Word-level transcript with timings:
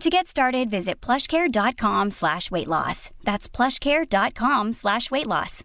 To 0.00 0.10
get 0.10 0.26
started, 0.26 0.70
visit 0.70 1.00
plushcare.com 1.00 2.10
slash 2.10 2.50
weight 2.50 2.68
loss. 2.68 3.10
That's 3.24 3.48
plushcare.com 3.48 4.72
slash 4.72 5.10
weight 5.10 5.26
loss. 5.26 5.62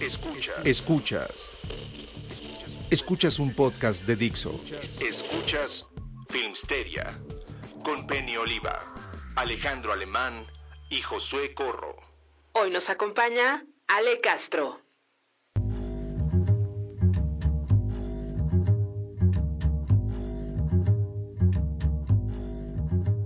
Escuchas. 0.00 0.64
Escuchas. 0.66 1.56
Escuchas 2.90 3.38
un 3.38 3.54
podcast 3.54 4.04
de 4.04 4.16
Dixo. 4.16 4.60
Escuchas 5.00 5.84
Filmsteria 6.28 7.18
con 7.84 8.06
Penny 8.06 8.36
Oliva, 8.36 8.82
Alejandro 9.36 9.92
Alemán 9.92 10.46
y 10.90 11.00
Josué 11.00 11.54
Corro. 11.54 11.96
Hoy 12.52 12.70
nos 12.70 12.90
acompaña 12.90 13.64
Ale 13.88 14.20
Castro. 14.20 14.81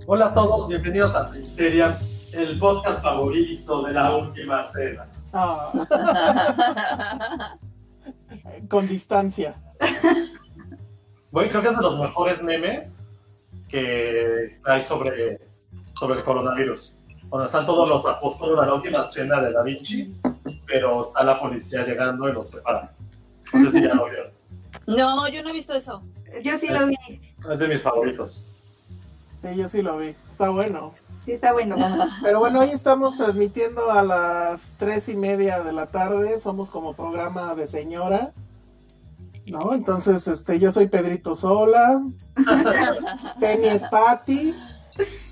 Hola 0.09 0.27
a 0.27 0.35
todos, 0.35 0.69
bienvenidos 0.69 1.17
a 1.17 1.27
Filmsteria, 1.27 1.99
el 2.33 2.57
podcast 2.61 3.03
favorito 3.03 3.83
de 3.83 3.93
la 3.93 4.15
última 4.15 4.65
cena. 4.65 5.09
Ah. 5.33 7.57
Con 8.71 8.87
distancia. 8.87 9.57
Bueno, 11.33 11.51
creo 11.51 11.61
que 11.61 11.69
es 11.71 11.77
de 11.77 11.83
los 11.83 11.99
mejores 11.99 12.41
memes 12.41 13.09
que 13.69 14.61
hay 14.65 14.81
sobre, 14.81 15.41
sobre 15.99 16.21
el 16.21 16.25
coronavirus. 16.25 16.93
Donde 17.25 17.47
están 17.47 17.67
todos 17.67 17.89
los 17.89 18.07
apóstoles 18.07 18.61
de 18.61 18.67
la 18.67 18.75
última 18.75 19.05
cena 19.05 19.41
de 19.41 19.53
Da 19.53 19.65
Vinci, 19.65 20.15
pero 20.69 21.01
está 21.01 21.25
la 21.25 21.41
policía 21.41 21.85
llegando 21.85 22.29
y 22.29 22.33
los 22.33 22.49
separa. 22.49 22.93
No 23.53 23.61
sé 23.61 23.73
si 23.73 23.83
ya 23.83 23.95
lo 23.95 24.05
vieron. 24.05 24.31
No, 24.87 25.27
yo 25.27 25.43
no 25.43 25.49
he 25.49 25.53
visto 25.53 25.75
eso. 25.75 26.01
Yo 26.45 26.57
sí 26.57 26.69
lo 26.69 26.87
vi, 26.87 26.95
Es 27.51 27.59
de 27.59 27.67
mis 27.67 27.83
favoritos. 27.83 28.46
Sí, 29.47 29.57
yo 29.57 29.69
sí 29.69 29.83
lo 29.83 29.99
vi. 29.99 30.09
Está 30.09 30.49
bueno. 30.51 30.93
sí 31.25 31.33
está 31.33 31.53
bueno. 31.53 31.77
Pero 32.23 32.41
bueno, 32.41 32.61
hoy 32.61 32.71
estamos 32.71 33.17
transmitiendo 33.17 33.91
a 33.91 34.03
las 34.03 34.75
tres 34.79 35.09
y 35.09 35.17
media 35.17 35.61
de 35.61 35.73
la 35.73 35.87
tarde. 35.87 36.41
Somos 36.41 36.69
como 36.69 36.95
programa 36.95 37.55
de 37.55 37.67
señora. 37.67 38.33
¿No? 39.47 39.73
Entonces, 39.75 40.27
este, 40.27 40.59
yo 40.59 40.73
soy 40.73 40.89
Pedrito 40.89 41.37
Sola. 41.37 42.03
Penny 43.41 43.69
es 43.69 43.85
Patti. 43.85 44.55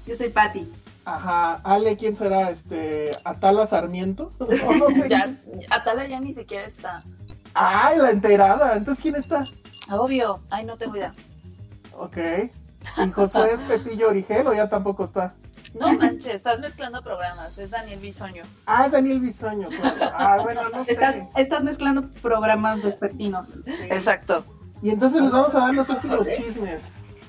Yo 0.07 0.17
soy 0.17 0.29
Patti. 0.29 0.71
Ajá. 1.05 1.61
Ale, 1.65 1.97
¿quién 1.97 2.15
será? 2.15 2.51
Este, 2.51 3.11
Atala 3.25 3.67
Sarmiento. 3.67 4.31
O 4.39 4.75
no 4.75 4.89
sé. 4.91 5.09
Ya, 5.09 5.35
Atala 5.71 6.07
ya 6.07 6.21
ni 6.21 6.33
siquiera 6.33 6.65
está. 6.65 7.03
Ay, 7.55 7.99
la 7.99 8.11
enterada. 8.11 8.77
Entonces, 8.77 9.03
¿quién 9.03 9.17
está? 9.17 9.45
Obvio. 9.91 10.41
Ay, 10.51 10.65
no 10.65 10.77
tengo 10.77 10.97
idea. 10.97 11.13
Ok. 11.93 12.19
¿Y 13.05 13.11
José 13.11 13.53
es 13.55 13.61
Pepillo 13.63 14.09
Origel 14.09 14.47
o 14.47 14.55
ya 14.55 14.69
tampoco 14.69 15.05
está? 15.05 15.35
No 15.79 15.93
manches, 15.93 16.35
estás 16.35 16.61
mezclando 16.61 17.03
programas. 17.03 17.57
Es 17.59 17.71
Daniel 17.71 17.99
Bisoño. 17.99 18.45
Ah, 18.67 18.89
Daniel 18.89 19.21
Bisoño. 19.21 19.69
claro. 19.69 20.13
Ah, 20.17 20.39
bueno, 20.43 20.69
no 20.69 20.83
Estás, 20.83 21.15
sé. 21.15 21.29
estás 21.37 21.65
mezclando 21.65 22.09
programas 22.23 22.83
vespertinos. 22.83 23.59
Exacto. 23.67 24.45
Y 24.83 24.91
entonces 24.91 25.23
les 25.23 25.33
vamos 25.33 25.55
a 25.55 25.61
dar 25.61 25.75
los 25.75 25.89
últimos 25.89 26.29
chismes. 26.31 26.81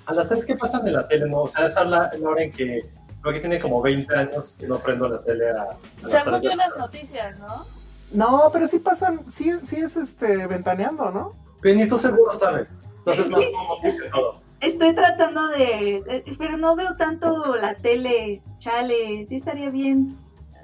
A 0.06 0.14
las 0.14 0.30
tres 0.30 0.46
que 0.46 0.56
pasan 0.56 0.84
de 0.84 0.92
la 0.92 1.08
tele, 1.08 1.28
¿no? 1.28 1.40
O 1.40 1.50
sea, 1.50 1.66
esa 1.66 1.82
es 1.84 1.90
la, 1.90 2.12
la 2.20 2.30
hora 2.30 2.44
en 2.44 2.52
que 2.52 2.88
creo 3.22 3.34
que 3.34 3.40
tiene 3.40 3.60
como 3.60 3.82
20 3.82 4.16
años 4.16 4.56
que 4.60 4.68
no 4.68 4.78
prendo 4.78 5.10
la 5.10 5.20
tele 5.24 5.50
a, 5.50 5.62
a 5.64 6.42
yo 6.42 6.50
la 6.56 6.68
las 6.68 6.78
noticias, 6.78 7.40
¿no? 7.40 7.66
No, 8.12 8.50
pero 8.54 8.68
sí 8.68 8.78
pasan, 8.78 9.22
sí, 9.32 9.52
sí 9.64 9.78
es 9.78 9.98
este 9.98 10.46
ventaneando, 10.46 11.10
¿no? 11.10 11.32
Tú 11.90 11.98
seguro 11.98 12.32
sabes. 12.32 12.70
Entonces 13.06 13.30
más 13.30 13.44
como 13.52 13.82
que 13.82 13.92
todos. 14.10 14.52
Estoy 14.62 14.96
tratando 14.96 15.48
de... 15.50 15.98
eh, 16.08 16.24
Pero 16.38 16.58
no 16.58 16.76
veo 16.76 16.96
tanto 16.96 17.56
la 17.56 17.76
tele, 17.76 18.42
chale. 18.60 19.26
Sí 19.28 19.36
estaría 19.36 19.70
bien. 19.70 20.18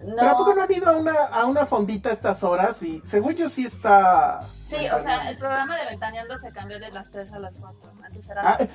Pero 0.03 0.29
¿a 0.29 0.35
poco 0.37 0.49
No. 0.49 0.55
no 0.55 0.63
ha 0.63 0.71
ido 0.75 0.89
a 0.89 0.97
una, 0.97 1.13
a 1.25 1.45
una 1.45 1.67
fondita 1.67 2.09
a 2.09 2.13
estas 2.13 2.43
horas? 2.43 2.81
Y 2.81 3.01
según 3.05 3.35
yo 3.35 3.47
sí 3.49 3.65
está... 3.65 4.39
Sí, 4.63 4.77
o 4.91 4.99
sea, 5.03 5.29
el 5.29 5.37
programa 5.37 5.77
de 5.77 5.85
Ventaneando 5.85 6.35
se 6.39 6.51
cambió 6.51 6.79
de 6.79 6.89
las 6.91 7.11
3 7.11 7.31
a 7.33 7.39
las 7.39 7.57
4. 7.57 7.91
Antes 8.03 8.27
era 8.29 8.41
Ah, 8.53 8.57
las... 8.59 8.69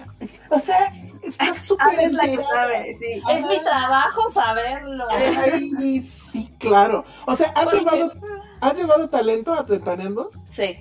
o 0.50 0.58
sea, 0.60 0.92
está 1.24 1.52
súper 1.60 1.98
es 2.00 2.12
la 2.12 2.22
sí. 2.22 3.22
Es 3.30 3.46
mi 3.46 3.58
trabajo 3.64 4.30
saberlo. 4.30 5.04
Ay, 5.10 6.02
sí, 6.02 6.48
claro. 6.60 7.04
O 7.26 7.34
sea, 7.34 7.48
¿has 7.56 7.64
Porque- 7.64 7.78
llevado, 7.80 8.12
¿has 8.60 8.74
llevado 8.76 9.08
talento 9.08 9.52
a 9.52 9.62
Ventaneando? 9.64 10.30
Sí. 10.44 10.76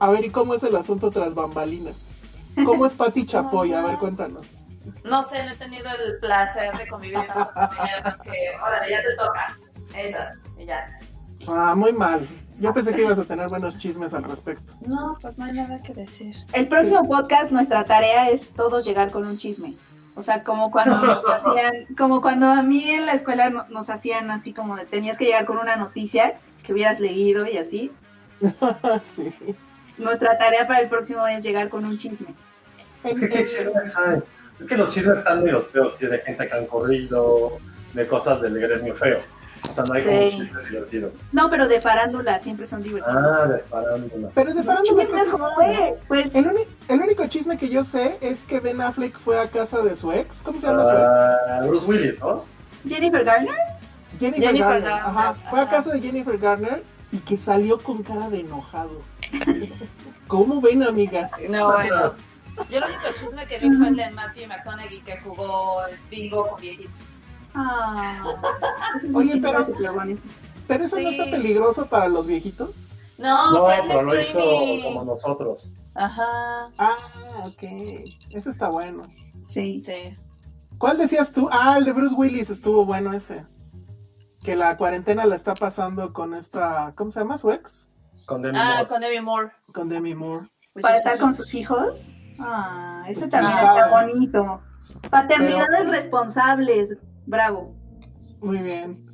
A 0.00 0.10
ver, 0.10 0.24
¿y 0.24 0.30
cómo 0.30 0.54
es 0.54 0.62
el 0.62 0.74
asunto 0.76 1.10
tras 1.10 1.34
bambalinas? 1.34 1.94
¿Cómo 2.64 2.86
es 2.86 2.92
Pati 2.94 3.26
Chapoy? 3.26 3.72
A 3.72 3.82
ver, 3.82 3.96
cuéntanos. 3.98 4.42
No 5.04 5.22
sé, 5.22 5.44
no 5.44 5.50
he 5.52 5.56
tenido 5.56 5.86
el 5.90 6.18
placer 6.20 6.76
de 6.76 6.86
convivir 6.88 7.18
tanto 7.26 7.50
con 7.52 7.86
ella, 7.86 8.00
más 8.02 8.20
que, 8.22 8.30
órale, 8.62 8.90
ya 8.90 9.02
te 9.02 9.16
toca. 9.16 9.58
Y 10.58 10.64
ya. 10.66 10.86
Ah, 11.46 11.74
muy 11.74 11.92
mal. 11.92 12.26
Yo 12.58 12.72
pensé 12.74 12.92
que 12.92 13.02
ibas 13.02 13.18
a 13.18 13.24
tener 13.24 13.48
buenos 13.48 13.78
chismes 13.78 14.12
al 14.14 14.24
respecto. 14.24 14.72
No, 14.86 15.16
pues 15.20 15.38
no 15.38 15.46
hay 15.46 15.52
nada 15.52 15.82
que 15.82 15.94
decir. 15.94 16.34
El 16.52 16.68
próximo 16.68 17.02
podcast, 17.08 17.50
nuestra 17.50 17.84
tarea 17.84 18.28
es 18.30 18.50
todos 18.50 18.84
llegar 18.84 19.10
con 19.10 19.26
un 19.26 19.38
chisme. 19.38 19.74
O 20.16 20.22
sea, 20.22 20.44
como 20.44 20.70
cuando 20.70 20.98
nos 20.98 21.22
hacían, 21.28 21.86
como 21.96 22.20
cuando 22.20 22.46
a 22.48 22.62
mí 22.62 22.90
en 22.90 23.06
la 23.06 23.12
escuela 23.12 23.48
no- 23.48 23.66
nos 23.68 23.88
hacían 23.90 24.30
así 24.30 24.52
como 24.52 24.76
de 24.76 24.84
tenías 24.86 25.16
que 25.16 25.24
llegar 25.26 25.46
con 25.46 25.58
una 25.58 25.76
noticia 25.76 26.38
que 26.62 26.72
hubieras 26.72 27.00
leído 27.00 27.46
y 27.46 27.56
así. 27.58 27.90
sí. 29.02 29.32
Nuestra 30.00 30.38
tarea 30.38 30.66
para 30.66 30.80
el 30.80 30.88
próximo 30.88 31.26
es 31.26 31.42
llegar 31.42 31.68
con 31.68 31.84
un 31.84 31.98
chisme. 31.98 32.34
Es 33.04 33.20
que 33.20 33.28
qué 33.28 33.44
chismes 33.44 33.96
hay. 33.96 34.22
Es 34.58 34.66
que 34.66 34.76
los 34.76 34.90
chismes 34.92 35.18
están 35.18 35.42
medio 35.42 35.60
feos, 35.60 35.96
¿sí? 35.96 36.06
de 36.06 36.18
gente 36.18 36.46
que 36.46 36.54
han 36.54 36.66
corrido, 36.66 37.58
de 37.94 38.06
cosas 38.06 38.40
del 38.40 38.58
gremio 38.58 38.94
feo. 38.94 39.20
O 39.62 39.68
sea, 39.68 39.84
no 39.84 39.92
hay 39.92 40.02
como 40.02 40.30
chismes 40.30 40.70
divertidos. 40.70 41.12
No, 41.32 41.50
pero 41.50 41.68
de 41.68 41.80
farándula 41.80 42.38
siempre 42.38 42.66
son 42.66 42.82
divertidos. 42.82 43.22
Ah, 43.22 43.46
de 43.46 43.58
farándula. 43.58 44.30
Pero 44.34 44.54
de 44.54 44.62
farándula 44.62 45.06
güey, 45.56 45.94
pues 46.08 46.34
El, 46.34 47.00
único 47.00 47.26
chisme 47.26 47.58
que 47.58 47.68
yo 47.68 47.84
sé 47.84 48.16
es 48.22 48.44
que 48.44 48.60
Ben 48.60 48.80
Affleck 48.80 49.18
fue 49.18 49.38
a 49.38 49.48
casa 49.48 49.82
de 49.82 49.96
su 49.96 50.12
ex. 50.12 50.42
¿Cómo 50.42 50.60
se 50.60 50.66
llama 50.66 50.84
su 50.84 50.90
ex? 50.90 51.00
Ah, 51.00 51.60
Bruce 51.66 51.86
Willis, 51.86 52.20
¿no? 52.20 52.44
Jennifer 52.86 53.22
Garner. 53.22 53.54
Jennifer, 54.18 54.44
Jennifer 54.44 54.82
Garner. 54.82 54.90
Garner, 54.90 55.18
Ajá. 55.18 55.34
Fue 55.50 55.60
a 55.60 55.68
casa 55.68 55.90
de 55.90 56.00
Jennifer 56.00 56.38
Garner 56.38 56.82
y 57.12 57.18
que 57.18 57.36
salió 57.36 57.82
con 57.82 58.02
cara 58.02 58.28
de 58.30 58.40
enojado. 58.40 59.00
¿Cómo 60.26 60.60
ven, 60.60 60.82
amigas? 60.82 61.30
No, 61.48 61.72
bueno. 61.72 62.14
Yo 62.70 62.78
el 62.78 62.84
único 62.84 63.02
chisme 63.18 63.46
que 63.46 63.58
vi 63.58 63.68
fue 63.76 63.88
el 63.88 63.96
de 63.96 64.10
Matthew 64.10 64.48
McConaughey 64.48 65.00
que 65.00 65.18
jugó 65.20 65.80
bingo 66.10 66.48
con 66.48 66.60
viejitos. 66.60 67.02
Ah, 67.54 68.22
Oye, 69.14 69.38
pero- 69.40 69.66
pero 69.66 69.94
Pero 70.68 70.84
eso 70.84 71.00
no 71.00 71.08
está 71.08 71.24
peligroso 71.24 71.86
para 71.86 72.08
los 72.08 72.26
viejitos. 72.26 72.70
No, 73.18 73.52
No, 73.52 73.64
fue 73.64 73.76
el 73.76 73.88
pero 73.88 74.02
lo 74.02 74.20
hizo 74.20 74.40
como 74.84 75.04
nosotros. 75.04 75.72
Ajá, 75.94 76.70
Ah, 76.78 76.96
ok. 77.44 77.62
Eso 78.32 78.50
está 78.50 78.68
bueno. 78.70 79.02
Sí. 79.48 79.80
sí. 79.80 80.16
¿Cuál 80.78 80.98
decías 80.98 81.32
tú? 81.32 81.48
Ah, 81.50 81.76
el 81.78 81.84
de 81.84 81.92
Bruce 81.92 82.14
Willis 82.14 82.48
estuvo 82.50 82.84
bueno 82.86 83.12
ese. 83.12 83.44
Que 84.42 84.56
la 84.56 84.76
cuarentena 84.76 85.26
la 85.26 85.34
está 85.36 85.54
pasando 85.54 86.12
con 86.12 86.34
esta. 86.34 86.92
¿Cómo 86.96 87.10
se 87.10 87.20
llama 87.20 87.36
su 87.38 87.50
ex? 87.50 87.90
Con 88.26 88.42
Demi 88.42 88.56
Ah, 88.58 88.74
Moore. 88.76 88.88
con 88.88 89.00
Demi 89.00 89.20
Moore. 89.20 89.50
Con 89.72 89.88
Demi 89.88 90.14
Moore. 90.14 90.48
Pues 90.72 90.82
Para 90.82 90.96
estar 90.96 91.18
con 91.18 91.34
sus 91.34 91.52
hijos. 91.54 92.06
Ah, 92.38 93.02
ese 93.08 93.20
Pues, 93.20 93.30
también 93.30 93.52
está 93.52 93.88
bonito. 93.90 94.60
Paternidades 95.10 95.66
Pero- 95.80 95.90
responsables. 95.90 96.96
Bravo. 97.26 97.74
Muy 98.40 98.58
bien. 98.58 99.06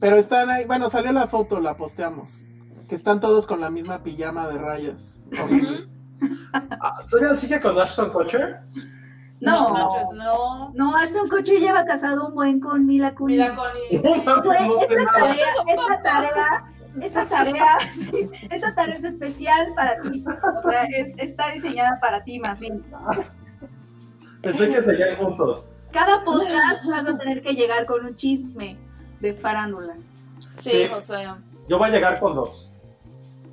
Pero 0.00 0.16
están 0.16 0.50
ahí, 0.50 0.66
bueno, 0.66 0.90
salió 0.90 1.12
la 1.12 1.26
foto, 1.28 1.60
la 1.60 1.76
posteamos. 1.76 2.32
Que 2.88 2.94
están 2.94 3.20
todos 3.20 3.46
con 3.46 3.60
la 3.60 3.70
misma 3.70 4.02
pijama 4.02 4.48
de 4.48 4.58
rayas. 4.58 5.18
Ah, 6.52 6.98
¿Todavía 7.10 7.34
sigue 7.34 7.60
con 7.60 7.78
Ashton 7.78 8.10
Kutcher? 8.10 8.60
No, 9.44 9.68
No, 9.68 9.74
manches, 9.74 10.08
no. 10.14 10.70
no, 10.74 10.96
Ashton 10.96 11.28
Kutcher 11.28 11.58
lleva 11.60 11.84
casado 11.84 12.28
un 12.28 12.34
buen 12.34 12.60
con 12.60 12.86
Mila 12.86 13.14
Kunis. 13.14 13.38
No 13.54 14.42
sé 14.42 14.58
esta, 14.94 15.06
tarea, 15.12 15.44
esta 15.68 16.02
tarea, 16.02 16.64
esta 17.00 17.24
tarea, 17.28 17.66
sí, 17.92 18.30
esta 18.50 18.74
tarea 18.74 18.94
es 18.96 19.04
especial 19.04 19.68
para 19.74 20.00
ti. 20.00 20.24
O 20.64 20.70
sea, 20.70 20.84
es- 20.84 21.12
está 21.18 21.50
diseñada 21.50 21.98
para 22.00 22.22
ti 22.24 22.38
más 22.38 22.58
bien. 22.60 22.82
Pensé 24.42 24.68
que 24.68 24.82
seguían 24.82 25.16
juntos. 25.16 25.68
Cada 25.92 26.24
podcast 26.24 26.84
vas 26.86 27.06
a 27.08 27.18
tener 27.18 27.42
que 27.42 27.54
llegar 27.54 27.86
con 27.86 28.04
un 28.04 28.14
chisme 28.14 28.76
de 29.20 29.34
farándula. 29.34 29.94
Sí, 30.58 30.70
Sí. 30.70 30.88
Josué. 30.92 31.26
Yo 31.68 31.78
voy 31.78 31.88
a 31.88 31.92
llegar 31.92 32.20
con 32.20 32.34
dos. 32.34 32.70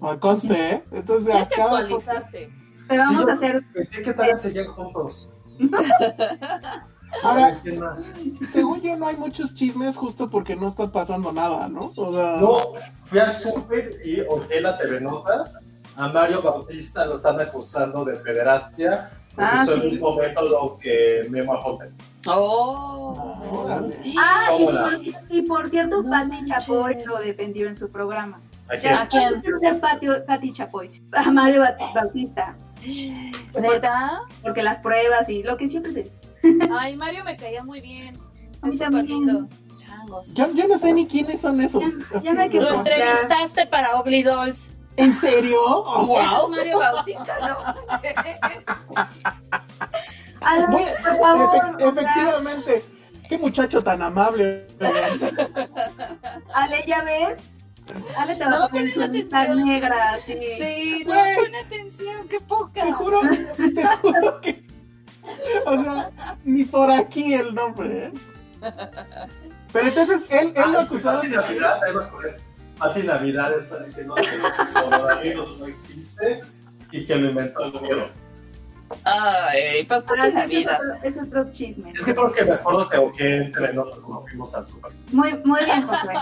Ah, 0.01 0.17
conste, 0.19 0.53
¿eh? 0.71 0.83
Entonces, 0.91 1.27
Tienes 1.29 1.47
que 1.47 1.55
cada 1.55 1.77
actualizarte. 1.79 2.49
Te 2.89 2.97
vamos 2.97 3.15
Sí, 3.17 3.21
yo- 3.23 3.29
a 3.29 3.33
hacer. 3.33 3.63
Pensé 3.73 4.01
que 4.01 4.13
todavía 4.13 4.37
seguían 4.37 4.67
juntos. 4.67 5.29
Según 8.51 8.81
yo, 8.81 8.95
no 8.97 9.07
hay 9.07 9.15
muchos 9.17 9.53
chismes 9.53 9.95
justo 9.97 10.29
porque 10.29 10.55
no 10.55 10.67
está 10.67 10.91
pasando 10.91 11.31
nada, 11.31 11.67
¿no? 11.67 11.91
O 11.95 12.13
sea, 12.13 12.37
No, 12.39 12.57
fui 13.05 13.19
al 13.19 13.33
súper 13.33 13.99
y 14.03 14.21
oí 14.21 14.59
la 14.61 14.77
TV 14.77 15.01
Notas. 15.01 15.65
A 15.97 16.07
Mario 16.07 16.41
Bautista 16.41 17.05
lo 17.05 17.15
están 17.15 17.39
acusando 17.41 18.05
de 18.05 18.13
pederastia. 18.15 19.09
Porque 19.35 19.49
Ah, 19.49 19.61
usó 19.63 19.75
sí. 19.75 19.81
el 19.81 19.91
mismo 19.91 20.13
método 20.15 20.77
que 20.77 21.25
Memo 21.29 21.53
Ajote. 21.53 21.91
Oh. 22.27 23.39
órale. 23.51 23.97
Ah, 24.17 24.49
y 24.57 24.65
por, 24.65 25.01
y 25.29 25.41
por 25.43 25.69
cierto, 25.69 26.01
No 26.03 26.09
Pati 26.09 26.45
Chapoy 26.45 26.97
lo 27.05 27.17
defendió 27.19 27.67
en 27.67 27.75
su 27.75 27.89
programa. 27.89 28.39
¿A 28.69 28.77
quién? 28.77 28.93
¿A 28.93 29.07
quién? 29.07 29.41
Pati, 29.81 30.07
Pati 30.27 30.53
Chapoy. 30.53 31.01
A 31.13 31.29
Mario 31.31 31.63
Bautista. 31.93 32.55
¿Neta? 33.59 34.21
Porque 34.41 34.63
las 34.63 34.79
pruebas 34.79 35.29
y 35.29 35.43
lo 35.43 35.57
que 35.57 35.67
siempre 35.67 35.91
se 35.93 36.03
dice. 36.03 36.17
Ay, 36.71 36.95
Mario 36.95 37.23
me 37.23 37.37
caía 37.37 37.63
muy 37.63 37.81
bien. 37.81 38.17
A 38.61 38.67
mí 38.67 38.73
Es 38.73 38.79
súper 38.79 38.91
también. 38.91 39.07
lindo. 39.27 39.47
Changos. 39.77 40.33
Yo, 40.33 40.51
yo 40.53 40.67
no 40.67 40.77
sé 40.77 40.93
ni 40.93 41.07
quiénes 41.07 41.41
son 41.41 41.59
esos. 41.61 41.81
Ya- 42.13 42.21
ya 42.21 42.33
no 42.33 42.41
hay 42.41 42.49
que 42.49 42.59
Lo 42.61 42.73
entrevistaste 42.73 43.65
para 43.67 43.95
Obli 43.99 44.23
Dolls. 44.23 44.75
¿En 44.97 45.13
serio? 45.15 45.57
Oh, 45.63 46.17
Ese 46.17 46.23
es 46.25 46.29
wow. 46.39 46.49
Mario 46.49 46.77
Bautista, 46.79 47.35
¿no? 47.39 47.57
Alan, 50.41 50.71
Bueno, 50.71 50.87
por 51.03 51.19
favor, 51.19 51.49
efe- 51.49 51.75
o 51.75 51.79
sea, 51.79 51.89
efectivamente. 51.89 52.85
Qué 53.29 53.37
muchacho 53.37 53.81
tan 53.81 54.01
amable. 54.01 54.67
Ale, 56.53 56.83
¿ya 56.85 57.01
ves? 57.03 57.39
Ale 58.17 58.35
te 58.35 58.43
va 58.43 58.49
No 58.49 58.63
a 58.65 58.69
poner 58.69 58.89
su 58.91 59.01
atención. 59.01 59.65
negra, 59.65 60.17
sí. 60.25 60.37
Sí, 60.57 61.03
no 61.05 61.13
pone 61.35 61.57
atención, 61.59 62.27
qué 62.27 62.39
poca. 62.39 62.83
Te 62.83 62.91
juro, 62.91 63.21
te 63.57 63.87
juro 64.01 64.41
que. 64.41 64.65
O 65.65 65.77
sea, 65.77 66.11
ni 66.43 66.63
por 66.63 66.89
aquí 66.91 67.33
el 67.33 67.53
nombre, 67.53 68.05
¿eh? 68.07 68.11
Pero 69.71 69.87
entonces 69.87 70.25
él, 70.29 70.53
él 70.55 70.71
lo 70.71 70.79
acusaron 70.81 71.21
Pati 71.21 71.29
de. 71.31 71.37
Navidad, 71.37 71.83
ahí 71.83 71.93
va 71.93 72.05
a 72.05 72.11
poner. 72.11 72.37
Pati 72.77 73.03
Navidad 73.03 73.57
está 73.57 73.79
diciendo 73.79 74.15
que 74.15 74.21
el 74.23 74.73
coronavirus 74.73 75.59
no 75.59 75.65
existe 75.67 76.41
y 76.91 77.05
que 77.05 77.15
lo 77.15 77.29
inventó 77.29 77.63
el 77.65 77.71
gobierno. 77.71 78.09
Ay, 79.03 79.83
pues 79.87 80.03
Ah, 80.03 80.05
por 80.07 80.17
sí, 80.17 80.33
la 80.33 80.43
es, 80.43 80.49
vida. 80.49 80.79
otro, 80.79 80.93
es 81.03 81.17
otro 81.21 81.51
chisme. 81.51 81.91
Es 81.91 82.03
que 82.05 82.13
porque 82.13 82.45
me 82.45 82.53
acuerdo 82.53 82.89
que 82.89 83.35
entre 83.37 83.73
nosotros 83.73 84.05
cuando 84.05 84.25
fuimos 84.27 84.55
al 84.55 84.65
super. 84.67 84.91
Muy, 85.11 85.33
muy 85.45 85.59
bien, 85.65 85.81
Josué. 85.87 86.13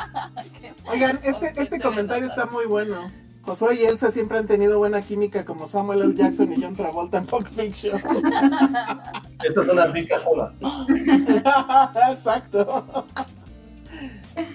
Oigan, 0.91 1.19
este, 1.23 1.53
este 1.55 1.79
comentario 1.79 2.27
está 2.27 2.45
muy 2.45 2.65
bueno. 2.65 2.97
Josué 3.43 3.75
y 3.75 3.85
Elsa 3.85 4.11
siempre 4.11 4.37
han 4.37 4.45
tenido 4.47 4.77
buena 4.77 5.01
química 5.01 5.45
como 5.45 5.67
Samuel 5.67 6.01
L. 6.01 6.13
Jackson 6.15 6.53
y 6.53 6.61
John 6.61 6.75
Travolta 6.75 7.17
en 7.19 7.25
Pulp 7.25 7.47
Fiction. 7.47 7.95
Esta 9.43 9.61
es 9.61 9.67
una 9.69 9.85
rica 9.87 10.19
jola. 10.19 10.53
Exacto. 12.11 13.05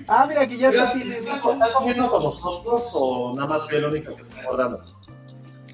Ah, 0.07 0.27
mira, 0.29 0.47
que 0.47 0.57
ya 0.57 0.69
está 0.69 0.93
tiene. 0.93 1.17
¿Está 1.17 1.35
está 1.37 1.73
comiendo 1.73 2.11
con 2.11 2.23
nosotros 2.23 2.83
o 2.95 3.35
nada 3.35 3.49
más 3.49 3.73
el 3.73 3.85
único 3.87 4.15
que 4.15 4.23
está 4.23 4.47
guardando? 4.47 4.81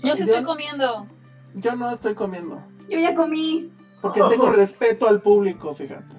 Yo 0.02 0.16
sí 0.16 0.22
estoy 0.22 0.42
comiendo. 0.44 1.06
Yo 1.54 1.76
no 1.76 1.90
estoy 1.90 2.14
comiendo. 2.14 2.62
Yo 2.88 2.98
ya 2.98 3.14
comí. 3.14 3.70
Porque 4.00 4.20
tengo 4.28 4.50
respeto 4.52 5.06
al 5.08 5.20
público, 5.20 5.74
fíjate. 5.74 6.14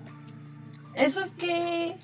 Eso 0.94 1.22
es 1.22 1.34
que. 1.34 1.98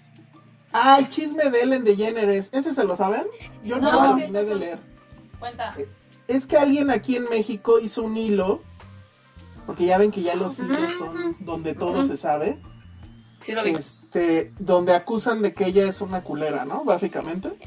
Ah, 0.72 0.98
el 1.00 1.10
chisme 1.10 1.50
de 1.50 1.62
Ellen 1.62 1.84
DeGeneres. 1.84 2.50
¿Ese 2.52 2.74
se 2.74 2.84
lo 2.84 2.96
saben? 2.96 3.24
Yo 3.64 3.78
no, 3.78 3.92
No, 3.92 4.10
lo 4.10 4.16
¿qué 4.16 4.22
terminé 4.22 4.44
de 4.44 4.56
leer. 4.56 4.80
Cuenta. 5.40 5.74
Es 6.28 6.46
que 6.46 6.58
alguien 6.58 6.92
aquí 6.92 7.16
en 7.16 7.26
México 7.26 7.80
hizo 7.80 8.04
un 8.04 8.18
hilo. 8.18 8.62
Porque 9.66 9.86
ya 9.86 9.98
ven 9.98 10.12
que 10.12 10.22
ya 10.22 10.36
los 10.36 10.60
hilos 10.60 10.94
son 10.98 11.36
donde 11.40 11.74
todo 11.74 12.04
se 12.06 12.16
sabe. 12.18 12.58
Sí 13.42 13.52
lo 13.54 13.64
vi. 13.64 13.72
Este, 13.72 14.54
donde 14.60 14.94
acusan 14.94 15.42
de 15.42 15.54
que 15.54 15.66
ella 15.66 15.88
es 15.88 16.02
una 16.02 16.24
culera, 16.24 16.64
¿no? 16.66 16.86
Básicamente. 16.86 17.58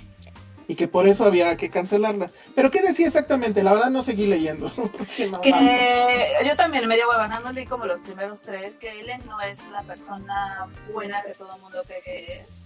Y 0.70 0.76
que 0.76 0.86
por 0.86 1.08
eso 1.08 1.24
había 1.24 1.56
que 1.56 1.68
cancelarla. 1.68 2.30
Pero 2.54 2.70
¿qué 2.70 2.80
decía 2.80 3.08
exactamente? 3.08 3.64
La 3.64 3.72
verdad 3.72 3.90
no 3.90 4.04
seguí 4.04 4.28
leyendo. 4.28 4.70
Que 5.42 6.32
yo 6.46 6.54
también 6.54 6.86
medio 6.86 7.08
huevana, 7.08 7.40
no 7.40 7.50
leí 7.50 7.66
como 7.66 7.86
los 7.86 7.98
primeros 7.98 8.42
tres, 8.42 8.76
que 8.76 9.00
Ellen 9.00 9.20
no 9.26 9.40
es 9.40 9.58
la 9.72 9.82
persona 9.82 10.68
buena 10.92 11.22
que 11.22 11.34
todo 11.34 11.56
el 11.56 11.60
mundo 11.60 11.82
cree 11.84 12.02
que 12.02 12.36
es. 12.36 12.62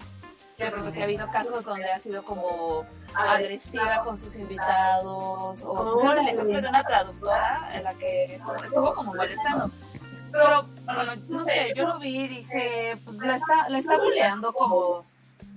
Que 0.58 0.70
porque 0.70 1.00
ha 1.00 1.04
habido 1.04 1.30
casos 1.30 1.64
donde 1.64 1.90
ha 1.90 1.98
sido 1.98 2.22
como 2.24 2.84
agresiva 3.14 4.02
con 4.04 4.18
sus 4.18 4.36
invitados, 4.36 5.64
o 5.64 5.92
pusieron 5.92 6.18
el 6.18 6.28
ejemplo 6.28 6.60
de 6.60 6.68
una 6.68 6.84
traductora 6.84 7.70
en 7.72 7.84
la 7.84 7.94
que 7.94 8.34
estuvo, 8.34 8.56
estuvo 8.56 8.92
como 8.92 9.14
molestando. 9.14 9.70
Pero, 10.30 10.66
bueno, 10.84 11.12
no 11.28 11.44
sé, 11.46 11.72
yo 11.74 11.88
lo 11.88 11.98
vi 11.98 12.24
y 12.24 12.28
dije, 12.28 12.98
pues 13.02 13.20
la 13.20 13.36
está, 13.36 13.66
la 13.70 13.78
está 13.78 13.96
buleando 13.96 14.52
como 14.52 15.06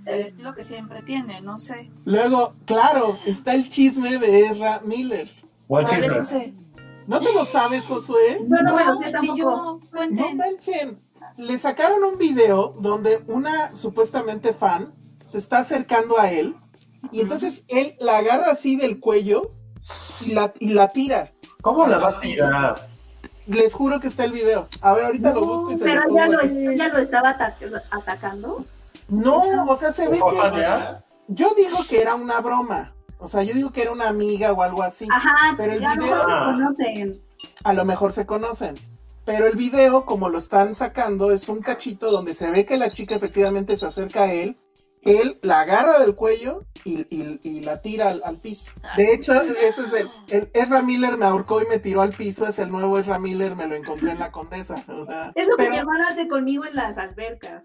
el 0.08 0.22
estilo 0.22 0.54
que 0.54 0.64
siempre 0.64 1.02
tiene, 1.02 1.42
no 1.42 1.58
sé. 1.58 1.90
Luego, 2.06 2.54
claro, 2.66 3.16
está 3.26 3.54
el 3.54 3.70
chisme 3.70 4.18
de 4.18 4.46
Ezra 4.48 4.82
Miller. 4.84 5.30
¿Cuál 5.68 5.86
es 5.86 6.16
ese? 6.16 6.54
¿No 7.08 7.20
te 7.20 7.34
lo 7.34 7.46
sabes, 7.46 7.86
Josué? 7.86 8.40
Yo 8.42 8.62
no 8.62 8.76
me 8.76 8.86
lo 8.86 8.96
sé 8.96 9.12
tampoco. 9.12 9.38
yo, 9.38 9.80
No 10.12 10.36
manchen. 10.36 11.00
Le 11.38 11.58
sacaron 11.58 12.04
un 12.04 12.18
video 12.18 12.76
donde 12.80 13.24
una 13.28 13.74
supuestamente 13.76 14.54
fan 14.54 14.94
se 15.26 15.38
está 15.38 15.60
acercando 15.60 16.20
a 16.20 16.32
él 16.32 16.56
y 17.12 17.22
entonces 17.22 17.64
él 17.68 17.96
la 18.00 18.18
agarra 18.18 18.52
así 18.52 18.76
del 18.76 19.00
cuello 19.00 19.52
y 20.26 20.34
la, 20.34 20.54
y 20.60 20.70
la 20.70 20.90
tira. 20.90 21.32
¿Cómo 21.62 21.86
la 21.88 21.98
va 21.98 22.10
a 22.10 22.20
tirar? 22.20 22.90
Les 23.48 23.74
juro 23.74 24.00
que 24.00 24.08
está 24.08 24.26
el 24.26 24.32
video. 24.34 24.68
A 24.82 24.94
ver, 24.94 25.06
ahorita 25.06 25.34
lo 25.34 25.46
busco 25.46 25.72
y 25.72 25.78
se 25.78 25.84
Pero 25.86 26.02
ya 26.14 26.28
lo, 26.28 26.42
ya 26.44 26.88
lo 26.90 26.98
estaba 26.98 27.30
ata- 27.30 27.56
atacando. 27.92 28.66
No, 29.10 29.66
o 29.68 29.78
sea, 29.78 29.92
se 29.92 30.08
ve 30.08 30.18
¿Por 30.20 30.34
que... 30.34 30.40
Yo 31.30 31.54
digo 31.56 31.78
que 31.90 32.02
era 32.02 32.16
una 32.16 32.40
broma. 32.42 32.94
O 33.20 33.28
sea, 33.28 33.44
yo 33.44 33.54
digo 33.54 33.72
que 33.72 33.82
era 33.82 33.92
una 33.92 34.08
amiga 34.10 34.52
o 34.54 34.62
algo 34.62 34.84
así. 34.84 35.08
Ajá, 35.12 35.56
Pero 35.58 35.74
el 35.74 35.82
ya 35.82 35.96
no 35.96 36.04
video- 36.04 36.20
se 36.20 36.26
conocen. 36.46 37.22
a 37.64 37.74
lo 37.74 37.86
mejor 37.86 38.14
se 38.14 38.26
conocen. 38.26 38.76
Pero 39.26 39.46
el 39.48 39.56
video, 39.58 40.06
como 40.06 40.30
lo 40.30 40.38
están 40.38 40.74
sacando, 40.76 41.32
es 41.32 41.50
un 41.50 41.60
cachito 41.62 42.10
donde 42.12 42.34
se 42.34 42.50
ve 42.52 42.66
que 42.66 42.78
la 42.78 42.90
chica 42.90 43.16
efectivamente 43.16 43.76
se 43.78 43.86
acerca 43.88 44.24
a 44.24 44.34
él. 44.34 44.58
Él 45.04 45.40
la 45.42 45.62
agarra 45.62 46.00
del 46.00 46.16
cuello 46.16 46.64
y, 46.84 47.00
y- 47.16 47.40
y 47.44 47.62
la 47.62 47.82
tira 47.82 48.10
al, 48.10 48.22
al 48.26 48.38
piso. 48.38 48.72
De 48.98 49.14
hecho, 49.14 49.34
ese 49.42 49.82
es 49.82 49.94
el, 49.94 50.10
el 50.30 50.50
Ezra 50.54 50.82
Miller 50.82 51.18
me 51.18 51.26
ahorcó 51.26 51.62
y 51.62 51.66
me 51.68 51.80
tiró 51.80 52.02
al 52.02 52.12
piso. 52.14 52.46
Es 52.48 52.60
el 52.60 52.70
nuevo 52.72 52.98
Ezra 53.00 53.18
Miller, 53.20 53.56
me 53.56 53.68
lo 53.68 53.76
encontré 53.76 54.12
en 54.12 54.20
la 54.20 54.32
condesa. 54.32 54.76
O 54.90 55.06
sea, 55.06 55.32
Es 55.36 55.48
lo 55.48 55.56
que 55.56 55.64
pero- 55.64 55.72
mi 55.72 55.78
hermana 55.78 56.08
hace 56.10 56.28
conmigo 56.28 56.66
en 56.66 56.76
las 56.76 56.98
albercas. 56.98 57.64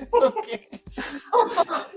¿eso 0.00 0.34
qué? 0.46 0.68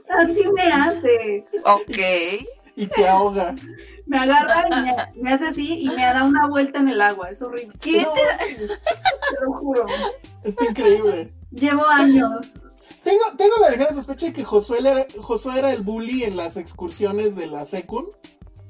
Así 0.10 0.44
me 0.56 0.64
hace. 0.72 1.46
Ok. 1.66 2.48
Y 2.76 2.88
te 2.88 3.08
ahoga. 3.08 3.54
Me 4.06 4.18
agarra 4.18 4.66
y 4.68 4.82
me, 4.82 4.96
me 5.22 5.34
hace 5.34 5.48
así 5.48 5.80
y 5.82 5.88
me 5.90 6.02
da 6.04 6.24
una 6.24 6.48
vuelta 6.48 6.80
en 6.80 6.90
el 6.90 7.02
agua. 7.02 7.30
Es 7.30 7.42
horrible. 7.42 7.76
¿Qué 7.82 8.02
No, 8.04 8.12
te 8.14 8.22
te 8.68 9.46
lo 9.46 9.52
juro. 9.54 9.86
Está 10.44 10.66
increíble. 10.66 11.34
Llevo 11.52 11.86
años. 11.86 12.56
Tengo, 13.04 13.24
tengo 13.36 13.56
la 13.60 13.70
ligera 13.72 13.94
sospecha 13.94 14.28
de 14.28 14.34
que 14.34 14.44
Josué 14.44 14.80
era, 14.80 15.06
Josué 15.20 15.58
era 15.58 15.74
el 15.74 15.82
bully 15.82 16.24
en 16.24 16.38
las 16.38 16.56
excursiones 16.58 17.36
de 17.36 17.48
la 17.48 17.66
Secun 17.66 18.06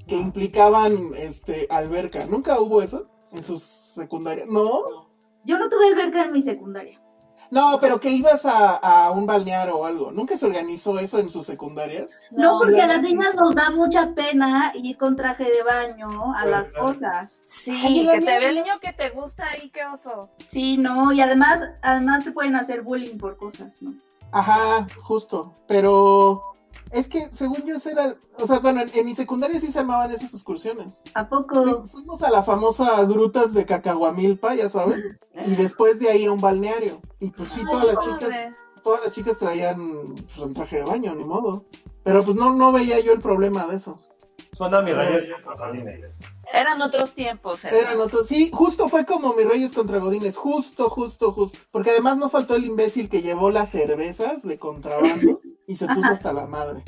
que 0.08 0.16
implicaban 0.16 1.12
este 1.16 1.68
alberca. 1.70 2.26
¿Nunca 2.26 2.60
hubo 2.60 2.82
eso 2.82 3.08
en 3.34 3.44
sus 3.44 3.64
secundarias? 3.64 4.48
No. 4.48 5.10
Yo 5.44 5.58
no 5.58 5.70
tuve 5.70 5.88
alberca 5.88 6.24
en 6.24 6.32
mi 6.32 6.42
secundaria. 6.42 7.02
No, 7.50 7.80
pero 7.82 8.00
que 8.00 8.10
ibas 8.10 8.46
a, 8.46 8.78
a 8.78 9.12
un 9.12 9.26
balneario 9.26 9.76
o 9.76 9.86
algo. 9.86 10.14
¿Nunca 10.14 10.38
se 10.38 10.46
organizó 10.46 10.98
eso 10.98 11.20
en 11.20 11.30
sus 11.30 11.46
secundarias? 11.46 12.08
No, 12.32 12.60
porque 12.60 12.82
a 12.82 12.88
las 12.88 13.02
niñas 13.02 13.36
nos 13.36 13.54
da 13.54 13.70
mucha 13.72 14.14
pena 14.16 14.72
ir 14.74 14.98
con 14.98 15.18
traje 15.18 15.44
de 15.44 15.62
baño 15.62 16.34
a 16.34 16.46
las 16.46 16.74
cosas. 16.74 17.44
Sí, 17.46 17.76
Ay, 17.86 18.08
que 18.08 18.26
te 18.26 18.40
ve 18.40 18.48
el 18.48 18.56
niño 18.56 18.80
que 18.80 18.94
te 18.94 19.10
gusta 19.10 19.50
ahí, 19.50 19.70
qué 19.70 19.84
oso. 19.84 20.30
Sí, 20.50 20.78
no, 20.78 21.12
y 21.12 21.20
además, 21.20 21.62
además 21.82 22.24
te 22.24 22.32
pueden 22.32 22.56
hacer 22.56 22.84
bullying 22.84 23.18
por 23.18 23.36
cosas, 23.36 23.82
¿no? 23.82 23.96
Ajá, 24.32 24.88
justo. 25.04 25.54
Pero 25.68 26.42
es 26.92 27.08
que 27.08 27.30
según 27.32 27.64
yo 27.66 27.76
era, 27.90 28.16
o 28.38 28.48
sea, 28.48 28.60
bueno, 28.60 28.82
en, 28.82 28.90
en 28.94 29.06
mi 29.06 29.16
secundaria 29.16 29.60
sí 29.60 29.68
se 29.68 29.80
llamaban 29.80 30.12
esas 30.12 30.34
excursiones. 30.34 31.02
¿A 31.16 31.28
poco? 31.28 31.64
Fu- 31.64 31.88
Fuimos 31.88 32.22
a 32.24 32.30
la 32.30 32.44
famosa 32.44 33.04
grutas 33.04 33.54
de 33.54 33.66
Cacahuamilpa, 33.66 34.56
ya 34.56 34.70
saben, 34.70 35.18
y 35.46 35.52
después 35.56 36.00
de 36.00 36.10
ahí 36.10 36.26
a 36.26 36.32
un 36.32 36.42
balneario. 36.42 37.02
Y 37.20 37.30
pues 37.32 37.50
sí, 37.50 37.62
todas 37.70 37.86
las 37.86 37.96
chicas, 38.06 38.30
todas 38.84 39.02
las 39.06 39.14
chicas 39.14 39.38
traían 39.38 40.16
pues, 40.36 40.48
el 40.50 40.54
traje 40.54 40.78
de 40.78 40.84
baño, 40.84 41.14
ni 41.16 41.24
modo. 41.26 41.66
Pero 42.04 42.24
pues 42.24 42.36
no, 42.36 42.54
no 42.56 42.72
veía 42.72 43.00
yo 43.00 43.12
el 43.14 43.20
problema 43.22 43.68
de 43.68 43.76
eso. 43.76 44.00
Suena 44.52 44.82
mi 44.82 44.92
reyes 44.92 45.42
contra 45.44 45.68
Godínez. 45.68 46.22
Eran 46.54 46.82
otros 46.82 47.14
tiempos. 47.14 47.64
Elsa. 47.64 47.78
Eran 47.78 48.02
otros, 48.02 48.28
sí, 48.28 48.50
justo 48.54 48.90
fue 48.90 49.06
como 49.06 49.34
mis 49.34 49.48
Reyes 49.48 49.72
contra 49.72 50.00
Godines, 50.00 50.36
justo, 50.36 50.90
justo, 50.90 51.32
justo. 51.32 51.58
Porque 51.72 51.92
además 51.92 52.18
no 52.18 52.30
faltó 52.30 52.56
el 52.56 52.66
imbécil 52.66 53.10
que 53.10 53.22
llevó 53.22 53.50
las 53.50 53.70
cervezas 53.70 54.44
de 54.44 54.60
contrabando 54.60 55.40
y 55.68 55.76
se 55.78 55.88
puso 55.88 56.10
hasta 56.10 56.34
la 56.34 56.46
madre. 56.46 56.84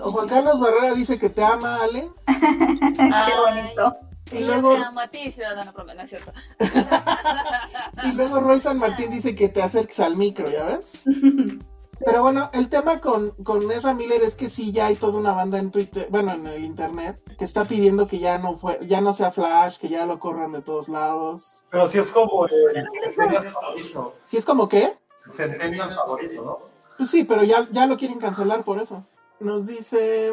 Juan 0.00 0.28
Carlos 0.28 0.60
Barrera 0.60 0.94
dice 0.94 1.18
que 1.18 1.30
te 1.30 1.44
ama, 1.44 1.82
Ale. 1.82 2.10
Qué 2.26 3.34
bonito. 3.46 3.92
Y 4.32 4.44
luego, 4.44 4.74
te 4.74 4.82
amo 4.82 5.00
a 5.00 5.08
ti, 5.08 5.30
ciudadano 5.30 5.72
promedio, 5.72 5.98
¿no 5.98 6.04
es 6.04 6.10
cierto? 6.10 6.32
y 8.04 8.12
luego 8.12 8.40
Roy 8.40 8.60
San 8.60 8.78
Martín 8.78 9.10
dice 9.10 9.34
que 9.34 9.48
te 9.48 9.62
acerques 9.62 10.00
al 10.00 10.16
micro, 10.16 10.50
¿ya 10.50 10.64
ves? 10.64 11.02
Pero 12.04 12.22
bueno, 12.22 12.50
el 12.52 12.68
tema 12.68 13.00
con, 13.00 13.30
con 13.42 13.70
Ezra 13.70 13.94
Miller 13.94 14.22
es 14.22 14.36
que 14.36 14.48
sí 14.48 14.72
ya 14.72 14.86
hay 14.86 14.96
toda 14.96 15.18
una 15.18 15.32
banda 15.32 15.58
en 15.58 15.70
Twitter, 15.70 16.06
bueno, 16.10 16.32
en 16.32 16.46
el 16.46 16.64
internet, 16.64 17.20
que 17.36 17.44
está 17.44 17.64
pidiendo 17.64 18.06
que 18.06 18.18
ya 18.18 18.38
no 18.38 18.56
fue, 18.56 18.78
ya 18.82 19.00
no 19.00 19.12
sea 19.12 19.30
Flash, 19.30 19.78
que 19.78 19.88
ya 19.88 20.06
lo 20.06 20.18
corran 20.18 20.52
de 20.52 20.62
todos 20.62 20.88
lados. 20.88 21.62
Pero 21.70 21.86
sí 21.88 21.98
es 21.98 22.10
como 22.10 22.46
el 22.46 22.86
centennial 23.12 23.52
favorito. 23.52 24.14
Si 24.24 24.36
es 24.36 24.44
como 24.44 24.68
que, 24.68 24.96
El 25.26 25.32
centennial 25.32 25.94
favorito, 25.94 26.42
¿no? 26.42 26.58
pues 26.96 27.10
sí, 27.10 27.24
pero 27.24 27.42
ya, 27.44 27.68
ya 27.70 27.86
lo 27.86 27.96
quieren 27.96 28.18
cancelar 28.18 28.64
por 28.64 28.80
eso. 28.80 29.04
Nos 29.40 29.66
dice 29.66 30.32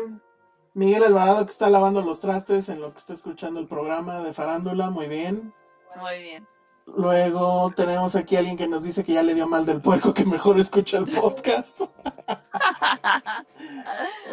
Miguel 0.74 1.04
Alvarado 1.04 1.46
que 1.46 1.52
está 1.52 1.70
lavando 1.70 2.02
los 2.02 2.20
trastes 2.20 2.70
en 2.70 2.82
lo 2.82 2.92
que 2.92 3.00
está 3.00 3.14
escuchando 3.14 3.60
el 3.60 3.68
programa 3.68 4.22
de 4.22 4.34
Farándula, 4.34 4.90
muy 4.90 5.08
bien. 5.08 5.54
Muy 5.96 6.22
bien. 6.22 6.48
Luego 6.86 7.72
tenemos 7.76 8.16
aquí 8.16 8.36
a 8.36 8.40
alguien 8.40 8.58
que 8.58 8.68
nos 8.68 8.84
dice 8.84 9.04
que 9.04 9.14
ya 9.14 9.24
le 9.24 9.34
dio 9.34 9.48
mal 9.48 9.66
del 9.66 9.82
puerco, 9.82 10.14
que 10.14 10.26
mejor 10.26 10.60
escucha 10.60 10.98
el 10.98 11.06
podcast. 11.06 11.80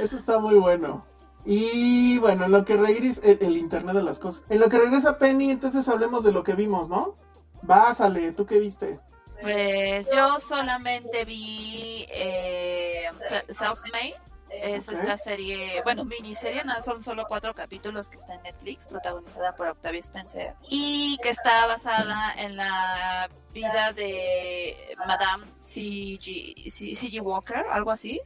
Eso 0.00 0.16
está 0.16 0.38
muy 0.38 0.56
bueno. 0.56 1.04
Y 1.44 2.18
bueno, 2.18 2.44
en 2.44 2.52
lo 2.52 2.64
que 2.64 2.76
regresa 2.76 3.20
el, 3.24 3.38
el 3.40 3.56
internet 3.56 3.96
de 3.96 4.02
las 4.02 4.18
cosas. 4.18 4.44
En 4.48 4.60
lo 4.60 4.68
que 4.68 4.78
regresa 4.78 5.18
Penny, 5.18 5.50
entonces 5.50 5.88
hablemos 5.88 6.22
de 6.24 6.32
lo 6.32 6.44
que 6.44 6.54
vimos, 6.54 6.88
¿no? 6.88 7.16
Vásale, 7.62 8.32
¿tú 8.32 8.46
qué 8.46 8.58
viste? 8.60 9.00
Pues 9.40 10.08
yo 10.14 10.38
solamente 10.38 11.24
vi 11.24 12.06
eh, 12.10 13.06
Se- 13.18 13.44
Self-Made. 13.52 14.14
Es 14.52 14.88
Ok. 14.88 14.94
esta 14.96 15.16
serie, 15.16 15.80
bueno, 15.82 16.04
miniserie, 16.04 16.62
no, 16.64 16.80
son 16.80 17.02
solo 17.02 17.24
cuatro 17.26 17.54
capítulos 17.54 18.10
que 18.10 18.18
está 18.18 18.34
en 18.34 18.42
Netflix, 18.42 18.86
protagonizada 18.86 19.54
por 19.54 19.68
Octavia 19.68 20.00
Spencer, 20.00 20.54
y 20.68 21.18
que 21.22 21.30
está 21.30 21.66
basada 21.66 22.34
en 22.36 22.56
la 22.56 23.30
vida 23.54 23.92
de 23.92 24.94
Madame 25.06 25.46
C.G. 25.58 26.70
C- 26.70 26.94
C.G. 26.94 27.20
Walker, 27.20 27.64
algo 27.70 27.90
así, 27.90 28.20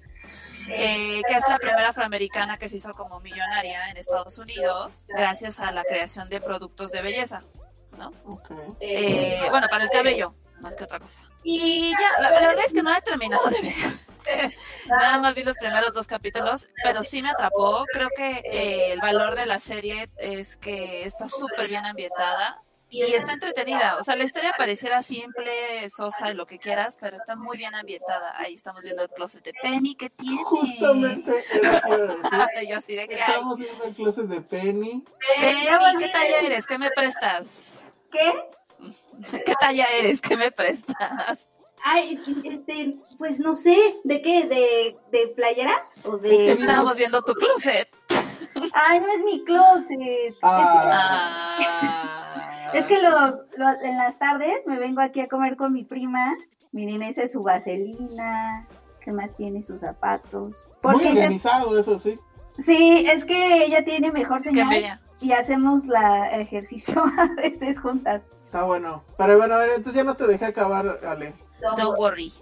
eh, 0.68 1.23
que 1.28 1.35
es 1.35 1.45
la 1.49 1.59
primera 1.59 1.90
afroamericana 1.90 2.56
que 2.56 2.68
se 2.68 2.76
hizo 2.76 2.92
como 2.92 3.21
millonaria 3.21 3.88
en 3.90 3.97
Estados 3.97 4.37
Unidos 4.38 5.06
gracias 5.09 5.61
a 5.61 5.71
la 5.71 5.85
creación 5.85 6.28
de 6.28 6.40
productos 6.40 6.90
de 6.92 7.02
belleza, 7.02 7.42
¿no? 7.97 8.12
Eh, 8.80 9.47
bueno, 9.50 9.68
para 9.71 9.85
el 9.85 9.90
cabello, 9.90 10.35
más 10.61 10.75
que 10.75 10.85
otra 10.85 10.99
cosa. 10.99 11.23
Y 11.45 11.92
ya, 11.92 12.21
la, 12.21 12.30
la 12.40 12.49
verdad 12.49 12.64
es 12.66 12.73
que 12.73 12.83
no 12.83 12.95
he 12.95 13.00
terminado 13.02 13.49
de 13.49 13.61
ver. 13.62 14.06
Nada 14.88 15.18
más 15.18 15.35
vi 15.35 15.42
los 15.42 15.56
primeros 15.56 15.95
dos 15.95 16.06
capítulos, 16.06 16.68
pero 16.83 17.02
sí 17.02 17.23
me 17.23 17.30
atrapó. 17.30 17.85
Creo 17.92 18.09
que 18.16 18.42
eh, 18.45 18.92
el 18.92 19.00
valor 19.00 19.35
de 19.35 19.47
la 19.47 19.59
serie 19.59 20.09
es 20.16 20.56
que 20.56 21.04
está 21.04 21.26
súper 21.26 21.68
bien 21.68 21.85
ambientada 21.85 22.62
y 22.88 23.02
está 23.14 23.33
entretenida. 23.33 23.97
O 23.99 24.04
sea, 24.04 24.16
la 24.16 24.25
historia 24.25 24.54
pareciera 24.56 25.02
simple, 25.02 25.88
sosa 25.88 26.30
y 26.30 26.35
lo 26.35 26.47
que 26.47 26.59
quieras, 26.59 26.97
pero 27.00 27.16
está 27.16 27.35
muy 27.35 27.56
bien 27.56 27.75
ambientada. 27.75 28.35
Ahí 28.38 28.54
estamos 28.54 28.85
viendo 28.85 29.02
el 29.02 29.11
closet 29.11 29.45
de 29.45 29.52
Penny 29.61 29.95
que 29.95 30.11
tiene. 30.11 30.42
Justamente 30.45 31.33
eso 31.38 31.80
te 31.80 31.88
iba 31.88 32.04
a 32.04 32.47
decir. 32.47 32.68
Yo 32.68 32.76
así 32.76 32.95
de 32.95 33.09
que 33.09 33.16
hay. 33.16 33.33
Estamos 33.33 33.59
viendo 33.59 33.85
el 33.85 33.95
closet 33.95 34.26
de 34.26 34.40
Penny. 34.40 35.04
Penny, 35.40 35.66
¿qué 35.99 36.09
talla 36.09 36.40
eres? 36.40 36.66
¿Qué 36.66 36.78
me 36.78 36.90
prestas? 36.90 37.73
¿Qué? 38.11 38.33
¿Qué 39.45 39.54
talla 39.59 39.87
eres? 39.92 40.21
¿Qué 40.21 40.37
me 40.37 40.52
prestas? 40.52 41.49
Ay, 41.85 42.18
este, 42.45 42.95
pues 43.18 43.38
no 43.38 43.54
sé, 43.54 43.76
¿de 44.04 44.23
qué? 44.23 44.47
¿De, 44.47 44.97
de 45.16 45.28
playera? 45.35 45.85
¿O 46.04 46.16
de... 46.16 46.50
Estábamos 46.50 46.97
viendo 46.97 47.23
tu 47.23 47.33
closet. 47.35 47.88
Ay, 48.75 49.00
no 49.00 49.06
es 49.06 49.23
mi 49.25 49.45
closet. 49.45 50.35
Ah. 50.42 51.56
Ah. 51.61 52.71
Es 52.75 52.87
que 52.87 53.00
los, 53.00 53.37
los- 53.56 53.83
en 53.83 53.97
las 53.97 54.18
tardes 54.18 54.66
me 54.66 54.78
vengo 54.78 55.00
aquí 55.00 55.21
a 55.21 55.28
comer 55.28 55.56
con 55.56 55.73
mi 55.73 55.85
prima. 55.85 56.35
Miren, 56.73 57.02
esa 57.02 57.23
es 57.23 57.33
su 57.33 57.42
vaselina. 57.42 58.66
¿Qué 59.00 59.12
más 59.12 59.37
tiene? 59.37 59.62
Sus 59.62 59.80
zapatos. 59.80 60.68
Muy 60.68 60.76
Porque 60.83 61.02
ella- 61.04 61.12
organizado, 61.21 61.78
eso 61.78 61.99
sí. 61.99 62.18
sí, 62.64 63.06
es 63.09 63.25
que 63.25 63.64
ella 63.64 63.85
tiene 63.85 64.11
mejor 64.11 64.42
señal 64.42 64.99
y 65.21 65.33
hacemos 65.33 65.87
la 65.87 66.30
ejercicio 66.40 67.02
a 67.18 67.28
veces 67.40 67.78
juntas. 67.78 68.23
Está 68.47 68.64
bueno. 68.64 69.04
Pero 69.16 69.38
bueno, 69.38 69.54
a 69.54 69.59
ver, 69.59 69.71
entonces 69.71 69.95
ya 69.95 70.04
no 70.04 70.14
te 70.16 70.26
dejé 70.26 70.47
acabar, 70.47 70.99
Ale. 71.06 71.35
Don't 71.61 71.99
worry. 71.99 72.33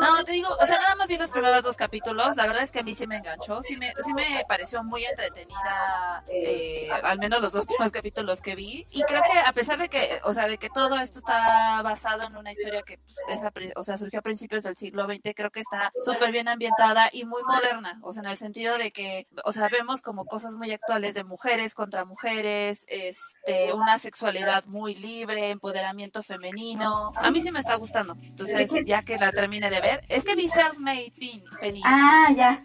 No, 0.00 0.24
te 0.24 0.32
digo, 0.32 0.48
o 0.60 0.66
sea, 0.66 0.78
nada 0.80 0.94
más 0.96 1.08
vi 1.08 1.16
los 1.16 1.30
primeros 1.30 1.62
dos 1.62 1.76
capítulos. 1.76 2.36
La 2.36 2.46
verdad 2.46 2.62
es 2.62 2.72
que 2.72 2.80
a 2.80 2.82
mí 2.82 2.92
sí 2.92 3.06
me 3.06 3.16
enganchó. 3.16 3.62
Sí 3.62 3.76
me, 3.76 3.92
sí 4.00 4.12
me 4.12 4.44
pareció 4.48 4.82
muy 4.82 5.04
entretenida, 5.04 6.24
eh, 6.28 6.88
al 7.02 7.18
menos 7.18 7.40
los 7.40 7.52
dos 7.52 7.66
primeros 7.66 7.92
capítulos 7.92 8.40
que 8.40 8.54
vi. 8.54 8.86
Y 8.90 9.02
creo 9.04 9.22
que 9.22 9.38
a 9.38 9.52
pesar 9.52 9.78
de 9.78 9.88
que, 9.88 10.20
o 10.24 10.32
sea, 10.32 10.46
de 10.48 10.58
que 10.58 10.68
todo 10.70 10.98
esto 10.98 11.18
está 11.18 11.82
basado 11.82 12.24
en 12.24 12.36
una 12.36 12.50
historia 12.50 12.82
que, 12.82 12.98
pues, 12.98 13.16
es 13.28 13.44
a 13.44 13.52
o 13.76 13.82
sea, 13.82 13.96
surgió 13.96 14.18
a 14.18 14.22
principios 14.22 14.64
del 14.64 14.76
siglo 14.76 15.06
XX, 15.06 15.34
creo 15.34 15.50
que 15.50 15.60
está 15.60 15.92
súper 15.98 16.32
bien 16.32 16.48
ambientada 16.48 17.08
y 17.12 17.24
muy 17.24 17.42
moderna. 17.44 17.98
O 18.02 18.12
sea, 18.12 18.22
en 18.22 18.30
el 18.30 18.36
sentido 18.36 18.76
de 18.78 18.90
que, 18.90 19.26
o 19.44 19.52
sea, 19.52 19.68
vemos 19.68 20.02
como 20.02 20.24
cosas 20.26 20.56
muy 20.56 20.72
actuales 20.72 21.14
de 21.14 21.24
mujeres 21.24 21.74
contra 21.74 22.04
mujeres, 22.04 22.84
este, 22.88 23.72
una 23.72 23.98
sexualidad 23.98 24.64
muy 24.66 24.94
libre, 24.94 25.50
empoderamiento 25.50 26.22
femenino. 26.22 27.12
A 27.16 27.30
mí 27.30 27.40
sí 27.40 27.52
me 27.52 27.58
está 27.58 27.76
gustando. 27.76 28.16
Entonces, 28.20 28.63
ya 28.84 29.02
que 29.02 29.18
la 29.18 29.32
termine 29.32 29.70
de 29.70 29.80
ver, 29.80 30.04
es 30.08 30.24
que 30.24 30.34
vi 30.34 30.48
Self-Made 30.48 31.12
Penny. 31.60 31.82
Ah, 31.84 32.28
ya. 32.36 32.64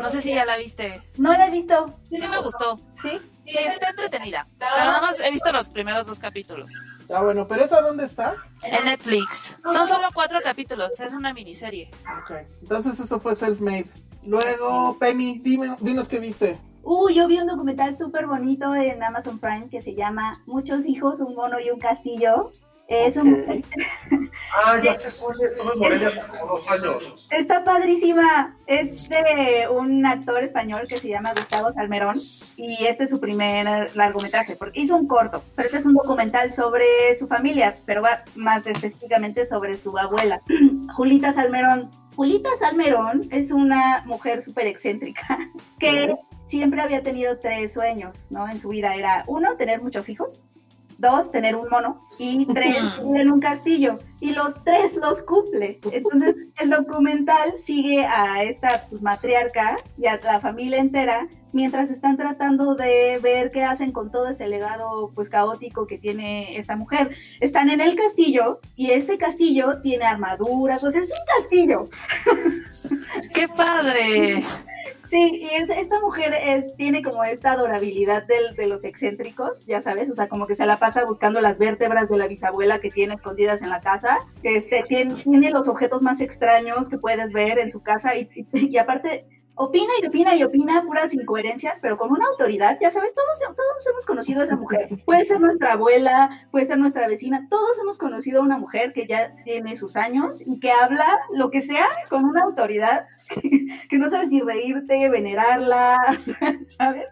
No 0.00 0.08
sé 0.08 0.22
si 0.22 0.34
ya 0.34 0.44
la 0.44 0.56
viste. 0.56 1.00
No 1.16 1.32
la 1.32 1.46
he 1.46 1.50
visto. 1.50 1.98
Sí 2.10 2.26
me 2.28 2.40
gustó. 2.40 2.80
¿Sí? 3.02 3.20
Sí, 3.44 3.58
está 3.58 3.90
entretenida. 3.90 4.46
Pero 4.58 4.76
nada 4.76 5.00
más 5.00 5.20
he 5.20 5.30
visto 5.30 5.52
los 5.52 5.70
primeros 5.70 6.06
dos 6.06 6.18
capítulos. 6.18 6.70
Está 7.00 7.22
bueno, 7.22 7.46
pero 7.46 7.64
¿esa 7.64 7.80
dónde 7.80 8.04
está? 8.04 8.34
En 8.62 8.84
Netflix. 8.84 9.58
Son 9.64 9.86
solo 9.86 10.08
cuatro 10.14 10.40
capítulos. 10.42 10.98
Es 10.98 11.14
una 11.14 11.34
miniserie. 11.34 11.90
Ok. 12.22 12.32
Entonces 12.62 12.98
eso 12.98 13.20
fue 13.20 13.34
self-made. 13.34 13.86
Luego, 14.24 14.98
Penny, 14.98 15.38
dime, 15.40 15.76
dinos 15.80 16.08
qué 16.08 16.18
viste. 16.18 16.58
Uh, 16.82 17.10
yo 17.10 17.28
vi 17.28 17.38
un 17.38 17.46
documental 17.46 17.94
súper 17.94 18.26
bonito 18.26 18.74
en 18.74 19.02
Amazon 19.02 19.38
Prime 19.38 19.68
que 19.70 19.82
se 19.82 19.94
llama 19.94 20.42
Muchos 20.46 20.86
hijos, 20.86 21.20
un 21.20 21.34
mono 21.34 21.60
y 21.60 21.70
un 21.70 21.78
castillo. 21.78 22.52
Es 22.88 23.16
un. 23.16 23.64
Ah, 24.56 24.80
ya 24.82 24.98
se 24.98 25.10
fue, 25.10 25.34
estuve 25.50 25.72
en 25.72 25.78
Morelia 25.78 26.08
hace 26.08 26.38
como 26.38 26.56
dos 26.56 26.70
años. 26.70 27.28
Está 27.30 27.64
padrísima. 27.64 28.56
Es 28.66 29.08
de 29.08 29.66
un 29.70 30.04
actor 30.04 30.42
español 30.42 30.86
que 30.88 30.96
se 30.96 31.08
llama 31.08 31.32
Gustavo 31.34 31.72
Salmerón 31.72 32.16
y 32.56 32.84
este 32.84 33.04
es 33.04 33.10
su 33.10 33.20
primer 33.20 33.94
largometraje, 33.96 34.56
porque 34.56 34.80
hizo 34.80 34.96
un 34.96 35.06
corto, 35.06 35.42
pero 35.56 35.66
este 35.66 35.78
es 35.78 35.86
un 35.86 35.94
documental 35.94 36.52
sobre 36.52 36.84
su 37.18 37.26
familia, 37.26 37.76
pero 37.86 38.02
va 38.02 38.22
más 38.34 38.66
específicamente 38.66 39.46
sobre 39.46 39.74
su 39.74 39.96
abuela, 39.98 40.40
Julita 40.94 41.32
Salmerón. 41.32 41.90
Julita 42.16 42.50
Salmerón 42.58 43.28
es 43.32 43.50
una 43.50 44.02
mujer 44.06 44.42
súper 44.42 44.68
excéntrica 44.68 45.38
que 45.80 46.14
siempre 46.46 46.80
había 46.80 47.02
tenido 47.02 47.38
tres 47.38 47.72
sueños, 47.72 48.30
¿no? 48.30 48.48
En 48.48 48.60
su 48.60 48.68
vida 48.68 48.94
era 48.94 49.24
uno, 49.26 49.56
tener 49.56 49.82
muchos 49.82 50.08
hijos, 50.08 50.42
dos, 50.98 51.30
tener 51.30 51.56
un 51.56 51.68
mono 51.68 52.06
y 52.18 52.46
tres, 52.54 52.76
vivir 53.02 53.20
en 53.20 53.30
un 53.30 53.40
castillo. 53.40 53.98
y 54.20 54.32
los 54.32 54.62
tres 54.64 54.96
los 54.96 55.22
cumple. 55.22 55.80
Entonces, 55.92 56.36
el 56.58 56.70
documental 56.70 57.58
sigue 57.58 58.04
a 58.04 58.42
esta 58.42 58.86
pues, 58.88 59.02
matriarca 59.02 59.76
y 59.98 60.06
a 60.06 60.18
la 60.22 60.40
familia 60.40 60.78
entera 60.78 61.28
mientras 61.52 61.88
están 61.88 62.16
tratando 62.16 62.74
de 62.74 63.20
ver 63.22 63.52
qué 63.52 63.62
hacen 63.62 63.92
con 63.92 64.10
todo 64.10 64.28
ese 64.28 64.48
legado 64.48 65.12
pues 65.14 65.28
caótico 65.28 65.86
que 65.86 65.98
tiene 65.98 66.58
esta 66.58 66.74
mujer. 66.76 67.16
Están 67.40 67.70
en 67.70 67.80
el 67.80 67.94
castillo 67.96 68.60
y 68.74 68.90
este 68.90 69.18
castillo 69.18 69.80
tiene 69.80 70.04
armaduras, 70.04 70.82
o 70.82 70.90
sea, 70.90 71.00
es 71.00 71.10
un 71.10 71.26
castillo. 71.36 71.84
¡Qué 73.32 73.48
padre! 73.48 74.42
Sí, 75.14 75.46
y 75.48 75.54
es, 75.54 75.70
esta 75.70 76.00
mujer 76.00 76.34
es, 76.42 76.74
tiene 76.74 77.00
como 77.00 77.22
esta 77.22 77.52
adorabilidad 77.52 78.26
del, 78.26 78.56
de 78.56 78.66
los 78.66 78.82
excéntricos, 78.82 79.64
ya 79.64 79.80
sabes, 79.80 80.10
o 80.10 80.14
sea, 80.14 80.28
como 80.28 80.44
que 80.44 80.56
se 80.56 80.66
la 80.66 80.80
pasa 80.80 81.04
buscando 81.04 81.40
las 81.40 81.60
vértebras 81.60 82.08
de 82.08 82.18
la 82.18 82.26
bisabuela 82.26 82.80
que 82.80 82.90
tiene 82.90 83.14
escondidas 83.14 83.62
en 83.62 83.70
la 83.70 83.80
casa, 83.80 84.18
que 84.42 84.56
este, 84.56 84.82
tiene, 84.88 85.50
los 85.52 85.68
objetos 85.68 86.02
más 86.02 86.20
extraños 86.20 86.88
que 86.88 86.98
puedes 86.98 87.32
ver 87.32 87.60
en 87.60 87.70
su 87.70 87.80
casa 87.80 88.10
y 88.16 88.76
aparte 88.76 89.28
opina 89.56 89.92
y 90.02 90.06
opina 90.06 90.34
y 90.34 90.42
opina 90.42 90.82
puras 90.84 91.14
incoherencias, 91.14 91.78
pero 91.80 91.96
con 91.96 92.10
una 92.10 92.26
autoridad, 92.26 92.78
ya 92.80 92.90
sabes, 92.90 93.14
todos, 93.14 93.38
todos 93.38 93.86
hemos 93.88 94.06
conocido 94.06 94.40
a 94.40 94.44
esa 94.44 94.56
mujer. 94.56 94.88
Puede 95.04 95.24
ser 95.26 95.40
nuestra 95.40 95.72
abuela, 95.72 96.46
puede 96.50 96.64
ser 96.64 96.78
nuestra 96.78 97.06
vecina, 97.06 97.46
todos 97.48 97.78
hemos 97.80 97.98
conocido 97.98 98.40
a 98.40 98.44
una 98.44 98.58
mujer 98.58 98.92
que 98.92 99.06
ya 99.06 99.34
tiene 99.44 99.76
sus 99.76 99.96
años 99.96 100.42
y 100.44 100.58
que 100.58 100.72
habla 100.72 101.20
lo 101.32 101.50
que 101.50 101.62
sea 101.62 101.86
con 102.08 102.24
una 102.24 102.42
autoridad 102.42 103.06
que, 103.88 103.98
no 103.98 104.10
sabes 104.10 104.30
si 104.30 104.40
reírte, 104.40 105.08
venerarla, 105.08 105.98
¿sabes? 106.78 107.06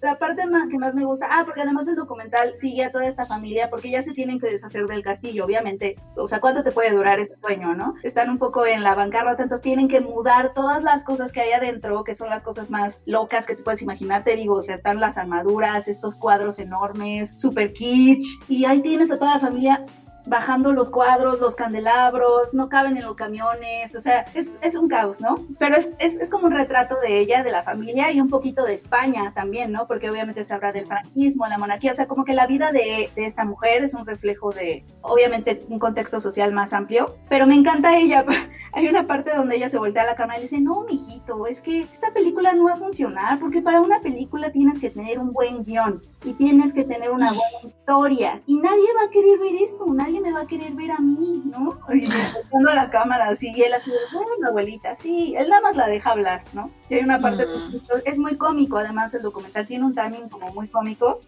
La 0.00 0.18
parte 0.18 0.46
más, 0.46 0.68
que 0.68 0.78
más 0.78 0.94
me 0.94 1.04
gusta, 1.04 1.26
ah, 1.30 1.42
porque 1.44 1.62
además 1.62 1.88
el 1.88 1.96
documental 1.96 2.52
sigue 2.60 2.84
a 2.84 2.92
toda 2.92 3.06
esta 3.06 3.24
familia 3.24 3.68
porque 3.70 3.90
ya 3.90 4.02
se 4.02 4.12
tienen 4.12 4.38
que 4.38 4.50
deshacer 4.50 4.86
del 4.86 5.02
castillo, 5.02 5.44
obviamente. 5.44 5.96
O 6.16 6.28
sea, 6.28 6.40
¿cuánto 6.40 6.62
te 6.62 6.72
puede 6.72 6.90
durar 6.90 7.18
ese 7.18 7.36
sueño, 7.40 7.74
no? 7.74 7.94
Están 8.02 8.30
un 8.30 8.38
poco 8.38 8.66
en 8.66 8.82
la 8.82 8.94
bancarrota, 8.94 9.42
entonces 9.42 9.62
tienen 9.62 9.88
que 9.88 10.00
mudar 10.00 10.54
todas 10.54 10.82
las 10.82 11.04
cosas 11.04 11.32
que 11.32 11.40
hay 11.40 11.52
adentro, 11.52 12.04
que 12.04 12.14
son 12.14 12.28
las 12.28 12.42
cosas 12.42 12.70
más 12.70 13.02
locas 13.06 13.46
que 13.46 13.56
tú 13.56 13.64
puedes 13.64 13.82
imaginar, 13.82 14.24
te 14.24 14.36
digo, 14.36 14.54
o 14.54 14.62
sea, 14.62 14.74
están 14.74 15.00
las 15.00 15.18
armaduras, 15.18 15.88
estos 15.88 16.14
cuadros 16.14 16.58
enormes, 16.58 17.34
super 17.40 17.72
kitsch, 17.72 18.26
y 18.48 18.64
ahí 18.64 18.80
tienes 18.80 19.10
a 19.10 19.18
toda 19.18 19.34
la 19.34 19.40
familia 19.40 19.84
bajando 20.28 20.72
los 20.72 20.90
cuadros, 20.90 21.40
los 21.40 21.56
candelabros, 21.56 22.54
no 22.54 22.68
caben 22.68 22.96
en 22.96 23.04
los 23.04 23.16
camiones, 23.16 23.94
o 23.96 24.00
sea, 24.00 24.24
es, 24.34 24.52
es 24.60 24.74
un 24.74 24.88
caos, 24.88 25.20
¿no? 25.20 25.36
Pero 25.58 25.76
es, 25.76 25.90
es, 25.98 26.16
es, 26.16 26.30
como 26.30 26.46
un 26.46 26.52
retrato 26.52 26.96
de 27.00 27.18
ella, 27.18 27.42
de 27.42 27.50
la 27.50 27.62
familia 27.62 28.12
y 28.12 28.20
un 28.20 28.28
poquito 28.28 28.64
de 28.64 28.74
España 28.74 29.32
también, 29.34 29.72
¿no? 29.72 29.86
Porque 29.86 30.10
obviamente 30.10 30.44
se 30.44 30.54
habla 30.54 30.72
del 30.72 30.86
franquismo, 30.86 31.46
la 31.46 31.58
monarquía, 31.58 31.92
o 31.92 31.94
sea, 31.94 32.06
como 32.06 32.24
que 32.24 32.34
la 32.34 32.46
vida 32.46 32.72
de, 32.72 33.10
de 33.14 33.26
esta 33.26 33.44
mujer 33.44 33.84
es 33.84 33.94
un 33.94 34.06
reflejo 34.06 34.52
de, 34.52 34.84
obviamente, 35.02 35.62
un 35.68 35.78
contexto 35.78 36.20
social 36.20 36.52
más 36.52 36.72
amplio, 36.72 37.16
pero 37.28 37.46
me 37.46 37.54
encanta 37.54 37.96
ella. 37.96 38.24
Hay 38.72 38.88
una 38.88 39.06
parte 39.06 39.34
donde 39.34 39.56
ella 39.56 39.68
se 39.68 39.78
voltea 39.78 40.02
a 40.02 40.06
la 40.06 40.16
cámara 40.16 40.38
y 40.38 40.42
dice, 40.42 40.60
no, 40.60 40.84
mijito, 40.84 41.46
es 41.46 41.60
que 41.60 41.80
esta 41.80 42.12
película 42.12 42.52
no 42.52 42.64
va 42.64 42.74
a 42.74 42.76
funcionar, 42.76 43.38
porque 43.38 43.62
para 43.62 43.80
una 43.80 44.00
película 44.00 44.52
tienes 44.52 44.78
que 44.78 44.90
tener 44.90 45.18
un 45.18 45.32
buen 45.32 45.64
guion 45.64 46.02
y 46.24 46.32
tienes 46.34 46.72
que 46.72 46.84
tener 46.84 47.10
una 47.10 47.28
buena 47.28 47.74
historia 47.74 48.42
y 48.46 48.56
nadie 48.56 48.86
va 48.96 49.06
a 49.06 49.10
querer 49.10 49.38
ver 49.38 49.54
esto, 49.62 49.86
nadie 49.92 50.17
me 50.20 50.32
va 50.32 50.42
a 50.42 50.46
querer 50.46 50.72
ver 50.72 50.92
a 50.92 50.98
mí, 50.98 51.42
¿no? 51.46 51.78
Y 51.92 52.66
a 52.66 52.74
la 52.74 52.90
cámara 52.90 53.28
así, 53.28 53.52
y 53.54 53.62
él 53.62 53.72
así, 53.72 53.90
bueno, 54.12 54.48
abuelita, 54.48 54.94
sí, 54.94 55.34
él 55.36 55.48
nada 55.48 55.62
más 55.62 55.76
la 55.76 55.88
deja 55.88 56.10
hablar, 56.10 56.42
¿no? 56.52 56.70
Y 56.88 56.94
hay 56.94 57.02
una 57.02 57.20
parte, 57.20 57.46
pues, 57.46 58.02
es 58.04 58.18
muy 58.18 58.36
cómico, 58.36 58.78
además 58.78 59.14
el 59.14 59.22
documental 59.22 59.66
tiene 59.66 59.84
un 59.84 59.94
timing 59.94 60.28
como 60.28 60.52
muy 60.52 60.68
cómico, 60.68 61.20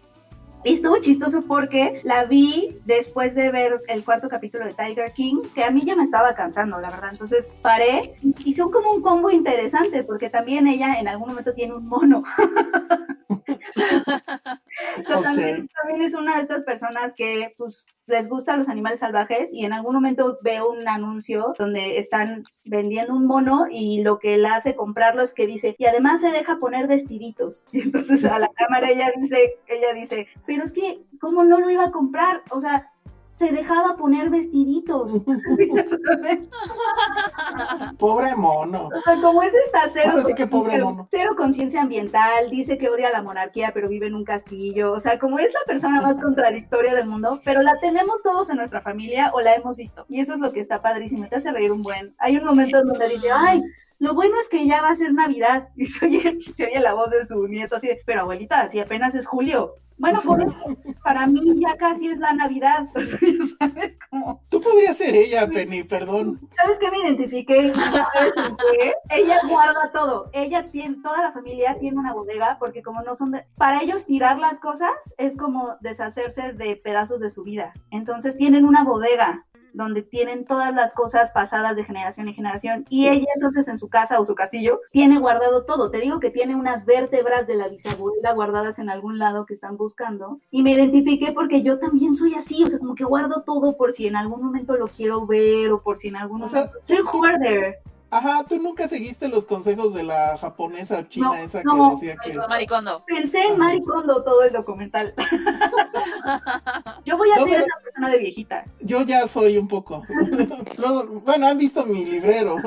y 0.63 0.73
estuvo 0.73 0.99
chistoso 0.99 1.41
porque 1.41 2.01
la 2.03 2.25
vi 2.25 2.77
después 2.85 3.33
de 3.33 3.49
ver 3.49 3.81
el 3.87 4.03
cuarto 4.03 4.29
capítulo 4.29 4.65
de 4.65 4.73
Tiger 4.73 5.11
King, 5.13 5.41
que 5.55 5.63
a 5.63 5.71
mí 5.71 5.81
ya 5.83 5.95
me 5.95 6.03
estaba 6.03 6.35
cansando, 6.35 6.79
la 6.79 6.89
verdad. 6.89 7.09
Entonces 7.11 7.49
paré 7.63 8.13
y 8.21 8.53
son 8.53 8.69
como 8.69 8.91
un 8.91 9.01
combo 9.01 9.31
interesante 9.31 10.03
porque 10.03 10.29
también 10.29 10.67
ella 10.67 10.99
en 10.99 11.07
algún 11.07 11.29
momento 11.29 11.53
tiene 11.53 11.73
un 11.73 11.87
mono. 11.87 12.23
también, 15.05 15.67
también, 15.67 16.01
es 16.01 16.13
una 16.13 16.35
de 16.35 16.41
estas 16.41 16.63
personas 16.63 17.13
que 17.13 17.53
pues, 17.57 17.85
les 18.07 18.27
gustan 18.27 18.59
los 18.59 18.69
animales 18.69 18.99
salvajes 18.99 19.51
y 19.53 19.65
en 19.65 19.73
algún 19.73 19.95
momento 19.95 20.39
veo 20.41 20.69
un 20.69 20.87
anuncio 20.87 21.53
donde 21.57 21.97
están 21.97 22.43
vendiendo 22.63 23.13
un 23.13 23.25
mono 23.25 23.65
y 23.69 24.01
lo 24.01 24.19
que 24.19 24.37
la 24.37 24.55
hace 24.55 24.75
comprarlo 24.75 25.23
es 25.23 25.33
que 25.33 25.47
dice, 25.47 25.75
y 25.77 25.85
además 25.85 26.21
se 26.21 26.31
deja 26.31 26.59
poner 26.59 26.87
vestiditos. 26.87 27.65
Y 27.71 27.81
entonces 27.81 28.25
a 28.25 28.39
la 28.39 28.49
cámara 28.49 28.89
ella 28.89 29.11
dice, 29.15 29.55
ella 29.67 29.93
dice, 29.93 30.27
pero 30.45 30.63
es 30.63 30.73
que, 30.73 31.01
¿cómo 31.19 31.43
no 31.43 31.59
lo 31.59 31.69
iba 31.69 31.85
a 31.85 31.91
comprar? 31.91 32.43
O 32.51 32.59
sea, 32.59 32.90
se 33.31 33.51
dejaba 33.51 33.95
poner 33.95 34.29
vestiditos. 34.29 35.23
pobre 37.97 38.35
mono. 38.35 38.87
O 38.87 39.01
sea, 39.01 39.15
como 39.21 39.41
es 39.41 39.53
esta 39.53 39.87
cero, 39.87 40.09
Ahora 40.11 40.23
sí 40.23 40.35
que 40.35 40.47
pobre 40.47 40.83
mono. 40.83 41.07
cero 41.09 41.31
conciencia 41.37 41.81
ambiental, 41.81 42.49
dice 42.49 42.77
que 42.77 42.89
odia 42.89 43.09
la 43.09 43.21
monarquía, 43.21 43.71
pero 43.73 43.87
vive 43.87 44.07
en 44.07 44.15
un 44.15 44.25
castillo. 44.25 44.91
O 44.91 44.99
sea, 44.99 45.17
como 45.17 45.39
es 45.39 45.51
la 45.53 45.65
persona 45.65 46.01
más 46.01 46.19
contradictoria 46.19 46.93
del 46.93 47.07
mundo, 47.07 47.39
pero 47.45 47.61
la 47.61 47.79
tenemos 47.79 48.21
todos 48.21 48.49
en 48.49 48.57
nuestra 48.57 48.81
familia 48.81 49.31
o 49.33 49.41
la 49.41 49.55
hemos 49.55 49.77
visto. 49.77 50.05
Y 50.09 50.19
eso 50.19 50.33
es 50.33 50.39
lo 50.39 50.51
que 50.51 50.59
está 50.59 50.81
padrísimo, 50.81 51.27
te 51.27 51.37
hace 51.37 51.51
reír 51.51 51.71
un 51.71 51.81
buen. 51.81 52.13
Hay 52.19 52.37
un 52.37 52.43
momento 52.43 52.79
en 52.79 52.87
donde 52.87 53.07
dice, 53.07 53.29
ay, 53.33 53.61
lo 54.01 54.15
bueno 54.15 54.35
es 54.41 54.49
que 54.49 54.65
ya 54.65 54.81
va 54.81 54.89
a 54.89 54.95
ser 54.95 55.13
Navidad. 55.13 55.69
Y 55.75 55.85
se 55.85 56.05
oye, 56.05 56.39
se 56.57 56.65
oye 56.65 56.79
la 56.79 56.93
voz 56.93 57.11
de 57.11 57.23
su 57.23 57.47
nieto 57.47 57.75
así, 57.75 57.89
pero 58.05 58.21
abuelita, 58.21 58.67
si 58.67 58.79
apenas 58.79 59.13
es 59.13 59.27
julio. 59.27 59.75
Bueno, 59.97 60.19
por 60.21 60.41
eso, 60.41 60.57
para 61.03 61.27
mí 61.27 61.59
ya 61.61 61.77
casi 61.77 62.07
es 62.07 62.17
la 62.17 62.33
Navidad. 62.33 62.87
¿Sabes 63.59 63.99
cómo? 64.09 64.41
Tú 64.49 64.59
podrías 64.59 64.97
ser 64.97 65.13
ella, 65.13 65.47
Penny, 65.47 65.83
perdón. 65.83 66.39
¿Sabes 66.57 66.79
qué 66.79 66.89
me 66.89 66.97
identifiqué? 66.97 67.71
¿Qué? 68.79 68.93
ella 69.11 69.39
guarda 69.47 69.91
todo. 69.93 70.31
Ella 70.33 70.71
tiene, 70.71 70.97
toda 71.03 71.21
la 71.21 71.31
familia 71.31 71.77
tiene 71.79 71.99
una 71.99 72.13
bodega 72.13 72.57
porque 72.59 72.81
como 72.81 73.03
no 73.03 73.13
son 73.13 73.31
de... 73.31 73.45
Para 73.55 73.83
ellos 73.83 74.05
tirar 74.05 74.39
las 74.39 74.59
cosas 74.59 75.13
es 75.19 75.37
como 75.37 75.75
deshacerse 75.81 76.53
de 76.53 76.75
pedazos 76.75 77.19
de 77.19 77.29
su 77.29 77.43
vida. 77.43 77.71
Entonces 77.91 78.35
tienen 78.35 78.65
una 78.65 78.83
bodega 78.83 79.45
donde 79.73 80.01
tienen 80.01 80.45
todas 80.45 80.73
las 80.73 80.93
cosas 80.93 81.31
pasadas 81.31 81.77
de 81.77 81.83
generación 81.83 82.27
en 82.27 82.33
generación 82.33 82.85
y 82.89 83.07
ella 83.07 83.27
entonces 83.35 83.67
en 83.67 83.77
su 83.77 83.89
casa 83.89 84.19
o 84.19 84.25
su 84.25 84.35
castillo 84.35 84.79
tiene 84.91 85.19
guardado 85.19 85.65
todo. 85.65 85.91
Te 85.91 85.99
digo 85.99 86.19
que 86.19 86.29
tiene 86.29 86.55
unas 86.55 86.85
vértebras 86.85 87.47
de 87.47 87.55
la 87.55 87.67
bisabuela 87.67 88.33
guardadas 88.33 88.79
en 88.79 88.89
algún 88.89 89.19
lado 89.19 89.45
que 89.45 89.53
están 89.53 89.77
buscando 89.77 90.39
y 90.49 90.63
me 90.63 90.71
identifiqué 90.71 91.31
porque 91.31 91.61
yo 91.61 91.77
también 91.77 92.15
soy 92.15 92.35
así, 92.35 92.63
o 92.63 92.67
sea, 92.67 92.79
como 92.79 92.95
que 92.95 93.03
guardo 93.03 93.43
todo 93.43 93.77
por 93.77 93.91
si 93.91 94.07
en 94.07 94.15
algún 94.15 94.43
momento 94.43 94.75
lo 94.75 94.87
quiero 94.87 95.25
ver 95.25 95.71
o 95.71 95.79
por 95.79 95.97
si 95.97 96.09
en 96.09 96.15
algún 96.15 96.41
momento... 96.41 96.77
O 96.81 96.85
sea, 96.85 96.97
soy 96.97 97.05
hoarder. 97.05 97.79
Ajá, 98.13 98.43
tú 98.47 98.59
nunca 98.61 98.87
seguiste 98.89 99.29
los 99.29 99.45
consejos 99.45 99.93
de 99.93 100.03
la 100.03 100.37
japonesa 100.37 101.07
china 101.07 101.27
no, 101.29 101.35
esa 101.35 101.63
no, 101.63 101.89
que 101.99 102.07
decía 102.07 102.15
que. 102.21 102.37
Maricondo. 102.47 103.03
Pensé 103.07 103.41
en 103.45 103.57
Maricondo 103.57 104.21
todo 104.23 104.43
el 104.43 104.51
documental. 104.51 105.13
Yo 107.05 107.17
voy 107.17 107.31
a 107.31 107.37
No, 107.37 107.45
ser 107.45 107.53
pero- 107.53 107.65
esa 107.65 107.83
persona 107.83 108.09
de 108.09 108.17
viejita. 108.19 108.65
Yo 108.81 109.01
ya 109.03 109.27
soy 109.27 109.57
un 109.57 109.67
poco. 109.67 110.03
Luego, 110.77 111.03
bueno, 111.21 111.47
han 111.47 111.57
visto 111.57 111.85
mi 111.85 112.05
librero. 112.05 112.57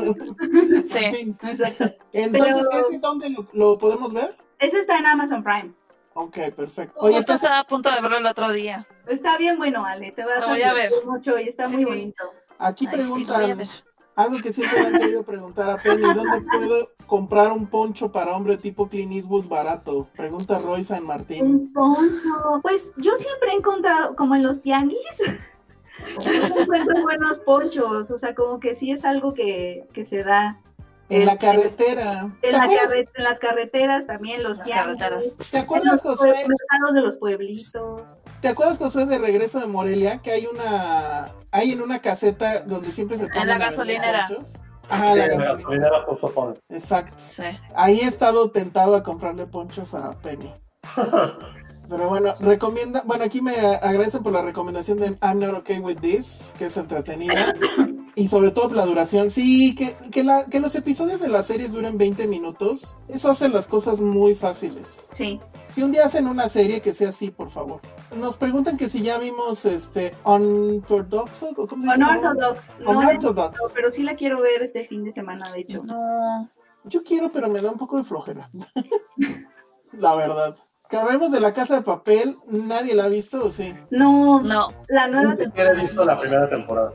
En 0.41 0.85
Sí. 0.85 0.99
fin. 1.13 1.39
Exacto. 1.43 1.85
Entonces, 2.13 2.67
Pero- 2.71 2.87
¿ese 2.89 2.99
dónde 2.99 3.31
lo, 3.31 3.47
lo 3.53 3.79
podemos 3.79 4.13
ver? 4.13 4.37
Ese 4.59 4.81
está 4.81 4.99
en 4.99 5.07
Amazon 5.07 5.43
Prime. 5.45 5.73
Ok, 6.15 6.39
perfecto. 6.57 6.99
Oye, 7.01 7.17
Justo 7.17 7.35
estaba 7.35 7.59
a 7.59 7.65
punto 7.65 7.91
de 7.91 8.01
verlo 8.01 8.17
el 8.19 8.27
otro 8.27 8.53
día. 8.53 8.87
Está 9.09 9.37
bien 9.37 9.59
bueno, 9.59 9.85
Ale. 9.85 10.13
Te 10.13 10.25
vas 10.25 10.41
Lo 10.43 10.51
voy 10.53 10.63
a 10.63 10.73
divertir 10.73 10.99
ver. 11.01 11.07
mucho 11.07 11.39
y 11.39 11.49
está 11.49 11.69
Sí. 11.69 11.75
muy 11.77 11.85
bonito. 11.85 12.25
aquí 12.59 12.87
Ay, 12.87 13.03
sí, 13.03 13.03
lo 13.03 13.09
voy 13.11 13.23
a 13.23 13.27
preguntan 13.27 13.59
ver. 13.59 13.67
Algo 14.17 14.39
que 14.39 14.53
siempre 14.53 14.81
me 14.81 14.87
han 14.89 14.99
querido 14.99 15.25
preguntar 15.25 15.71
a 15.71 15.83
Penny. 15.83 16.03
¿Dónde 16.03 16.41
puedo 16.43 16.91
comprar 17.07 17.53
un 17.53 17.67
poncho 17.67 18.13
para 18.13 18.37
hombre 18.37 18.57
tipo 18.57 18.89
Clint 18.89 19.13
Eastwood 19.13 19.47
barato? 19.47 20.07
Pregunta 20.17 20.59
Roy 20.59 20.85
San 20.85 21.05
Martín. 21.05 21.45
Un 21.45 21.73
poncho. 21.73 22.61
Pues 22.63 22.93
yo 22.97 23.15
siempre 23.17 23.51
he 23.51 23.55
encontrado, 23.55 24.15
como 24.17 24.35
en 24.35 24.43
los 24.43 24.63
tianguis, 24.63 24.99
encuentro 26.61 27.03
buenos 27.03 27.39
ponchos. 27.41 28.11
O 28.11 28.19
sea, 28.19 28.35
como 28.35 28.61
que 28.61 28.75
sí 28.75 28.93
es 28.93 29.05
algo 29.05 29.35
que, 29.35 29.87
que 29.93 30.05
se 30.05 30.23
da. 30.23 30.61
En 31.11 31.27
la 31.27 31.33
Este, 31.33 31.47
carretera. 31.47 32.21
En, 32.21 32.33
¿Te 32.41 32.53
la 32.53 32.67
carre- 32.67 33.09
en 33.15 33.25
las 33.25 33.39
carreteras 33.39 34.07
también, 34.07 34.43
los 34.43 34.57
Las 34.59 34.71
carreteras. 34.71 35.37
¿Te 35.51 35.59
En 35.59 35.65
acuerdas, 35.65 35.93
los 35.93 36.17
Josué? 36.19 36.29
mercados 36.31 36.95
de 36.95 37.01
los 37.03 37.17
pueblitos. 37.19 38.03
¿Te 38.41 38.49
acuerdas, 38.49 38.79
Josué, 38.79 39.05
de 39.07 39.19
regreso 39.19 39.61
de 39.61 39.67
Morelia? 39.67 40.19
Que 40.23 40.31
hay 40.33 40.47
una. 40.47 41.29
Hay 41.51 41.73
en 41.73 41.83
una 41.83 41.99
caseta 42.01 42.61
donde 42.61 42.91
siempre 42.91 43.17
se 43.19 43.27
ponen 43.29 43.49
la 43.49 43.59
gasolinera. 43.59 44.27
Ajá, 44.89 45.13
Sí, 45.13 45.19
la 45.19 45.27
la 45.27 45.35
gasolinera. 45.35 45.55
gasolinera 45.55 46.03
justo 46.07 46.31
pone. 46.31 46.55
Exacto. 46.71 47.17
Sí. 47.27 47.43
Ahí 47.75 48.01
he 48.01 48.07
estado 48.07 48.51
tentado 48.51 48.97
a 48.97 49.03
comprarle 49.03 49.47
ponchos 49.47 49.93
a 49.95 50.11
Penny. 50.21 50.53
Pero 51.89 52.09
bueno, 52.09 52.33
recomienda, 52.41 53.03
bueno, 53.05 53.25
aquí 53.25 53.43
me 53.43 53.55
agradecen 53.59 54.23
por 54.23 54.33
la 54.33 54.41
recomendación 54.41 54.99
de 54.99 55.07
I'm 55.23 55.39
Not 55.39 55.55
Okay 55.59 55.81
With 55.81 55.99
This, 56.01 56.51
que 56.59 56.65
es 56.67 56.77
entretenida. 56.79 57.55
Y 58.17 58.29
sobre 58.29 58.53
todo 58.53 58.73
la 58.75 58.87
duración, 58.87 59.29
sí, 59.31 59.75
que, 59.75 59.97
que, 60.13 60.23
la, 60.23 60.45
que 60.47 60.61
los 60.61 60.75
episodios 60.77 61.21
de 61.21 61.29
las 61.29 61.47
series 61.47 61.73
duren 61.73 61.99
20 61.99 62.29
minutos, 62.29 62.97
eso 63.09 63.31
hace 63.31 63.49
las 63.49 63.67
cosas 63.67 64.01
muy 64.01 64.37
fáciles. 64.37 65.09
Sí. 65.17 65.41
Si 65.67 65.83
un 65.83 65.91
día 65.91 66.05
hacen 66.05 66.29
una 66.29 66.49
serie 66.49 66.81
que 66.81 66.93
sea 66.93 67.09
así, 67.09 67.31
por 67.33 67.51
favor. 67.51 67.81
Nos 68.17 68.37
preguntan 68.37 68.77
que 68.77 68.89
si 68.89 69.03
ya 69.03 69.19
vimos 69.19 69.65
este 69.65 70.15
Unorthodox 70.25 71.43
o 71.43 71.67
cómo 71.67 71.83
se 71.93 71.99
llama? 71.99 72.19
Unorthodox. 72.21 72.75
No, 72.79 72.91
Unorthodox. 72.91 73.61
pero 73.75 73.91
sí 73.91 74.05
la 74.05 74.15
quiero 74.15 74.41
ver 74.41 74.63
este 74.63 74.85
fin 74.85 75.03
de 75.03 75.13
semana, 75.13 75.51
de 75.51 75.61
hecho. 75.61 75.83
No. 75.83 76.49
Yo 76.85 77.03
quiero, 77.03 77.33
pero 77.33 77.49
me 77.49 77.61
da 77.61 77.71
un 77.73 77.79
poco 77.79 77.97
de 77.97 78.05
flojera. 78.05 78.49
la 79.93 80.15
verdad. 80.15 80.57
Que 80.89 80.99
hablemos 80.99 81.33
de 81.33 81.41
la 81.41 81.53
casa 81.53 81.77
de 81.77 81.83
papel, 81.83 82.37
nadie 82.47 82.95
la 82.95 83.07
ha 83.07 83.09
visto, 83.09 83.47
¿o 83.47 83.51
sí? 83.51 83.75
No, 83.91 84.41
No. 84.43 84.69
la 84.89 85.09
nueva 85.09 85.35
he 85.39 85.75
visto 85.75 86.05
la 86.05 86.21
primera 86.21 86.49
temporada. 86.49 86.93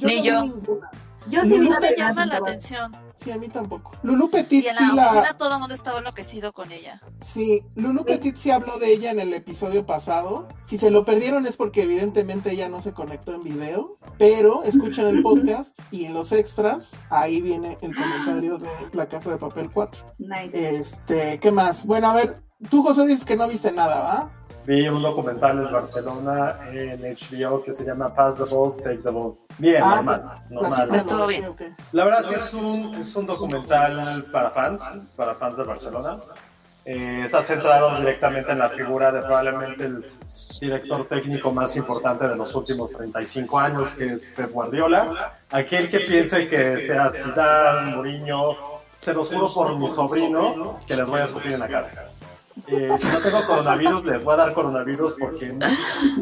Ni 0.00 0.16
no 0.18 0.24
yo. 0.24 0.42
ninguna. 0.44 0.90
Yo 1.28 1.44
sí 1.44 1.56
No 1.58 1.70
la 1.70 1.80
me 1.80 1.94
llama 1.96 2.26
la 2.26 2.36
atención. 2.38 2.92
Sí, 3.22 3.30
a 3.30 3.38
mí 3.38 3.46
tampoco. 3.46 3.92
Lulu 4.02 4.28
Petit 4.28 4.64
Y 4.64 4.66
en 4.68 4.74
sí 4.74 4.84
la 4.88 4.94
la... 4.94 5.04
oficina 5.04 5.36
todo 5.36 5.52
el 5.52 5.58
mundo 5.60 5.72
estaba 5.74 5.98
enloquecido 5.98 6.52
con 6.52 6.72
ella. 6.72 7.00
Sí, 7.20 7.62
Lulu 7.76 8.04
Petit 8.04 8.34
sí 8.34 8.50
habló 8.50 8.78
de 8.78 8.92
ella 8.92 9.12
en 9.12 9.20
el 9.20 9.32
episodio 9.32 9.86
pasado. 9.86 10.48
Si 10.64 10.76
se 10.78 10.90
lo 10.90 11.04
perdieron 11.04 11.46
es 11.46 11.56
porque 11.56 11.84
evidentemente 11.84 12.50
ella 12.50 12.68
no 12.68 12.80
se 12.80 12.92
conectó 12.92 13.34
en 13.34 13.40
video, 13.42 13.96
pero 14.18 14.64
escuchen 14.64 15.06
el 15.06 15.22
podcast 15.22 15.78
y 15.92 16.06
en 16.06 16.14
los 16.14 16.32
extras, 16.32 16.96
ahí 17.10 17.40
viene 17.40 17.78
el 17.82 17.94
comentario 17.94 18.58
de 18.58 18.68
La 18.92 19.08
Casa 19.08 19.30
de 19.30 19.36
Papel 19.36 19.70
4. 19.70 20.04
Nice. 20.18 20.76
Este, 20.78 21.38
¿qué 21.38 21.52
más? 21.52 21.86
Bueno, 21.86 22.10
a 22.10 22.14
ver, 22.14 22.42
tú 22.68 22.82
José 22.82 23.06
dices 23.06 23.24
que 23.24 23.36
no 23.36 23.46
viste 23.46 23.70
nada, 23.70 24.00
¿va? 24.00 24.41
Vi 24.64 24.88
un 24.88 25.02
documental 25.02 25.58
en 25.66 25.72
Barcelona 25.72 26.56
en 26.72 27.00
HBO 27.02 27.64
que 27.64 27.72
se 27.72 27.84
llama 27.84 28.14
Pass 28.14 28.36
the 28.36 28.44
Ball, 28.54 28.76
Take 28.76 28.98
the 28.98 29.10
Ball. 29.10 29.34
Bien, 29.58 29.82
Ah, 29.82 29.96
normal, 29.96 30.22
sí, 30.48 30.54
normal. 30.54 30.70
platícalo, 30.88 30.96
Estuvo 30.96 31.26
bien. 31.26 31.74
La 31.92 32.04
verdad 32.04 32.24
sí 32.28 32.34
es 32.36 32.54
un, 32.54 32.94
es 32.94 33.16
un 33.16 33.26
documental 33.26 34.24
para 34.32 34.50
fans, 34.50 35.14
para 35.16 35.34
fans 35.34 35.56
de 35.56 35.64
Barcelona. 35.64 36.18
Eh, 36.84 37.22
está 37.24 37.42
centrado 37.42 37.96
directamente 37.98 38.50
en 38.52 38.58
la 38.58 38.68
figura 38.68 39.12
de 39.12 39.20
probablemente 39.20 39.84
el 39.84 40.04
director 40.60 41.06
técnico 41.06 41.50
más 41.52 41.76
importante 41.76 42.26
de 42.28 42.36
los 42.36 42.54
últimos 42.54 42.90
35 42.92 43.58
años, 43.58 43.94
que 43.94 44.04
es 44.04 44.32
Pep 44.36 44.50
Guardiola. 44.52 45.32
Aquel 45.50 45.90
que 45.90 46.00
piense 46.00 46.46
que 46.46 46.86
sea 46.86 47.08
Zidane, 47.10 47.94
Mourinho, 47.96 48.56
se 48.98 49.12
los 49.12 49.32
juro 49.32 49.48
por 49.52 49.78
mi 49.78 49.88
sobrino 49.88 50.78
que 50.86 50.94
les 50.96 51.06
voy 51.08 51.20
a 51.20 51.24
escupir 51.24 51.52
en 51.52 51.60
la 51.60 51.68
cara. 51.68 51.88
Eh, 52.66 52.90
si 52.98 53.08
no 53.08 53.18
tengo 53.18 53.44
coronavirus, 53.46 54.04
les 54.04 54.24
voy 54.24 54.34
a 54.34 54.36
dar 54.36 54.52
coronavirus 54.52 55.14
porque 55.18 55.52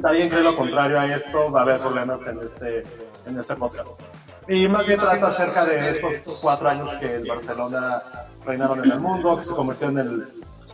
nadie 0.03 0.29
cree 0.29 0.43
lo 0.43 0.57
contrario 0.57 0.99
a 0.99 1.15
esto, 1.15 1.53
va 1.53 1.61
a 1.61 1.63
haber 1.63 1.81
problemas 1.81 2.27
en 2.27 2.39
este, 2.39 2.85
en 3.27 3.39
este 3.39 3.55
podcast. 3.57 4.01
Y 4.49 4.67
más 4.67 4.87
bien 4.87 4.99
trata 4.99 5.29
acerca 5.29 5.65
de 5.67 5.91
estos 5.91 6.41
cuatro 6.41 6.69
años 6.69 6.93
que 6.95 7.07
el 7.07 7.29
Barcelona 7.29 8.03
reinaron 8.45 8.85
en 8.85 8.91
el 8.91 9.01
mundo, 9.01 9.37
que 9.37 9.43
se 9.43 9.53
convirtió 9.53 9.89
en 9.89 9.99
el, 9.99 10.29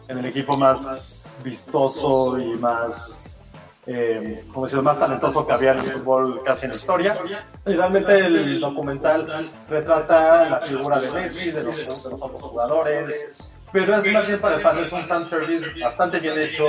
en 0.08 0.18
el 0.18 0.26
equipo 0.26 0.56
más 0.56 1.42
vistoso 1.44 2.38
y 2.38 2.54
más, 2.54 3.46
eh, 3.86 4.44
como 4.52 4.66
decirlo, 4.66 4.84
más 4.84 4.98
talentoso 4.98 5.46
que 5.46 5.52
había 5.52 5.72
en 5.72 5.78
el 5.78 5.84
fútbol 5.84 6.42
casi 6.44 6.66
en 6.66 6.70
la 6.70 6.76
historia. 6.76 7.18
Y 7.66 7.72
realmente 7.72 8.16
el 8.18 8.60
documental 8.60 9.50
retrata 9.68 10.48
la 10.48 10.60
figura 10.60 11.00
de 11.00 11.12
Messi, 11.12 11.50
de 11.50 11.64
los, 11.64 11.76
de 11.76 12.10
los 12.10 12.22
otros 12.22 12.40
jugadores, 12.40 13.55
pero 13.72 13.96
es 13.96 14.10
más 14.12 14.26
bien 14.26 14.40
para 14.40 14.56
el 14.56 14.62
fan, 14.62 14.78
es 14.78 14.92
un 14.92 15.04
fanservice 15.04 15.66
bastante 15.80 16.20
bien 16.20 16.38
hecho, 16.38 16.66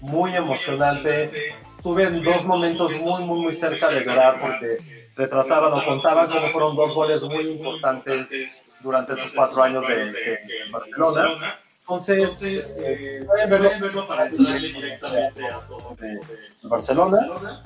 muy 0.00 0.34
emocionante. 0.34 1.30
Estuve 1.66 2.04
en 2.04 2.22
dos 2.22 2.44
momentos 2.44 2.92
muy, 2.96 3.24
muy, 3.24 3.40
muy 3.40 3.52
cerca 3.54 3.88
de 3.90 4.04
llorar 4.04 4.40
porque 4.40 4.78
retrataban 5.16 5.72
o 5.72 5.84
contaban 5.84 6.28
cómo 6.30 6.50
fueron 6.50 6.76
dos 6.76 6.94
goles 6.94 7.22
muy 7.22 7.46
importantes 7.48 8.64
durante 8.80 9.12
esos 9.12 9.32
cuatro 9.34 9.62
años 9.62 9.86
de, 9.86 9.96
de- 9.96 10.12
de 10.12 10.70
Barcelona. 10.70 11.58
Entonces, 11.80 12.78
eh, 12.84 13.24
pueden 13.26 13.50
verlo, 13.80 14.06
para 14.06 14.26
entrarle 14.26 14.68
directamente 14.68 15.44
a 15.48 15.60
todo 15.60 15.94
de 15.98 16.20
Barcelona. 16.68 17.62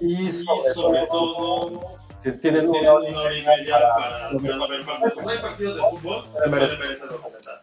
Y 0.00 0.30
sobre 0.32 1.06
todo, 1.06 1.80
que 2.24 2.32
tienen 2.32 2.68
una 2.68 2.92
hora 2.92 3.08
y 3.36 3.44
media 3.44 3.78
para 3.94 4.30
ver 4.30 4.84
partidos. 4.84 5.14
Como 5.14 5.28
hay 5.30 5.38
partidos 5.38 5.76
de 5.76 5.82
fútbol, 5.82 6.24
pueden 6.32 6.50
ver 6.50 6.62
ese 6.90 7.06
documental. 7.06 7.60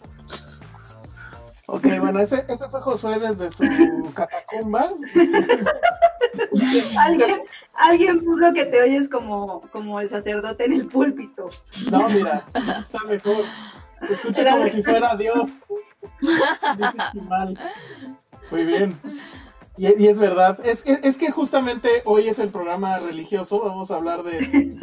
Ok, 1.71 1.86
bueno, 1.99 2.19
ese, 2.19 2.45
ese 2.47 2.67
fue 2.69 2.82
Josué 2.82 3.19
desde 3.19 3.51
su 3.51 3.63
catacumba. 4.13 4.86
¿Alguien, 6.97 7.41
alguien 7.73 8.23
puso 8.25 8.53
que 8.53 8.65
te 8.65 8.82
oyes 8.82 9.10
como, 9.10 9.62
como 9.71 9.99
el 9.99 10.10
sacerdote 10.10 10.65
en 10.65 10.73
el 10.73 10.88
púlpito. 10.88 11.49
No, 11.91 12.08
mira, 12.10 12.43
está 12.53 13.03
mejor. 13.08 13.45
Era 14.36 14.51
como 14.51 14.63
de- 14.65 14.71
si 14.71 14.84
fuera 14.84 15.15
Dios. 15.15 15.49
Chimal. 17.12 17.60
Muy 18.51 18.65
bien. 18.65 18.99
Y, 19.77 20.03
y 20.03 20.08
es 20.08 20.19
verdad, 20.19 20.60
es 20.65 20.84
que, 20.84 20.99
es 21.03 21.17
que 21.17 21.32
justamente 21.32 22.01
hoy 22.05 22.27
es 22.27 22.38
el 22.39 22.49
programa 22.49 22.99
religioso, 22.99 23.62
vamos 23.62 23.91
a 23.91 23.95
hablar 23.95 24.23
de 24.23 24.73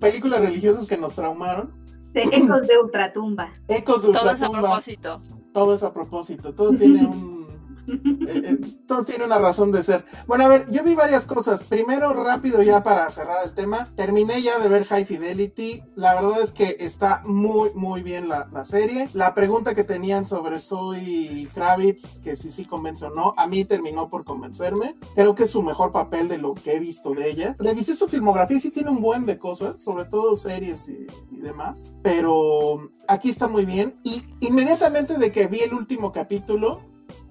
películas 0.00 0.40
religiosas 0.40 0.86
que 0.86 0.96
nos 0.96 1.14
traumaron, 1.14 1.70
De 2.12 2.22
ecos 2.22 2.66
de 2.66 2.78
ultratumba. 2.78 3.52
ecos 3.68 4.02
de 4.02 4.12
Todo 4.12 4.30
es 4.30 4.42
a 4.42 4.46
ultratumba, 4.46 4.60
propósito. 4.60 5.20
Todo 5.52 5.74
es 5.74 5.82
a 5.82 5.92
propósito, 5.92 6.54
todo 6.54 6.72
tiene 6.72 7.06
un... 7.06 7.42
eh, 7.88 8.42
eh, 8.44 8.58
todo 8.86 9.04
tiene 9.04 9.24
una 9.24 9.38
razón 9.38 9.72
de 9.72 9.82
ser. 9.82 10.04
Bueno, 10.26 10.44
a 10.44 10.48
ver, 10.48 10.70
yo 10.70 10.84
vi 10.84 10.94
varias 10.94 11.26
cosas. 11.26 11.64
Primero, 11.64 12.12
rápido 12.12 12.62
ya 12.62 12.82
para 12.82 13.10
cerrar 13.10 13.44
el 13.44 13.54
tema. 13.54 13.88
Terminé 13.96 14.40
ya 14.40 14.58
de 14.60 14.68
ver 14.68 14.84
High 14.84 15.04
Fidelity. 15.04 15.82
La 15.96 16.14
verdad 16.14 16.42
es 16.42 16.52
que 16.52 16.76
está 16.78 17.22
muy, 17.24 17.70
muy 17.74 18.02
bien 18.02 18.28
la, 18.28 18.48
la 18.52 18.64
serie. 18.64 19.08
La 19.14 19.34
pregunta 19.34 19.74
que 19.74 19.84
tenían 19.84 20.24
sobre 20.24 20.60
Zoe 20.60 21.48
Kravitz, 21.52 22.20
que 22.20 22.36
si 22.36 22.50
sí 22.50 22.64
convence 22.64 23.06
o 23.06 23.10
no, 23.10 23.34
a 23.36 23.46
mí 23.46 23.64
terminó 23.64 24.08
por 24.08 24.24
convencerme. 24.24 24.96
Creo 25.14 25.34
que 25.34 25.44
es 25.44 25.50
su 25.50 25.62
mejor 25.62 25.90
papel 25.92 26.28
de 26.28 26.38
lo 26.38 26.54
que 26.54 26.76
he 26.76 26.78
visto 26.78 27.14
de 27.14 27.30
ella. 27.30 27.56
Revisé 27.58 27.94
su 27.94 28.08
filmografía 28.08 28.58
y 28.58 28.60
sí 28.60 28.70
tiene 28.70 28.90
un 28.90 29.02
buen 29.02 29.26
de 29.26 29.38
cosas, 29.38 29.80
sobre 29.80 30.04
todo 30.04 30.36
series 30.36 30.88
y 30.88 31.06
demás. 31.42 31.94
Pero 32.02 32.90
aquí 33.08 33.28
está 33.28 33.48
muy 33.48 33.64
bien. 33.64 34.00
Y 34.02 34.22
inmediatamente 34.40 35.18
de 35.18 35.32
que 35.32 35.46
vi 35.46 35.60
el 35.60 35.74
último 35.74 36.12
capítulo, 36.12 36.80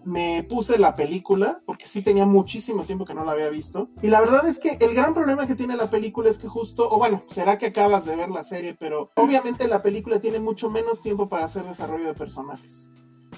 me 0.04 0.43
puse 0.43 0.78
la 0.78 0.95
película, 0.95 1.62
porque 1.65 1.88
sí 1.88 2.02
tenía 2.02 2.26
muchísimo 2.26 2.84
tiempo 2.84 3.06
que 3.06 3.13
no 3.13 3.24
la 3.24 3.32
había 3.32 3.50
visto. 3.50 3.89
Y 4.02 4.08
la 4.08 4.19
verdad 4.19 4.47
es 4.47 4.60
que 4.60 4.78
el 4.80 4.93
gran 4.93 5.13
problema 5.13 5.47
que 5.47 5.56
tiene 5.56 5.76
la 5.76 5.89
película 5.89 6.30
es 6.30 6.38
que 6.38 6.47
justo, 6.47 6.89
o 6.89 6.97
bueno, 6.97 7.24
será 7.28 7.58
que 7.58 7.67
acabas 7.67 8.06
de 8.06 8.15
ver 8.15 8.30
la 8.30 8.43
serie, 8.43 8.76
pero 8.80 9.12
obviamente 9.15 9.67
la 9.67 9.82
película 9.82 10.19
tiene 10.19 10.39
mucho 10.39 10.69
menos 10.69 11.02
tiempo 11.02 11.30
para 11.30 11.45
hacer 11.45 11.65
desarrollo 11.65 12.06
de 12.06 12.13
personajes. 12.13 12.89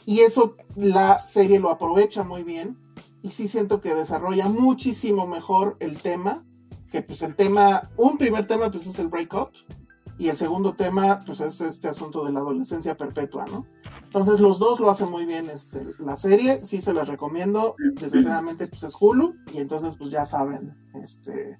Y 0.05 0.21
eso 0.21 0.55
la 0.75 1.17
serie 1.17 1.59
lo 1.59 1.69
aprovecha 1.69 2.23
muy 2.23 2.43
bien. 2.43 2.77
Y 3.21 3.31
sí 3.31 3.47
siento 3.47 3.79
que 3.79 3.95
desarrolla 3.95 4.47
muchísimo 4.47 5.27
mejor 5.27 5.77
el 5.79 6.01
tema. 6.01 6.43
Que 6.91 7.01
pues 7.01 7.21
el 7.23 7.35
tema, 7.35 7.89
un 7.97 8.17
primer 8.17 8.45
tema 8.45 8.69
pues 8.69 8.85
es 8.85 8.99
el 8.99 9.07
breakup. 9.07 9.49
Y 10.23 10.29
el 10.29 10.37
segundo 10.37 10.73
tema 10.73 11.19
pues 11.25 11.41
es 11.41 11.59
este 11.59 11.89
asunto 11.89 12.23
de 12.23 12.31
la 12.31 12.39
adolescencia 12.39 12.95
perpetua, 12.95 13.43
¿no? 13.43 13.65
Entonces 14.03 14.39
los 14.39 14.57
dos 14.57 14.79
lo 14.79 14.89
hacen 14.89 15.11
muy 15.11 15.25
bien 15.25 15.49
este, 15.49 15.83
la 15.99 16.15
serie, 16.15 16.63
sí 16.63 16.79
se 16.79 16.93
las 16.93 17.09
recomiendo. 17.09 17.75
Desgraciadamente 17.99 18.65
pues 18.67 18.83
es 18.83 18.95
Hulu 18.97 19.35
y 19.53 19.57
entonces 19.57 19.97
pues 19.97 20.11
ya 20.11 20.23
saben 20.23 20.77
este 20.93 21.57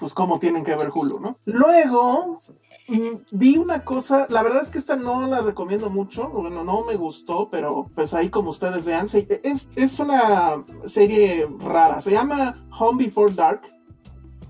pues 0.00 0.14
cómo 0.14 0.40
tienen 0.40 0.64
que 0.64 0.74
ver 0.74 0.90
Hulu, 0.92 1.20
¿no? 1.20 1.38
Luego 1.44 2.40
mm, 2.88 3.18
vi 3.30 3.56
una 3.56 3.84
cosa, 3.84 4.26
la 4.30 4.42
verdad 4.42 4.62
es 4.64 4.70
que 4.70 4.78
esta 4.78 4.96
no 4.96 5.28
la 5.28 5.40
recomiendo 5.40 5.90
mucho, 5.90 6.30
bueno, 6.30 6.64
no 6.64 6.84
me 6.84 6.96
gustó, 6.96 7.50
pero 7.50 7.88
pues 7.94 8.14
ahí 8.14 8.30
como 8.30 8.50
ustedes 8.50 8.84
vean, 8.84 9.06
es, 9.44 9.68
es 9.76 10.00
una 10.00 10.64
serie 10.86 11.48
rara, 11.60 12.00
se 12.00 12.10
llama 12.10 12.54
Home 12.80 13.04
Before 13.04 13.32
Dark. 13.32 13.62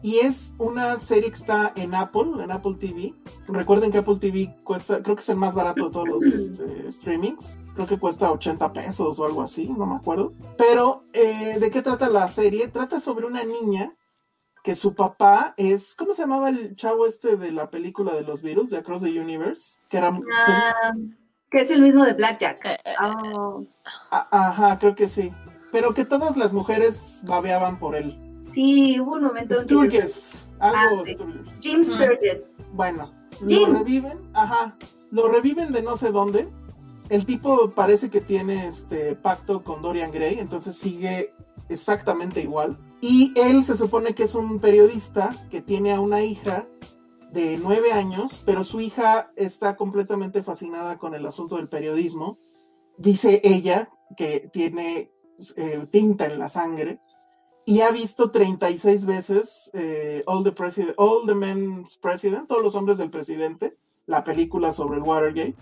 Y 0.04 0.18
es 0.18 0.54
una 0.58 0.98
serie 0.98 1.30
que 1.30 1.36
está 1.36 1.72
en 1.76 1.94
Apple, 1.94 2.42
en 2.44 2.52
Apple 2.52 2.74
TV. 2.78 3.14
Recuerden 3.48 3.90
que 3.90 3.96
Apple 3.96 4.18
TV 4.20 4.54
cuesta, 4.62 5.02
creo 5.02 5.16
que 5.16 5.22
es 5.22 5.28
el 5.30 5.36
más 5.36 5.54
barato 5.54 5.86
de 5.86 5.90
todos 5.92 6.06
los 6.06 6.22
este, 6.26 6.92
streamings. 6.92 7.58
Creo 7.74 7.86
que 7.86 7.98
cuesta 7.98 8.30
80 8.30 8.70
pesos 8.74 9.18
o 9.18 9.24
algo 9.24 9.40
así, 9.40 9.66
no 9.66 9.86
me 9.86 9.96
acuerdo. 9.96 10.34
Pero, 10.58 11.04
eh, 11.14 11.56
¿de 11.58 11.70
qué 11.70 11.80
trata 11.80 12.10
la 12.10 12.28
serie? 12.28 12.68
Trata 12.68 13.00
sobre 13.00 13.24
una 13.26 13.44
niña 13.44 13.94
que 14.62 14.74
su 14.74 14.94
papá 14.94 15.54
es, 15.56 15.94
¿cómo 15.94 16.12
se 16.12 16.20
llamaba 16.24 16.50
el 16.50 16.76
chavo 16.76 17.06
este 17.06 17.36
de 17.38 17.50
la 17.52 17.70
película 17.70 18.12
de 18.12 18.24
los 18.24 18.42
Beatles, 18.42 18.68
de 18.72 18.76
Across 18.78 19.04
the 19.04 19.18
Universe? 19.18 19.78
Que 19.88 19.96
era... 19.96 20.08
Ah, 20.36 20.92
que 21.50 21.60
es 21.62 21.70
el 21.70 21.80
mismo 21.80 22.04
de 22.04 22.12
Blackjack. 22.12 22.62
Eh, 22.66 22.76
eh, 22.84 22.94
Oh, 23.38 23.64
a- 24.10 24.48
ajá, 24.48 24.76
creo 24.78 24.94
que 24.94 25.08
sí. 25.08 25.32
Pero 25.72 25.94
que 25.94 26.04
todas 26.04 26.36
las 26.36 26.52
mujeres 26.52 27.22
babeaban 27.26 27.78
por 27.78 27.96
él. 27.96 28.18
Sí, 28.54 29.00
hubo 29.00 29.16
un 29.16 29.24
momento 29.24 29.56
que- 29.58 29.62
Sturgis, 29.64 30.46
algo 30.58 31.00
Ah, 31.00 31.02
sí. 31.04 31.14
Sturgis. 31.14 31.52
Jim 31.60 31.84
Sturgis. 31.84 32.56
Bueno, 32.72 33.12
Jim. 33.46 33.48
lo 33.72 33.78
reviven, 33.78 34.18
ajá, 34.32 34.76
lo 35.10 35.28
reviven 35.28 35.72
de 35.72 35.82
no 35.82 35.96
sé 35.96 36.10
dónde. 36.10 36.48
El 37.10 37.26
tipo 37.26 37.70
parece 37.72 38.08
que 38.08 38.20
tiene 38.22 38.66
este 38.66 39.14
pacto 39.14 39.62
con 39.62 39.82
Dorian 39.82 40.10
Gray, 40.10 40.38
entonces 40.38 40.76
sigue 40.76 41.34
exactamente 41.68 42.40
igual. 42.40 42.78
Y 43.02 43.32
él 43.36 43.62
se 43.64 43.76
supone 43.76 44.14
que 44.14 44.22
es 44.22 44.34
un 44.34 44.58
periodista 44.58 45.30
que 45.50 45.60
tiene 45.60 45.92
a 45.92 46.00
una 46.00 46.22
hija 46.22 46.66
de 47.30 47.58
nueve 47.62 47.92
años, 47.92 48.42
pero 48.46 48.64
su 48.64 48.80
hija 48.80 49.30
está 49.36 49.76
completamente 49.76 50.42
fascinada 50.42 50.96
con 50.98 51.14
el 51.14 51.26
asunto 51.26 51.56
del 51.56 51.68
periodismo. 51.68 52.38
Dice 52.96 53.40
ella 53.44 53.88
que 54.16 54.48
tiene 54.52 55.10
eh, 55.56 55.86
tinta 55.90 56.26
en 56.26 56.38
la 56.38 56.48
sangre 56.48 57.00
y 57.66 57.80
ha 57.80 57.90
visto 57.90 58.30
36 58.30 59.06
veces 59.06 59.70
eh, 59.72 60.22
All, 60.26 60.44
the 60.44 60.52
President, 60.52 60.94
All 60.98 61.26
the 61.26 61.34
Men's 61.34 61.96
President, 61.96 62.46
todos 62.48 62.62
los 62.62 62.74
hombres 62.74 62.98
del 62.98 63.10
presidente, 63.10 63.76
la 64.06 64.24
película 64.24 64.72
sobre 64.72 64.98
el 64.98 65.02
Watergate. 65.02 65.56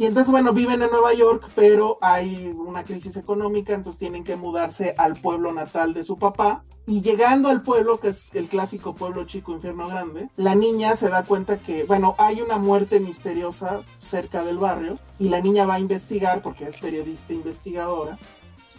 Y 0.00 0.06
entonces, 0.06 0.30
bueno, 0.30 0.52
viven 0.52 0.80
en 0.80 0.90
Nueva 0.92 1.12
York, 1.12 1.50
pero 1.56 1.98
hay 2.00 2.54
una 2.56 2.84
crisis 2.84 3.16
económica, 3.16 3.74
entonces 3.74 3.98
tienen 3.98 4.22
que 4.22 4.36
mudarse 4.36 4.94
al 4.96 5.14
pueblo 5.14 5.52
natal 5.52 5.92
de 5.92 6.04
su 6.04 6.16
papá. 6.16 6.64
Y 6.86 7.02
llegando 7.02 7.48
al 7.48 7.62
pueblo, 7.62 7.98
que 7.98 8.08
es 8.08 8.32
el 8.32 8.48
clásico 8.48 8.94
pueblo 8.94 9.24
chico, 9.24 9.52
infierno 9.52 9.88
grande, 9.88 10.30
la 10.36 10.54
niña 10.54 10.94
se 10.94 11.08
da 11.08 11.24
cuenta 11.24 11.58
que, 11.58 11.82
bueno, 11.82 12.14
hay 12.18 12.40
una 12.40 12.58
muerte 12.58 13.00
misteriosa 13.00 13.80
cerca 13.98 14.44
del 14.44 14.58
barrio 14.58 14.94
y 15.18 15.30
la 15.30 15.40
niña 15.40 15.66
va 15.66 15.74
a 15.74 15.80
investigar, 15.80 16.42
porque 16.42 16.68
es 16.68 16.78
periodista 16.78 17.32
investigadora, 17.32 18.16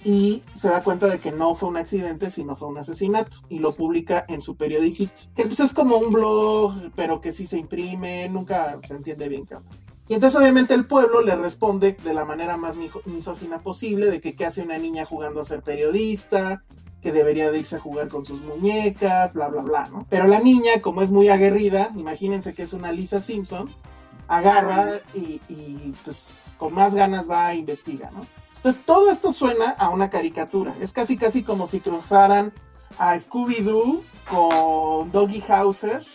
y 0.04 0.44
se 0.56 0.70
da 0.70 0.82
cuenta 0.82 1.08
de 1.08 1.20
que 1.20 1.32
no 1.32 1.56
fue 1.56 1.70
un 1.70 1.78
accidente, 1.78 2.32
sino 2.32 2.56
fue 2.56 2.70
un 2.70 2.78
asesinato, 2.78 3.38
y 3.50 3.60
lo 3.60 3.74
publica 3.76 4.26
en 4.28 4.42
su 4.42 4.56
periódico, 4.56 5.12
que 5.36 5.46
pues 5.46 5.60
es 5.60 5.74
como 5.74 5.98
un 5.98 6.12
blog, 6.12 6.92
pero 6.96 7.22
que 7.22 7.32
sí 7.32 7.46
se 7.46 7.58
imprime, 7.58 8.30
nunca 8.30 8.80
se 8.86 8.96
entiende 8.96 9.28
bien 9.28 9.46
qué 9.46 9.56
y 10.10 10.16
entonces 10.16 10.40
obviamente 10.42 10.74
el 10.74 10.88
pueblo 10.88 11.22
le 11.22 11.36
responde 11.36 11.96
de 12.04 12.14
la 12.16 12.26
manera 12.26 12.58
más 12.58 12.74
misógina 13.06 13.60
posible, 13.60 14.08
de 14.08 14.20
que 14.20 14.36
qué 14.36 14.48
hace 14.48 14.64
una 14.64 14.80
niña 14.80 15.06
jugando 15.06 15.40
a 15.40 15.44
ser 15.44 15.62
periodista, 15.62 16.64
que 17.00 17.12
debería 17.12 17.52
de 17.52 17.60
irse 17.60 17.76
a 17.76 17.80
jugar 17.80 18.08
con 18.08 18.26
sus 18.26 18.42
muñecas, 18.42 19.34
bla, 19.34 19.50
bla, 19.50 19.62
bla, 19.62 19.88
¿no? 19.92 20.08
Pero 20.10 20.26
la 20.26 20.40
niña, 20.40 20.82
como 20.82 21.04
es 21.04 21.12
muy 21.12 21.30
aguerrida, 21.30 21.92
imagínense 21.96 22.56
que 22.56 22.64
es 22.64 22.74
una 22.74 22.92
Lisa 22.92 23.22
Simpson, 23.22 23.70
agarra 24.28 24.94
y, 25.14 25.40
y 25.48 25.94
pues 26.04 26.54
con 26.58 26.74
más 26.74 26.96
ganas 26.96 27.30
va 27.30 27.46
a 27.46 27.54
investigar, 27.54 28.12
¿no? 28.12 28.26
Entonces 28.60 28.84
todo 28.84 29.10
esto 29.10 29.32
suena 29.32 29.70
a 29.70 29.90
una 29.90 30.10
caricatura, 30.10 30.76
es 30.82 30.92
casi 30.92 31.16
casi 31.16 31.44
como 31.44 31.66
si 31.66 31.80
cruzaran 31.80 32.52
a 32.98 33.16
Scooby-Doo 33.16 34.04
con 34.30 35.12
Doggy 35.12 35.42
Hauser 35.48 36.06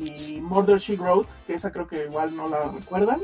y 0.00 0.40
Murder 0.40 0.78
She 0.78 0.96
Wrote, 0.96 1.28
que 1.46 1.54
esa 1.54 1.70
creo 1.70 1.86
que 1.86 2.04
igual 2.04 2.34
no 2.34 2.48
la 2.48 2.62
recuerdan, 2.62 3.20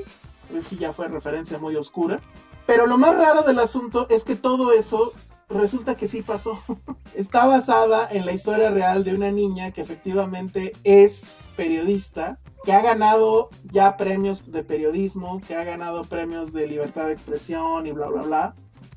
pues 0.48 0.64
sí 0.64 0.76
ya 0.76 0.92
fue 0.92 1.08
referencia 1.08 1.58
muy 1.58 1.74
oscura. 1.74 2.20
Pero 2.66 2.86
lo 2.86 2.98
más 2.98 3.16
raro 3.16 3.42
del 3.42 3.58
asunto 3.58 4.06
es 4.10 4.22
que 4.22 4.36
todo 4.36 4.72
eso 4.72 5.12
resulta 5.48 5.96
que 5.96 6.06
sí 6.06 6.22
pasó. 6.22 6.62
Está 7.16 7.46
basada 7.46 8.08
en 8.10 8.26
la 8.26 8.32
historia 8.32 8.70
real 8.70 9.02
de 9.02 9.14
una 9.14 9.32
niña 9.32 9.72
que 9.72 9.80
efectivamente 9.80 10.72
es 10.84 11.38
periodista, 11.56 12.38
que 12.64 12.72
ha 12.72 12.82
ganado 12.82 13.48
ya 13.72 13.96
premios 13.96 14.52
de 14.52 14.62
periodismo, 14.62 15.40
que 15.46 15.56
ha 15.56 15.64
ganado 15.64 16.04
premios 16.04 16.52
de 16.52 16.66
libertad 16.66 17.06
de 17.06 17.12
expresión 17.12 17.86
y 17.86 17.92
bla, 17.92 18.08
bla, 18.08 18.22
bla. 18.22 18.54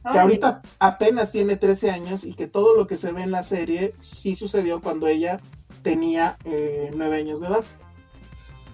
Que 0.09 0.17
ahorita 0.17 0.61
apenas 0.79 1.31
tiene 1.31 1.57
13 1.57 1.91
años 1.91 2.23
y 2.23 2.33
que 2.33 2.47
todo 2.47 2.75
lo 2.75 2.87
que 2.87 2.97
se 2.97 3.11
ve 3.11 3.21
en 3.21 3.31
la 3.31 3.43
serie 3.43 3.93
sí 3.99 4.35
sucedió 4.35 4.81
cuando 4.81 5.07
ella 5.07 5.39
tenía 5.83 6.37
eh, 6.45 6.91
nueve 6.95 7.17
años 7.17 7.41
de 7.41 7.47
edad. 7.47 7.63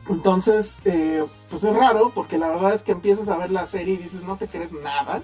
Entonces, 0.09 0.77
eh, 0.85 1.25
pues 1.49 1.63
es 1.63 1.75
raro, 1.75 2.11
porque 2.15 2.37
la 2.37 2.49
verdad 2.49 2.73
es 2.73 2.83
que 2.83 2.93
empiezas 2.93 3.27
a 3.29 3.37
ver 3.37 3.51
la 3.51 3.65
serie 3.65 3.95
y 3.95 3.97
dices, 3.97 4.23
no 4.23 4.37
te 4.37 4.47
crees 4.47 4.71
nada. 4.71 5.23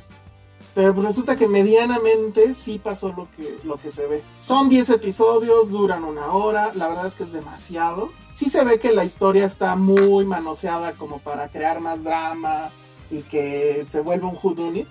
Pero 0.76 0.94
pues 0.94 1.06
resulta 1.06 1.36
que 1.36 1.48
medianamente 1.48 2.54
sí 2.56 2.80
pasó 2.80 3.10
lo 3.10 3.28
que, 3.38 3.60
lo 3.64 3.78
que 3.78 3.92
se 3.92 4.08
ve. 4.08 4.24
Son 4.42 4.70
10 4.70 4.90
episodios, 4.90 5.70
duran 5.70 6.04
una 6.04 6.34
hora, 6.34 6.72
la 6.74 6.88
verdad 6.88 7.08
es 7.08 7.14
que 7.14 7.24
es 7.24 7.32
demasiado. 7.32 8.10
Sí 8.34 8.50
se 8.50 8.64
ve 8.64 8.80
que 8.80 8.92
la 8.92 9.06
historia 9.06 9.46
está 9.46 9.76
muy 9.76 10.26
manoseada 10.26 10.94
como 10.94 11.20
para 11.20 11.50
crear 11.50 11.80
más 11.80 12.04
drama 12.04 12.72
y 13.12 13.22
que 13.22 13.86
se 13.86 14.02
vuelva 14.02 14.30
un 14.30 14.38
whodunit. 14.42 14.88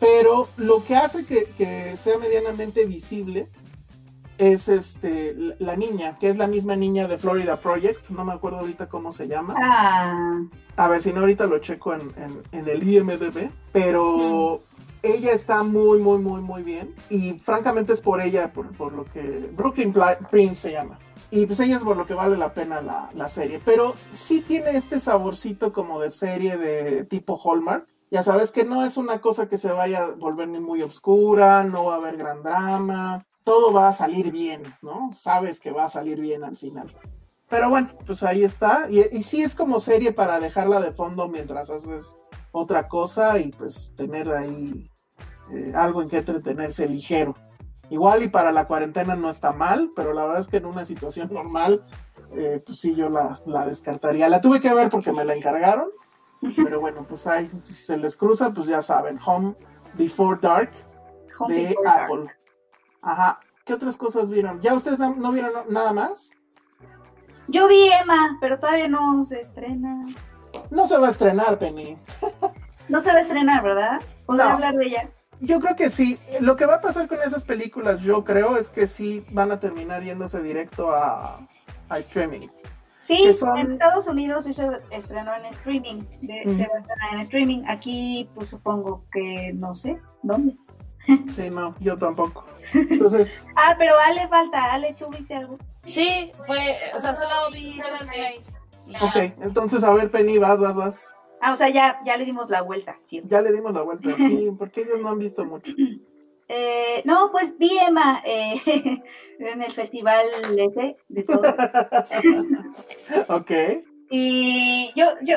Pero 0.00 0.48
lo 0.56 0.82
que 0.84 0.96
hace 0.96 1.24
que, 1.24 1.44
que 1.56 1.96
sea 1.96 2.18
medianamente 2.18 2.86
visible 2.86 3.48
es 4.40 4.68
este 4.68 5.36
la 5.58 5.76
niña, 5.76 6.14
que 6.18 6.30
es 6.30 6.36
la 6.38 6.46
misma 6.46 6.74
niña 6.74 7.06
de 7.06 7.18
Florida 7.18 7.56
Project, 7.56 8.08
no 8.08 8.24
me 8.24 8.32
acuerdo 8.32 8.60
ahorita 8.60 8.88
cómo 8.88 9.12
se 9.12 9.28
llama. 9.28 9.54
Ah. 9.62 10.34
A 10.76 10.88
ver 10.88 11.02
si 11.02 11.12
no 11.12 11.20
ahorita 11.20 11.46
lo 11.46 11.58
checo 11.58 11.92
en, 11.94 12.66
el 12.66 12.88
IMDB, 12.88 13.50
pero 13.70 14.62
ella 15.02 15.32
está 15.32 15.62
muy, 15.62 15.98
muy, 15.98 16.18
muy, 16.18 16.40
muy 16.40 16.62
bien. 16.62 16.94
Y 17.10 17.34
francamente 17.34 17.92
es 17.92 18.00
por 18.00 18.22
ella, 18.22 18.50
por, 18.50 18.92
lo 18.92 19.04
que 19.04 19.50
Brooklyn 19.54 19.92
Prince 20.30 20.54
se 20.54 20.72
llama. 20.72 20.98
Y 21.30 21.44
pues 21.44 21.60
ella 21.60 21.76
es 21.76 21.82
por 21.82 21.98
lo 21.98 22.06
que 22.06 22.14
vale 22.14 22.38
la 22.38 22.54
pena 22.54 22.80
la, 22.80 23.10
la 23.14 23.28
serie. 23.28 23.60
Pero 23.62 23.94
sí 24.14 24.40
tiene 24.40 24.70
este 24.70 25.00
saborcito 25.00 25.70
como 25.70 26.00
de 26.00 26.08
serie 26.08 26.56
de 26.56 27.04
tipo 27.04 27.38
Hallmark. 27.44 27.86
Ya 28.10 28.22
sabes 28.22 28.50
que 28.50 28.64
no 28.64 28.84
es 28.84 28.96
una 28.96 29.20
cosa 29.20 29.48
que 29.48 29.56
se 29.56 29.70
vaya 29.70 30.04
a 30.04 30.10
volver 30.10 30.48
ni 30.48 30.60
muy 30.60 30.82
oscura, 30.82 31.64
no 31.64 31.84
va 31.84 31.94
a 31.94 31.98
haber 31.98 32.16
gran 32.16 32.42
drama 32.42 33.24
todo 33.44 33.72
va 33.72 33.88
a 33.88 33.92
salir 33.92 34.30
bien, 34.30 34.62
¿no? 34.82 35.10
Sabes 35.12 35.60
que 35.60 35.72
va 35.72 35.84
a 35.84 35.88
salir 35.88 36.20
bien 36.20 36.44
al 36.44 36.56
final. 36.56 36.86
Pero 37.48 37.68
bueno, 37.68 37.90
pues 38.06 38.22
ahí 38.22 38.44
está. 38.44 38.86
Y, 38.88 39.00
y 39.16 39.22
sí 39.22 39.42
es 39.42 39.54
como 39.54 39.80
serie 39.80 40.12
para 40.12 40.38
dejarla 40.38 40.80
de 40.80 40.92
fondo 40.92 41.28
mientras 41.28 41.68
haces 41.70 42.16
otra 42.52 42.88
cosa 42.88 43.38
y 43.38 43.50
pues 43.50 43.92
tener 43.96 44.30
ahí 44.30 44.88
eh, 45.52 45.72
algo 45.74 46.02
en 46.02 46.08
que 46.08 46.18
entretenerse 46.18 46.88
ligero. 46.88 47.34
Igual 47.88 48.22
y 48.22 48.28
para 48.28 48.52
la 48.52 48.68
cuarentena 48.68 49.16
no 49.16 49.28
está 49.30 49.52
mal, 49.52 49.90
pero 49.96 50.12
la 50.12 50.26
verdad 50.26 50.40
es 50.40 50.48
que 50.48 50.58
en 50.58 50.66
una 50.66 50.84
situación 50.84 51.28
normal, 51.32 51.84
eh, 52.36 52.62
pues 52.64 52.78
sí, 52.78 52.94
yo 52.94 53.08
la, 53.08 53.40
la, 53.46 53.66
descartaría. 53.66 54.28
La 54.28 54.40
tuve 54.40 54.60
que 54.60 54.72
ver 54.72 54.90
porque 54.90 55.12
me 55.12 55.24
la 55.24 55.34
encargaron, 55.34 55.88
pero 56.56 56.80
bueno, 56.80 57.04
pues 57.08 57.26
ahí, 57.26 57.50
si 57.64 57.72
se 57.72 57.96
les 57.96 58.16
cruza, 58.16 58.52
pues 58.52 58.66
ya 58.66 58.82
saben, 58.82 59.18
Home 59.24 59.54
Before 59.94 60.38
Dark 60.40 60.70
de 61.48 61.74
Apple. 61.86 62.26
Ajá. 63.02 63.40
¿Qué 63.64 63.74
otras 63.74 63.96
cosas 63.96 64.30
vieron? 64.30 64.60
¿Ya 64.60 64.74
ustedes 64.74 64.98
no, 64.98 65.32
vieron 65.32 65.52
nada 65.68 65.92
más? 65.92 66.36
Yo 67.48 67.68
vi 67.68 67.90
Emma, 67.92 68.38
pero 68.40 68.58
todavía 68.58 68.88
no 68.88 69.24
se 69.24 69.40
estrena. 69.40 70.06
No 70.70 70.86
se 70.86 70.98
va 70.98 71.08
a 71.08 71.10
estrenar, 71.10 71.58
Penny. 71.58 71.98
no 72.88 73.00
se 73.00 73.12
va 73.12 73.18
a 73.18 73.22
estrenar, 73.22 73.62
¿verdad? 73.62 74.00
¿Podría 74.26 74.52
hablar 74.52 74.74
de 74.74 74.86
ella? 74.86 75.10
Yo 75.40 75.60
creo 75.60 75.74
que 75.74 75.90
sí. 75.90 76.18
Lo 76.40 76.56
que 76.56 76.66
va 76.66 76.76
a 76.76 76.80
pasar 76.80 77.08
con 77.08 77.18
esas 77.22 77.44
películas, 77.44 78.00
yo 78.00 78.24
creo, 78.24 78.56
es 78.56 78.68
que 78.68 78.86
sí 78.86 79.24
van 79.30 79.52
a 79.52 79.60
terminar 79.60 80.02
yéndose 80.02 80.42
directo 80.42 80.92
a, 80.92 81.46
streaming. 81.90 82.48
Sí, 83.10 83.24
en 83.56 83.72
Estados 83.72 84.06
Unidos 84.06 84.44
sí 84.44 84.54
se 84.54 84.68
estrenó 84.90 85.34
en 85.34 85.46
streaming. 85.46 86.02
Se 86.20 86.66
va 86.68 86.74
a 86.74 86.78
estrenar 86.78 87.14
en 87.14 87.20
streaming. 87.20 87.62
Aquí, 87.66 88.30
pues 88.36 88.50
supongo 88.50 89.04
que 89.12 89.52
no 89.52 89.74
sé 89.74 90.00
dónde. 90.22 90.56
Sí, 91.30 91.50
no, 91.50 91.74
yo 91.80 91.96
tampoco. 91.96 92.44
Entonces. 92.72 93.48
ah, 93.56 93.74
pero 93.76 93.94
Ale 93.98 94.28
falta. 94.28 94.74
Ale, 94.74 94.94
¿tú 94.94 95.08
viste 95.08 95.34
algo? 95.34 95.58
Sí, 95.86 96.30
fue. 96.46 96.76
O 96.94 97.00
sea, 97.00 97.14
solo 97.14 97.50
vi 97.52 97.80
Ok, 99.00 99.16
entonces 99.40 99.82
a 99.82 99.92
ver, 99.92 100.10
Penny, 100.10 100.38
vas, 100.38 100.60
vas, 100.60 100.76
vas. 100.76 101.04
Ah, 101.40 101.52
o 101.52 101.56
sea, 101.56 101.68
ya, 101.70 102.00
ya 102.04 102.16
le 102.16 102.26
dimos 102.26 102.48
la 102.50 102.62
vuelta, 102.62 102.96
¿sí? 103.00 103.22
Ya 103.24 103.40
le 103.40 103.50
dimos 103.50 103.72
la 103.72 103.82
vuelta, 103.82 104.14
sí, 104.16 104.50
porque 104.58 104.82
ellos 104.82 105.00
no 105.00 105.08
han 105.08 105.18
visto 105.18 105.44
mucho. 105.44 105.72
Eh, 106.52 107.02
no, 107.04 107.30
pues 107.30 107.56
vi 107.58 107.78
Emma 107.78 108.20
eh, 108.24 108.60
en 109.38 109.62
el 109.62 109.70
festival 109.70 110.26
ese 110.58 110.96
de 111.08 111.22
todo. 111.22 111.42
ok. 113.28 113.50
Y 114.10 114.92
yo, 114.96 115.06
yo, 115.22 115.36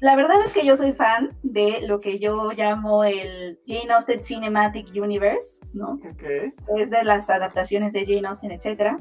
la 0.00 0.16
verdad 0.16 0.36
es 0.44 0.52
que 0.52 0.66
yo 0.66 0.76
soy 0.76 0.92
fan 0.92 1.34
de 1.42 1.80
lo 1.80 2.00
que 2.00 2.18
yo 2.18 2.50
llamo 2.52 3.04
el 3.04 3.58
Jane 3.66 3.90
Austen 3.90 4.22
Cinematic 4.22 4.88
Universe, 4.94 5.60
¿no? 5.72 5.98
Okay. 6.12 6.52
Es 6.76 6.90
de 6.90 7.04
las 7.04 7.30
adaptaciones 7.30 7.94
de 7.94 8.04
Jane 8.04 8.28
Austen, 8.28 8.50
etcétera. 8.50 8.98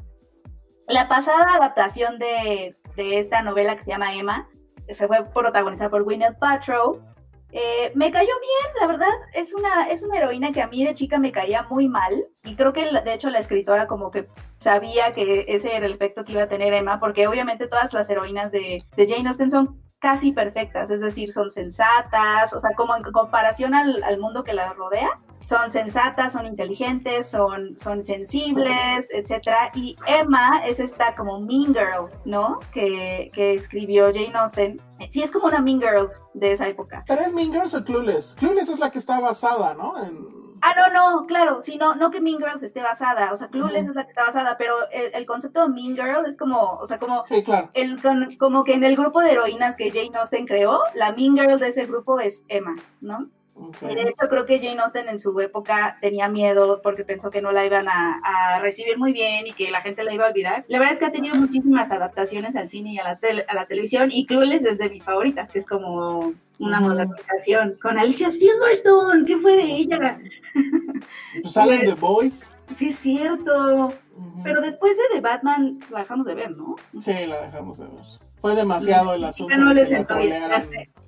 La 0.87 1.09
pasada 1.09 1.55
adaptación 1.55 2.19
de, 2.19 2.73
de 2.95 3.19
esta 3.19 3.41
novela 3.41 3.75
que 3.75 3.83
se 3.83 3.91
llama 3.91 4.15
Emma, 4.15 4.47
se 4.87 5.07
fue 5.07 5.25
protagonizada 5.33 5.89
por 5.89 6.05
Gwyneth 6.05 6.39
Paltrow, 6.39 7.01
eh, 7.51 7.91
me 7.95 8.11
cayó 8.11 8.27
bien, 8.27 8.73
la 8.79 8.87
verdad, 8.87 9.09
es 9.33 9.53
una, 9.53 9.89
es 9.89 10.03
una 10.03 10.17
heroína 10.17 10.51
que 10.51 10.61
a 10.61 10.67
mí 10.67 10.85
de 10.85 10.93
chica 10.93 11.17
me 11.17 11.31
caía 11.31 11.63
muy 11.63 11.87
mal 11.87 12.27
y 12.43 12.55
creo 12.55 12.73
que 12.73 12.85
de 12.85 13.13
hecho 13.13 13.29
la 13.29 13.39
escritora 13.39 13.87
como 13.87 14.11
que 14.11 14.27
sabía 14.59 15.13
que 15.13 15.45
ese 15.47 15.75
era 15.75 15.87
el 15.87 15.93
efecto 15.93 16.23
que 16.23 16.33
iba 16.33 16.43
a 16.43 16.47
tener 16.47 16.73
Emma, 16.73 16.99
porque 16.99 17.27
obviamente 17.27 17.67
todas 17.67 17.93
las 17.93 18.09
heroínas 18.09 18.51
de, 18.51 18.83
Jane 18.95 19.27
Austen 19.27 19.49
son 19.49 19.81
casi 19.97 20.31
perfectas, 20.31 20.91
es 20.91 21.01
decir, 21.01 21.31
son 21.31 21.49
sensatas, 21.49 22.53
o 22.53 22.59
sea, 22.59 22.71
como 22.75 22.95
en 22.95 23.03
comparación 23.03 23.73
al, 23.73 24.03
al 24.03 24.19
mundo 24.19 24.43
que 24.43 24.53
la 24.53 24.71
rodea, 24.73 25.19
son 25.41 25.69
sensatas, 25.69 26.33
son 26.33 26.45
inteligentes, 26.45 27.29
son, 27.29 27.77
son 27.77 28.03
sensibles, 28.03 29.09
etcétera. 29.11 29.71
Y 29.73 29.95
Emma 30.05 30.61
es 30.65 30.79
esta 30.79 31.15
como 31.15 31.39
mean 31.39 31.73
girl, 31.73 32.09
¿no? 32.25 32.59
Que, 32.73 33.31
que 33.33 33.53
escribió 33.53 34.05
Jane 34.13 34.31
Austen. 34.35 34.81
Sí, 35.09 35.21
es 35.23 35.31
como 35.31 35.45
una 35.47 35.59
mean 35.61 35.79
girl 35.79 36.09
de 36.33 36.51
esa 36.51 36.67
época. 36.67 37.03
Pero 37.07 37.21
es 37.21 37.33
mean 37.33 37.51
girl 37.51 37.69
o 37.73 37.83
clueless. 37.83 38.35
Clueless 38.35 38.69
es 38.69 38.79
la 38.79 38.91
que 38.91 38.99
está 38.99 39.19
basada, 39.19 39.73
¿no? 39.75 40.01
En... 40.03 40.27
Ah, 40.61 40.73
no, 40.75 40.91
no, 41.21 41.25
claro, 41.25 41.61
sí, 41.61 41.77
no, 41.77 41.95
no 41.95 42.11
que 42.11 42.19
Mean 42.19 42.37
Girls 42.37 42.61
esté 42.63 42.81
basada, 42.81 43.31
o 43.31 43.37
sea, 43.37 43.47
Clueless 43.47 43.87
es 43.87 43.95
la 43.95 44.03
que 44.03 44.09
está 44.09 44.25
basada, 44.25 44.57
pero 44.57 44.73
el, 44.91 45.09
el 45.15 45.25
concepto 45.25 45.61
de 45.61 45.69
Mean 45.69 45.95
Girl 45.95 46.25
es 46.27 46.35
como, 46.35 46.73
o 46.73 46.85
sea, 46.85 46.99
como, 46.99 47.25
Sí, 47.27 47.41
claro. 47.45 47.69
el, 47.75 48.01
con- 48.01 48.35
como 48.35 48.65
que 48.65 48.73
en 48.73 48.83
el 48.83 48.97
grupo 48.97 49.21
de 49.21 49.31
heroínas 49.31 49.77
que 49.77 49.89
Jane 49.89 50.11
Austen 50.19 50.45
creó, 50.45 50.81
la 50.95 51.13
Mean 51.13 51.37
Girl 51.37 51.59
de 51.59 51.69
ese 51.69 51.85
grupo 51.85 52.19
es 52.19 52.43
Emma, 52.49 52.75
¿no? 52.99 53.29
Ok. 53.61 53.75
Y 53.91 53.95
de 53.95 54.01
hecho 54.03 54.27
creo 54.29 54.45
que 54.45 54.57
Jane 54.59 54.79
Austen 54.81 55.09
en 55.09 55.19
su 55.19 55.37
época 55.39 55.97
tenía 56.01 56.29
miedo 56.29 56.81
porque 56.81 57.03
pensó 57.03 57.29
que 57.29 57.41
no 57.41 57.51
la 57.51 57.65
iban 57.65 57.87
a, 57.87 58.19
a 58.23 58.59
recibir 58.59 58.97
muy 58.97 59.11
bien 59.13 59.47
y 59.47 59.53
que 59.53 59.69
la 59.69 59.81
gente 59.81 60.03
la 60.03 60.13
iba 60.13 60.25
a 60.25 60.29
olvidar. 60.29 60.65
La 60.67 60.79
verdad 60.79 60.93
es 60.93 60.99
que 60.99 61.05
ha 61.05 61.11
tenido 61.11 61.35
muchísimas 61.35 61.91
adaptaciones 61.91 62.55
al 62.55 62.67
cine 62.69 62.93
y 62.93 62.99
a 62.99 63.03
la, 63.03 63.19
tele- 63.19 63.45
a 63.47 63.53
la 63.53 63.65
televisión 63.67 64.09
y 64.11 64.25
Clueless 64.25 64.65
es 64.65 64.77
de 64.77 64.89
mis 64.89 65.03
favoritas, 65.03 65.51
que 65.51 65.59
es 65.59 65.65
como 65.65 66.33
una 66.59 66.79
Ujú. 66.79 66.89
modernización 66.89 67.77
con 67.81 67.97
Alicia 67.99 68.31
Silverstone. 68.31 69.25
¿Qué 69.25 69.37
fue 69.37 69.55
de 69.55 69.63
ella? 69.63 70.19
Pues 71.41 71.53
salen 71.53 71.85
The 71.85 71.93
Boys. 71.93 72.49
Sí, 72.69 72.89
es 72.89 72.97
cierto. 72.99 73.93
Pero 74.43 74.61
después 74.61 74.95
de 74.97 75.03
The 75.13 75.21
Batman 75.21 75.79
la 75.89 75.99
dejamos 75.99 76.25
de 76.25 76.35
ver, 76.35 76.51
¿no? 76.51 76.75
Sí, 77.01 77.13
la 77.27 77.41
dejamos 77.41 77.77
de 77.77 77.85
ver. 77.85 78.03
Fue 78.41 78.55
demasiado 78.55 79.13
el 79.13 79.23
asunto. 79.23 79.53
Ya 79.55 79.57
no 79.63 79.73
les 79.73 79.89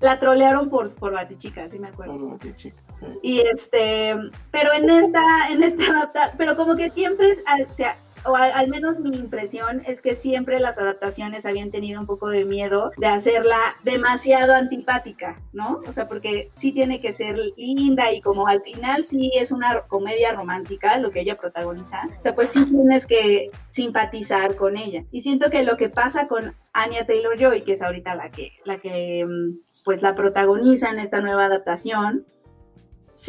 la 0.01 0.19
trolearon 0.19 0.69
por, 0.69 0.93
por 0.95 1.13
Batichica, 1.13 1.67
sí 1.67 1.79
me 1.79 1.89
acuerdo. 1.89 2.17
por 2.17 2.31
Batichica, 2.31 2.81
sí. 2.99 3.05
Y 3.21 3.39
este, 3.41 4.15
pero 4.51 4.73
en 4.73 4.89
esta, 4.89 5.21
en 5.49 5.63
esta 5.63 5.83
adapta, 5.85 6.33
pero 6.37 6.55
como 6.55 6.75
que 6.75 6.89
siempre, 6.89 7.33
o 7.69 7.73
sea, 7.73 7.97
o 8.25 8.35
al, 8.35 8.51
al 8.51 8.67
menos 8.67 8.99
mi 8.99 9.15
impresión 9.15 9.81
es 9.85 10.01
que 10.01 10.15
siempre 10.15 10.59
las 10.59 10.77
adaptaciones 10.77 11.45
habían 11.45 11.71
tenido 11.71 11.99
un 11.99 12.05
poco 12.05 12.29
de 12.29 12.45
miedo 12.45 12.91
de 12.97 13.07
hacerla 13.07 13.57
demasiado 13.83 14.53
antipática, 14.53 15.41
¿no? 15.53 15.81
O 15.87 15.91
sea, 15.91 16.07
porque 16.07 16.49
sí 16.53 16.71
tiene 16.71 16.99
que 16.99 17.11
ser 17.11 17.37
linda 17.57 18.11
y 18.11 18.21
como 18.21 18.47
al 18.47 18.61
final 18.61 19.05
sí 19.05 19.31
es 19.35 19.51
una 19.51 19.81
comedia 19.81 20.33
romántica 20.33 20.97
lo 20.97 21.11
que 21.11 21.21
ella 21.21 21.37
protagoniza, 21.37 22.07
o 22.15 22.21
sea, 22.21 22.35
pues 22.35 22.49
sí 22.49 22.65
tienes 22.65 23.07
que 23.07 23.49
simpatizar 23.69 24.55
con 24.55 24.77
ella. 24.77 25.03
Y 25.11 25.21
siento 25.21 25.49
que 25.49 25.63
lo 25.63 25.77
que 25.77 25.89
pasa 25.89 26.27
con 26.27 26.53
Anya 26.73 27.05
Taylor-Joy, 27.05 27.63
que 27.63 27.73
es 27.73 27.81
ahorita 27.81 28.15
la 28.15 28.29
que, 28.29 28.53
la 28.65 28.79
que, 28.79 29.25
mm, 29.25 29.70
pues 29.83 30.01
la 30.01 30.15
protagoniza 30.15 30.89
en 30.89 30.99
esta 30.99 31.21
nueva 31.21 31.45
adaptación, 31.45 32.25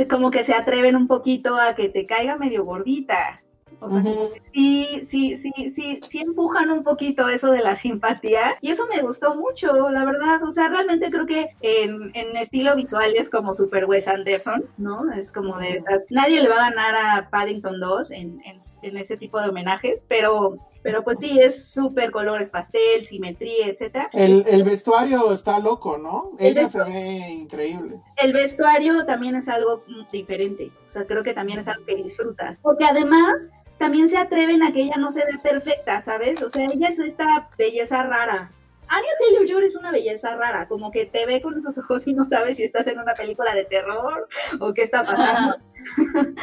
como 0.08 0.30
que 0.30 0.44
se 0.44 0.54
atreven 0.54 0.96
un 0.96 1.06
poquito 1.06 1.56
a 1.56 1.74
que 1.74 1.88
te 1.88 2.06
caiga 2.06 2.36
medio 2.36 2.64
gordita. 2.64 3.42
O 3.80 3.90
sea, 3.90 4.00
como 4.00 4.30
que 4.30 4.42
sí, 4.52 5.02
sí, 5.04 5.36
sí, 5.36 5.70
sí, 5.70 5.98
sí 6.06 6.18
empujan 6.20 6.70
un 6.70 6.84
poquito 6.84 7.28
eso 7.28 7.50
de 7.50 7.62
la 7.62 7.74
simpatía. 7.74 8.56
Y 8.60 8.70
eso 8.70 8.86
me 8.86 9.02
gustó 9.02 9.34
mucho, 9.34 9.90
la 9.90 10.04
verdad. 10.04 10.40
O 10.44 10.52
sea, 10.52 10.68
realmente 10.68 11.10
creo 11.10 11.26
que 11.26 11.48
en, 11.62 12.12
en 12.14 12.36
estilo 12.36 12.76
visual 12.76 13.12
es 13.16 13.28
como 13.28 13.56
super 13.56 13.86
Wes 13.86 14.06
Anderson, 14.06 14.66
¿no? 14.78 15.12
Es 15.12 15.32
como 15.32 15.58
de 15.58 15.72
esas. 15.72 16.04
Nadie 16.10 16.42
le 16.42 16.48
va 16.48 16.66
a 16.66 16.70
ganar 16.70 16.94
a 16.94 17.30
Paddington 17.30 17.80
2 17.80 18.10
en, 18.12 18.40
en, 18.44 18.58
en 18.82 18.96
ese 18.96 19.16
tipo 19.16 19.40
de 19.40 19.48
homenajes, 19.48 20.04
pero, 20.06 20.58
pero 20.82 21.04
pues 21.04 21.18
sí, 21.20 21.38
es 21.40 21.72
súper 21.72 22.10
colores 22.10 22.50
pastel, 22.50 23.04
simetría, 23.04 23.68
etcétera. 23.68 24.10
El, 24.12 24.44
el 24.46 24.64
vestuario 24.64 25.32
está 25.32 25.58
loco, 25.58 25.96
¿no? 25.98 26.32
El 26.38 26.58
Ella 26.58 26.68
se 26.68 26.82
ve 26.82 27.30
increíble. 27.30 28.00
el 28.16 28.32
vestuario 28.32 29.04
también 29.06 29.36
es 29.36 29.48
algo 29.48 29.84
mm, 29.86 30.10
diferente. 30.10 30.70
O 30.86 30.88
sea, 30.88 31.06
creo 31.06 31.22
que 31.22 31.34
también 31.34 31.60
es 31.60 31.68
algo 31.68 31.84
que 31.84 31.96
disfrutas. 31.96 32.58
Porque 32.58 32.84
además 32.84 33.50
también 33.78 34.08
se 34.08 34.16
atreven 34.16 34.62
a 34.62 34.72
que 34.72 34.82
ella 34.82 34.96
no 34.96 35.10
se 35.10 35.24
ve 35.24 35.38
perfecta, 35.42 36.00
¿sabes? 36.00 36.42
O 36.42 36.48
sea, 36.48 36.66
ella 36.66 36.88
es 36.88 36.98
esta 36.98 37.48
belleza 37.56 38.02
rara. 38.02 38.50
Anya 38.88 39.08
Taylor-Joy 39.20 39.64
es 39.64 39.76
una 39.76 39.90
belleza 39.90 40.36
rara, 40.36 40.68
como 40.68 40.90
que 40.90 41.06
te 41.06 41.24
ve 41.24 41.40
con 41.40 41.58
esos 41.58 41.78
ojos 41.78 42.06
y 42.06 42.12
no 42.12 42.26
sabes 42.26 42.58
si 42.58 42.64
estás 42.64 42.86
en 42.88 42.98
una 42.98 43.14
película 43.14 43.54
de 43.54 43.64
terror 43.64 44.28
o 44.60 44.74
qué 44.74 44.82
está 44.82 45.02
pasando. 45.02 45.56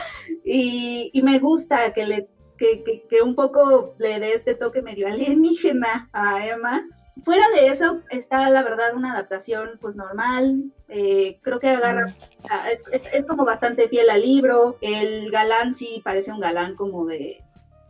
y, 0.43 1.11
y 1.13 1.21
me 1.21 1.37
gusta 1.37 1.93
que 1.93 2.05
le 2.07 2.27
que, 2.59 2.83
que- 2.83 3.07
que 3.09 3.21
un 3.21 3.33
poco 3.35 3.95
le 3.97 4.19
dé 4.19 4.33
este 4.33 4.53
toque 4.55 4.81
medio 4.81 5.07
alienígena 5.11 6.09
a 6.13 6.45
Emma. 6.45 6.85
Fuera 7.25 7.43
de 7.53 7.67
eso, 7.67 8.01
está 8.11 8.49
la 8.49 8.63
verdad 8.63 8.95
una 8.95 9.11
adaptación 9.13 9.71
pues 9.81 9.95
normal. 9.95 10.71
Eh, 10.87 11.39
creo 11.41 11.59
que 11.59 11.69
agarra, 11.69 12.15
ah, 12.49 12.69
es, 12.71 12.81
es- 12.91 13.13
es 13.13 13.25
como 13.25 13.43
bastante 13.45 13.89
fiel 13.89 14.09
al 14.09 14.21
libro. 14.21 14.77
El 14.81 15.29
galán 15.31 15.73
sí 15.73 16.01
parece 16.03 16.31
un 16.31 16.39
galán 16.39 16.75
como 16.75 17.05
de, 17.05 17.43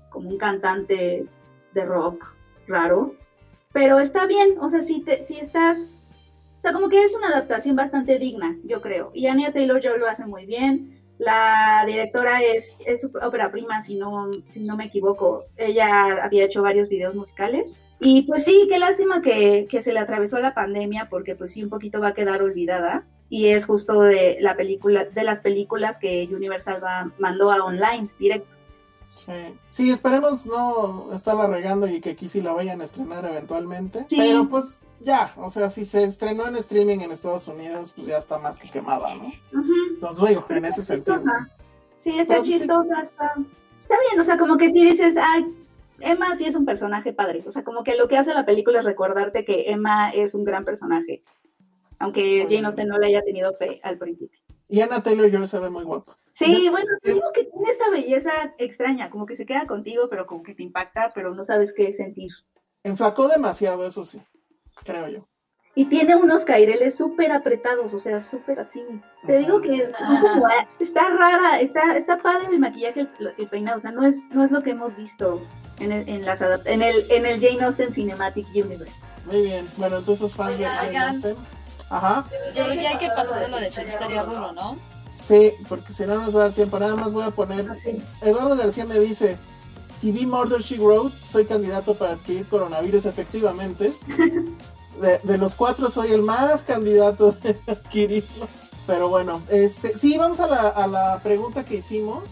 como 0.09 0.29
un 0.29 0.37
cantante 0.37 1.25
de 1.73 1.85
rock 1.85 2.25
raro. 2.67 3.13
Pero 3.71 3.99
está 3.99 4.25
bien, 4.25 4.57
o 4.59 4.67
sea, 4.69 4.81
si, 4.81 5.01
te, 5.01 5.21
si 5.21 5.37
estás, 5.37 5.99
o 6.57 6.61
sea, 6.61 6.73
como 6.73 6.89
que 6.89 7.03
es 7.03 7.15
una 7.15 7.27
adaptación 7.27 7.75
bastante 7.75 8.17
digna, 8.17 8.57
yo 8.63 8.81
creo. 8.81 9.11
Y 9.13 9.27
Anya 9.27 9.53
Taylor-Joy 9.53 9.99
lo 9.99 10.07
hace 10.07 10.25
muy 10.25 10.47
bien. 10.47 10.98
La 11.19 11.83
directora 11.85 12.41
es, 12.41 12.79
es 12.85 13.01
su 13.01 13.11
ópera 13.21 13.51
prima, 13.51 13.81
si 13.81 13.95
no, 13.95 14.31
si 14.47 14.61
no 14.61 14.77
me 14.77 14.85
equivoco. 14.85 15.43
Ella 15.57 16.23
había 16.23 16.45
hecho 16.45 16.61
varios 16.61 16.87
videos 16.87 17.13
musicales. 17.13 17.75
Y 17.99 18.21
pues 18.21 18.45
sí, 18.45 18.67
qué 18.69 18.79
lástima 18.79 19.21
que, 19.21 19.67
que 19.69 19.81
se 19.81 19.91
le 19.91 19.99
atravesó 19.99 20.39
la 20.39 20.53
pandemia, 20.53 21.09
porque 21.09 21.35
pues 21.35 21.51
sí, 21.51 21.61
un 21.61 21.69
poquito 21.69 21.99
va 21.99 22.09
a 22.09 22.13
quedar 22.13 22.41
olvidada. 22.41 23.05
Y 23.27 23.47
es 23.47 23.65
justo 23.65 24.01
de 24.01 24.37
la 24.39 24.55
película, 24.55 25.03
de 25.03 25.23
las 25.23 25.41
películas 25.41 25.99
que 25.99 26.27
Universal 26.31 26.81
va, 26.81 27.11
mandó 27.19 27.51
a 27.51 27.63
online, 27.63 28.07
directo. 28.17 28.58
Sí. 29.25 29.59
Sí, 29.71 29.91
esperemos 29.91 30.45
no 30.45 31.13
estarla 31.13 31.47
regando 31.47 31.87
y 31.87 31.99
que 32.01 32.11
aquí 32.11 32.29
sí 32.29 32.41
la 32.41 32.53
vayan 32.53 32.81
a 32.81 32.85
estrenar 32.85 33.25
eventualmente. 33.25 34.05
Sí. 34.09 34.15
Pero 34.17 34.47
pues 34.47 34.81
ya, 35.01 35.33
o 35.37 35.49
sea, 35.49 35.69
si 35.69 35.85
se 35.85 36.03
estrenó 36.03 36.47
en 36.47 36.55
streaming 36.57 36.99
en 36.99 37.11
Estados 37.11 37.47
Unidos, 37.47 37.93
pues 37.95 38.07
ya 38.07 38.17
está 38.17 38.37
más 38.37 38.57
que 38.57 38.69
quemada, 38.69 39.13
¿no? 39.15 39.31
Entonces 39.93 40.29
digo, 40.29 40.45
en 40.49 40.65
ese 40.65 40.83
sentido. 40.83 41.23
Sí, 41.97 42.17
está 42.17 42.35
Pero, 42.35 42.45
sí. 42.45 42.51
chistosa, 42.53 43.01
está, 43.01 43.33
está 43.81 43.95
bien, 44.09 44.19
o 44.19 44.23
sea, 44.23 44.37
como 44.37 44.57
que 44.57 44.69
si 44.69 44.85
dices, 44.85 45.15
ay, 45.17 45.45
Emma 45.99 46.35
sí 46.35 46.45
es 46.45 46.55
un 46.55 46.65
personaje 46.65 47.13
padre, 47.13 47.43
o 47.45 47.49
sea, 47.49 47.63
como 47.63 47.83
que 47.83 47.95
lo 47.95 48.07
que 48.07 48.17
hace 48.17 48.33
la 48.33 48.45
película 48.45 48.79
es 48.79 48.85
recordarte 48.85 49.43
que 49.43 49.69
Emma 49.69 50.09
es 50.11 50.33
un 50.33 50.45
gran 50.45 50.63
personaje, 50.63 51.23
aunque 51.97 52.45
Jane 52.49 52.65
Austen 52.65 52.87
no 52.87 52.97
le 52.97 53.07
haya 53.07 53.21
tenido 53.21 53.53
fe 53.53 53.79
al 53.83 53.97
principio. 53.97 54.39
Y 54.69 54.81
Anna 54.81 55.01
Taylor 55.03 55.29
Joy 55.31 55.47
se 55.47 55.59
ve 55.59 55.69
muy 55.69 55.83
guapa. 55.83 56.15
Sí, 56.31 56.63
Ya- 56.65 56.71
bueno, 56.71 56.87
te 57.01 57.13
digo 57.13 57.25
que 57.33 57.43
tiene 57.45 57.69
esta 57.71 57.89
belleza 57.89 58.31
extraña, 58.59 59.09
como 59.09 59.25
que 59.25 59.35
se 59.35 59.45
queda 59.45 59.65
contigo, 59.67 60.07
pero 60.09 60.25
como 60.27 60.43
que 60.43 60.53
te 60.55 60.63
impacta, 60.63 61.11
pero 61.13 61.33
no 61.33 61.43
sabes 61.43 61.73
qué 61.73 61.91
sentir. 61.93 62.31
Enflacó 62.83 63.27
demasiado, 63.27 63.85
eso 63.85 64.05
sí, 64.05 64.21
creo 64.85 65.07
yo. 65.09 65.27
Y 65.75 65.85
tiene 65.85 66.15
unos 66.15 66.45
caireles 66.45 66.95
súper 66.95 67.31
apretados, 67.31 67.93
o 67.93 67.99
sea, 67.99 68.21
súper 68.21 68.59
así. 68.59 68.83
Te 69.25 69.39
digo 69.39 69.61
que 69.61 69.91
como, 69.97 70.47
está 70.79 71.09
rara, 71.09 71.61
está, 71.61 71.95
está 71.97 72.17
padre 72.21 72.47
el 72.51 72.59
maquillaje, 72.59 73.01
el, 73.01 73.33
el 73.37 73.47
peinado, 73.47 73.77
o 73.77 73.81
sea, 73.81 73.91
no 73.91 74.03
es, 74.05 74.17
no 74.31 74.43
es 74.43 74.51
lo 74.51 74.61
que 74.61 74.71
hemos 74.71 74.95
visto 74.95 75.41
en 75.79 75.91
el, 75.91 76.07
en 76.09 76.25
las 76.25 76.41
en 76.41 76.81
el, 76.81 77.09
en 77.11 77.25
el 77.25 77.39
Jane 77.39 77.63
Austen 77.63 77.93
Cinematic 77.93 78.47
Universe. 78.53 78.95
Muy 79.25 79.41
bien, 79.43 79.65
bueno, 79.77 79.97
entonces 79.97 80.33
fans 80.35 80.57
de 80.57 80.65
Jane. 80.65 80.97
Austen. 80.97 81.35
Ajá, 81.89 82.23
Yo 82.55 82.65
creo 82.65 82.79
que 82.79 82.87
hay 82.87 82.97
que 82.97 83.07
pasar 83.09 83.43
a 83.43 83.47
lo 83.47 83.57
de 83.59 83.69
Rulo, 84.25 84.51
¿no? 84.53 84.77
sí, 85.11 85.53
porque 85.67 85.91
si 85.91 86.05
no 86.05 86.15
nos 86.21 86.35
va 86.35 86.41
a 86.41 86.43
dar 86.45 86.53
tiempo, 86.53 86.77
nada 86.79 86.95
más 86.95 87.11
voy 87.13 87.23
a 87.23 87.31
poner. 87.31 87.69
Así. 87.69 88.01
Eduardo 88.21 88.55
García 88.55 88.85
me 88.85 88.99
dice: 88.99 89.37
Si 89.93 90.11
vi 90.11 90.25
Murder 90.27 90.61
She 90.61 90.77
Wrote, 90.77 91.15
soy 91.27 91.45
candidato 91.45 91.95
para 91.95 92.13
adquirir 92.13 92.45
coronavirus, 92.47 93.05
efectivamente. 93.07 93.93
De, 95.01 95.17
de 95.23 95.37
los 95.37 95.55
cuatro, 95.55 95.89
soy 95.89 96.11
el 96.11 96.21
más 96.21 96.61
candidato 96.63 97.31
de 97.41 97.57
adquirirlo. 97.67 98.47
Pero 98.85 99.07
bueno, 99.09 99.41
este, 99.49 99.97
sí, 99.97 100.17
vamos 100.17 100.39
a 100.39 100.47
la, 100.47 100.69
a 100.69 100.87
la 100.87 101.19
pregunta 101.23 101.63
que 101.65 101.75
hicimos. 101.77 102.23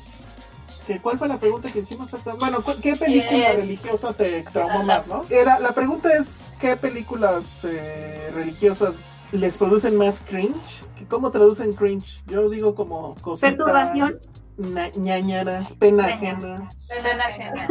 ¿Cuál 1.02 1.18
fue 1.20 1.28
la 1.28 1.38
pregunta 1.38 1.70
que 1.72 1.80
hicimos? 1.80 2.10
Bueno, 2.40 2.62
¿cu- 2.64 2.76
¿qué 2.82 2.96
película 2.96 3.52
religiosa 3.54 4.14
te 4.14 4.44
traumó 4.44 4.84
más, 4.84 5.08
no? 5.10 5.26
Era, 5.30 5.60
la 5.60 5.74
pregunta 5.74 6.10
es, 6.18 6.54
¿qué 6.62 6.78
películas 6.78 7.44
eh, 7.66 8.32
religiosas 8.34 9.17
les 9.32 9.58
producen 9.58 9.98
más 9.98 10.22
cringe? 10.22 10.84
¿Qué- 10.98 11.06
¿Cómo 11.06 11.32
traducen 11.32 11.74
cringe? 11.74 12.24
Yo 12.28 12.50
digo 12.50 12.76
como 12.76 13.16
cosita... 13.22 13.48
Perturbación. 13.50 14.20
na- 14.58 14.90
ñañaras, 14.96 15.74
pena 15.76 16.06
ajena. 16.08 16.70
Pena 16.88 17.26
ajena. 17.26 17.68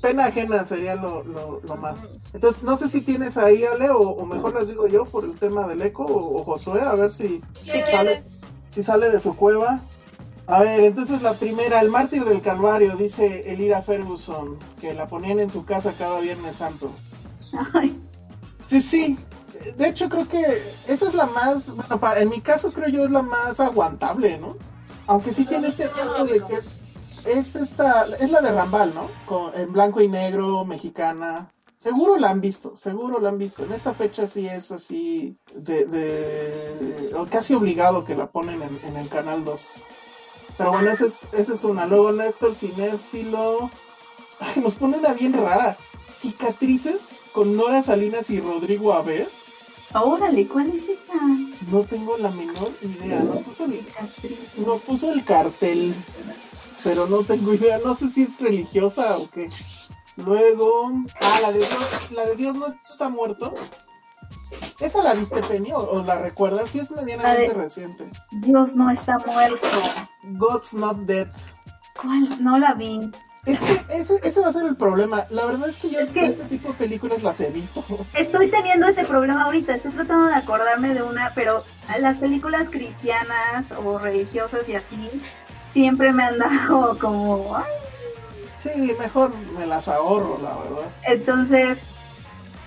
Pena 0.00 0.26
ajena 0.26 0.64
sería 0.64 0.96
lo, 0.96 1.22
lo, 1.22 1.60
lo 1.60 1.76
más. 1.76 2.08
Entonces, 2.34 2.62
no 2.64 2.76
sé 2.76 2.88
si 2.88 3.00
tienes 3.02 3.36
ahí, 3.38 3.64
Ale, 3.64 3.90
o, 3.90 4.00
o 4.00 4.26
mejor 4.26 4.52
las 4.54 4.66
digo 4.68 4.86
yo 4.88 5.04
por 5.04 5.24
el 5.24 5.34
tema 5.34 5.66
del 5.68 5.80
eco, 5.82 6.04
o, 6.04 6.40
o 6.40 6.44
Josué, 6.44 6.80
a 6.82 6.94
ver 6.94 7.10
si, 7.10 7.40
Si 7.64 7.80
sale, 7.82 8.20
si 8.68 8.82
sale 8.82 9.10
de 9.10 9.20
su 9.20 9.36
cueva. 9.36 9.80
A 10.48 10.58
ver, 10.60 10.80
entonces 10.80 11.22
la 11.22 11.34
primera, 11.34 11.80
el 11.80 11.88
mártir 11.88 12.24
del 12.24 12.42
Calvario, 12.42 12.96
dice 12.96 13.52
Elira 13.52 13.80
Ferguson, 13.82 14.58
que 14.80 14.92
la 14.92 15.06
ponían 15.06 15.38
en 15.38 15.50
su 15.50 15.64
casa 15.64 15.94
cada 15.96 16.18
Viernes 16.20 16.56
Santo. 16.56 16.90
Ay, 17.72 17.96
Sí, 18.66 18.80
sí. 18.80 19.18
De 19.76 19.88
hecho, 19.88 20.08
creo 20.08 20.26
que 20.28 20.74
esa 20.88 21.06
es 21.08 21.14
la 21.14 21.26
más, 21.26 21.74
bueno, 21.74 21.98
pa- 22.00 22.18
en 22.18 22.28
mi 22.28 22.40
caso 22.40 22.72
creo 22.72 22.88
yo 22.88 23.04
es 23.04 23.10
la 23.10 23.22
más 23.22 23.60
aguantable, 23.60 24.38
¿no? 24.38 24.56
Aunque 25.06 25.32
sí 25.32 25.44
tiene 25.44 25.68
este 25.68 25.84
asunto 25.84 26.24
de 26.24 26.40
que 26.42 26.54
es, 26.56 26.82
es 27.24 27.56
esta, 27.56 28.06
es 28.18 28.30
la 28.30 28.40
de 28.40 28.52
Rambal, 28.52 28.94
¿no? 28.94 29.08
Con, 29.26 29.54
en 29.58 29.72
blanco 29.72 30.00
y 30.00 30.08
negro, 30.08 30.64
mexicana. 30.64 31.50
Seguro 31.78 32.16
la 32.16 32.30
han 32.30 32.40
visto, 32.40 32.76
seguro 32.76 33.18
la 33.18 33.30
han 33.30 33.38
visto. 33.38 33.64
En 33.64 33.72
esta 33.72 33.92
fecha 33.94 34.26
sí 34.28 34.46
es 34.46 34.70
así, 34.70 35.34
de, 35.54 35.84
de 35.86 37.12
casi 37.30 37.54
obligado 37.54 38.04
que 38.04 38.14
la 38.14 38.28
ponen 38.30 38.62
en, 38.62 38.80
en 38.84 38.96
el 38.96 39.08
canal 39.08 39.44
2. 39.44 39.72
Pero 40.58 40.70
bueno, 40.70 40.90
esa 40.92 41.06
es, 41.06 41.26
esa 41.32 41.54
es 41.54 41.64
una. 41.64 41.86
Luego 41.86 42.12
Néstor 42.12 42.54
Cinéfilo. 42.54 43.70
Ay, 44.38 44.62
nos 44.62 44.74
pone 44.76 44.98
una 44.98 45.12
bien 45.12 45.32
rara. 45.32 45.76
Cicatrices 46.06 47.00
con 47.32 47.56
Nora 47.56 47.82
Salinas 47.82 48.30
y 48.30 48.38
Rodrigo 48.40 48.92
Aver. 48.92 49.28
Órale, 49.94 50.46
¿cuál 50.48 50.70
es 50.70 50.84
esa? 50.88 51.14
No 51.70 51.82
tengo 51.84 52.16
la 52.18 52.30
menor 52.30 52.70
idea. 52.82 53.20
Nos 53.22 53.38
puso 53.40 53.64
el, 53.66 53.86
nos 54.66 54.80
puso 54.80 55.12
el 55.12 55.24
cartel. 55.24 55.94
Pero 56.82 57.06
no 57.06 57.18
tengo 57.24 57.52
idea. 57.54 57.78
No 57.84 57.94
sé 57.94 58.08
si 58.08 58.22
es 58.22 58.40
religiosa 58.40 59.16
o 59.18 59.28
qué. 59.30 59.46
Luego. 60.16 60.92
Ah, 61.20 61.38
la 61.42 61.52
de 61.52 61.58
Dios, 61.58 61.88
la 62.10 62.24
de 62.26 62.36
Dios 62.36 62.56
no 62.56 62.66
está 62.68 63.08
muerto. 63.08 63.54
¿Esa 64.80 65.02
la 65.02 65.14
viste, 65.14 65.40
Penny? 65.42 65.72
¿O, 65.72 65.78
o 65.78 66.02
la 66.04 66.18
recuerdas? 66.20 66.70
Sí, 66.70 66.80
es 66.80 66.90
medianamente 66.90 67.48
de- 67.48 67.54
reciente. 67.54 68.10
Dios 68.32 68.74
no 68.74 68.90
está 68.90 69.18
muerto. 69.18 69.68
God's 70.24 70.74
Not 70.74 70.98
Dead. 71.00 71.28
¿Cuál? 72.00 72.22
No 72.42 72.58
la 72.58 72.74
vi. 72.74 72.98
Es 73.44 73.58
que 73.60 73.84
ese, 73.88 74.20
ese 74.22 74.40
va 74.40 74.48
a 74.48 74.52
ser 74.52 74.66
el 74.66 74.76
problema. 74.76 75.26
La 75.30 75.44
verdad 75.46 75.68
es 75.68 75.76
que 75.76 75.90
yo 75.90 75.98
Es 75.98 76.10
que- 76.10 76.26
este 76.26 76.44
tipo 76.44 76.68
de 76.68 76.74
películas 76.74 77.22
las 77.24 77.40
evito. 77.40 77.84
Estoy 78.14 78.48
teniendo 78.50 78.86
ese 78.86 79.04
problema 79.04 79.42
ahorita. 79.42 79.74
Estoy 79.74 79.90
tratando 79.90 80.26
de 80.26 80.34
acordarme 80.36 80.94
de 80.94 81.02
una, 81.02 81.32
pero 81.34 81.64
las 81.98 82.18
películas 82.18 82.68
cristianas 82.70 83.72
o 83.72 83.98
religiosas 83.98 84.68
y 84.68 84.76
así 84.76 85.10
siempre 85.64 86.12
me 86.12 86.22
han 86.22 86.38
dado 86.38 86.96
como. 87.00 87.56
ay. 87.56 87.64
Sí, 88.58 88.94
mejor 88.96 89.32
me 89.58 89.66
las 89.66 89.88
ahorro, 89.88 90.38
la 90.40 90.54
verdad. 90.58 90.90
Entonces, 91.08 91.90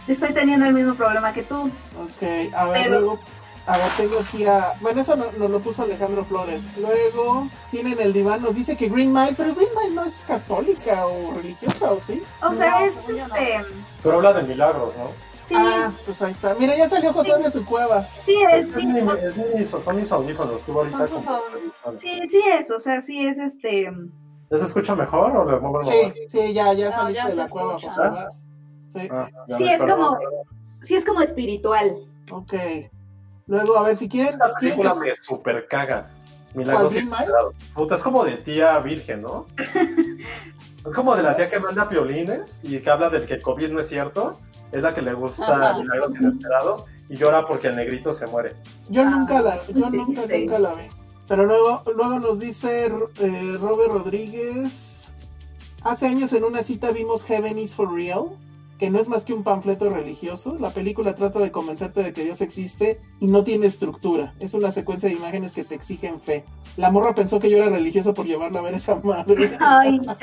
estoy 0.09 0.34
teniendo 0.34 0.65
el 0.65 0.73
mismo 0.73 0.95
problema 0.95 1.32
que 1.32 1.43
tú. 1.43 1.71
Ok, 1.97 2.53
a 2.53 2.65
ver, 2.65 2.84
Pero- 2.84 2.99
luego. 2.99 3.19
A 3.68 3.78
ver, 3.78 3.88
tengo 3.97 4.20
aquí 4.20 4.45
a. 4.45 4.76
Bueno, 4.80 5.01
eso 5.01 5.16
no- 5.16 5.32
nos 5.38 5.49
lo 5.49 5.59
puso 5.59 5.82
Alejandro 5.84 6.24
Flores. 6.26 6.68
Luego, 6.78 7.47
Cine 7.72 7.93
en 7.93 7.99
el 7.99 8.13
diván 8.13 8.41
nos 8.43 8.53
dice 8.55 8.78
que 8.78 8.89
Green 8.89 9.11
Mile, 9.11 9.34
pero 9.36 9.55
Green 9.55 9.70
Mile 9.76 9.95
no 9.95 10.03
es 10.03 10.24
católica 10.28 11.07
o 11.07 11.34
religiosa, 11.34 11.91
¿o 11.91 11.99
sí? 11.99 12.22
O 12.43 12.53
sea, 12.53 12.86
es 12.86 12.95
no. 13.07 13.18
este. 13.18 13.66
Pero 14.03 14.16
habla 14.18 14.34
de 14.34 14.43
milagros, 14.43 14.95
¿no? 14.97 15.05
Sí, 15.47 15.55
Ah, 15.57 15.91
pues 16.05 16.22
ahí 16.22 16.32
está. 16.32 16.53
Mira, 16.55 16.76
ya 16.78 16.89
salió 16.89 17.11
José 17.13 17.38
de 17.38 17.51
su 17.51 17.66
cueva. 17.66 18.07
sí 18.26 18.36
es, 18.51 18.68
sí, 18.74 18.88
Es 19.24 19.38
es 19.38 19.84
son 19.84 19.95
mis 19.95 20.11
audífonos. 20.11 20.61
Tú 20.61 20.78
ahorita 20.78 20.97
Son 20.97 21.07
sus 21.07 21.26
como- 21.26 21.41
sí, 21.99 22.22
sí 22.30 22.41
es, 22.59 22.70
o 22.72 22.80
sea, 22.80 23.01
sí 23.01 23.26
es 23.28 23.38
este. 23.39 23.91
¿Ya 24.51 24.57
se 24.57 24.66
escucha 24.66 24.95
mejor 24.95 25.36
o 25.38 25.49
le 25.51 25.59
muevo 25.59 25.82
el 25.82 25.86
Sí, 25.88 26.13
sí, 26.32 26.53
ya, 26.53 26.72
ya 26.74 26.89
No, 26.91 26.95
saliste 26.95 27.24
ya 27.24 27.30
de 27.30 27.36
la 27.36 27.47
cueva. 27.49 27.74
José. 27.74 27.89
Sí, 28.93 29.07
Ah, 29.11 29.28
Sí, 29.57 29.68
es 29.68 29.82
como- 29.82 30.18
Sí 30.82 30.95
es 30.95 31.03
como 31.05 31.22
espiritual. 31.22 31.95
ok. 32.32 32.53
Luego, 33.47 33.77
a 33.77 33.83
ver, 33.83 33.95
si 33.97 34.09
quieren. 34.09 34.33
Esta 34.33 34.53
película 34.59 34.95
me 34.95 35.13
super 35.15 35.67
caga. 35.67 36.09
¿Cuál, 36.53 36.89
Milagros. 36.89 37.53
Puta, 37.73 37.95
es 37.95 38.03
como 38.03 38.23
de 38.23 38.37
tía 38.37 38.79
virgen, 38.79 39.23
¿no? 39.23 39.45
es 39.57 40.95
como 40.95 41.15
de 41.15 41.23
la 41.23 41.35
tía 41.35 41.49
que 41.49 41.59
manda 41.59 41.89
piolines 41.89 42.63
y 42.63 42.79
que 42.79 42.89
habla 42.89 43.09
del 43.09 43.25
que 43.25 43.39
COVID 43.39 43.71
no 43.71 43.79
es 43.81 43.89
cierto. 43.89 44.39
Es 44.71 44.81
la 44.81 44.93
que 44.95 45.01
le 45.01 45.13
gusta 45.13 45.71
Ajá. 45.71 45.79
Milagros 45.79 46.11
Inesperados 46.19 46.85
y 47.09 47.15
llora 47.17 47.45
porque 47.45 47.67
el 47.67 47.75
negrito 47.75 48.13
se 48.13 48.25
muere. 48.27 48.55
Yo 48.89 49.01
Ah, 49.01 49.09
nunca 49.09 49.41
la, 49.41 49.65
yo 49.67 49.89
nunca, 49.89 50.21
nunca 50.25 50.59
la 50.59 50.73
vi. 50.73 50.87
Pero 51.27 51.45
luego, 51.45 51.83
luego 51.93 52.19
nos 52.19 52.39
dice 52.39 52.85
eh, 53.19 53.57
Robert 53.59 53.91
Rodríguez. 53.91 55.13
Hace 55.83 56.07
años 56.07 56.33
en 56.33 56.43
una 56.45 56.63
cita 56.63 56.91
vimos 56.91 57.23
Heaven 57.25 57.59
is 57.59 57.75
for 57.75 57.91
Real, 57.93 58.29
que 58.80 58.89
no 58.89 58.99
es 58.99 59.07
más 59.07 59.23
que 59.23 59.34
un 59.34 59.43
panfleto 59.43 59.89
religioso. 59.89 60.57
La 60.59 60.71
película 60.71 61.15
trata 61.15 61.39
de 61.39 61.51
convencerte 61.51 62.03
de 62.03 62.11
que 62.13 62.23
Dios 62.26 62.41
existe 62.41 62.99
y 63.19 63.28
no 63.28 63.43
tiene 63.43 63.67
estructura. 63.67 64.34
Es 64.39 64.53
una 64.53 64.71
secuencia 64.71 65.07
de 65.09 65.15
imágenes 65.15 65.53
que 65.53 65.63
te 65.63 65.76
exigen 65.76 66.19
fe. 66.19 66.43
La 66.76 66.91
morra 66.91 67.15
pensó 67.15 67.39
que 67.39 67.49
yo 67.49 67.57
era 67.57 67.69
religioso 67.69 68.13
por 68.13 68.26
llevarla 68.26 68.59
a 68.59 68.63
ver 68.63 68.73
esa 68.73 68.99
madre. 69.01 69.57
Ay, 69.61 69.99
dale, 69.99 70.17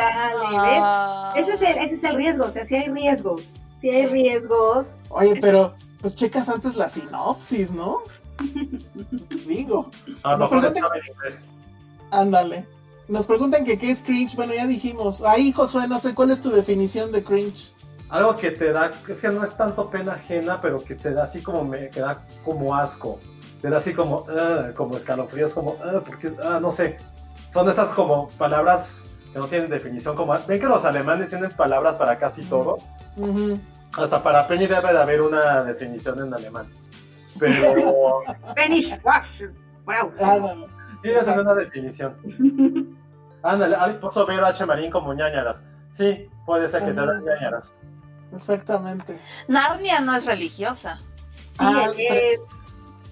¿ves? 0.50 0.80
Ah. 0.82 1.32
Ese 1.36 1.52
es, 1.54 1.62
el, 1.62 1.78
ese 1.78 1.94
es 1.94 2.04
el 2.04 2.16
riesgo, 2.16 2.44
o 2.44 2.50
sea, 2.50 2.64
sí 2.64 2.74
hay 2.76 2.88
riesgos. 2.88 3.52
Sí 3.74 3.88
hay 3.88 4.02
Sí. 4.06 4.12
riesgos. 4.12 4.96
Oye, 5.08 5.36
pero 5.40 5.74
pues 6.02 6.14
checas 6.14 6.48
antes 6.50 6.76
la 6.76 6.88
sinopsis, 6.88 7.72
¿no? 7.72 8.00
Digo. 9.46 9.90
A 10.22 10.32
lo 10.32 10.38
Nos 10.38 10.52
mejor 10.52 10.72
preguntan-. 10.72 11.00
Ándale. 12.10 12.66
Nos 13.08 13.26
preguntan 13.26 13.64
que 13.64 13.78
qué 13.78 13.90
es 13.90 14.02
cringe. 14.02 14.36
Bueno, 14.36 14.54
ya 14.54 14.66
dijimos. 14.66 15.22
Ahí, 15.22 15.52
Josué, 15.52 15.88
no 15.88 15.98
sé 15.98 16.14
cuál 16.14 16.30
es 16.30 16.40
tu 16.40 16.50
definición 16.50 17.12
de 17.12 17.24
cringe. 17.24 17.72
Algo 18.12 18.36
que 18.36 18.50
te 18.50 18.74
da, 18.74 18.90
es 19.08 19.22
que 19.22 19.28
no 19.30 19.42
es 19.42 19.56
tanto 19.56 19.88
pena 19.88 20.12
ajena, 20.12 20.60
pero 20.60 20.78
que 20.78 20.94
te 20.94 21.12
da 21.14 21.22
así 21.22 21.42
como, 21.42 21.64
me, 21.64 21.88
que 21.88 22.00
da 22.00 22.20
como 22.44 22.76
asco. 22.76 23.18
Te 23.62 23.70
da 23.70 23.78
así 23.78 23.94
como, 23.94 24.16
"Ugh", 24.16 24.74
como 24.74 24.96
escalofríos, 24.98 25.54
como, 25.54 25.70
"Ugh", 25.72 26.02
porque, 26.04 26.30
ah, 26.44 26.58
no 26.60 26.70
sé. 26.70 26.98
Son 27.48 27.70
esas 27.70 27.94
como 27.94 28.28
palabras 28.36 29.08
que 29.32 29.38
no 29.38 29.46
tienen 29.46 29.70
definición. 29.70 30.14
Como, 30.14 30.36
ven 30.46 30.60
que 30.60 30.66
los 30.66 30.84
alemanes 30.84 31.30
tienen 31.30 31.50
palabras 31.52 31.96
para 31.96 32.18
casi 32.18 32.44
todo. 32.44 32.76
Hasta 33.96 34.22
para 34.22 34.46
Penny 34.46 34.66
debe 34.66 34.92
de 34.92 34.98
haber 35.00 35.22
una 35.22 35.64
definición 35.64 36.18
en 36.20 36.34
alemán. 36.34 36.66
Pero 37.38 38.22
Finish, 38.54 38.94
wash, 39.02 39.44
browse. 39.86 40.22
Ándale. 40.22 40.66
tiene 41.00 41.18
que 41.18 41.24
ser 41.24 41.40
una 41.40 41.54
definición. 41.54 42.12
Ándale, 43.42 43.74
ahí 43.74 43.94
puso 43.94 44.26
ver 44.26 44.44
a 44.44 44.48
H. 44.48 44.66
Marín 44.66 44.90
como 44.90 45.14
ñañaras. 45.14 45.66
Sí, 45.88 46.28
puede 46.44 46.68
ser 46.68 46.84
que 46.84 46.92
te 46.92 47.00
den 47.00 47.24
ñañaras. 47.24 47.74
Exactamente. 48.34 49.16
Narnia 49.48 50.00
no 50.00 50.14
es 50.16 50.26
religiosa. 50.26 50.96
Sí, 50.96 51.56
Ah, 51.58 51.90
es. 51.96 52.40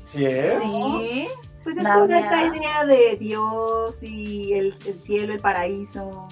¿Sí 0.04 0.24
es? 0.24 0.62
Sí. 0.62 1.28
Pues 1.62 1.76
es 1.76 1.82
Narnia. 1.82 2.06
toda 2.06 2.18
esta 2.20 2.56
idea 2.56 2.84
de 2.86 3.16
Dios 3.16 4.02
y 4.02 4.52
el, 4.54 4.74
el 4.86 4.98
cielo, 4.98 5.34
el 5.34 5.40
paraíso. 5.40 6.26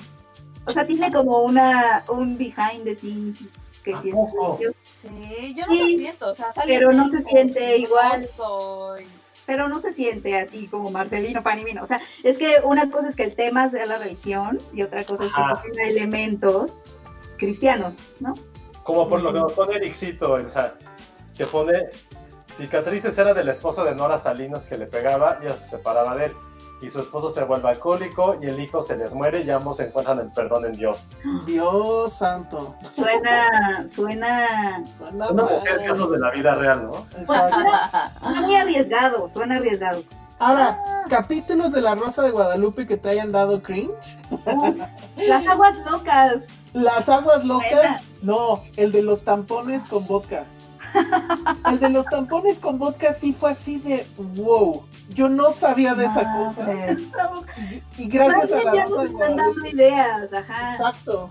O 0.64 0.70
sea, 0.70 0.86
tiene 0.86 1.12
como 1.12 1.40
una 1.42 2.02
un 2.08 2.36
behind 2.38 2.84
the 2.84 2.94
scenes 2.94 3.38
que 3.84 3.94
¿A 3.94 4.00
sí 4.02 4.08
es 4.08 4.14
poco? 4.14 4.58
religioso, 4.58 4.76
Sí, 4.84 5.54
yo 5.54 5.66
no 5.66 5.72
Sí, 5.72 5.78
lo 5.80 5.86
siento. 5.98 6.28
O 6.30 6.34
sea, 6.34 6.50
sale 6.50 6.74
pero 6.78 6.92
no 6.92 7.08
se 7.08 7.22
siente 7.22 7.76
igual. 7.78 8.20
pero 9.46 9.68
no 9.68 9.78
se 9.78 9.92
siente 9.92 10.38
así 10.38 10.66
como 10.66 10.90
Marcelino 10.90 11.42
Panimino. 11.42 11.82
O 11.82 11.86
sea, 11.86 12.00
es 12.22 12.36
que 12.38 12.56
una 12.64 12.90
cosa 12.90 13.08
es 13.08 13.16
que 13.16 13.24
el 13.24 13.34
tema 13.34 13.68
sea 13.68 13.86
la 13.86 13.96
religión 13.98 14.58
y 14.74 14.82
otra 14.82 15.04
cosa 15.04 15.24
es 15.24 15.32
que 15.32 15.70
tenga 15.70 15.88
elementos 15.88 16.84
cristianos, 17.38 17.96
¿no? 18.20 18.34
Como 18.88 19.06
por 19.06 19.20
lo 19.20 19.34
que 19.34 19.38
nos 19.38 19.52
pone 19.52 19.76
Ericito, 19.76 20.32
o 20.32 20.48
sea, 20.48 20.72
que 21.36 21.44
pone 21.44 21.90
cicatrices 22.56 23.18
era 23.18 23.34
del 23.34 23.50
esposo 23.50 23.84
de 23.84 23.94
Nora 23.94 24.16
Salinas 24.16 24.66
que 24.66 24.78
le 24.78 24.86
pegaba, 24.86 25.36
ella 25.42 25.54
se 25.54 25.68
separaba 25.68 26.16
de 26.16 26.24
él. 26.24 26.32
Y 26.80 26.88
su 26.88 27.00
esposo 27.00 27.28
se 27.28 27.44
vuelve 27.44 27.68
alcohólico 27.68 28.38
y 28.40 28.46
el 28.46 28.58
hijo 28.58 28.80
se 28.80 28.96
les 28.96 29.12
muere 29.12 29.42
y 29.42 29.50
ambos 29.50 29.78
encuentran 29.80 30.20
el 30.20 30.32
perdón 30.32 30.64
en 30.64 30.72
Dios. 30.72 31.06
Dios 31.44 32.14
santo. 32.14 32.76
Suena, 32.90 33.86
suena, 33.86 34.82
Suena 34.96 35.32
mal. 35.32 35.56
mujer 35.56 35.84
casos 35.84 36.10
de 36.10 36.18
la 36.20 36.30
vida 36.30 36.54
real, 36.54 36.84
¿no? 36.86 37.06
pues, 37.26 37.50
suena, 37.50 37.90
suena 38.22 38.40
muy 38.40 38.56
arriesgado, 38.56 39.28
suena 39.28 39.56
arriesgado. 39.56 40.02
Ahora, 40.38 41.04
capítulos 41.10 41.72
de 41.72 41.82
La 41.82 41.94
Rosa 41.94 42.22
de 42.22 42.30
Guadalupe 42.30 42.86
que 42.86 42.96
te 42.96 43.10
hayan 43.10 43.32
dado 43.32 43.62
cringe. 43.62 44.18
Uf, 44.30 44.76
las 45.16 45.46
aguas 45.46 45.76
locas. 45.90 46.46
Las 46.72 47.08
aguas 47.08 47.44
locas. 47.44 48.02
No, 48.22 48.62
el 48.76 48.92
de 48.92 49.02
los 49.02 49.22
tampones 49.24 49.84
con 49.84 50.06
vodka. 50.06 50.44
El 51.70 51.78
de 51.80 51.90
los 51.90 52.06
tampones 52.06 52.58
con 52.58 52.78
vodka 52.78 53.12
sí 53.12 53.32
fue 53.32 53.50
así 53.50 53.78
de 53.78 54.06
wow. 54.36 54.84
Yo 55.10 55.28
no 55.28 55.52
sabía 55.52 55.94
de 55.94 56.06
esa 56.06 56.34
cosa. 56.34 56.74
Y, 57.96 58.02
y 58.02 58.08
gracias 58.08 58.50
Más 58.50 58.60
a 58.60 58.64
la 58.64 58.74
ya 58.74 58.84
nos 58.86 59.04
están 59.04 59.36
dando 59.36 59.66
ideas, 59.66 60.32
ajá. 60.32 60.72
Exacto. 60.72 61.30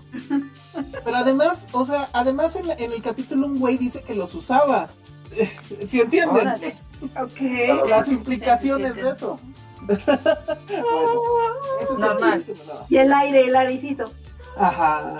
Pero 1.04 1.16
además, 1.16 1.66
o 1.72 1.84
sea, 1.84 2.08
además 2.12 2.56
en, 2.56 2.68
la- 2.68 2.74
en 2.74 2.92
el 2.92 3.02
capítulo 3.02 3.46
un 3.46 3.58
güey 3.58 3.76
dice 3.78 4.02
que 4.02 4.14
los 4.14 4.34
usaba. 4.34 4.88
¿Sí 5.86 6.00
entienden? 6.00 6.48
Órale. 6.48 6.74
Ok. 7.20 7.88
Las 7.88 8.08
implicaciones 8.08 8.94
Sí, 8.94 8.94
sí, 8.94 9.00
sí, 9.00 9.06
de 9.06 9.12
eso. 9.12 9.40
bueno, 9.86 11.22
ese 11.82 11.92
es 11.92 11.98
Normal. 11.98 12.44
el. 12.46 12.56
Y 12.88 12.96
el 12.96 13.12
aire, 13.12 13.44
el 13.44 13.56
aricito. 13.56 14.04
Ajá. 14.58 15.16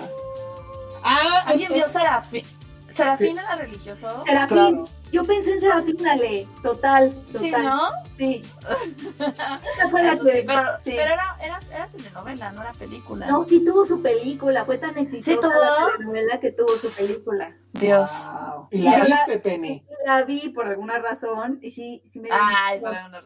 Ah, 1.03 1.45
¿Alguien 1.47 1.73
vio 1.73 1.89
Serafín? 1.89 2.45
¿Serafín 2.89 3.39
era 3.39 3.57
religioso? 3.57 4.25
Serafín. 4.25 4.57
Claro. 4.57 4.85
Yo 5.13 5.25
pensé 5.25 5.53
en 5.53 5.61
Serafín, 5.61 6.07
Ale. 6.07 6.49
Total, 6.63 7.11
total. 7.33 7.41
Sí, 7.41 7.51
¿no? 7.51 7.81
Sí. 8.19 8.43
Esa 9.19 9.89
fue 9.91 10.03
la 10.03 10.17
sí, 10.17 10.25
que- 10.25 10.45
pero, 10.47 10.63
sí. 10.85 10.93
pero 10.97 11.15
era, 11.15 11.37
era, 11.41 11.61
era 11.73 11.87
telenovela, 11.89 12.53
no 12.53 12.63
era 12.63 12.73
película. 12.73 13.27
No, 13.29 13.47
sí 13.49 13.65
tuvo 13.65 13.87
su 13.87 14.03
película. 14.03 14.65
Fue 14.65 14.77
tan 14.79 14.99
exitosa 14.99 15.31
¿Sí 15.31 15.39
tuvo? 15.41 15.55
la 15.55 15.93
telenovela 15.97 16.41
que 16.41 16.53
tuvo 16.53 16.69
su 16.71 16.91
película. 16.95 17.55
Dios. 17.73 18.11
Wow. 18.11 18.69
¿Y 18.73 18.83
la 18.83 19.01
viste, 19.05 19.39
Penny? 19.39 19.85
La 20.05 20.25
vi 20.25 20.49
por 20.49 20.67
alguna 20.67 20.99
razón 20.99 21.59
y 21.63 21.71
sí, 21.71 22.03
sí 22.07 22.19
me 22.19 22.29
Ay, 22.33 22.81
bueno, 22.81 23.19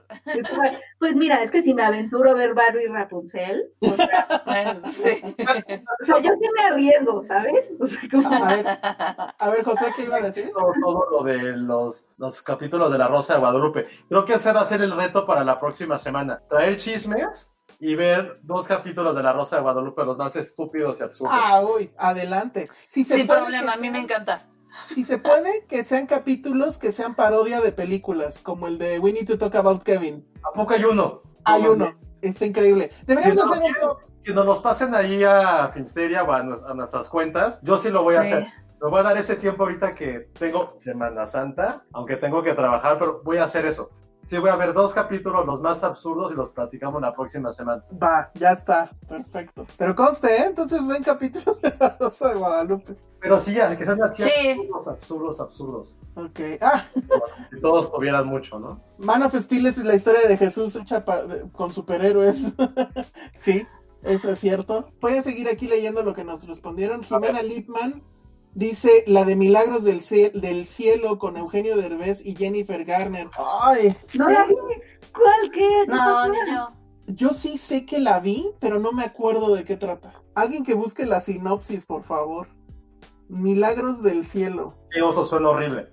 Pues 0.99 1.17
mira, 1.17 1.43
es 1.43 1.51
que 1.51 1.63
si 1.63 1.73
me 1.75 1.83
aventuro 1.85 2.31
a 2.31 2.35
ver 2.35 2.53
Barbie 2.53 2.85
y 2.85 2.89
Rapunzel, 2.89 3.71
o 3.81 3.91
sea, 3.91 4.43
bueno, 4.47 4.81
sí. 4.91 5.23
o 6.03 6.05
sea, 6.05 6.19
yo 6.21 6.33
sí 6.41 6.49
me 6.57 6.65
arriesgo, 6.65 7.23
¿sabes? 7.23 7.73
O 7.81 7.87
sea, 7.87 8.01
como... 8.11 8.29
A 8.29 8.55
ver, 8.55 8.67
a 9.39 9.51
ver, 9.51 9.65
José, 9.65 9.87
¿qué 9.97 10.03
iba 10.05 10.17
a 10.17 10.21
decir? 10.21 10.51
Todo, 10.53 10.73
todo 10.83 11.11
lo 11.11 11.23
de 11.25 11.57
los, 11.57 12.11
los 12.19 12.43
capítulos 12.43 12.93
de 12.93 12.99
La 12.99 13.09
Rosa 13.09 13.35
de 13.35 13.41
Guadalupe. 13.41 13.87
Creo 14.09 14.25
que 14.25 14.35
ese 14.35 14.53
va 14.53 14.61
a 14.61 14.65
ser 14.65 14.82
el 14.83 14.93
reto 14.97 15.27
para 15.27 15.45
la 15.45 15.59
próxima 15.59 15.99
semana. 15.99 16.41
Traer 16.49 16.77
chismes 16.77 17.57
y 17.81 17.95
ver 17.95 18.39
dos 18.43 18.67
capítulos 18.69 19.15
de 19.17 19.23
La 19.23 19.33
Rosa 19.33 19.57
de 19.57 19.63
Guadalupe, 19.63 20.05
los 20.05 20.17
más 20.19 20.37
estúpidos 20.37 21.01
y 21.01 21.05
absurdos. 21.05 21.35
Ah, 21.37 21.63
uy, 21.63 21.91
adelante. 21.99 22.69
Si 22.89 23.05
se 23.05 23.15
Sin 23.17 23.27
puede 23.27 23.41
problema, 23.41 23.73
a 23.73 23.77
mí 23.77 23.91
me 23.91 23.99
encanta. 24.01 24.49
Si 24.95 25.05
se 25.05 25.19
puede, 25.19 25.67
que 25.67 25.83
sean 25.85 26.07
capítulos 26.07 26.79
que 26.79 26.93
sean 26.93 27.15
parodia 27.15 27.61
de 27.61 27.73
películas, 27.73 28.39
como 28.41 28.67
el 28.69 28.79
de 28.79 28.99
We 28.99 29.13
Need 29.13 29.27
to 29.27 29.39
Talk 29.39 29.55
About 29.55 29.83
Kevin. 29.83 30.27
¿A 30.43 30.53
poco 30.53 30.73
hay 30.75 30.85
uno? 30.85 31.23
Hay 31.45 31.63
No, 31.65 31.73
uno, 31.73 31.95
está 32.21 32.47
increíble. 32.47 32.91
Deberíamos 33.07 33.43
Que 33.43 33.47
no 33.49 33.53
hacer 33.67 33.81
top. 33.81 33.99
Que 34.25 34.33
nos 34.33 34.47
los 34.47 34.61
pasen 34.61 34.95
ahí 34.95 35.25
a 35.25 35.69
Filmsteria 35.75 36.23
o 36.23 36.33
a, 36.33 36.43
nues- 36.43 36.65
a 36.65 36.73
nuestras 36.75 37.09
cuentas. 37.09 37.61
Yo 37.63 37.77
sí 37.77 37.91
lo 37.91 38.03
voy 38.03 38.15
a 38.15 38.23
Sí. 38.25 38.33
hacer. 38.35 38.47
Me 38.81 38.89
voy 38.89 39.01
a 39.01 39.03
dar 39.03 39.17
ese 39.19 39.35
tiempo 39.37 39.65
ahorita 39.65 39.95
que 39.95 40.31
tengo 40.39 40.73
Semana 40.79 41.27
Santa, 41.27 41.85
aunque 41.93 42.17
tengo 42.17 42.43
que 42.43 42.53
trabajar, 42.55 42.99
pero 42.99 43.21
voy 43.25 43.37
a 43.39 43.45
hacer 43.45 43.67
eso. 43.67 43.91
Sí, 44.23 44.39
voy 44.39 44.51
a 44.51 44.57
ver 44.57 44.73
dos 44.73 44.95
capítulos, 44.95 45.45
los 45.47 45.61
más 45.61 45.83
absurdos, 45.85 46.33
y 46.33 46.37
los 46.37 46.53
platicamos 46.53 47.03
la 47.03 47.13
próxima 47.13 47.51
semana. 47.51 47.85
Va, 48.01 48.31
ya 48.35 48.53
está, 48.53 48.91
perfecto. 49.09 49.67
Pero 49.77 49.95
conste, 49.97 50.29
¿eh? 50.37 50.45
entonces 50.47 50.87
ven 50.87 51.03
capítulos 51.03 51.61
de 51.63 51.75
La 51.79 51.97
Rosa 51.99 52.29
de 52.31 52.35
Guadalupe. 52.37 52.97
Pero 53.21 53.39
sí, 53.39 53.55
que 53.55 53.85
sean 53.85 54.03
así 54.03 54.23
Sí. 54.23 54.31
absurdos, 54.51 54.89
absurdos, 54.89 55.41
absurdos. 55.41 55.97
Ok. 56.17 56.41
Ah, 56.61 56.85
Que 57.51 57.57
todos 57.59 57.93
tuvieran 57.93 58.27
mucho, 58.27 58.59
¿no? 58.59 58.81
Man 58.99 59.23
of 59.23 59.35
Steel 59.35 59.67
es 59.67 59.79
la 59.79 59.95
historia 59.95 60.27
de 60.27 60.37
Jesús 60.37 60.75
hecha 60.75 61.05
con 61.53 61.71
superhéroes. 61.73 62.53
sí, 63.37 63.65
eso 64.03 64.31
es 64.31 64.39
cierto. 64.41 64.89
Voy 65.01 65.15
a 65.19 65.23
seguir 65.23 65.49
aquí 65.49 65.69
leyendo 65.69 66.03
lo 66.03 66.15
que 66.15 66.25
nos 66.25 66.47
respondieron. 66.49 67.05
Jimena 67.05 67.43
Lipman 67.43 68.03
dice 68.55 69.05
la 69.07 69.25
de 69.25 69.37
Milagros 69.37 69.85
del, 69.85 70.01
Cie- 70.01 70.33
del 70.33 70.67
Cielo 70.67 71.19
con 71.19 71.37
Eugenio 71.37 71.77
Derbez 71.77 72.25
y 72.25 72.35
Jennifer 72.37 72.85
Garner. 72.85 73.29
Ay, 73.63 73.97
No 74.15 74.27
sí. 74.27 74.33
la 74.33 74.47
vi. 74.47 74.55
¿Cuál 75.13 75.51
qué? 75.53 75.87
No, 75.89 76.29
ni 76.29 76.39
yo. 76.55 76.69
Yo 77.07 77.31
sí 77.31 77.59
sé 77.59 77.85
que 77.85 77.99
la 78.01 78.21
vi, 78.21 78.51
pero 78.61 78.79
no 78.79 78.93
me 78.93 79.05
acuerdo 79.05 79.55
de 79.55 79.65
qué 79.65 79.77
trata. 79.77 80.13
Alguien 80.35 80.65
que 80.65 80.75
busque 80.75 81.05
la 81.05 81.21
sinopsis, 81.21 81.85
por 81.85 82.03
favor. 82.05 82.47
Milagros 83.29 84.03
del 84.03 84.25
Cielo. 84.25 84.75
Qué 84.91 85.03
oso 85.03 85.25
suena 85.25 85.49
horrible. 85.51 85.89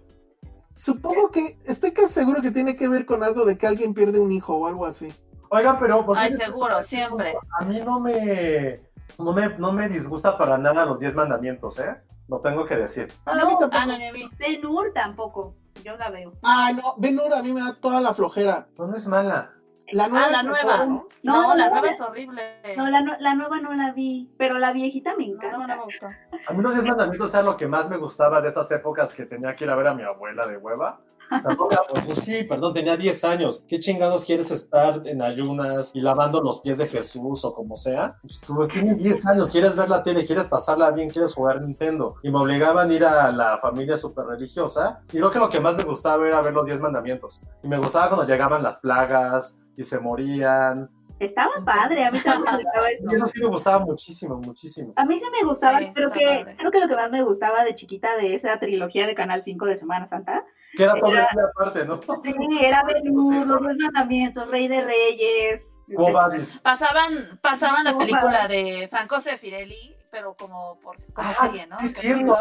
Supongo 0.76 1.30
que, 1.32 1.57
estoy 1.66 1.91
casi 1.91 2.14
seguro 2.14 2.41
que 2.41 2.51
tiene 2.51 2.76
que 2.76 2.88
ver 2.88 3.05
con 3.05 3.24
algo 3.24 3.43
de 3.43 3.57
que 3.57 3.68
alguien 3.68 3.93
pierde 3.93 4.20
un 4.20 4.32
hijo 4.32 4.55
o 4.55 4.68
algo 4.68 4.86
así. 4.86 5.10
Oiga, 5.49 5.78
pero 5.80 6.05
¿por 6.05 6.16
qué 6.16 6.24
Ay, 6.24 6.32
seguro, 6.32 6.82
siempre. 6.84 7.34
a 7.60 7.66
mí 7.66 7.82
no 7.84 7.99
me, 7.99 8.80
no 9.18 9.34
me 9.34 9.49
no 9.57 9.72
me 9.74 9.89
disgusta 9.89 10.38
para 10.38 10.57
nada 10.57 10.86
los 10.86 10.99
10 10.99 11.16
mandamientos, 11.16 11.80
¿eh? 11.80 11.97
Lo 12.30 12.40
tengo 12.42 12.66
que 12.66 12.76
decir. 12.76 13.12
Ah, 13.26 13.36
No. 13.36 13.42
a 13.42 13.46
mí 13.46 13.52
tampoco. 13.60 13.82
Ah, 13.82 13.86
no, 13.86 13.98
ni 13.98 14.12
vi. 14.12 14.30
Ben 14.38 14.66
Hur 14.66 14.92
tampoco. 14.94 15.56
Yo 15.84 15.98
la 15.98 16.10
veo. 16.10 16.34
Ah, 16.44 16.72
no, 16.74 16.94
Ben 16.98 17.20
Hur 17.20 17.34
a 17.34 17.42
mí 17.42 17.52
me 17.54 17.62
da 17.62 17.76
toda 17.80 18.02
la 18.02 18.14
flojera. 18.14 18.68
No, 18.78 18.88
no 18.88 18.96
es 18.96 19.08
mala. 19.08 19.54
La 19.92 20.08
nueva 20.08 20.28
Ah, 20.28 20.30
la 20.32 20.44
mejor, 20.44 20.64
nueva. 20.66 20.86
¿no? 20.86 21.08
No, 21.24 21.42
No, 21.48 21.56
la 21.56 21.66
no, 21.66 21.72
nueva 21.74 21.90
es 21.90 22.00
horrible. 22.00 22.76
No, 22.78 22.88
la, 22.90 23.02
nu- 23.02 23.16
la 23.20 23.34
nueva 23.34 23.60
no 23.60 23.74
la 23.74 23.92
vi, 23.92 24.32
pero 24.38 24.60
la 24.60 24.72
viejita 24.72 25.16
me 25.18 25.28
La 25.30 25.34
nueva 25.34 25.50
no 25.50 25.64
encanta. 25.64 25.76
me 25.78 25.84
gustó. 25.84 26.08
A 26.48 26.54
mí 26.54 26.62
los 26.62 26.74
10 26.76 26.86
mandamientos 26.86 27.34
era 27.34 27.42
lo 27.42 27.58
que 27.58 27.68
más 27.68 27.90
me 27.90 27.98
gustaba 27.98 28.40
de 28.42 28.50
esas 28.50 28.70
épocas 28.72 29.16
que 29.16 29.26
tenía 29.26 29.56
que 29.56 29.64
ir 29.64 29.72
a 29.72 29.76
ver 29.76 29.88
a 29.88 29.96
mi 29.96 30.04
abuela 30.04 30.46
de 30.46 30.58
hueva. 30.58 31.00
O 31.32 31.40
sea, 31.40 31.54
no, 31.54 31.68
pues 32.06 32.18
sí, 32.20 32.44
perdón, 32.44 32.74
tenía 32.74 32.98
10 32.98 33.24
años. 33.24 33.64
¿Qué 33.68 33.80
chingados 33.80 34.26
quieres 34.26 34.50
estar 34.52 35.02
en 35.06 35.22
ayunas 35.22 35.92
y 35.94 36.02
lavando 36.02 36.42
los 36.42 36.60
pies 36.62 36.78
de 36.78 36.88
Jesús 36.88 37.46
o 37.46 37.54
como 37.54 37.76
sea? 37.76 38.16
Pues 38.22 38.42
tú 38.42 38.56
pues, 38.56 38.68
tienes 38.70 38.98
10 38.98 39.28
años, 39.28 39.52
quieres 39.52 39.76
ver 39.76 39.90
la 39.90 40.04
tele, 40.04 40.26
quieres 40.26 40.50
pasarla 40.50 40.92
bien, 40.92 41.10
quieres 41.10 41.34
jugar 41.34 41.62
Nintendo. 41.62 42.16
Y 42.24 42.32
me 42.32 42.40
obligaban 42.40 42.90
a 42.90 42.94
ir 42.94 43.06
a 43.06 43.32
la 43.32 43.58
familia 43.60 43.98
súper 43.98 44.26
religiosa. 44.26 45.02
Y 45.14 45.18
creo 45.18 45.30
que 45.30 45.40
lo 45.40 45.50
que 45.50 45.60
más 45.60 45.78
me 45.78 45.84
gustaba 45.84 46.28
era 46.28 46.42
ver 46.42 46.54
los 46.54 46.66
10 46.66 46.80
mandamientos. 46.80 47.44
Y 47.64 47.68
me 47.68 47.78
gustaba 47.78 48.10
cuando 48.10 48.26
llegaban 48.26 48.64
las 48.64 48.80
plagas 48.80 49.60
y 49.78 49.84
se 49.84 50.00
morían. 50.00 50.90
Estaba 51.20 51.52
padre, 51.66 52.06
a 52.06 52.12
mí 52.12 52.20
también 52.20 52.46
me 52.46 52.64
gustaba 52.64 52.90
eso. 52.92 53.04
Y 53.12 53.16
eso 53.16 53.26
sí 53.28 53.40
me 53.42 53.48
gustaba 53.48 53.80
muchísimo, 53.86 54.38
muchísimo. 54.38 54.94
A 54.96 55.06
mí 55.06 55.20
sí 55.20 55.26
me 55.32 55.46
gustaba, 55.46 55.80
Sí, 55.80 55.92
creo 55.94 56.12
que, 56.12 56.26
padre. 56.26 56.56
creo 56.58 56.72
que 56.72 56.80
lo 56.80 56.88
que 56.88 56.96
más 56.96 57.12
me 57.12 57.24
gustaba 57.24 57.64
de 57.64 57.76
chiquita 57.76 58.16
de 58.16 58.36
esa 58.36 58.58
trilogía 58.58 59.06
de 59.06 59.16
Canal 59.16 59.44
5 59.44 59.66
de 59.66 59.76
Semana 59.76 60.06
Santa, 60.06 60.46
Que 60.76 60.84
era 60.84 60.93
todo 60.99 61.11
el 61.11 61.17
Era- 61.17 61.28
día 61.34 61.43
aparte, 61.45 61.86
¿no? 61.86 61.99
sí, 62.01 62.34
era 62.61 62.84
Ben 62.88 63.09
Hur, 63.17 63.47
los 63.47 63.61
Diez 63.61 63.78
Mandamientos, 63.91 64.47
Rey 64.49 64.67
de 64.67 64.82
Reyes. 64.82 65.76
Pasaban, 66.61 67.39
pasaban 67.41 67.84
la 67.84 67.97
película 67.97 68.47
de 68.47 68.88
Franco 68.89 69.20
Sefirelli, 69.20 69.95
pero 70.11 70.36
como 70.36 70.80
por 70.80 70.95
como 71.13 71.30
Ah, 71.30 71.36
serie, 71.47 71.65
¿no? 71.67 71.78
es 71.80 71.93
cierto. 71.93 72.38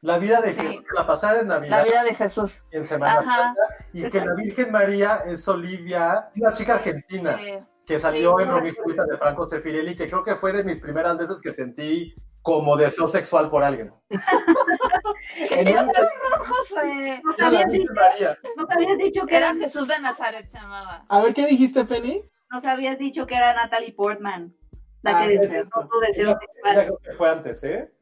La 0.00 0.18
vida 0.18 0.40
de 0.40 0.52
Sí. 0.52 0.60
Jesús, 0.60 0.80
que 0.88 0.94
la 0.94 1.06
pasara 1.06 1.40
en 1.40 1.48
Navidad 1.48 1.78
La 1.78 1.84
vida 1.84 2.02
de 2.04 2.14
Jesús. 2.14 2.62
en 2.70 2.84
Semana 2.84 3.14
Ajá. 3.18 3.24
Santa, 3.24 3.60
y 3.92 4.08
que 4.08 4.24
la 4.24 4.34
Virgen 4.34 4.70
María 4.70 5.16
es 5.26 5.46
Olivia, 5.48 6.28
una 6.36 6.52
chica 6.52 6.74
argentina 6.74 7.38
que 7.86 7.98
salió 7.98 8.36
Sí, 8.38 8.44
en 8.44 8.50
Julieta 8.74 9.04
de 9.06 9.18
Franco 9.18 9.46
Sefirelli, 9.46 9.96
que 9.96 10.06
creo 10.06 10.22
que 10.22 10.36
fue 10.36 10.52
de 10.52 10.62
mis 10.62 10.78
primeras 10.80 11.18
veces 11.18 11.40
que 11.42 11.52
sentí 11.52 12.14
como 12.42 12.76
deseo 12.76 13.06
sexual 13.06 13.48
por 13.48 13.62
alguien. 13.64 13.92
En 15.50 15.68
un- 15.78 15.90
José. 16.46 17.20
¿Nos 17.24 17.40
habías, 17.40 17.70
dicho, 17.70 17.92
nos 18.56 18.70
habías 18.70 18.98
dicho 18.98 19.24
que 19.26 19.36
Era 19.36 19.54
Jesús 19.54 19.88
de 19.88 19.98
Nazaret, 19.98 20.48
se 20.48 20.58
llamaba. 20.58 21.04
A 21.08 21.22
ver, 21.22 21.32
¿qué 21.34 21.46
dijiste, 21.46 21.84
Penny? 21.84 22.22
nos 22.50 22.64
habías 22.66 22.98
dicho 22.98 23.26
que 23.26 23.34
era 23.34 23.54
Natalie 23.54 23.94
Portman, 23.94 24.54
la 25.02 25.20
Ah, 25.22 25.26
que 25.26 25.38
cierto. 25.48 25.88
tu 25.90 26.00
deseo 26.00 26.28
Ella, 26.30 26.38
ella 26.42 26.50
sexual. 26.52 26.84
creo 26.84 26.98
que 26.98 27.12
fue 27.16 27.30
antes, 27.30 27.64
¿eh? 27.64 27.92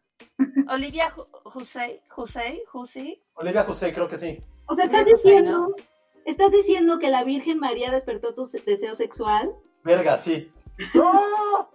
Olivia 0.68 1.10
José, 1.10 2.02
José, 2.08 2.62
José. 2.66 3.22
Olivia 3.34 3.62
José, 3.64 3.92
creo 3.92 4.08
que 4.08 4.16
sí. 4.16 4.38
O 4.66 4.74
sea, 4.74 4.86
estás 4.86 5.02
Olivia 5.02 5.16
José, 5.16 5.28
diciendo, 5.30 5.74
estás 6.24 6.50
diciendo 6.50 6.98
que 6.98 7.10
la 7.10 7.22
Virgen 7.22 7.58
María 7.60 7.92
despertó 7.92 8.34
tu 8.34 8.46
se- 8.46 8.60
deseo 8.60 8.96
sexual. 8.96 9.52
Verga, 9.84 10.16
sí. 10.16 10.50
¡No! 10.94 11.70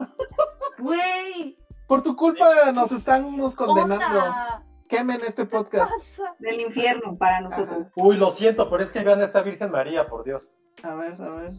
Güey, 0.80 1.57
Por 1.88 2.01
tu 2.01 2.15
culpa 2.15 2.71
nos 2.71 2.91
estamos 2.91 3.55
condenando. 3.55 4.05
onda. 4.05 4.63
Quemen 4.88 5.19
este 5.25 5.45
podcast. 5.45 5.91
Del 6.39 6.61
infierno 6.61 7.17
para 7.17 7.41
nosotros. 7.41 7.81
Ajá. 7.81 7.91
Uy, 7.95 8.17
lo 8.17 8.29
siento, 8.29 8.69
pero 8.69 8.83
es 8.83 8.91
que 8.91 9.03
vean 9.03 9.19
a 9.21 9.25
esta 9.25 9.41
Virgen 9.41 9.71
María, 9.71 10.05
por 10.05 10.23
Dios. 10.23 10.53
A 10.83 10.93
ver, 10.95 11.13
a 11.19 11.29
ver. 11.31 11.51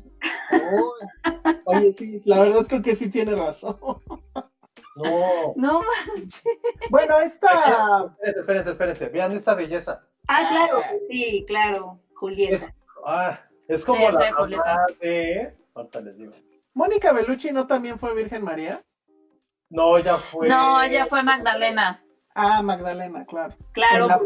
Uy. 0.53 1.55
Oye, 1.64 1.93
sí, 1.93 2.22
la 2.24 2.41
verdad 2.41 2.66
creo 2.68 2.83
que 2.83 2.95
sí 2.95 3.11
tiene 3.11 3.35
razón. 3.35 3.77
No. 4.97 5.53
No, 5.57 5.81
Bueno, 6.91 7.18
esta. 7.18 7.49
Espérense, 8.22 8.41
espérense, 8.41 8.70
espérense. 8.70 9.09
Vean 9.09 9.33
esta 9.33 9.55
belleza. 9.55 10.07
Ah, 10.29 10.47
claro, 10.49 10.81
sí, 11.09 11.45
claro, 11.47 12.01
Julieta. 12.14 12.55
Es, 12.57 12.72
ah, 13.05 13.39
es 13.68 13.85
como 13.85 14.07
Sí, 14.07 14.12
la 14.12 14.31
mamá 14.33 14.87
de... 15.01 15.55
Ahorita 15.74 16.01
les 16.01 16.16
digo. 16.16 16.33
Mónica 16.74 17.12
Bellucci 17.12 17.53
no 17.53 17.66
también 17.66 17.99
fue 17.99 18.14
Virgen 18.14 18.43
María. 18.45 18.83
No, 19.71 19.99
ya 19.99 20.17
fue... 20.19 20.49
no, 20.49 20.81
ella 20.83 21.07
fue 21.07 21.23
Magdalena. 21.23 22.03
Ah, 22.35 22.61
Magdalena, 22.62 23.25
claro. 23.25 23.55
Claro, 23.73 24.09
la- 24.09 24.21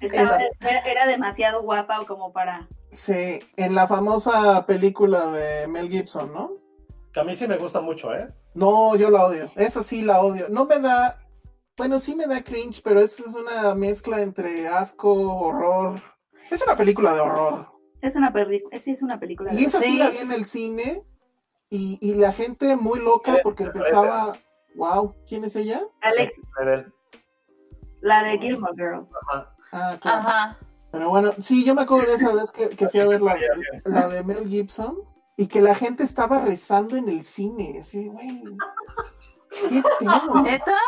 estaba- 0.00 0.38
era, 0.60 0.80
era 0.80 1.06
demasiado 1.06 1.62
guapa 1.62 1.98
como 2.06 2.32
para. 2.32 2.66
Sí, 2.90 3.38
en 3.56 3.74
la 3.74 3.86
famosa 3.86 4.64
película 4.66 5.26
de 5.32 5.68
Mel 5.68 5.90
Gibson, 5.90 6.32
¿no? 6.32 6.52
Que 7.12 7.20
a 7.20 7.24
mí 7.24 7.34
sí 7.34 7.46
me 7.46 7.58
gusta 7.58 7.80
mucho, 7.82 8.14
¿eh? 8.14 8.26
No, 8.54 8.96
yo 8.96 9.10
la 9.10 9.26
odio. 9.26 9.50
Esa 9.56 9.82
sí 9.82 10.00
la 10.02 10.20
odio. 10.22 10.46
No 10.48 10.64
me 10.64 10.78
da. 10.78 11.18
Bueno, 11.76 11.98
sí 12.00 12.14
me 12.16 12.26
da 12.26 12.42
cringe, 12.42 12.80
pero 12.82 13.00
esta 13.00 13.22
es 13.28 13.34
una 13.34 13.74
mezcla 13.74 14.20
entre 14.22 14.66
asco, 14.66 15.12
horror. 15.12 16.00
Es 16.50 16.62
una 16.62 16.76
película 16.76 17.12
de 17.12 17.20
horror. 17.20 17.68
Es 18.00 18.16
una 18.16 18.32
película, 18.32 18.78
sí 18.78 18.92
es 18.92 19.02
una 19.02 19.20
película. 19.20 19.52
Y 19.52 19.56
de- 19.58 19.62
esa 19.64 19.78
sí 19.80 19.84
Sí. 19.92 19.96
la 19.98 20.10
vi 20.10 20.16
en 20.18 20.32
el 20.32 20.44
cine. 20.46 21.02
Y, 21.70 21.98
y 22.00 22.14
la 22.14 22.32
gente 22.32 22.76
muy 22.76 22.98
loca 23.00 23.24
¿Quién 23.24 23.36
es? 23.36 23.42
porque 23.42 23.64
¿Quién 23.64 23.76
empezaba. 23.76 24.32
Wow, 24.78 25.14
¿quién 25.26 25.44
es 25.44 25.56
ella? 25.56 25.82
Alex, 26.02 26.40
Rebel. 26.56 26.92
la 28.00 28.22
de 28.22 28.38
Gilmore 28.38 28.74
Girls. 28.76 29.12
Ajá. 29.28 29.54
Ah, 29.72 29.96
claro. 30.00 30.18
Ajá. 30.18 30.58
Pero 30.92 31.10
bueno, 31.10 31.32
sí, 31.38 31.64
yo 31.64 31.74
me 31.74 31.82
acuerdo 31.82 32.06
de 32.06 32.14
esa 32.14 32.32
vez 32.32 32.52
que, 32.52 32.68
que 32.68 32.88
fui 32.88 33.00
a 33.00 33.06
ver 33.06 33.20
la, 33.20 33.36
la 33.84 34.08
de 34.08 34.22
Mel 34.22 34.48
Gibson 34.48 34.96
y 35.36 35.48
que 35.48 35.60
la 35.60 35.74
gente 35.74 36.04
estaba 36.04 36.38
rezando 36.38 36.96
en 36.96 37.08
el 37.08 37.24
cine. 37.24 37.78
Así, 37.80 38.06
güey. 38.06 38.42
¿Qué 39.68 39.82
pedo? 39.98 40.42
¿Neta? 40.42 40.78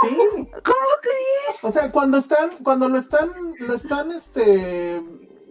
Sí. 0.00 0.16
¿Cómo 0.16 0.86
crees? 1.02 1.64
O 1.64 1.70
sea, 1.72 1.90
cuando 1.90 2.18
están, 2.18 2.50
cuando 2.62 2.88
lo 2.88 2.98
están, 2.98 3.32
lo 3.58 3.74
están, 3.74 4.12
este, 4.12 5.02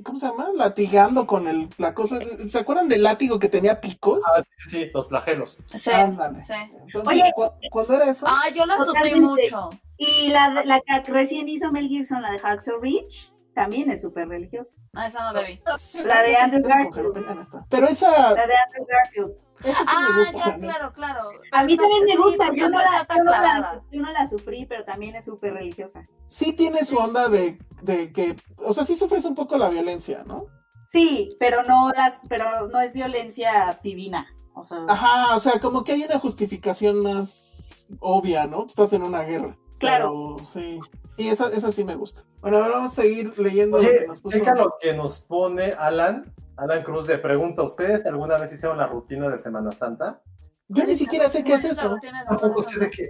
¿cómo 0.03 0.17
se 0.19 0.27
llama? 0.27 0.47
Latigando 0.55 1.25
con 1.27 1.47
el, 1.47 1.69
la 1.77 1.93
cosa. 1.93 2.19
¿Se 2.49 2.59
acuerdan 2.59 2.89
del 2.89 3.03
látigo 3.03 3.39
que 3.39 3.49
tenía 3.49 3.79
picos? 3.81 4.19
Ah, 4.37 4.43
sí, 4.69 4.89
los 4.93 5.09
flagelos. 5.09 5.63
Sí, 5.73 5.91
Ándale. 5.91 6.41
sí. 6.43 6.53
Entonces, 6.53 7.07
Oye. 7.07 7.31
cu- 7.35 7.51
cuando 7.71 7.93
era 7.95 8.09
eso, 8.09 8.25
Ah, 8.29 8.49
yo 8.53 8.65
la 8.65 8.77
sufrí 8.83 9.19
mucho. 9.19 9.69
Y 9.97 10.29
la, 10.29 10.49
de- 10.51 10.65
la 10.65 10.81
que 10.81 11.11
recién 11.11 11.47
hizo 11.49 11.71
Mel 11.71 11.87
Gibson, 11.87 12.21
la 12.21 12.31
de 12.31 12.39
Hacksaw 12.39 12.79
Ridge, 12.79 13.31
también 13.53 13.91
es 13.91 14.01
súper 14.01 14.27
religiosa. 14.29 14.79
Ah, 14.93 15.07
esa 15.07 15.25
no 15.25 15.33
la 15.33 15.47
vi. 15.47 15.59
La 16.05 16.21
de 16.21 16.35
Andrew 16.37 16.61
Garfield. 16.63 17.25
Pero 17.69 17.87
esa, 17.87 18.33
La 18.33 18.47
de 18.47 18.53
Andrew 18.55 18.85
Garfield. 18.87 19.31
esa 19.63 19.79
sí 19.79 19.85
Ah, 19.87 20.09
me 20.13 20.19
gusta. 20.19 20.49
ya, 20.49 20.59
claro, 20.59 20.93
claro. 20.93 21.29
A 21.51 21.63
mí 21.63 21.75
también 21.77 22.03
me 22.05 22.15
gusta, 22.17 22.53
yo 22.53 22.69
no, 22.69 22.79
la, 22.79 23.05
yo, 23.15 23.23
no 23.23 23.31
la, 23.31 23.37
clavada. 23.39 23.81
yo 23.91 24.01
no 24.01 24.11
la 24.11 24.27
sufrí, 24.27 24.65
pero 24.65 24.83
también 24.85 25.15
es 25.15 25.25
súper 25.25 25.53
religiosa. 25.53 26.03
Sí 26.27 26.53
tiene 26.53 26.85
su 26.85 26.97
onda 26.97 27.27
de, 27.29 27.57
de 27.81 28.11
que, 28.13 28.35
o 28.57 28.73
sea, 28.73 28.85
sí 28.85 28.95
sufres 28.95 29.25
un 29.25 29.35
poco 29.35 29.57
la 29.57 29.69
violencia, 29.69 30.23
¿no? 30.25 30.45
Sí, 30.85 31.35
pero 31.39 31.63
no 31.63 31.91
las, 31.91 32.19
pero 32.27 32.67
no 32.67 32.79
es 32.81 32.93
violencia 32.93 33.77
divina. 33.83 34.27
O 34.53 34.65
sea, 34.65 34.79
Ajá, 34.87 35.35
o 35.35 35.39
sea, 35.39 35.59
como 35.59 35.83
que 35.83 35.93
hay 35.93 36.03
una 36.03 36.19
justificación 36.19 37.01
más 37.01 37.85
obvia, 37.99 38.45
¿no? 38.47 38.63
Tú 38.63 38.69
estás 38.69 38.93
en 38.93 39.03
una 39.03 39.23
guerra. 39.23 39.57
Claro. 39.77 40.35
Pero, 40.37 40.45
sí. 40.45 40.79
Y 41.21 41.29
esa, 41.29 41.49
esa 41.49 41.71
sí 41.71 41.83
me 41.83 41.95
gusta. 41.95 42.23
Bueno, 42.41 42.57
ahora 42.57 42.75
vamos 42.77 42.97
a 42.97 43.01
seguir 43.01 43.37
leyendo 43.37 43.77
lo 43.77 43.83
Oye, 43.83 43.99
que 43.99 44.07
nos 44.07 44.57
lo 44.57 44.77
que 44.79 44.93
nos 44.93 45.19
pone 45.19 45.73
Alan. 45.73 46.33
Alan 46.57 46.83
Cruz 46.83 47.07
de 47.07 47.17
pregunta, 47.17 47.63
¿ustedes 47.63 48.05
alguna 48.05 48.37
vez 48.37 48.51
hicieron 48.53 48.77
la 48.77 48.87
rutina 48.87 49.29
de 49.29 49.37
Semana 49.37 49.71
Santa? 49.71 50.21
Yo 50.67 50.83
ni 50.85 50.95
siquiera 50.95 51.29
sé 51.29 51.43
qué 51.43 51.53
es 51.53 51.61
¿Cuál 51.61 51.75
la 51.75 52.21
eso. 52.21 52.29
Tampoco 52.29 52.61
sé 52.61 52.79
de 52.79 52.89
qué. 52.89 53.09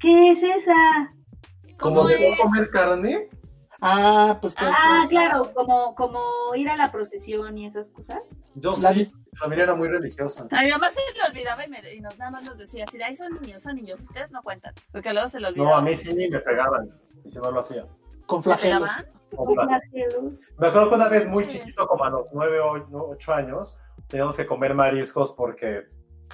¿qué 0.00 0.30
es 0.30 0.42
esa? 0.42 0.74
¿Como 1.78 1.96
¿Cómo 1.96 2.08
de 2.08 2.30
no 2.30 2.36
comer 2.42 2.70
carne? 2.70 3.28
Ah, 3.82 4.38
pues 4.40 4.54
pues. 4.54 4.70
Ah, 4.76 5.04
sí. 5.04 5.08
claro, 5.08 5.52
como, 5.54 5.94
como 5.94 6.20
ir 6.54 6.68
a 6.68 6.76
la 6.76 6.92
procesión 6.92 7.56
y 7.56 7.66
esas 7.66 7.88
cosas. 7.88 8.20
Yo 8.54 8.72
La 8.82 8.92
sí, 8.92 9.10
mi 9.32 9.38
familia 9.38 9.64
era 9.64 9.74
muy 9.74 9.88
religiosa. 9.88 10.46
A 10.50 10.62
mi 10.62 10.70
mamá 10.70 10.90
se 10.90 11.00
le 11.16 11.30
olvidaba 11.30 11.64
y, 11.64 11.70
me, 11.70 11.94
y 11.94 12.00
nos 12.00 12.18
nada 12.18 12.30
más 12.30 12.44
nos 12.44 12.58
decía 12.58 12.84
así, 12.86 12.98
de, 12.98 13.04
ay, 13.04 13.14
son 13.14 13.32
niños, 13.40 13.62
son 13.62 13.76
niños, 13.76 14.00
ustedes 14.00 14.32
no 14.32 14.42
cuentan. 14.42 14.74
Porque 14.92 15.12
luego 15.14 15.28
se 15.28 15.40
le 15.40 15.48
olvidaba. 15.48 15.70
No, 15.70 15.76
a 15.76 15.80
mí 15.80 15.94
sí 15.96 16.12
ni 16.12 16.28
me 16.28 16.38
pegaban. 16.40 16.90
Y 17.24 17.30
si 17.30 17.38
no 17.38 17.50
lo 17.50 17.60
hacía. 17.60 17.86
Con 18.26 18.40
¿Te 18.40 18.44
flagelos. 18.44 18.90
Ojalá. 19.36 19.80
Flagelos. 19.80 20.34
Me 20.58 20.68
acuerdo 20.68 20.88
que 20.90 20.94
una 20.94 21.08
vez 21.08 21.28
muy 21.28 21.46
chiquito, 21.46 21.86
como 21.86 22.04
a 22.04 22.10
los 22.10 22.32
9 22.32 22.60
o 22.60 23.10
8 23.10 23.32
años, 23.32 23.78
teníamos 24.08 24.36
que 24.36 24.46
comer 24.46 24.74
mariscos 24.74 25.32
porque, 25.32 25.84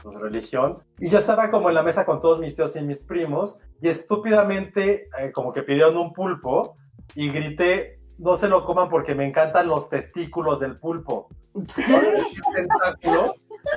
pues, 0.02 0.14
religión. 0.20 0.76
Y 0.98 1.10
yo 1.10 1.18
estaba 1.18 1.50
como 1.50 1.68
en 1.68 1.74
la 1.74 1.82
mesa 1.82 2.04
con 2.04 2.20
todos 2.20 2.38
mis 2.40 2.54
tíos 2.54 2.76
y 2.76 2.82
mis 2.82 3.04
primos, 3.04 3.60
y 3.80 3.88
estúpidamente, 3.88 5.08
eh, 5.18 5.32
como 5.32 5.52
que 5.52 5.62
pidieron 5.62 5.96
un 5.96 6.12
pulpo, 6.12 6.74
y 7.14 7.30
grité, 7.30 8.00
no 8.18 8.36
se 8.36 8.48
lo 8.48 8.64
coman 8.64 8.88
porque 8.88 9.14
me 9.14 9.26
encantan 9.26 9.68
los 9.68 9.88
testículos 9.88 10.60
del 10.60 10.76
pulpo. 10.76 11.28
No 13.04 13.34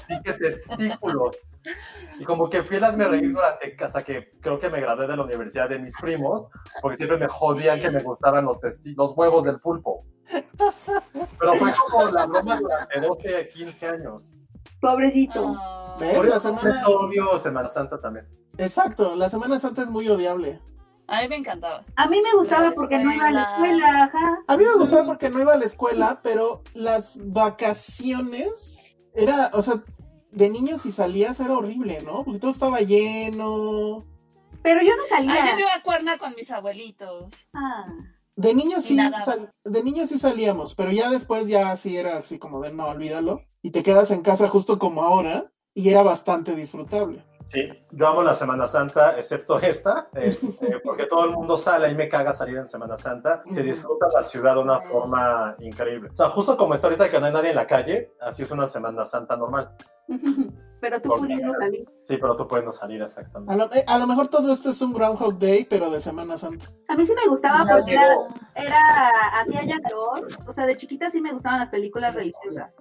tentáculo, 0.07 0.23
dije 0.23 0.33
testículos. 0.39 1.37
Y 2.19 2.23
como 2.23 2.49
que 2.49 2.63
fui 2.63 2.77
a 2.77 2.91
me 2.91 3.07
reír 3.07 3.31
durante, 3.33 3.75
hasta 3.83 4.01
que 4.03 4.29
creo 4.41 4.57
que 4.59 4.69
me 4.69 4.79
gradué 4.79 5.07
de 5.07 5.15
la 5.17 5.23
universidad 5.23 5.69
de 5.69 5.79
mis 5.79 5.95
primos, 5.97 6.47
porque 6.81 6.97
siempre 6.97 7.17
me 7.17 7.27
jodían 7.27 7.79
que 7.79 7.91
me 7.91 8.01
gustaban 8.01 8.45
los, 8.45 8.57
los 8.83 9.11
huevos 9.17 9.43
del 9.43 9.59
pulpo. 9.59 9.99
Pero 11.39 11.53
fue 11.55 11.71
como 11.91 12.11
la 12.11 12.25
broma 12.25 12.59
durante 12.59 13.01
12, 13.01 13.49
15 13.53 13.87
años. 13.87 14.31
Pobrecito. 14.79 15.55
¿Ves? 15.99 16.15
Por 16.15 16.27
La 16.29 16.37
eso 16.37 16.49
semana- 16.55 16.87
odio 16.87 17.37
Semana 17.39 17.67
Santa 17.67 17.97
también. 17.97 18.27
Exacto, 18.57 19.15
la 19.15 19.29
Semana 19.29 19.59
Santa 19.59 19.81
es 19.81 19.89
muy 19.89 20.07
odiable. 20.07 20.59
A 21.07 21.21
mí 21.23 21.27
me 21.27 21.37
encantaba. 21.37 21.83
A 21.95 22.07
mí 22.07 22.21
me 22.21 22.31
gustaba 22.37 22.71
porque 22.71 22.99
no 22.99 23.11
iba 23.11 23.27
a 23.27 23.31
la 23.31 23.41
escuela. 23.41 23.85
escuela, 23.87 24.03
ajá. 24.03 24.39
A 24.47 24.57
mí 24.57 24.63
me 24.63 24.73
gustaba 24.75 25.05
porque 25.05 25.29
no 25.29 25.39
iba 25.41 25.53
a 25.53 25.57
la 25.57 25.65
escuela, 25.65 26.19
pero 26.21 26.61
las 26.75 27.17
vacaciones 27.31 28.68
era, 29.23 29.51
o 29.53 29.61
sea, 29.61 29.83
de 30.31 30.49
niños 30.49 30.81
si 30.83 30.91
salías 30.91 31.39
era 31.39 31.57
horrible, 31.57 32.01
¿no? 32.03 32.23
Porque 32.23 32.39
todo 32.39 32.51
estaba 32.51 32.79
lleno. 32.81 34.05
Pero 34.61 34.81
yo 34.81 34.95
no 34.95 35.03
salía. 35.07 35.43
Ay, 35.43 35.49
yo 35.49 35.55
me 35.55 35.61
iba 35.61 35.73
a 35.73 35.83
cuerna 35.83 36.17
con 36.17 36.35
mis 36.35 36.51
abuelitos. 36.51 37.47
Ah. 37.53 37.85
De 38.35 38.53
niños 38.53 38.85
Y 38.89 38.95
sí, 38.95 39.11
sal- 39.25 39.51
de 39.63 39.83
niños 39.83 40.09
sí 40.09 40.17
salíamos, 40.17 40.75
pero 40.75 40.91
ya 40.91 41.09
después 41.09 41.47
ya 41.47 41.75
sí 41.75 41.97
era 41.97 42.17
así 42.17 42.39
como 42.39 42.61
de 42.61 42.71
no, 42.71 42.87
olvídalo. 42.87 43.41
Y 43.61 43.71
te 43.71 43.83
quedas 43.83 44.11
en 44.11 44.21
casa 44.21 44.47
justo 44.47 44.79
como 44.79 45.01
ahora 45.01 45.51
y 45.79 45.89
era 45.89 46.03
bastante 46.03 46.53
disfrutable. 46.55 47.23
Sí, 47.45 47.71
yo 47.91 48.07
amo 48.07 48.21
la 48.21 48.33
Semana 48.33 48.67
Santa, 48.67 49.17
excepto 49.17 49.57
esta, 49.59 50.09
este, 50.13 50.79
porque 50.83 51.05
todo 51.05 51.23
el 51.23 51.31
mundo 51.31 51.57
sale 51.57 51.89
y 51.89 51.95
me 51.95 52.09
caga 52.09 52.33
salir 52.33 52.57
en 52.57 52.67
Semana 52.67 52.97
Santa. 52.97 53.41
Se 53.49 53.63
disfruta 53.63 54.07
la 54.13 54.21
ciudad 54.21 54.55
de 54.55 54.59
una 54.59 54.81
forma 54.81 55.55
increíble. 55.59 56.09
O 56.11 56.15
sea, 56.15 56.29
justo 56.29 56.57
como 56.57 56.73
está 56.73 56.87
ahorita 56.87 57.09
que 57.09 57.17
no 57.17 57.27
hay 57.27 57.31
nadie 57.31 57.51
en 57.51 57.55
la 57.55 57.65
calle, 57.65 58.11
así 58.19 58.43
es 58.43 58.51
una 58.51 58.65
Semana 58.65 59.05
Santa 59.05 59.37
normal. 59.37 59.71
Pero 60.81 61.01
tú 61.01 61.09
pudiendo 61.09 61.53
salir. 61.59 61.85
Sí, 62.03 62.15
pero 62.15 62.37
tú 62.37 62.47
puedes 62.47 62.65
no 62.65 62.71
salir 62.71 63.01
exactamente. 63.01 63.53
A 63.53 63.57
lo, 63.57 63.73
eh, 63.73 63.83
a 63.85 63.97
lo 63.97 64.07
mejor 64.07 64.29
todo 64.29 64.53
esto 64.53 64.69
es 64.69 64.81
un 64.81 64.93
Groundhog 64.93 65.37
Day, 65.37 65.65
pero 65.69 65.89
de 65.89 65.99
Semana 65.99 66.37
Santa. 66.37 66.67
A 66.87 66.95
mí 66.95 67.05
sí 67.05 67.13
me 67.13 67.29
gustaba 67.29 67.69
porque 67.69 67.95
era, 67.95 68.15
era, 68.55 69.09
hacía 69.41 69.65
ya 69.65 69.77
calor. 69.81 70.25
O 70.47 70.53
sea, 70.53 70.65
de 70.65 70.77
chiquita 70.77 71.09
sí 71.09 71.19
me 71.19 71.33
gustaban 71.33 71.59
las 71.59 71.67
películas 71.67 72.15
religiosas 72.15 72.77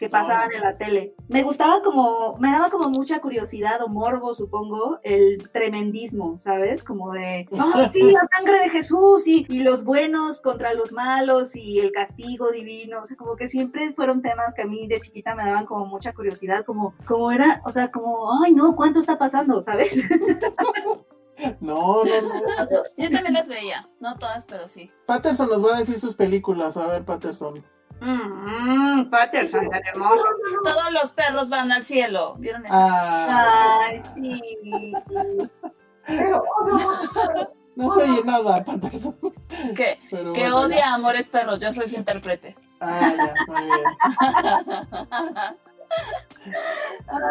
que 0.00 0.08
pasaban 0.08 0.50
en 0.50 0.62
la 0.62 0.78
tele. 0.78 1.14
Me 1.28 1.42
gustaba 1.42 1.82
como, 1.82 2.38
me 2.38 2.50
daba 2.50 2.70
como 2.70 2.88
mucha 2.88 3.20
curiosidad 3.20 3.82
o 3.82 3.88
morbo, 3.88 4.32
supongo, 4.32 4.98
el 5.02 5.50
tremendismo, 5.52 6.38
¿sabes? 6.38 6.82
Como 6.82 7.12
de, 7.12 7.46
no, 7.50 7.70
sí, 7.92 8.10
la 8.10 8.26
sangre 8.34 8.60
de 8.60 8.70
Jesús 8.70 9.26
y, 9.26 9.44
y 9.50 9.58
los 9.58 9.84
buenos 9.84 10.40
contra 10.40 10.72
los 10.72 10.90
malos 10.92 11.54
y 11.54 11.80
el 11.80 11.92
castigo 11.92 12.50
divino. 12.50 13.02
O 13.02 13.04
sea, 13.04 13.14
como 13.18 13.36
que 13.36 13.48
siempre 13.48 13.92
fueron 13.92 14.22
temas 14.22 14.54
que 14.54 14.62
a 14.62 14.66
mí 14.66 14.88
de 14.88 15.02
chiquita 15.02 15.34
me 15.34 15.44
daban 15.44 15.66
como 15.66 15.84
mucha 15.84 16.14
curiosidad, 16.14 16.64
como, 16.64 16.94
como 17.06 17.30
era, 17.30 17.60
o 17.66 17.70
sea, 17.70 17.90
como, 17.90 18.42
ay, 18.42 18.54
no, 18.54 18.74
¿cuánto 18.74 19.00
está 19.00 19.18
pasando? 19.18 19.60
¿Sabes? 19.60 19.94
No, 21.60 22.04
no, 22.04 22.04
no. 22.04 22.82
Yo 22.98 23.10
también 23.10 23.32
las 23.32 23.48
veía. 23.48 23.88
No 23.98 24.18
todas, 24.18 24.44
pero 24.44 24.68
sí. 24.68 24.90
Patterson 25.06 25.48
nos 25.48 25.64
va 25.64 25.76
a 25.76 25.78
decir 25.78 25.98
sus 25.98 26.14
películas. 26.14 26.76
A 26.76 26.86
ver, 26.86 27.02
Patterson. 27.02 27.64
Mmm, 28.00 29.10
Patterson, 29.10 29.68
tan 29.70 29.84
hermoso. 29.84 30.24
Todos 30.64 30.92
los 30.92 31.12
perros 31.12 31.48
van 31.48 31.70
al 31.72 31.82
cielo. 31.82 32.34
¿Vieron 32.38 32.64
eso? 32.64 32.74
Ah, 32.74 33.80
Ay, 33.88 34.00
sí. 34.14 34.40
no 37.76 37.90
se 37.94 38.02
oye 38.02 38.24
nada, 38.24 38.64
Patterson. 38.64 39.16
que 39.76 39.98
Pero 40.10 40.32
que 40.32 40.40
bueno, 40.42 40.60
odia 40.60 40.94
Amores 40.94 41.28
Perros. 41.28 41.60
Yo 41.60 41.72
soy 41.72 41.88
su 41.88 41.96
intérprete. 41.96 42.56
Ah, 42.80 43.12
ya, 43.16 43.34
muy 43.46 43.62
bien. 43.64 43.84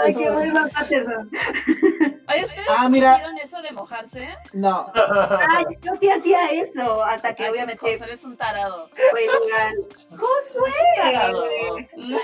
Ay, 0.03 0.13
qué 0.13 0.29
bueno, 0.29 0.65
Patterson. 0.73 1.29
Oye, 2.27 2.43
¿ustedes 2.43 2.67
Ah, 2.69 2.87
mira. 2.89 3.13
hicieron 3.15 3.37
eso 3.39 3.61
de 3.61 3.71
mojarse? 3.71 4.29
No, 4.53 4.91
Ay, 4.93 5.65
yo 5.81 5.95
sí 5.95 6.09
hacía 6.09 6.51
eso, 6.51 7.03
hasta 7.03 7.33
que 7.33 7.45
Ay, 7.45 7.49
obviamente 7.51 7.79
José, 7.79 8.03
eres 8.03 8.23
un 8.23 8.37
tarado. 8.37 8.89
fue. 9.11 9.27
¡Josué! 10.15 10.71
Tarado. 10.95 11.45
No 11.97 12.17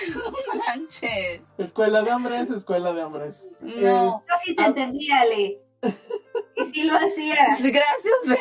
manches. 0.67 1.41
escuela 1.57 2.01
de 2.03 2.11
hombres, 2.13 2.49
escuela 2.51 2.93
de 2.93 3.03
hombres. 3.03 3.49
No. 3.61 4.23
Yo 4.27 4.35
sí 4.43 4.55
te 4.55 4.63
entendía, 4.63 5.21
Ale. 5.21 5.59
Y 6.55 6.65
sí 6.65 6.83
lo 6.83 6.95
hacía. 6.97 7.47
Gracias, 7.59 8.13
ve. 8.27 8.37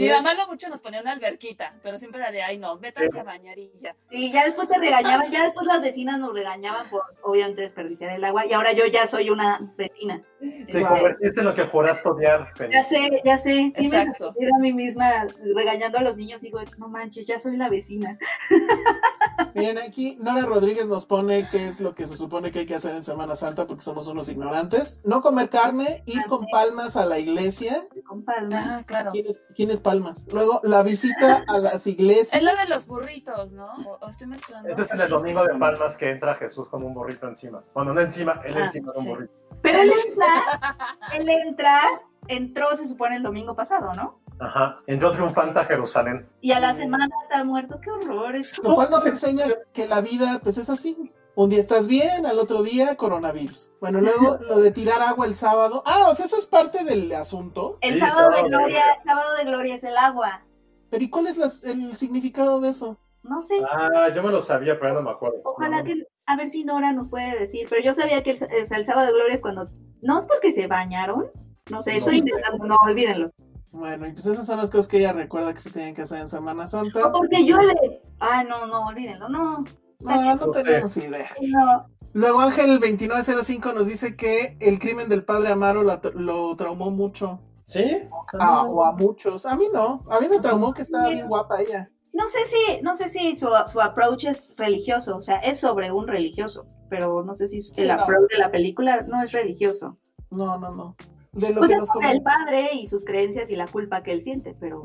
Mi 0.00 0.08
mamá 0.10 0.34
lo 0.34 0.46
mucho 0.46 0.68
nos 0.68 0.80
ponía 0.80 1.00
una 1.00 1.12
alberquita, 1.12 1.74
pero 1.82 1.98
siempre 1.98 2.20
era 2.20 2.30
de, 2.30 2.42
ay 2.42 2.58
no, 2.58 2.78
métanse 2.78 3.10
Sí. 3.10 3.18
a 3.18 3.22
bañar 3.22 3.58
y 3.58 3.70
ya. 3.80 3.94
Y 4.10 4.32
ya 4.32 4.44
después 4.44 4.68
te 4.68 4.78
regañaban, 4.78 5.30
ya 5.30 5.44
después 5.44 5.66
las 5.66 5.80
vecinas 5.82 6.18
nos 6.18 6.32
regañaban 6.32 6.88
por 6.90 7.02
obviamente 7.22 7.62
desperdiciar 7.62 8.10
el 8.12 8.24
agua. 8.24 8.46
Y 8.46 8.52
ahora 8.52 8.72
yo 8.72 8.86
ya 8.86 9.06
soy 9.06 9.30
una 9.30 9.72
vecina. 9.76 10.22
Te 10.40 10.82
convertiste 10.86 11.40
en 11.40 11.46
lo 11.46 11.54
que 11.54 11.64
juraste 11.66 12.08
odiar. 12.08 12.48
Ya 12.70 12.82
sé, 12.82 13.20
ya 13.24 13.36
sé. 13.36 13.70
Sí 13.74 13.86
Exacto. 13.86 14.34
me 14.38 14.46
a 14.46 14.58
mí 14.60 14.72
misma 14.72 15.26
regañando 15.54 15.98
a 15.98 16.02
los 16.02 16.16
niños. 16.16 16.40
Digo, 16.40 16.60
no 16.78 16.88
manches, 16.88 17.26
ya 17.26 17.38
soy 17.38 17.56
la 17.56 17.68
vecina. 17.68 18.18
Miren, 19.54 19.78
aquí 19.78 20.16
Nora 20.20 20.46
Rodríguez 20.46 20.86
nos 20.86 21.06
pone 21.06 21.46
qué 21.50 21.66
es 21.68 21.80
lo 21.80 21.94
que 21.94 22.06
se 22.06 22.16
supone 22.16 22.50
que 22.50 22.60
hay 22.60 22.66
que 22.66 22.74
hacer 22.74 22.94
en 22.94 23.02
Semana 23.02 23.34
Santa 23.34 23.66
porque 23.66 23.82
somos 23.82 24.06
unos 24.08 24.28
ignorantes. 24.28 25.00
No 25.04 25.22
comer 25.22 25.50
carne, 25.50 26.02
ir 26.06 26.22
con 26.24 26.46
palmas 26.46 26.96
a 26.96 27.04
la 27.06 27.18
iglesia. 27.18 27.86
Con 28.06 28.24
palma. 28.24 28.78
Ah, 28.78 28.82
claro. 28.86 29.10
¿Quién 29.12 29.26
es, 29.26 29.42
quién 29.54 29.70
es 29.70 29.80
palmas? 29.90 30.26
Luego, 30.32 30.60
la 30.64 30.82
visita 30.82 31.44
a 31.46 31.58
las 31.58 31.86
iglesias. 31.86 32.32
Es 32.34 32.42
lo 32.42 32.54
de 32.56 32.66
los 32.68 32.86
burritos, 32.86 33.52
¿no? 33.54 33.66
O, 33.86 33.98
o 34.00 34.06
estoy 34.06 34.26
mezclando. 34.28 34.68
Este 34.68 34.82
es 34.82 34.90
en 34.92 35.00
el 35.00 35.08
domingo 35.08 35.44
de 35.44 35.54
Palmas 35.58 35.96
que 35.96 36.10
entra 36.10 36.34
Jesús 36.34 36.68
con 36.68 36.82
un 36.82 36.94
burrito 36.94 37.26
encima. 37.28 37.62
Bueno, 37.74 37.92
no 37.94 38.00
encima, 38.00 38.40
él 38.44 38.54
Ah, 38.56 38.64
encima 38.64 38.92
de 38.92 38.98
un 38.98 39.04
sí. 39.04 39.10
burrito. 39.10 39.32
Pero 39.62 39.78
él 39.82 39.92
entra, 40.06 40.26
él 41.14 41.28
entra, 41.28 41.80
entró, 42.28 42.76
se 42.76 42.88
supone, 42.88 43.16
el 43.16 43.22
domingo 43.22 43.54
pasado, 43.54 43.92
¿no? 43.94 44.20
Ajá. 44.38 44.80
Entró 44.86 45.12
triunfante 45.12 45.58
a 45.58 45.64
Jerusalén. 45.64 46.26
Y 46.40 46.52
a 46.52 46.60
la 46.60 46.72
semana 46.72 47.06
está 47.22 47.44
muerto. 47.44 47.78
¡Qué 47.82 47.90
horror! 47.90 48.36
Es 48.36 48.58
Lo 48.64 48.74
cual 48.74 48.90
nos 48.90 49.04
enseña 49.04 49.44
que 49.74 49.86
la 49.86 50.00
vida, 50.00 50.40
pues 50.42 50.56
es 50.56 50.70
así. 50.70 51.12
Un 51.40 51.48
día 51.48 51.58
estás 51.60 51.86
bien, 51.88 52.26
al 52.26 52.38
otro 52.38 52.62
día 52.62 52.96
coronavirus. 52.96 53.72
Bueno, 53.80 54.02
luego 54.02 54.36
lo 54.46 54.60
de 54.60 54.72
tirar 54.72 55.00
agua 55.00 55.24
el 55.24 55.34
sábado. 55.34 55.82
Ah, 55.86 56.08
o 56.10 56.14
sea, 56.14 56.26
eso 56.26 56.36
es 56.36 56.44
parte 56.44 56.84
del 56.84 57.10
asunto. 57.14 57.78
El 57.80 57.94
Sí, 57.94 58.00
sábado 58.00 58.28
de 58.28 58.36
sábado 58.36 58.42
de 58.42 58.48
gloria, 58.50 58.66
gloria. 58.66 58.84
el 58.98 59.04
sábado 59.04 59.36
de 59.38 59.44
gloria 59.44 59.74
es 59.76 59.84
el 59.84 59.96
agua. 59.96 60.42
Pero 60.90 61.02
¿y 61.04 61.08
cuál 61.08 61.28
es 61.28 61.38
las- 61.38 61.64
el 61.64 61.96
significado 61.96 62.60
de 62.60 62.68
eso? 62.68 62.98
No 63.22 63.40
sé, 63.40 63.54
Ah, 63.72 64.08
yo 64.14 64.22
me 64.22 64.30
lo 64.30 64.40
sabía, 64.40 64.78
pero 64.78 64.88
ya 64.92 64.94
no 64.96 65.02
me 65.02 65.10
acuerdo. 65.12 65.38
ojalá 65.44 65.82
que, 65.82 65.94
a 66.26 66.36
ver 66.36 66.50
si 66.50 66.62
Nora 66.64 66.92
nos 66.92 67.08
puede 67.08 67.38
decir, 67.38 67.66
pero 67.70 67.82
yo 67.82 67.94
sabía 67.94 68.22
que 68.22 68.32
el, 68.32 68.38
el 68.70 68.84
sábado 68.84 69.06
de 69.06 69.12
gloria 69.14 69.32
es 69.34 69.40
cuando, 69.40 69.64
no 70.02 70.18
es 70.18 70.26
porque 70.26 70.52
se 70.52 70.66
bañaron, 70.66 71.30
no 71.70 71.80
sé, 71.80 71.96
estoy 71.96 72.20
No. 72.20 72.26
intentando, 72.28 72.66
no, 72.66 72.76
olvídenlo. 72.86 73.30
Bueno, 73.72 74.06
y 74.06 74.12
pues 74.12 74.26
esas 74.26 74.44
son 74.46 74.58
las 74.58 74.68
cosas 74.70 74.88
que 74.88 74.98
ella 74.98 75.14
recuerda 75.14 75.54
que 75.54 75.60
se 75.60 75.70
tienen 75.70 75.94
que 75.94 76.02
hacer 76.02 76.18
en 76.18 76.28
Semana 76.28 76.66
Santa. 76.66 77.06
O 77.06 77.12
porque 77.12 77.44
llueve. 77.44 78.02
Ah, 78.18 78.42
no, 78.44 78.66
no, 78.66 78.88
olvídenlo, 78.88 79.28
no. 79.30 79.64
No, 80.00 80.34
no 80.36 80.50
tenemos 80.50 80.96
idea. 80.96 81.28
No. 81.40 81.86
Luego 82.12 82.40
Ángel 82.40 82.80
2905 82.80 83.72
nos 83.72 83.86
dice 83.86 84.16
que 84.16 84.56
el 84.60 84.78
crimen 84.78 85.08
del 85.08 85.24
padre 85.24 85.50
Amaro 85.50 85.82
la- 85.82 86.00
lo 86.14 86.56
traumó 86.56 86.90
mucho. 86.90 87.38
¿Sí? 87.62 87.98
A, 88.38 88.64
o 88.64 88.84
a 88.84 88.92
muchos. 88.92 89.46
A 89.46 89.54
mí 89.56 89.66
no. 89.72 90.04
A 90.10 90.18
mí 90.20 90.28
me 90.28 90.40
traumó 90.40 90.72
que 90.74 90.82
estaba 90.82 91.08
bien 91.08 91.28
guapa 91.28 91.60
ella. 91.60 91.88
No 92.12 92.26
sé 92.26 92.40
si, 92.46 92.82
no 92.82 92.96
sé 92.96 93.08
si 93.08 93.36
su, 93.36 93.46
su 93.70 93.80
approach 93.80 94.24
es 94.24 94.54
religioso, 94.58 95.16
o 95.16 95.20
sea, 95.20 95.36
es 95.36 95.60
sobre 95.60 95.92
un 95.92 96.08
religioso, 96.08 96.66
pero 96.88 97.22
no 97.22 97.36
sé 97.36 97.46
si 97.46 97.60
el 97.76 97.86
no. 97.86 97.94
approach 97.94 98.28
de 98.32 98.38
la 98.38 98.50
película 98.50 99.02
no 99.02 99.22
es 99.22 99.30
religioso. 99.30 99.96
No, 100.30 100.58
no, 100.58 100.74
no. 100.74 100.96
De 101.32 101.50
lo, 101.50 101.60
Pues 101.60 101.68
que 101.68 101.74
es 101.74 101.78
nos 101.80 101.88
sobre 101.88 102.10
el 102.10 102.22
padre 102.22 102.70
y 102.74 102.86
sus 102.88 103.04
creencias 103.04 103.48
y 103.50 103.54
la 103.54 103.68
culpa 103.68 104.02
que 104.02 104.10
él 104.10 104.22
siente, 104.22 104.56
pero. 104.58 104.82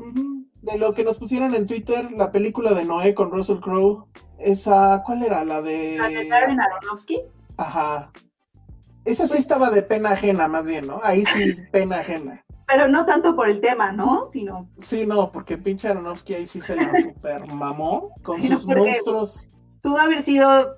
De 0.66 0.78
lo 0.78 0.92
que 0.94 1.04
nos 1.04 1.18
pusieron 1.18 1.54
en 1.54 1.66
Twitter, 1.66 2.10
la 2.12 2.32
película 2.32 2.74
de 2.74 2.84
Noé 2.84 3.14
con 3.14 3.30
Russell 3.30 3.60
Crowe, 3.60 4.06
esa, 4.38 5.02
¿cuál 5.06 5.22
era? 5.22 5.44
La 5.44 5.62
de... 5.62 5.96
la 5.96 6.08
de 6.08 6.28
Darren 6.28 6.60
Aronofsky, 6.60 7.22
Ajá. 7.56 8.10
Esa 9.04 9.28
sí 9.28 9.38
estaba 9.38 9.70
de 9.70 9.82
pena 9.82 10.10
ajena, 10.10 10.48
más 10.48 10.66
bien, 10.66 10.88
¿no? 10.88 11.00
Ahí 11.02 11.24
sí, 11.24 11.54
pena 11.72 11.98
ajena. 11.98 12.44
pero 12.66 12.88
no 12.88 13.06
tanto 13.06 13.36
por 13.36 13.48
el 13.48 13.60
tema, 13.60 13.92
¿no? 13.92 14.26
Sino, 14.26 14.68
Sí, 14.78 15.06
no, 15.06 15.30
porque 15.30 15.56
pinche 15.56 15.88
Aronofsky 15.88 16.34
ahí 16.34 16.46
sí 16.46 16.60
se 16.60 16.74
la 16.74 16.90
super 17.02 17.46
mamó 17.46 18.10
con 18.24 18.42
sus 18.42 18.66
monstruos. 18.66 19.48
pudo 19.82 19.98
haber 19.98 20.22
sido... 20.22 20.76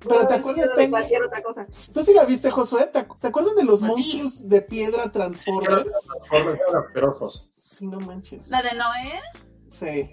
Pero 0.00 0.26
¿te 0.28 0.34
acuerdas, 0.34 0.70
de 0.76 0.90
cualquier 0.90 1.22
otra 1.24 1.42
cosa. 1.42 1.66
¿Tú 1.92 2.04
sí 2.04 2.12
la 2.14 2.24
viste, 2.24 2.50
Josué? 2.50 2.86
¿Te 2.92 3.00
acu- 3.00 3.16
¿Se 3.16 3.26
acuerdan 3.26 3.56
de 3.56 3.64
los 3.64 3.82
monstruos 3.82 4.48
de 4.48 4.62
piedra 4.62 5.10
Transformers? 5.10 5.86
Transformers 6.06 6.60
eran 6.68 6.84
asquerosos. 6.84 7.50
Sí, 7.54 7.86
no 7.86 7.98
manches. 8.00 8.46
La 8.48 8.62
de 8.62 8.74
Noé, 8.74 9.20
Sí. 9.70 10.10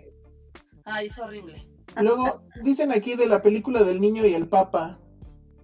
ay, 0.85 1.05
es 1.05 1.19
horrible. 1.19 1.67
Luego 1.97 2.41
dicen 2.63 2.91
aquí 2.91 3.15
de 3.15 3.27
la 3.27 3.41
película 3.41 3.83
del 3.83 4.01
niño 4.01 4.25
y 4.25 4.33
el 4.33 4.47
papa. 4.47 4.99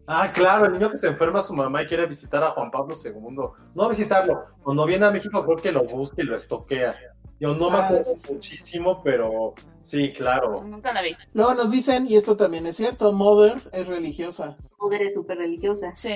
Ah, 0.07 0.32
claro, 0.32 0.65
el 0.65 0.74
niño 0.74 0.89
que 0.89 0.97
se 0.97 1.07
enferma 1.07 1.39
a 1.39 1.43
su 1.43 1.53
mamá 1.53 1.82
y 1.84 1.88
quiere 1.88 2.05
visitar 2.05 2.43
a 2.43 2.51
Juan 2.51 2.69
Pablo 2.72 2.95
II. 3.01 3.13
No 3.76 3.89
visitarlo, 3.89 4.45
cuando 4.63 4.86
viene 4.86 5.05
a 5.05 5.11
México 5.11 5.43
creo 5.45 5.57
que 5.57 5.72
lo 5.72 5.84
busca 5.86 6.22
y 6.22 6.26
lo 6.26 6.36
estoquea. 6.36 6.95
Yo 7.41 7.55
no 7.55 7.71
me 7.71 7.77
Ah, 7.77 7.85
acuerdo 7.87 8.13
sí, 8.13 8.21
sí. 8.27 8.33
muchísimo, 8.33 9.01
pero 9.03 9.55
sí, 9.81 10.13
claro. 10.13 10.61
Nunca 10.63 10.93
la 10.93 11.01
vi. 11.01 11.15
Luego 11.33 11.55
nos 11.55 11.71
dicen, 11.71 12.05
y 12.07 12.15
esto 12.15 12.37
también 12.37 12.67
es 12.67 12.75
cierto, 12.77 13.11
Mother 13.11 13.59
es 13.71 13.87
religiosa. 13.87 14.55
Poder 14.77 15.01
es 15.01 15.15
súper 15.15 15.39
religiosa, 15.39 15.91
Sí. 15.95 16.15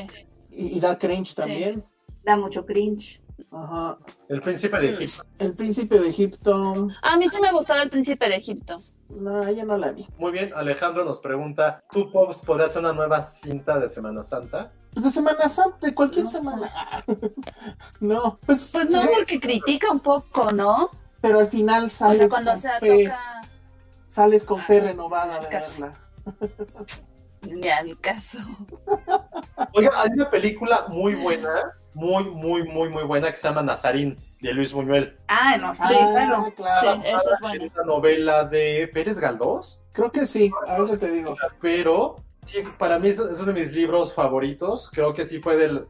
Y, 0.51 0.77
y 0.77 0.79
da 0.79 0.97
cringe 0.99 1.33
también. 1.33 1.83
da 2.23 2.37
mucho 2.37 2.63
cringe. 2.63 3.19
Ajá. 3.51 3.97
El 4.29 4.41
príncipe 4.41 4.79
de 4.79 4.91
Egipto. 4.91 5.23
El 5.39 5.53
príncipe 5.55 5.99
de 5.99 6.07
Egipto. 6.09 6.87
A 7.01 7.17
mí 7.17 7.27
sí 7.27 7.41
me 7.41 7.51
gustaba 7.51 7.81
el 7.81 7.89
príncipe 7.89 8.29
de 8.29 8.35
Egipto. 8.35 8.77
No, 9.09 9.45
ella 9.47 9.65
no 9.65 9.77
la 9.77 9.91
vi. 9.91 10.07
Muy 10.19 10.31
bien, 10.31 10.51
Alejandro 10.55 11.03
nos 11.05 11.19
pregunta, 11.19 11.83
¿tú, 11.91 12.09
Pops, 12.11 12.43
podrías 12.43 12.69
hacer 12.69 12.83
una 12.83 12.93
nueva 12.93 13.19
cinta 13.21 13.79
de 13.79 13.89
Semana 13.89 14.21
Santa? 14.21 14.71
Pues 14.93 15.05
de 15.05 15.11
Semana 15.11 15.49
Santa, 15.49 15.87
de 15.87 15.93
cualquier 15.95 16.25
No 16.25 16.31
semana. 16.31 16.71
no, 17.99 18.37
pues, 18.45 18.69
Pues 18.71 18.89
no, 18.91 19.01
sí, 19.01 19.07
porque 19.13 19.39
critica 19.39 19.91
un 19.91 19.99
poco, 19.99 20.51
¿no? 20.51 20.89
Pero 21.27 21.39
al 21.39 21.47
final 21.47 21.85
O 21.85 21.89
sales, 21.89 22.17
sea, 22.17 22.29
cuando 22.29 22.51
con, 22.51 22.59
se 22.59 22.69
fe, 22.79 23.03
toca, 23.05 23.41
sales 24.09 24.43
con 24.43 24.61
fe 24.61 24.79
renovada 24.81 25.39
de 25.39 25.47
casi. 25.47 25.81
verla. 25.81 25.97
ni 27.41 27.69
al 27.69 27.99
caso. 27.99 28.39
Oiga, 29.73 29.91
hay 30.01 30.09
una 30.13 30.29
película 30.29 30.85
muy 30.87 31.15
buena, 31.15 31.73
muy, 31.93 32.23
muy, 32.25 32.63
muy, 32.67 32.89
muy 32.89 33.03
buena 33.03 33.29
que 33.31 33.37
se 33.37 33.47
llama 33.47 33.61
Nazarín, 33.61 34.17
de 34.41 34.53
Luis 34.53 34.73
Buñuel. 34.73 35.17
Ah, 35.27 35.55
no, 35.57 35.73
sí. 35.73 35.95
Ah, 35.99 36.49
claro. 36.55 36.95
Sí, 36.95 37.01
esa 37.05 37.33
es 37.33 37.41
buena. 37.41 37.65
Es 37.65 37.73
una 37.73 37.83
novela 37.83 38.43
de 38.45 38.89
Pérez 38.93 39.19
Galdós, 39.19 39.81
Creo 39.93 40.11
que 40.11 40.25
sí, 40.27 40.51
a 40.67 40.77
ver 40.77 40.87
si 40.87 40.97
te 40.97 41.09
digo. 41.09 41.35
pero 41.61 42.17
sí, 42.43 42.63
para 42.77 42.99
mí 42.99 43.09
es, 43.09 43.19
es 43.19 43.39
uno 43.39 43.53
de 43.53 43.61
mis 43.61 43.71
libros 43.71 44.13
favoritos. 44.13 44.89
Creo 44.93 45.13
que 45.13 45.23
sí 45.25 45.39
fue 45.39 45.55
del... 45.55 45.87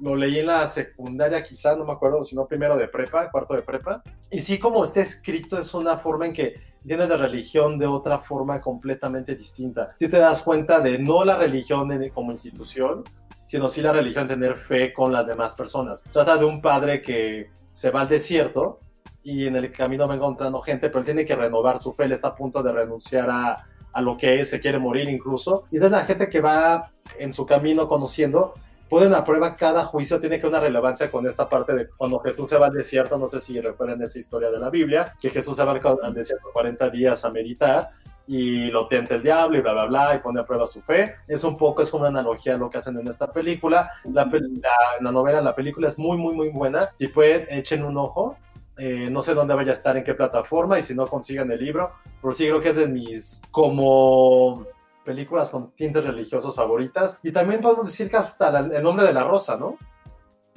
Lo 0.00 0.14
leí 0.14 0.38
en 0.38 0.46
la 0.46 0.66
secundaria, 0.66 1.42
quizá, 1.42 1.74
no 1.74 1.84
me 1.84 1.92
acuerdo, 1.92 2.22
si 2.24 2.36
no 2.36 2.46
primero 2.46 2.76
de 2.76 2.88
prepa, 2.88 3.30
cuarto 3.30 3.54
de 3.54 3.62
prepa. 3.62 4.02
Y 4.30 4.38
sí, 4.38 4.58
como 4.58 4.84
está 4.84 5.00
escrito, 5.00 5.58
es 5.58 5.74
una 5.74 5.98
forma 5.98 6.26
en 6.26 6.32
que 6.32 6.54
tiene 6.82 7.06
la 7.06 7.16
religión 7.16 7.78
de 7.78 7.86
otra 7.86 8.18
forma 8.18 8.60
completamente 8.60 9.34
distinta. 9.34 9.90
Si 9.94 10.08
te 10.08 10.18
das 10.18 10.42
cuenta 10.42 10.80
de 10.80 10.98
no 10.98 11.24
la 11.24 11.36
religión 11.36 11.90
como 12.14 12.32
institución, 12.32 13.04
sino 13.46 13.68
sí 13.68 13.80
la 13.80 13.92
religión 13.92 14.28
tener 14.28 14.56
fe 14.56 14.92
con 14.92 15.12
las 15.12 15.26
demás 15.26 15.54
personas. 15.54 16.02
Trata 16.12 16.36
de 16.36 16.44
un 16.44 16.60
padre 16.60 17.02
que 17.02 17.50
se 17.72 17.90
va 17.90 18.02
al 18.02 18.08
desierto 18.08 18.80
y 19.22 19.46
en 19.46 19.56
el 19.56 19.72
camino 19.72 20.06
va 20.06 20.14
encontrando 20.14 20.60
gente, 20.60 20.88
pero 20.88 21.00
él 21.00 21.04
tiene 21.06 21.24
que 21.24 21.34
renovar 21.34 21.78
su 21.78 21.92
fe, 21.92 22.04
él 22.04 22.12
está 22.12 22.28
a 22.28 22.34
punto 22.34 22.62
de 22.62 22.72
renunciar 22.72 23.28
a, 23.30 23.66
a 23.92 24.00
lo 24.00 24.16
que 24.16 24.40
es, 24.40 24.50
se 24.50 24.60
quiere 24.60 24.78
morir 24.78 25.08
incluso. 25.08 25.64
Y 25.70 25.76
entonces 25.76 25.98
la 25.98 26.04
gente 26.04 26.28
que 26.28 26.40
va 26.40 26.92
en 27.18 27.32
su 27.32 27.46
camino 27.46 27.88
conociendo, 27.88 28.54
ponen 28.88 29.14
a 29.14 29.24
prueba 29.24 29.54
cada 29.54 29.84
juicio, 29.84 30.20
tiene 30.20 30.40
que 30.40 30.46
una 30.46 30.60
relevancia 30.60 31.10
con 31.10 31.26
esta 31.26 31.48
parte 31.48 31.74
de 31.74 31.88
cuando 31.88 32.18
Jesús 32.20 32.48
se 32.50 32.56
va 32.56 32.66
al 32.66 32.72
desierto, 32.72 33.18
no 33.18 33.28
sé 33.28 33.40
si 33.40 33.60
recuerdan 33.60 34.02
esa 34.02 34.18
historia 34.18 34.50
de 34.50 34.58
la 34.58 34.70
Biblia, 34.70 35.14
que 35.20 35.30
Jesús 35.30 35.56
se 35.56 35.64
va 35.64 35.72
al 35.72 36.14
desierto 36.14 36.48
40 36.52 36.90
días 36.90 37.24
a 37.24 37.30
meditar 37.30 37.88
y 38.28 38.70
lo 38.70 38.86
tienta 38.86 39.14
el 39.14 39.22
diablo 39.22 39.56
y 39.56 39.62
bla, 39.62 39.72
bla, 39.72 39.86
bla, 39.86 40.14
y 40.14 40.18
pone 40.18 40.40
a 40.40 40.44
prueba 40.44 40.66
su 40.66 40.82
fe. 40.82 41.16
Es 41.26 41.44
un 41.44 41.56
poco, 41.56 41.80
es 41.80 41.90
como 41.90 42.02
una 42.02 42.10
analogía 42.10 42.54
a 42.54 42.58
lo 42.58 42.68
que 42.68 42.76
hacen 42.76 42.98
en 42.98 43.08
esta 43.08 43.32
película. 43.32 43.90
La, 44.04 44.24
la, 44.26 44.70
la 45.00 45.10
novela, 45.10 45.40
la 45.40 45.54
película 45.54 45.88
es 45.88 45.98
muy, 45.98 46.18
muy, 46.18 46.34
muy 46.34 46.50
buena. 46.50 46.90
Si 46.94 47.08
pueden, 47.08 47.46
echen 47.48 47.82
un 47.82 47.96
ojo. 47.96 48.36
Eh, 48.76 49.08
no 49.10 49.22
sé 49.22 49.34
dónde 49.34 49.54
vaya 49.54 49.72
a 49.72 49.74
estar, 49.74 49.96
en 49.96 50.04
qué 50.04 50.14
plataforma, 50.14 50.78
y 50.78 50.82
si 50.82 50.94
no 50.94 51.08
consigan 51.08 51.50
el 51.50 51.58
libro, 51.58 51.90
pero 52.22 52.32
sí 52.32 52.46
creo 52.46 52.60
que 52.60 52.68
es 52.68 52.76
de 52.76 52.86
mis 52.86 53.42
como 53.50 54.64
películas 55.12 55.48
con 55.48 55.72
tintes 55.72 56.04
religiosos 56.04 56.54
favoritas. 56.54 57.18
Y 57.22 57.32
también 57.32 57.62
podemos 57.62 57.86
decir 57.86 58.10
que 58.10 58.18
hasta 58.18 58.50
la- 58.50 58.76
el 58.76 58.82
nombre 58.82 59.06
de 59.06 59.14
la 59.14 59.24
rosa, 59.24 59.56
¿no? 59.56 59.78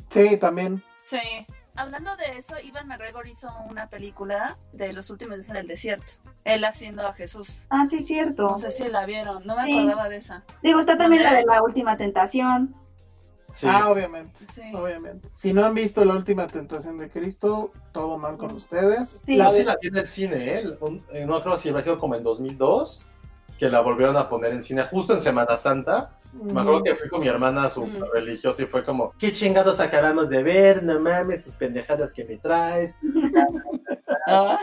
Sí, 0.09 0.35
también. 0.35 0.83
Sí. 1.03 1.19
Hablando 1.73 2.13
de 2.17 2.37
eso, 2.37 2.55
Ivan 2.61 2.85
McGregor 2.89 3.25
hizo 3.29 3.47
una 3.69 3.87
película 3.89 4.57
de 4.73 4.91
los 4.91 5.09
últimos 5.09 5.37
días 5.37 5.49
en 5.51 5.55
el 5.55 5.67
desierto. 5.67 6.11
Él 6.43 6.65
haciendo 6.65 7.07
a 7.07 7.13
Jesús. 7.13 7.61
Ah, 7.69 7.85
sí, 7.89 8.03
cierto. 8.03 8.43
No 8.43 8.57
sé 8.57 8.71
si 8.71 8.89
la 8.89 9.05
vieron, 9.05 9.47
no 9.47 9.55
me 9.55 9.65
Sí. 9.67 9.77
acordaba 9.79 10.09
de 10.09 10.17
esa. 10.17 10.43
Digo, 10.61 10.81
está 10.81 10.97
también 10.97 11.23
¿Dónde? 11.23 11.37
la 11.37 11.39
de 11.39 11.45
la 11.45 11.63
última 11.63 11.95
tentación. 11.95 12.75
Sí. 13.53 13.67
Ah, 13.69 13.89
obviamente. 13.89 14.37
Sí. 14.53 14.63
Obviamente. 14.75 15.29
Si 15.33 15.53
no 15.53 15.63
han 15.65 15.73
visto 15.73 16.03
la 16.03 16.13
última 16.13 16.45
tentación 16.47 16.97
de 16.97 17.09
Cristo, 17.09 17.71
todo 17.93 18.17
mal 18.17 18.37
con 18.37 18.51
ustedes. 18.53 19.23
Sí. 19.25 19.37
La 19.37 19.49
sí 19.49 19.63
la 19.63 19.77
vi 19.81 19.87
en 19.87 19.97
el 19.97 20.07
cine, 20.07 20.59
¿eh? 20.59 20.63
Eh, 21.13 21.25
No 21.25 21.41
creo 21.41 21.55
si 21.55 21.69
habrá 21.69 21.81
sido 21.83 21.97
como 21.97 22.15
en 22.15 22.23
2002, 22.23 23.01
que 23.61 23.69
la 23.69 23.81
volvieron 23.81 24.17
a 24.17 24.27
poner 24.27 24.53
en 24.53 24.63
cine 24.63 24.81
justo 24.85 25.13
en 25.13 25.21
Semana 25.21 25.55
Santa. 25.55 26.17
Me 26.33 26.61
acuerdo 26.61 26.81
que 26.83 26.95
fui 26.95 27.07
con 27.09 27.21
mi 27.21 27.27
hermana 27.27 27.69
súper 27.69 28.01
Mm. 28.01 28.11
religiosa 28.11 28.63
y 28.63 28.65
fue 28.65 28.83
como, 28.83 29.11
¿qué 29.19 29.31
chingados 29.31 29.79
acabamos 29.79 30.29
de 30.29 30.41
ver? 30.41 30.81
No 30.81 30.99
mames, 30.99 31.43
tus 31.43 31.53
pendejadas 31.53 32.11
que 32.11 32.25
me 32.25 32.37
traes. 32.37 32.97
Ah, 34.27 34.57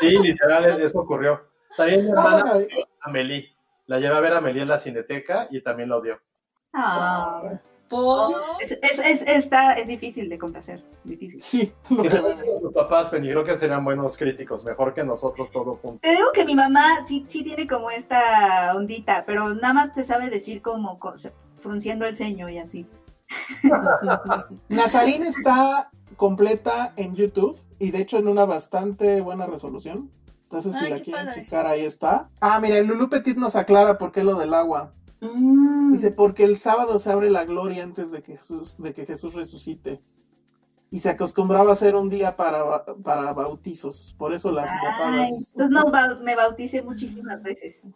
Sí, 0.00 0.10
literal, 0.18 0.80
eso 0.80 1.00
ocurrió. 1.00 1.40
También 1.76 2.04
mi 2.04 2.10
hermana, 2.12 2.52
Amelie, 3.00 3.52
la 3.86 3.98
llevé 3.98 4.14
a 4.16 4.20
ver 4.20 4.32
a 4.34 4.38
Amelie 4.38 4.62
en 4.62 4.68
la 4.68 4.78
cineteca 4.78 5.48
y 5.50 5.60
también 5.60 5.88
la 5.88 5.96
odió. 5.96 6.20
Ah. 6.72 7.52
Por- 7.88 8.34
Es, 8.60 8.78
es, 8.82 8.98
es, 8.98 9.22
está, 9.22 9.74
es 9.74 9.86
difícil 9.86 10.28
de 10.28 10.38
complacer. 10.38 10.82
Difícil. 11.04 11.40
Sí. 11.40 11.72
Tus 11.88 12.72
papás, 12.72 13.08
creo 13.08 13.44
que 13.44 13.56
serían 13.56 13.84
buenos 13.84 14.16
críticos, 14.16 14.64
mejor 14.64 14.94
que 14.94 15.04
nosotros 15.04 15.50
todo 15.50 15.76
juntos. 15.76 16.00
Te 16.00 16.10
digo 16.10 16.32
que 16.32 16.44
mi 16.44 16.54
mamá 16.54 17.04
sí, 17.06 17.24
sí 17.28 17.42
tiene 17.42 17.66
como 17.66 17.90
esta 17.90 18.74
ondita, 18.74 19.24
pero 19.26 19.54
nada 19.54 19.74
más 19.74 19.94
te 19.94 20.02
sabe 20.02 20.30
decir 20.30 20.62
como 20.62 20.98
frunciendo 21.60 22.06
el 22.06 22.14
ceño 22.16 22.48
y 22.48 22.58
así. 22.58 22.86
Nazarín 24.68 25.22
está 25.24 25.90
completa 26.16 26.92
en 26.96 27.14
YouTube 27.14 27.58
y 27.78 27.90
de 27.90 28.00
hecho 28.00 28.18
en 28.18 28.28
una 28.28 28.44
bastante 28.44 29.20
buena 29.20 29.46
resolución. 29.46 30.10
Entonces, 30.44 30.76
si 30.76 30.88
la 30.88 31.00
quieren 31.00 31.26
padre. 31.26 31.42
checar, 31.44 31.66
ahí 31.66 31.84
está. 31.84 32.28
Ah, 32.40 32.60
mira, 32.60 32.78
el 32.78 32.86
Lulu 32.86 33.08
Petit 33.08 33.36
nos 33.36 33.56
aclara 33.56 33.98
por 33.98 34.12
qué 34.12 34.22
lo 34.22 34.36
del 34.36 34.54
agua. 34.54 34.92
Mm. 35.20 35.92
Dice, 35.92 36.10
porque 36.10 36.44
el 36.44 36.56
sábado 36.56 36.98
se 36.98 37.10
abre 37.10 37.30
la 37.30 37.44
gloria 37.44 37.82
antes 37.82 38.10
de 38.10 38.22
que 38.22 38.36
Jesús, 38.36 38.76
de 38.78 38.92
que 38.92 39.06
Jesús 39.06 39.34
resucite. 39.34 40.00
Y 40.90 41.00
se 41.00 41.10
acostumbraba 41.10 41.70
a 41.70 41.72
hacer 41.72 41.96
un 41.96 42.08
día 42.08 42.36
para, 42.36 42.84
para 43.02 43.32
bautizos. 43.32 44.14
Por 44.18 44.32
eso 44.32 44.52
las 44.52 44.70
Ay, 44.70 45.30
entonces 45.34 45.70
no, 45.70 45.84
me 46.22 46.36
bauticé 46.36 46.82
muchísimas 46.82 47.42
veces. 47.42 47.88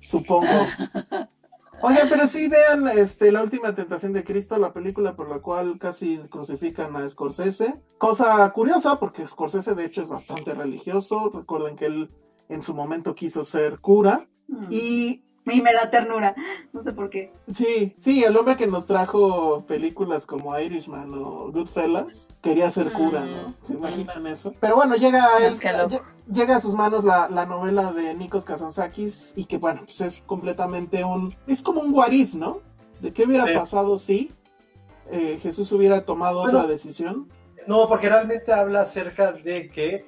supongo. 0.00 0.46
Oigan, 1.80 2.08
pero 2.08 2.26
sí 2.26 2.48
vean 2.48 2.88
este, 2.88 3.30
La 3.30 3.42
Última 3.42 3.74
Tentación 3.74 4.12
de 4.12 4.24
Cristo, 4.24 4.58
la 4.58 4.72
película 4.72 5.14
por 5.14 5.28
la 5.28 5.38
cual 5.38 5.78
casi 5.78 6.18
crucifican 6.28 6.96
a 6.96 7.08
Scorsese. 7.08 7.80
Cosa 7.98 8.50
curiosa, 8.52 8.98
porque 8.98 9.26
Scorsese 9.28 9.74
de 9.74 9.84
hecho 9.84 10.02
es 10.02 10.08
bastante 10.08 10.54
religioso. 10.54 11.30
Recuerden 11.32 11.76
que 11.76 11.86
él 11.86 12.10
en 12.48 12.62
su 12.62 12.74
momento 12.74 13.14
quiso 13.14 13.44
ser 13.44 13.78
cura. 13.78 14.26
Mm. 14.48 14.66
Y 14.70 15.24
Y 15.52 15.62
me 15.62 15.72
da 15.72 15.90
ternura. 15.90 16.34
No 16.72 16.82
sé 16.82 16.92
por 16.92 17.10
qué. 17.10 17.32
sí, 17.52 17.94
sí, 17.98 18.22
el 18.24 18.36
hombre 18.36 18.56
que 18.56 18.66
nos 18.66 18.86
trajo 18.86 19.64
películas 19.66 20.26
como 20.26 20.58
Irishman 20.58 21.12
o 21.14 21.50
Goodfellas 21.52 22.34
quería 22.42 22.70
ser 22.70 22.92
cura, 22.92 23.24
¿no? 23.24 23.54
¿Se 23.62 23.74
imaginan 23.74 24.26
eso? 24.26 24.52
Pero 24.60 24.76
bueno, 24.76 24.94
llega 24.96 25.34
a 25.36 25.46
él, 25.46 25.58
llega 26.30 26.56
a 26.56 26.60
sus 26.60 26.74
manos 26.74 27.04
la, 27.04 27.28
la 27.28 27.46
novela 27.46 27.92
de 27.92 28.14
Nikos 28.14 28.44
Kazantzakis 28.44 29.32
y 29.36 29.44
que 29.46 29.56
bueno, 29.58 29.80
pues 29.84 30.00
es 30.00 30.20
completamente 30.20 31.04
un, 31.04 31.34
es 31.46 31.62
como 31.62 31.80
un 31.80 31.92
what 31.94 32.10
if, 32.12 32.34
¿no? 32.34 32.60
¿De 33.00 33.12
qué 33.12 33.24
hubiera 33.24 33.46
Sí. 33.46 33.54
pasado 33.54 33.96
si 33.98 34.32
eh, 35.10 35.38
Jesús 35.40 35.72
hubiera 35.72 36.04
tomado 36.04 36.42
Bueno. 36.42 36.58
otra 36.58 36.70
decisión? 36.70 37.28
No, 37.66 37.86
porque 37.88 38.08
realmente 38.08 38.52
habla 38.52 38.82
acerca 38.82 39.32
de 39.32 39.68
que 39.70 40.06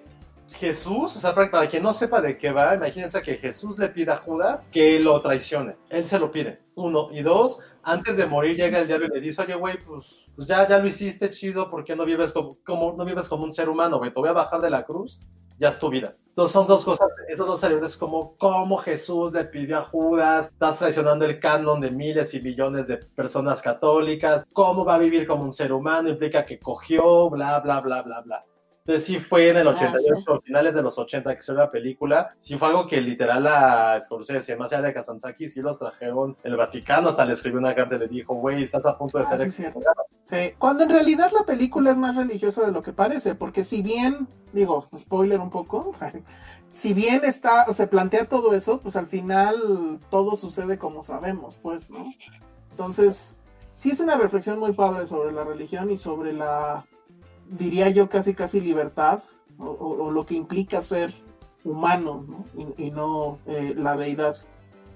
Jesús, 0.52 1.16
o 1.16 1.20
sea, 1.20 1.34
para 1.34 1.68
quien 1.68 1.82
no 1.82 1.92
sepa 1.92 2.20
de 2.20 2.36
qué 2.36 2.50
va, 2.50 2.74
imagínense 2.74 3.22
que 3.22 3.36
Jesús 3.36 3.78
le 3.78 3.88
pide 3.88 4.12
a 4.12 4.16
Judas 4.18 4.68
que 4.70 4.98
lo 5.00 5.20
traicione. 5.20 5.76
Él 5.88 6.06
se 6.06 6.18
lo 6.18 6.30
pide. 6.30 6.60
Uno. 6.74 7.08
Y 7.12 7.22
dos, 7.22 7.60
antes 7.82 8.16
de 8.16 8.26
morir 8.26 8.56
llega 8.56 8.78
el 8.78 8.86
diablo 8.86 9.06
y 9.06 9.14
le 9.14 9.20
dice, 9.20 9.42
oye, 9.42 9.54
güey, 9.54 9.78
pues, 9.78 10.30
pues 10.34 10.46
ya, 10.48 10.66
ya 10.66 10.78
lo 10.78 10.86
hiciste 10.86 11.30
chido, 11.30 11.70
¿por 11.70 11.84
qué 11.84 11.94
no 11.96 12.04
vives 12.04 12.32
como, 12.32 12.58
como- 12.64 12.92
no 12.92 13.04
vives 13.04 13.28
como 13.28 13.44
un 13.44 13.52
ser 13.52 13.68
humano, 13.68 13.98
güey? 13.98 14.12
Te 14.12 14.20
voy 14.20 14.28
a 14.28 14.32
bajar 14.32 14.60
de 14.60 14.70
la 14.70 14.84
cruz, 14.84 15.20
ya 15.58 15.68
es 15.68 15.78
tu 15.78 15.88
vida. 15.88 16.14
Entonces 16.28 16.52
son 16.52 16.66
dos 16.66 16.84
cosas, 16.84 17.08
esos 17.28 17.46
dos 17.46 17.62
elementos 17.64 17.96
como 17.96 18.36
cómo 18.36 18.78
Jesús 18.78 19.32
le 19.32 19.44
pidió 19.44 19.78
a 19.78 19.82
Judas, 19.82 20.46
estás 20.46 20.78
traicionando 20.78 21.24
el 21.24 21.40
canon 21.40 21.80
de 21.80 21.90
miles 21.90 22.32
y 22.34 22.40
millones 22.40 22.86
de 22.86 22.98
personas 22.98 23.60
católicas, 23.60 24.46
cómo 24.52 24.84
va 24.84 24.94
a 24.94 24.98
vivir 24.98 25.26
como 25.26 25.42
un 25.42 25.52
ser 25.52 25.72
humano, 25.72 26.08
implica 26.08 26.44
que 26.46 26.58
cogió, 26.60 27.28
bla, 27.30 27.58
bla, 27.60 27.80
bla, 27.80 28.02
bla, 28.02 28.20
bla. 28.20 28.44
Entonces 28.80 29.04
sí 29.04 29.18
fue 29.18 29.50
en 29.50 29.58
el 29.58 29.68
Ah, 29.68 29.72
88, 29.72 30.40
finales 30.42 30.74
de 30.74 30.82
los 30.82 30.98
80 30.98 31.34
que 31.36 31.42
se 31.42 31.52
la 31.52 31.70
película, 31.70 32.32
sí 32.36 32.56
fue 32.56 32.68
algo 32.68 32.86
que 32.86 33.00
literal 33.00 33.46
a 33.46 34.00
Scorsese, 34.00 34.56
más 34.56 34.72
allá 34.72 34.82
de 34.88 34.94
Kazantzaki, 34.94 35.48
sí 35.48 35.60
los 35.60 35.78
trajeron, 35.78 36.36
el 36.42 36.56
Vaticano 36.56 37.10
hasta 37.10 37.24
le 37.24 37.34
escribió 37.34 37.58
una 37.60 37.74
carta 37.74 37.96
y 37.96 37.98
le 37.98 38.08
dijo, 38.08 38.34
güey, 38.34 38.62
estás 38.62 38.86
a 38.86 38.96
punto 38.96 39.18
de 39.18 39.24
Ah, 39.24 39.26
ser 39.28 39.50
sí, 39.50 39.62
excomulgado". 39.62 40.04
Sí, 40.24 40.54
cuando 40.58 40.84
en 40.84 40.90
realidad 40.90 41.30
la 41.38 41.44
película 41.44 41.90
es 41.90 41.98
más 41.98 42.16
religiosa 42.16 42.64
de 42.64 42.72
lo 42.72 42.82
que 42.82 42.92
parece, 42.92 43.34
porque 43.34 43.64
si 43.64 43.82
bien, 43.82 44.26
digo, 44.52 44.88
spoiler 44.96 45.40
un 45.40 45.50
poco, 45.50 45.92
si 46.72 46.94
bien 46.94 47.22
está, 47.24 47.66
se 47.74 47.86
plantea 47.86 48.28
todo 48.28 48.54
eso, 48.54 48.80
pues 48.80 48.96
al 48.96 49.06
final 49.08 50.00
todo 50.10 50.36
sucede 50.36 50.78
como 50.78 51.02
sabemos, 51.02 51.58
pues, 51.62 51.90
¿no? 51.90 52.06
Entonces, 52.70 53.36
sí 53.72 53.90
es 53.90 54.00
una 54.00 54.16
reflexión 54.16 54.58
muy 54.58 54.72
padre 54.72 55.06
sobre 55.06 55.32
la 55.32 55.44
religión 55.44 55.90
y 55.90 55.96
sobre 55.98 56.32
la, 56.32 56.86
diría 57.50 57.90
yo, 57.90 58.08
casi 58.08 58.34
casi 58.34 58.60
libertad, 58.60 59.22
o, 59.58 60.10
lo 60.10 60.24
que 60.24 60.34
implica 60.34 60.80
ser 60.80 61.12
humano, 61.64 62.24
¿no? 62.26 62.44
Y, 62.78 62.86
y 62.86 62.90
no 62.90 63.38
eh, 63.46 63.74
la 63.76 63.96
deidad. 63.96 64.36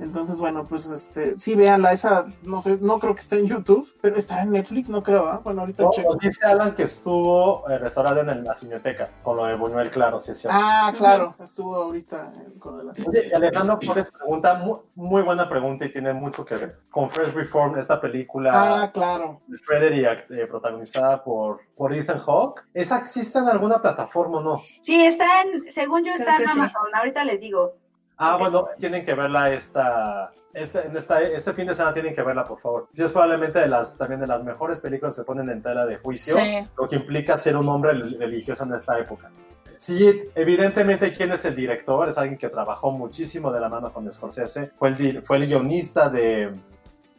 Entonces, 0.01 0.39
bueno, 0.39 0.67
pues 0.69 0.87
este, 0.91 1.39
sí, 1.39 1.55
véanla, 1.55 1.93
esa, 1.93 2.27
no 2.43 2.61
sé, 2.61 2.79
no 2.81 2.99
creo 2.99 3.15
que 3.15 3.21
esté 3.21 3.39
en 3.39 3.47
YouTube, 3.47 3.89
pero 4.01 4.17
está 4.17 4.43
en 4.43 4.51
Netflix, 4.51 4.89
no 4.89 5.03
creo, 5.03 5.29
¿ah? 5.29 5.41
Bueno, 5.43 5.61
ahorita 5.61 5.85
No, 5.85 5.91
checo. 5.91 6.11
nos 6.15 6.19
dice 6.19 6.45
Alan 6.45 6.75
que 6.75 6.83
estuvo 6.83 7.69
eh, 7.71 7.79
restaurado 7.79 8.21
en 8.21 8.29
el- 8.31 8.45
la 8.45 8.55
Cineteca, 8.55 9.09
con 9.23 9.37
lo 9.37 9.45
de 9.47 9.55
Buñuel, 9.55 9.91
claro, 9.91 10.19
sí 10.19 10.33
es 10.33 10.39
cierto. 10.39 10.59
Ah, 10.61 10.93
claro, 10.97 11.37
estuvo 11.41 11.77
ahorita 11.77 12.33
en- 12.45 12.59
con 12.59 12.81
el 12.81 12.91
asunto. 12.91 13.11
Oye, 13.11 13.29
y 13.31 13.33
Alejandro 13.35 13.79
Flores 13.81 14.11
pregunta, 14.11 14.55
mu- 14.55 14.79
muy, 14.97 15.23
buena 15.23 15.49
pregunta 15.49 15.85
y 15.85 15.93
tiene 15.93 16.13
mucho 16.13 16.45
que 16.45 16.57
ver 16.57 16.81
con 16.91 17.09
Fresh 17.09 17.33
Reform, 17.35 17.79
esta 17.79 18.01
película 18.01 18.83
Ah, 18.83 18.91
claro. 18.93 19.43
de 19.47 19.59
Frederick 19.59 20.29
eh, 20.31 20.47
protagonizada 20.49 21.23
por, 21.23 21.61
por 21.77 21.93
Ethan 21.93 22.19
Hawke. 22.19 22.63
¿Esa 22.75 22.99
existe 22.99 23.39
en 23.39 23.49
alguna 23.49 23.81
plataforma 23.81 24.39
o 24.39 24.43
no? 24.43 24.63
Sí, 24.81 25.05
está 25.05 25.43
en, 25.43 25.71
según 25.71 26.05
yo 26.05 26.13
Creo 26.15 26.29
está 26.29 26.37
en 26.43 26.49
sí. 26.49 26.59
Amazon, 26.59 26.83
ahorita 26.95 27.25
les 27.25 27.41
digo. 27.41 27.77
Ah, 28.17 28.37
bueno, 28.37 28.69
tienen 28.79 29.05
que 29.05 29.15
verla 29.15 29.51
esta, 29.53 30.33
este, 30.53 30.87
en 30.87 30.97
esta, 30.97 31.21
este 31.21 31.53
fin 31.53 31.67
de 31.67 31.75
semana 31.75 31.93
tienen 31.95 32.15
que 32.15 32.23
verla, 32.23 32.45
por 32.45 32.61
favor. 32.61 32.89
Es 32.95 33.13
probablemente 33.13 33.59
de 33.59 33.67
las, 33.67 33.99
también 33.99 34.21
de 34.21 34.27
las 34.27 34.45
mejores 34.45 34.81
películas 34.81 35.15
que 35.15 35.21
se 35.23 35.25
ponen 35.25 35.51
en 35.51 35.63
tela 35.63 35.85
de 35.85 35.97
juicio, 35.97 36.35
Sí. 36.37 36.67
lo 36.79 36.89
que 36.89 36.97
implica 36.97 37.37
ser 37.37 37.57
un 37.57 37.69
hombre 37.69 37.93
religioso 37.93 38.65
en 38.65 38.75
esta 38.75 38.99
época. 38.99 39.31
Sí, 39.75 40.29
evidentemente, 40.37 41.13
¿quién 41.13 41.33
es 41.33 41.45
el 41.45 41.57
director? 41.57 42.09
Es 42.09 42.17
alguien 42.17 42.39
que 42.39 42.49
trabajó 42.49 42.93
muchísimo 42.93 43.51
de 43.51 43.59
la 43.61 43.69
mano 43.69 43.93
con 43.93 44.11
Scorsese. 44.13 44.71
Fue 44.79 44.91
el, 44.91 45.23
fue 45.25 45.39
el 45.39 45.47
guionista 45.49 46.09
de, 46.09 46.55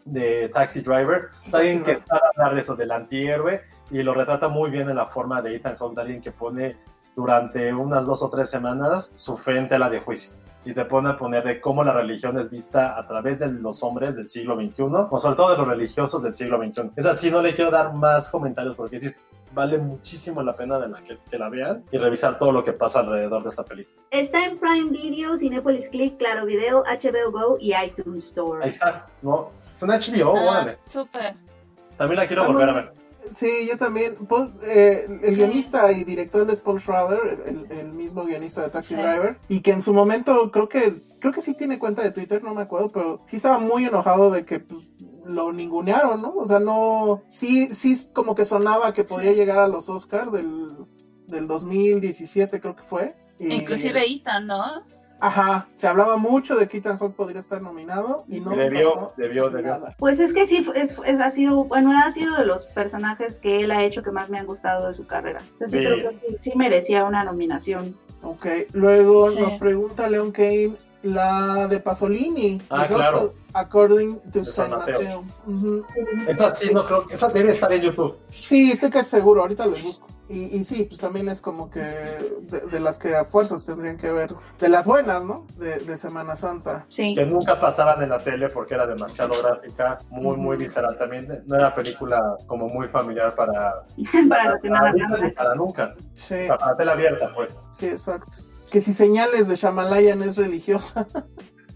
de 0.06 0.48
Taxi 0.48 0.80
Driver. 0.80 1.28
Es 1.46 1.54
alguien 1.54 1.84
que 1.84 1.92
está 1.92 2.16
a 2.16 2.22
hablar 2.34 2.56
de 2.56 2.62
eso, 2.62 2.74
del 2.78 2.92
antihéroe, 2.92 3.62
y 3.92 4.02
lo 4.04 4.14
retrata 4.14 4.48
muy 4.48 4.70
bien 4.70 4.90
en 4.90 4.96
la 4.96 5.08
forma 5.08 5.42
de 5.42 5.54
Ethan 5.58 5.76
Hawke, 5.76 6.00
alguien 6.00 6.22
que 6.22 6.32
pone 6.32 6.78
durante 7.14 7.74
unas 7.74 8.06
dos 8.06 8.24
o 8.24 8.30
tres 8.30 8.50
semanas 8.50 9.12
su 9.18 9.36
fe 9.36 9.58
en 9.58 9.68
tela 9.68 9.90
de 9.90 10.00
juicio. 10.00 10.32
Y 10.66 10.74
te 10.74 10.84
pone 10.86 11.10
a 11.10 11.18
poner 11.18 11.44
de 11.44 11.62
cómo 11.62 11.84
la 11.84 11.94
religión 11.94 12.38
es 12.40 12.50
vista 12.50 12.98
a 12.98 13.08
través 13.08 13.40
de 13.40 13.48
los 13.48 13.84
hombres 13.84 14.16
del 14.16 14.28
siglo 14.28 14.56
XXI, 14.56 14.84
o 15.10 15.20
sobre 15.20 15.36
todo 15.36 15.52
de 15.52 15.58
los 15.58 15.68
religiosos 15.68 16.24
del 16.24 16.34
siglo 16.34 16.58
XXI. 16.58 16.90
Es 16.96 17.06
así, 17.06 17.30
no 17.30 17.42
le 17.42 17.54
quiero 17.54 17.70
dar 17.72 17.94
más 17.94 18.30
comentarios 18.32 18.76
porque 18.76 19.00
sí 19.00 19.10
vale 19.54 19.78
muchísimo 19.78 20.42
la 20.44 20.54
pena 20.54 20.80
de 20.80 20.90
la 20.90 21.02
que, 21.02 21.18
que 21.30 21.38
la 21.38 21.50
vean 21.50 21.84
y 21.92 21.98
revisar 21.98 22.38
todo 22.38 22.52
lo 22.52 22.64
que 22.64 22.74
pasa 22.74 23.00
alrededor 23.02 23.44
de 23.44 23.50
esta 23.50 23.64
película. 23.64 23.96
Está 24.12 24.44
en 24.44 24.58
Prime 24.58 24.90
Video, 24.90 25.38
Cinepolis 25.38 25.88
Click, 25.90 26.18
Claro 26.18 26.46
Video, 26.46 26.84
HBO 26.84 27.32
Go 27.32 27.58
y 27.60 27.74
iTunes 27.74 28.26
Store. 28.26 28.64
Ahí 28.64 28.70
está, 28.70 29.08
¿no? 29.22 29.52
Es 29.74 29.82
una 29.84 29.98
HBO, 30.00 30.36
Ah, 30.38 30.76
súper. 30.86 31.36
También 31.98 32.20
la 32.20 32.28
quiero 32.28 32.46
volver 32.46 32.70
a 32.70 32.74
ver. 32.74 32.94
Sí, 33.32 33.68
yo 33.70 33.78
también. 33.78 34.16
Paul- 34.28 34.54
eh, 34.64 35.06
el 35.24 35.30
Sí. 35.32 35.38
guionista 35.38 35.92
y 35.92 36.04
director 36.04 36.50
es 36.50 36.60
Paul 36.62 36.80
Schrader, 36.80 37.44
el, 37.46 37.66
el 37.70 37.92
mismo 37.94 38.24
guionista 38.26 38.62
de 38.62 38.70
Taxi 38.70 38.96
Sí. 38.96 39.02
Driver, 39.02 39.40
y 39.50 39.62
que 39.62 39.72
en 39.72 39.82
su 39.82 39.94
momento 39.94 40.52
creo 40.52 40.70
que 40.70 41.04
creo 41.20 41.34
que 41.34 41.42
sí 41.42 41.54
tiene 41.56 41.80
cuenta 41.80 42.02
de 42.04 42.12
Twitter, 42.12 42.44
no 42.44 42.54
me 42.54 42.62
acuerdo, 42.62 42.90
pero 42.90 43.22
sí 43.28 43.38
estaba 43.38 43.60
muy 43.60 43.86
enojado 43.86 44.30
de 44.32 44.46
que 44.46 44.60
pues, 44.60 44.84
lo 45.26 45.52
ningunearon, 45.52 46.22
¿no? 46.22 46.34
O 46.36 46.48
sea, 46.48 46.60
no, 46.60 47.24
sí, 47.28 47.74
sí 47.74 47.96
como 48.14 48.36
que 48.36 48.46
sonaba 48.46 48.94
que 48.94 49.04
podía 49.04 49.32
Sí. 49.32 49.38
llegar 49.38 49.60
a 49.60 49.68
los 49.68 49.90
Oscars 49.90 50.32
del, 50.32 50.68
del 51.28 51.48
2017 51.48 52.60
creo 52.62 52.76
que 52.76 52.84
fue. 52.84 53.16
y- 53.40 53.54
Inclusive 53.54 54.02
Ethan, 54.06 54.48
¿no? 54.48 54.64
Ajá, 55.20 55.68
se 55.76 55.88
hablaba 55.88 56.18
mucho 56.18 56.56
de 56.56 56.68
que 56.68 56.78
Ethan 56.78 56.98
Hawke 57.00 57.16
podría 57.16 57.40
estar 57.40 57.62
nominado 57.62 58.26
y 58.28 58.42
no 58.42 58.52
Debió, 58.52 59.14
debió, 59.18 59.50
debió. 59.50 59.72
nada. 59.78 59.96
Pues 59.98 60.20
es 60.20 60.34
que 60.34 60.46
sí, 60.46 60.68
es, 60.76 60.96
es- 61.06 61.20
ha 61.22 61.32
sido, 61.32 61.64
bueno, 61.64 61.92
ha 61.98 62.12
sido 62.12 62.36
de 62.36 62.46
los 62.46 62.64
personajes 62.66 63.40
que 63.40 63.62
él 63.62 63.72
ha 63.72 63.84
hecho 63.84 64.04
que 64.04 64.12
más 64.12 64.30
me 64.30 64.38
han 64.40 64.46
gustado 64.46 64.88
de 64.90 64.94
su 64.94 65.08
carrera. 65.08 65.40
O 65.56 65.58
sea, 65.58 65.68
sí, 65.68 65.78
Sí. 65.80 65.84
creo 65.86 66.10
que 66.12 66.18
sí, 66.28 66.36
sí 66.40 66.52
merecía 66.56 67.06
una 67.06 67.24
nominación. 67.24 67.96
Ok, 68.24 68.46
luego 68.74 69.32
Sí. 69.32 69.40
nos 69.40 69.54
pregunta 69.54 70.10
Leon 70.10 70.32
Kane 70.32 70.74
la 71.04 71.68
de 71.68 71.80
Pasolini. 71.80 72.62
Ah, 72.70 72.86
claro. 72.88 73.34
According 73.54 74.20
to 74.32 74.40
De 74.40 74.44
San 74.46 74.70
San 74.72 74.80
Mateo. 74.80 75.24
Esa 76.28 76.54
sí, 76.56 76.72
no 76.74 76.84
creo, 76.86 77.06
esa 77.10 77.30
debe 77.30 77.52
estar 77.52 77.72
en 77.72 77.84
YouTube. 77.84 78.16
Sí, 78.32 78.72
estoy 78.72 78.90
casi 78.90 79.12
seguro, 79.12 79.42
ahorita 79.42 79.66
les 79.68 79.82
busco. 79.84 80.08
Y, 80.28 80.58
y 80.58 80.64
sí, 80.64 80.86
pues 80.86 81.00
también 81.00 81.30
es 81.30 81.40
como 81.40 81.70
que 81.70 81.82
de, 81.82 82.62
de 82.72 82.80
las 82.80 82.98
que 82.98 83.16
a 83.16 83.26
fuerzas 83.26 83.64
tendrían 83.64 83.98
que 83.98 84.12
ver, 84.12 84.32
de 84.60 84.70
las 84.70 84.86
buenas, 84.86 85.24
¿no? 85.24 85.46
De, 85.58 85.78
de 85.78 85.98
Semana 85.98 86.36
Santa. 86.36 86.84
Sí. 86.88 87.14
que 87.14 87.26
nunca 87.26 87.60
pasaban 87.60 88.02
en 88.02 88.10
la 88.10 88.18
tele 88.18 88.50
porque 88.50 88.74
era 88.74 88.88
demasiado 88.88 89.34
gráfica, 89.44 90.00
muy, 90.10 90.36
muy 90.38 90.58
visceral 90.58 90.98
también. 90.98 91.44
No 91.46 91.56
era 91.56 91.76
película 91.76 92.38
como 92.48 92.68
muy 92.68 92.88
familiar 92.88 93.36
para, 93.36 93.84
para 94.30 94.52
la 94.54 94.60
Semana 94.60 94.90
ahorita 94.90 95.08
ni 95.08 95.22
Santa. 95.22 95.44
para 95.44 95.56
nunca. 95.56 95.94
Sí, 96.16 96.36
Para, 96.48 96.58
para 96.58 96.78
tela 96.78 96.92
abierta, 96.94 97.32
pues. 97.36 97.56
sí, 97.72 97.88
exacto. 97.88 98.32
Que 98.72 98.82
si 98.82 98.94
señales 98.94 99.48
de 99.48 99.56
Shamalayan 99.56 100.24
es 100.24 100.38
religiosa. 100.38 101.06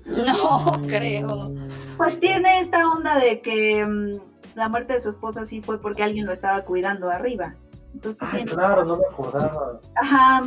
No 0.05 0.81
creo. 0.87 1.53
Pues 1.97 2.19
tiene 2.19 2.61
esta 2.61 2.89
onda 2.89 3.19
de 3.19 3.41
que 3.41 3.85
mm, 3.85 4.55
la 4.55 4.67
muerte 4.67 4.93
de 4.93 5.01
su 5.01 5.09
esposa 5.09 5.45
sí 5.45 5.61
fue 5.61 5.79
porque 5.79 6.01
alguien 6.01 6.25
lo 6.25 6.33
estaba 6.33 6.63
cuidando 6.63 7.11
arriba. 7.11 7.53
Entonces, 7.93 8.21
Ay, 8.23 8.37
tiene- 8.43 8.51
claro, 8.51 8.85
no 8.85 8.97
me 8.97 9.03
acordaba. 9.11 9.79
Ajá, 9.95 10.43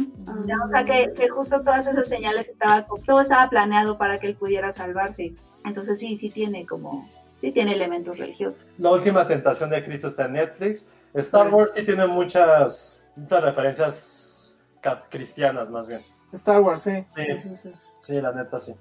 ya, 0.46 0.56
o 0.64 0.68
sea 0.68 0.84
que, 0.84 1.12
que 1.14 1.28
justo 1.28 1.60
todas 1.62 1.86
esas 1.86 2.08
señales 2.08 2.48
estaba, 2.48 2.86
todo 3.04 3.20
estaba 3.20 3.48
planeado 3.50 3.98
para 3.98 4.18
que 4.18 4.28
él 4.28 4.36
pudiera 4.36 4.72
salvarse. 4.72 5.34
Entonces 5.64 5.98
sí, 5.98 6.16
sí 6.16 6.30
tiene 6.30 6.66
como, 6.66 7.08
sí 7.38 7.52
tiene 7.52 7.74
elementos 7.74 8.18
religiosos. 8.18 8.66
La 8.78 8.90
última 8.90 9.26
tentación 9.26 9.70
de 9.70 9.84
Cristo 9.84 10.08
está 10.08 10.26
en 10.26 10.34
Netflix. 10.34 10.88
Star 11.14 11.52
Wars 11.52 11.72
sí 11.74 11.84
tiene 11.84 12.06
muchas, 12.06 13.06
muchas 13.16 13.42
referencias 13.42 14.62
cristianas, 15.10 15.68
más 15.70 15.86
bien. 15.88 16.02
Star 16.32 16.60
Wars, 16.60 16.82
sí. 16.82 17.04
Sí. 17.14 17.22
Sí, 17.42 17.48
sí, 17.48 17.56
sí. 17.56 17.72
Sí, 18.00 18.20
la 18.20 18.32
neta 18.32 18.58
sí. 18.58 18.74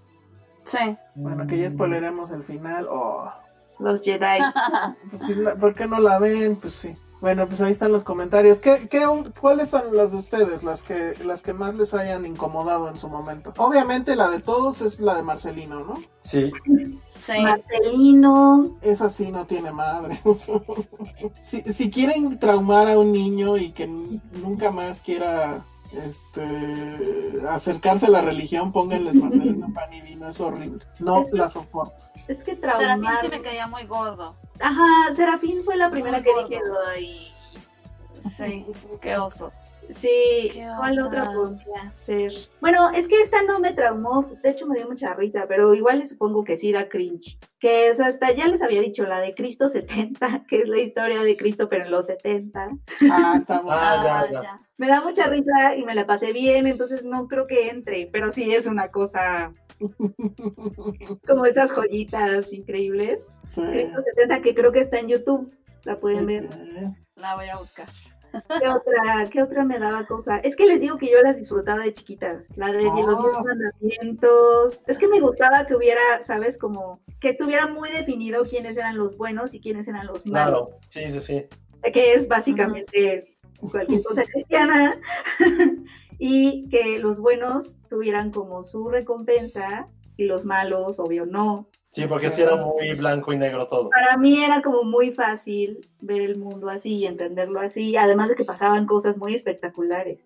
Sí. 0.64 0.98
Bueno, 1.16 1.46
que 1.48 1.58
ya 1.58 1.70
spoileremos 1.70 2.32
el 2.32 2.44
final. 2.44 2.88
Oh. 2.90 3.32
Los 3.80 4.02
Jedi. 4.02 4.40
Pues, 5.12 5.56
¿Por 5.60 5.74
qué 5.74 5.88
no 5.88 6.00
la 6.00 6.20
ven? 6.20 6.56
Pues 6.56 6.74
sí. 6.74 6.96
Bueno, 7.22 7.46
pues 7.48 7.62
ahí 7.62 7.72
están 7.72 7.92
los 7.92 8.04
comentarios. 8.04 8.60
¿Qué, 8.60 8.88
qué, 8.90 9.08
¿Cuáles 9.40 9.70
son 9.70 9.96
las 9.96 10.12
de 10.12 10.18
ustedes, 10.18 10.64
las 10.64 10.82
que, 10.82 11.14
las 11.24 11.44
que 11.44 11.54
más 11.54 11.76
les 11.76 11.94
hayan 11.94 12.26
incomodado 12.26 12.90
en 12.90 12.96
su 12.96 13.08
momento? 13.10 13.54
Obviamente 13.58 14.16
la 14.16 14.28
de 14.30 14.40
todos 14.40 14.82
es 14.82 15.00
la 15.00 15.16
de 15.16 15.22
Marcelino, 15.22 15.82
¿no? 15.82 16.02
Sí, 16.18 16.52
Sí. 17.16 17.40
Marcelino. 17.40 18.78
Esa 18.82 19.12
sí 19.12 19.32
no 19.32 19.46
tiene 19.46 19.72
madre. 19.72 20.20
si, 21.44 21.62
si 21.62 21.92
quieren 21.92 22.40
traumar 22.40 22.90
a 22.90 22.98
un 22.98 23.12
niño 23.12 23.58
y 23.58 23.72
que 23.72 23.86
nunca 23.86 24.72
más 24.72 25.02
quiera 25.04 25.64
este 25.92 27.40
acercarse 27.48 28.08
a 28.08 28.10
la 28.10 28.22
religión, 28.22 28.72
pónganles 28.72 29.14
Marcelino 29.14 29.72
Pan 29.74 29.94
y 29.94 30.02
Vino, 30.02 30.28
es 30.28 30.40
horrible. 30.40 30.84
No 31.00 31.26
la 31.32 31.50
soporto. 31.50 32.06
Es 32.28 32.44
que 32.44 32.56
traumar. 32.56 33.22
sí 33.22 33.28
me 33.30 33.42
caía 33.42 33.68
muy 33.68 33.86
gordo. 33.86 34.36
Ajá, 34.62 35.14
Serafín 35.16 35.64
fue 35.64 35.76
la 35.78 35.90
primera 35.90 36.18
Muy 36.20 36.24
que 36.24 36.32
gordo. 36.32 36.48
dije. 36.48 36.62
"Ay". 36.96 37.28
Sí, 38.30 38.66
qué 39.02 39.18
oso. 39.18 39.52
Sí, 39.90 40.50
¿Qué 40.54 40.70
¿cuál 40.78 41.00
otra? 41.00 41.24
otra 41.24 41.34
podría 41.34 41.92
ser? 41.92 42.32
Bueno, 42.62 42.92
es 42.92 43.10
que 43.10 43.20
esta 43.20 43.42
no 43.42 43.60
me 43.60 43.74
traumó, 43.74 44.24
de 44.42 44.50
hecho 44.52 44.66
me 44.66 44.78
dio 44.78 44.88
mucha 44.88 45.14
risa, 45.16 45.46
pero 45.50 45.74
igual 45.74 46.00
le 46.00 46.06
supongo 46.06 46.46
que 46.46 46.56
sí 46.56 46.72
da 46.72 46.88
cringe. 46.88 47.38
Que 47.60 47.90
es 47.90 48.00
hasta, 48.00 48.32
ya 48.32 48.48
les 48.48 48.62
había 48.62 48.80
dicho, 48.82 49.04
la 49.06 49.20
de 49.20 49.34
Cristo 49.36 49.68
70, 49.68 50.46
que 50.48 50.62
es 50.62 50.70
la 50.70 50.78
historia 50.80 51.22
de 51.24 51.36
Cristo, 51.36 51.68
pero 51.68 51.86
en 51.86 51.92
los 51.92 52.06
70. 52.06 52.70
Ah, 53.12 53.36
está 53.38 53.60
bueno. 53.62 53.80
Ah, 53.82 54.26
ya, 54.32 54.42
ya. 54.42 54.62
Me 54.78 54.88
da 54.88 55.02
mucha 55.02 55.28
risa 55.28 55.76
y 55.76 55.84
me 55.84 55.94
la 55.96 56.06
pasé 56.06 56.32
bien, 56.32 56.68
entonces 56.68 57.04
no 57.04 57.28
creo 57.28 57.46
que 57.48 57.68
entre, 57.70 58.08
pero 58.14 58.32
sí 58.32 58.54
es 58.54 58.68
una 58.68 58.92
cosa 58.92 59.52
como 61.28 61.46
esas 61.46 61.72
joyitas 61.72 62.54
increíbles. 62.54 63.34
Sí. 63.50 63.62
Cristo 63.62 64.02
70, 64.16 64.42
que 64.42 64.56
creo 64.56 64.72
que 64.72 64.80
está 64.82 65.00
en 65.00 65.08
YouTube, 65.10 65.54
la 65.84 66.00
pueden 66.00 66.26
ver. 66.26 66.50
La 67.16 67.36
voy 67.36 67.48
a 67.50 67.58
buscar. 67.58 67.88
¿Qué 68.32 68.68
otra, 68.70 69.30
¿Qué 69.30 69.44
otra 69.44 69.66
me 69.66 69.78
daba 69.78 70.06
cosa? 70.08 70.38
Es 70.38 70.56
que 70.56 70.66
les 70.66 70.80
digo 70.80 70.98
que 70.98 71.12
yo 71.12 71.22
las 71.22 71.38
disfrutaba 71.38 71.84
de 71.84 71.92
chiquita. 71.92 72.44
La 72.56 72.72
de 72.72 72.82
los 72.84 72.94
Ah. 72.94 72.96
diez 72.96 73.46
mandamientos. 73.46 74.84
Es 74.88 74.98
que 74.98 75.08
me 75.10 75.20
gustaba 75.20 75.66
que 75.66 75.76
hubiera, 75.76 76.00
¿sabes? 76.22 76.58
Como 76.58 77.02
que 77.20 77.28
estuviera 77.28 77.68
muy 77.68 77.90
definido 77.90 78.44
quiénes 78.46 78.78
eran 78.78 78.98
los 78.98 79.18
buenos 79.18 79.54
y 79.54 79.60
quiénes 79.60 79.88
eran 79.90 80.08
los 80.08 80.26
malos. 80.26 80.70
Claro, 80.70 80.80
sí, 80.88 81.08
sí, 81.10 81.20
sí. 81.20 81.46
Que 81.92 82.14
es 82.14 82.28
básicamente 82.30 83.38
cualquier 83.60 84.02
cosa 84.04 84.24
cristiana. 84.24 84.98
y 86.24 86.70
que 86.70 87.00
los 87.00 87.20
buenos 87.20 87.78
tuvieran 87.90 88.30
como 88.32 88.64
su 88.64 88.90
recompensa 88.90 89.88
y 90.18 90.26
los 90.26 90.46
malos, 90.46 91.00
obvio, 91.00 91.26
no. 91.26 91.68
Sí, 91.90 92.06
porque 92.06 92.30
sí 92.30 92.44
era 92.44 92.56
muy 92.58 92.94
blanco 92.94 93.34
y 93.34 93.38
negro 93.38 93.66
todo. 93.68 93.90
Para 93.90 94.16
mí 94.18 94.44
era 94.44 94.62
como 94.62 94.84
muy 94.84 95.12
fácil 95.12 95.80
ver 96.00 96.22
el 96.22 96.38
mundo 96.38 96.70
así 96.70 96.92
y 96.98 97.06
entenderlo 97.08 97.60
así, 97.60 97.98
además 97.98 98.30
de 98.30 98.36
que 98.36 98.46
pasaban 98.46 98.86
cosas 98.86 99.18
muy 99.18 99.34
espectaculares. 99.34 100.20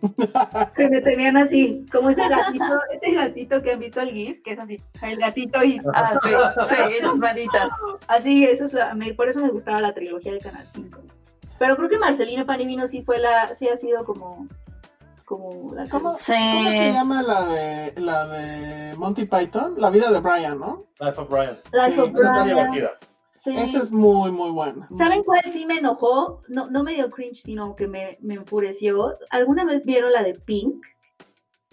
que 0.76 0.88
me 0.88 1.02
tenían 1.02 1.36
así, 1.36 1.84
como 1.92 2.08
este 2.08 2.26
gatito, 2.26 2.80
este 2.92 3.12
gatito 3.14 3.62
que 3.62 3.72
han 3.72 3.80
visto 3.80 4.00
el 4.00 4.12
GIF, 4.12 4.42
que 4.42 4.52
es 4.52 4.58
así, 4.58 4.80
el 5.02 5.18
gatito 5.18 5.62
y 5.62 5.78
Ah, 5.92 6.18
sí, 6.22 6.30
sí, 6.74 7.02
las 7.02 7.18
manitas. 7.18 7.70
así, 8.08 8.44
eso 8.44 8.64
es 8.64 8.72
la, 8.72 8.94
me- 8.94 9.12
por 9.12 9.28
eso 9.28 9.40
me 9.42 9.50
gustaba 9.50 9.80
la 9.82 9.92
trilogía 9.92 10.32
de 10.32 10.38
Canal 10.40 10.66
5. 10.74 11.00
Pero 11.58 11.76
creo 11.76 11.88
que 11.90 11.98
Marcelino 11.98 12.46
Panivino 12.46 12.88
sí 12.88 13.02
fue 13.02 13.18
la, 13.18 13.54
sí 13.54 13.68
ha 13.68 13.76
sido 13.76 14.04
como, 14.04 14.48
como 15.24 15.74
la 15.74 15.84
que- 15.84 15.90
¿Cómo, 15.90 16.16
Sí. 16.16 16.32
cómo 16.32 16.70
se 16.70 16.92
llama 16.92 17.22
la 17.22 17.46
de, 17.46 17.94
la 18.00 18.26
de 18.26 18.96
Monty 18.96 19.24
Python? 19.26 19.74
La 19.78 19.90
vida 19.90 20.10
de 20.10 20.20
Brian, 20.20 20.58
¿no? 20.58 20.84
Life 21.00 21.20
of 21.20 21.28
Brian. 21.30 21.58
Life 21.72 21.92
Sí, 21.94 22.00
of 22.00 22.12
Brian. 22.12 22.46
divertida. 22.46 22.90
Sí. 23.34 23.54
Esa 23.56 23.78
es 23.78 23.92
muy, 23.92 24.30
muy 24.30 24.50
buena. 24.50 24.88
¿Saben 24.96 25.22
cuál 25.22 25.42
sí 25.52 25.66
me 25.66 25.76
enojó? 25.78 26.42
No, 26.48 26.70
no 26.70 26.82
me 26.82 26.94
dio 26.94 27.10
cringe, 27.10 27.42
sino 27.42 27.76
que 27.76 27.86
me, 27.86 28.16
me 28.22 28.34
enfureció. 28.34 29.18
¿Alguna 29.30 29.64
vez 29.64 29.84
vieron 29.84 30.12
la 30.12 30.22
de 30.22 30.34
Pink? 30.34 30.82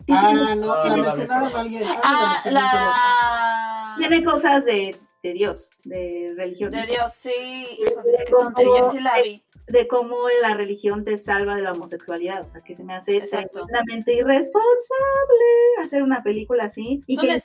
Sí, 0.06 0.14
Ah, 0.14 0.32
no, 0.34 0.44
la 0.44 0.56
no 0.56 0.84
la 0.86 0.96
mencionaron 0.98 1.56
a 1.56 1.60
alguien. 1.62 1.84
Ah, 2.04 2.42
Ah, 2.44 2.50
la 2.50 3.96
tiene 4.00 4.24
cosas 4.26 4.66
de, 4.66 5.00
de 5.24 5.34
Dios, 5.34 5.70
de 5.86 6.34
religión. 6.36 6.72
De 6.72 6.86
Dios, 6.88 7.14
sí. 7.14 7.32
Tontería, 8.30 8.80
yo 8.80 8.86
sí 8.92 9.00
la 9.00 9.22
vi. 9.22 9.44
De 9.72 9.88
cómo 9.88 10.16
la 10.42 10.54
religión 10.56 11.04
te 11.04 11.18
salva 11.18 11.56
de 11.56 11.62
la 11.62 11.72
homosexualidad. 11.74 12.42
O 12.44 12.52
sea, 12.52 12.62
que 12.62 12.74
se 12.76 12.84
me 12.84 12.94
hace 12.94 13.22
tremendamente 13.22 14.14
irresponsable 14.14 15.46
hacer 15.82 16.04
una 16.04 16.24
película 16.24 16.66
así. 16.66 17.04
Y 17.08 17.18
que 17.18 17.40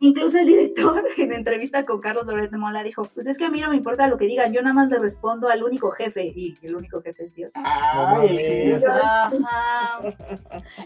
incluso, 0.00 0.38
el 0.38 0.46
director, 0.46 1.04
en 1.16 1.32
entrevista 1.32 1.84
con 1.86 2.00
Carlos 2.00 2.26
Loret 2.26 2.50
de 2.50 2.58
Mola, 2.58 2.82
dijo: 2.82 3.04
Pues 3.14 3.26
es 3.26 3.38
que 3.38 3.44
a 3.44 3.50
mí 3.50 3.60
no 3.60 3.70
me 3.70 3.76
importa 3.76 4.06
lo 4.08 4.18
que 4.18 4.26
digan, 4.26 4.52
yo 4.52 4.62
nada 4.62 4.74
más 4.74 4.88
le 4.90 4.98
respondo 4.98 5.48
al 5.48 5.62
único 5.62 5.90
jefe. 5.90 6.26
Y 6.34 6.56
el 6.62 6.76
único 6.76 7.00
jefe 7.02 7.24
es 7.24 7.34
Dios. 7.34 7.52
Ay, 7.54 8.28
que- 8.36 8.82
Ajá. 8.86 10.00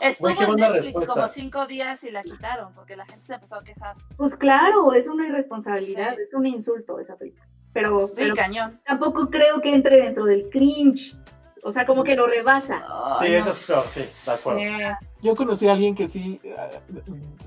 Estuvo 0.00 0.28
qué 0.36 0.44
en 0.44 0.56
Netflix 0.56 0.84
respuesta. 0.86 1.12
como 1.14 1.28
cinco 1.28 1.66
días 1.66 2.02
y 2.04 2.11
la 2.11 2.22
quitaron 2.22 2.72
porque 2.74 2.96
la 2.96 3.06
gente 3.06 3.24
se 3.24 3.34
empezó 3.34 3.56
a 3.56 3.64
quejar. 3.64 3.96
Pues 4.16 4.36
claro, 4.36 4.92
es 4.92 5.08
una 5.08 5.26
irresponsabilidad, 5.26 6.14
Sí. 6.16 6.22
es 6.28 6.34
un 6.34 6.46
insulto 6.46 6.98
esa 6.98 7.16
película. 7.16 7.46
Pero, 7.73 8.07
Sí, 8.09 8.14
pero 8.16 8.35
cañón. 8.35 8.81
tampoco 8.85 9.31
creo 9.31 9.61
que 9.61 9.75
entre 9.75 9.97
dentro 10.03 10.25
del 10.25 10.49
cringe. 10.51 11.16
O 11.62 11.73
sea, 11.73 11.85
como 11.87 12.05
que 12.05 12.16
lo 12.16 12.27
rebasa. 12.27 12.79
Sí, 13.21 13.27
Ay, 13.27 13.35
eso 13.35 13.45
no 13.45 13.51
es 13.53 13.66
peor, 13.66 13.85
sí, 13.89 14.01
de 14.27 14.33
acuerdo. 14.33 14.61
Yo 15.23 15.37
conocí 15.37 15.68
a 15.68 15.73
alguien 15.73 15.95
que 15.95 16.09
sí 16.09 16.41
eh, 16.43 16.57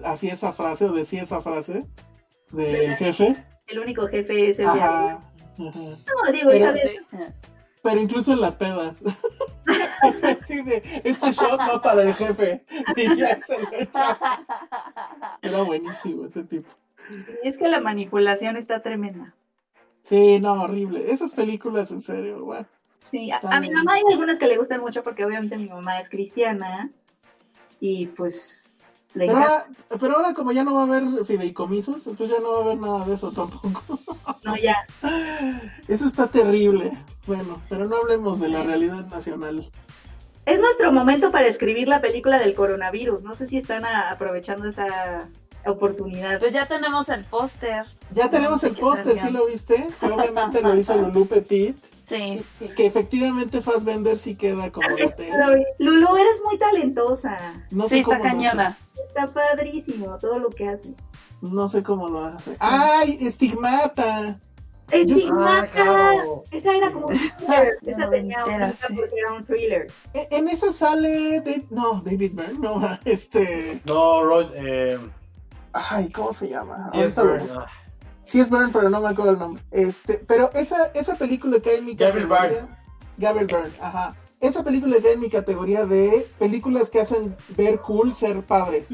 hacía 0.05 0.33
esa 0.33 0.53
frase 0.53 0.85
o 0.85 0.93
decía 0.93 1.23
esa 1.23 1.41
frase 1.41 1.85
del 2.51 2.95
jefe. 2.97 3.43
El 3.67 3.79
único 3.79 4.07
jefe 4.07 4.49
es 4.49 4.59
el 4.59 4.65
diablo. 4.65 4.83
Ajá. 4.83 5.23
ajá. 5.57 5.79
No, 5.79 6.31
digo, 6.31 6.49
Pero- 6.51 6.65
esta 6.65 6.71
vez 6.71 6.91
Sí. 7.09 7.17
Pero 7.81 7.99
incluso 7.99 8.31
en 8.31 8.39
las 8.41 8.55
pedas. 8.55 9.01
Así 10.23 10.61
de, 10.61 11.01
este 11.03 11.31
shot 11.31 11.59
no 11.67 11.81
para 11.81 12.03
el 12.03 12.13
jefe. 12.13 12.63
Y 12.95 13.15
ya 13.17 13.37
se 13.41 13.61
lo 13.61 13.67
echa. 13.73 14.17
Era 15.41 15.63
buenísimo 15.63 16.25
ese 16.27 16.43
tipo. 16.43 16.69
es 17.43 17.57
que 17.57 17.67
la 17.67 17.81
manipulación 17.81 18.55
está 18.57 18.81
tremenda. 18.81 19.33
Sí, 20.03 20.39
no, 20.39 20.63
horrible. 20.63 21.11
Esas 21.11 21.33
películas, 21.33 21.89
en 21.91 22.01
serio, 22.01 22.43
bueno. 22.43 22.67
Sí, 23.09 23.31
a, 23.31 23.59
mi 23.59 23.69
mamá 23.71 23.93
hay 23.93 24.03
algunas 24.11 24.39
que 24.39 24.47
le 24.47 24.57
gustan 24.57 24.81
mucho 24.81 25.03
porque 25.03 25.23
obviamente 25.23 25.57
mi 25.57 25.69
mamá 25.69 25.99
es 25.99 26.09
cristiana 26.09 26.89
y 27.79 28.07
pues 28.07 28.75
le 29.13 29.27
Pero 29.27 29.37
encanta. 29.37 29.53
ahora, 29.53 29.99
pero 29.99 30.15
ahora 30.15 30.33
como 30.33 30.51
ya 30.51 30.63
no 30.63 30.73
va 30.73 30.81
a 30.81 30.85
haber 30.85 31.25
fideicomisos, 31.25 32.07
entonces 32.07 32.35
ya 32.35 32.41
no 32.41 32.51
va 32.53 32.57
a 32.57 32.61
haber 32.61 32.77
nada 32.79 33.05
de 33.05 33.13
eso 33.13 33.31
tampoco. 33.31 33.99
No, 34.43 34.57
ya. 34.57 34.75
Eso 35.87 36.07
está 36.07 36.27
terrible. 36.27 36.91
Bueno, 37.25 37.61
pero 37.69 37.87
no 37.87 37.97
hablemos 37.97 38.39
de 38.39 38.49
la 38.49 38.63
realidad 38.63 39.05
nacional. 39.07 39.69
Es 40.45 40.59
nuestro 40.59 40.91
momento 40.91 41.31
para 41.31 41.47
escribir 41.47 41.87
la 41.87 42.01
película 42.01 42.39
del 42.39 42.53
coronavirus. 42.53 43.23
No 43.23 43.33
sé 43.33 43.47
si 43.47 43.57
están 43.57 43.85
aprovechando 43.85 44.67
esa 44.67 45.29
oportunidad. 45.65 46.39
Pues 46.39 46.53
ya 46.53 46.67
tenemos 46.67 47.09
el 47.09 47.23
póster. 47.25 47.85
Ya 48.13 48.29
tenemos 48.29 48.63
el 48.63 48.73
póster. 48.75 49.19
¿sí 49.19 49.29
lo 49.31 49.45
viste? 49.47 49.87
Que 49.99 50.05
obviamente 50.07 50.61
lo 50.61 50.75
hizo 50.75 50.95
Lulu 50.95 51.27
Petit. 51.27 51.77
Sí. 52.07 52.43
Y 52.59 52.67
que 52.67 52.85
efectivamente 52.85 53.61
Fassbender 53.61 54.17
sí 54.17 54.35
queda 54.35 54.71
como 54.71 54.89
la 54.89 55.57
Lulu, 55.79 56.15
eres 56.17 56.41
muy 56.43 56.57
talentosa. 56.59 57.37
No 57.71 57.83
Sí, 57.83 57.89
sé 57.89 57.99
está 58.01 58.17
cómo 58.17 58.23
lo 58.23 58.29
hace. 58.29 58.37
cañona. 58.37 58.77
Está 59.07 59.27
padrísimo 59.27 60.17
todo 60.19 60.37
lo 60.39 60.49
que 60.49 60.67
hace. 60.69 60.93
No 61.41 61.67
sé 61.67 61.81
cómo 61.81 62.09
lo 62.09 62.25
hace. 62.25 62.55
¡Ay! 62.59 63.17
Estigmata. 63.21 64.37
Yo- 64.91 64.97
Estigmata. 65.15 65.61
Ah, 65.63 65.67
claro. 65.71 66.43
Esa 66.51 66.75
era 66.75 66.91
como 66.91 67.07
un 67.07 67.17
thriller. 67.17 67.69
Esa 67.87 67.99
No, 68.05 68.09
tenía 68.09 68.45
un 68.45 68.51
entera, 68.51 68.73
sí. 68.73 68.93
porque 68.95 69.15
era 69.17 69.33
un 69.33 69.43
thriller. 69.45 69.87
E- 70.13 70.27
En 70.31 70.49
esa 70.49 70.71
sale. 70.73 71.39
Dave- 71.41 71.65
No, 71.71 72.01
David 72.01 72.31
Byrne. 72.33 72.59
No, 72.59 72.99
este. 73.05 73.81
No, 73.85 74.23
Roy, 74.23 74.47
eh, 74.55 74.99
Ay, 75.73 76.09
¿cómo 76.11 76.31
se 76.33 76.49
llama? 76.49 76.89
sí 76.93 77.01
es 77.01 77.15
Byrne, 77.15 77.49
ah. 77.57 77.65
Sí 78.23 78.39
es 78.39 78.49
Byrne, 78.49 78.69
pero 78.71 78.89
no 78.89 79.01
me 79.01 79.09
acuerdo 79.09 79.31
el 79.31 79.39
nombre. 79.39 79.63
Este, 79.71 80.13
pero 80.15 80.51
esa, 80.53 80.91
esa 80.93 81.15
película 81.15 81.59
cae 81.61 81.77
en 81.77 81.85
mi 81.85 81.95
Gabriel 81.95 82.29
categoría. 82.29 82.67
Gabriel 83.17 83.47
Byrne, 83.47 83.73
ajá. 83.81 84.15
Esa 84.39 84.63
película 84.63 84.97
cae 85.01 85.13
en 85.13 85.19
mi 85.19 85.29
categoría 85.29 85.85
de 85.85 86.27
películas 86.37 86.89
que 86.89 86.99
hacen 87.01 87.35
ver 87.57 87.79
cool 87.79 88.13
ser 88.13 88.41
padre. 88.43 88.85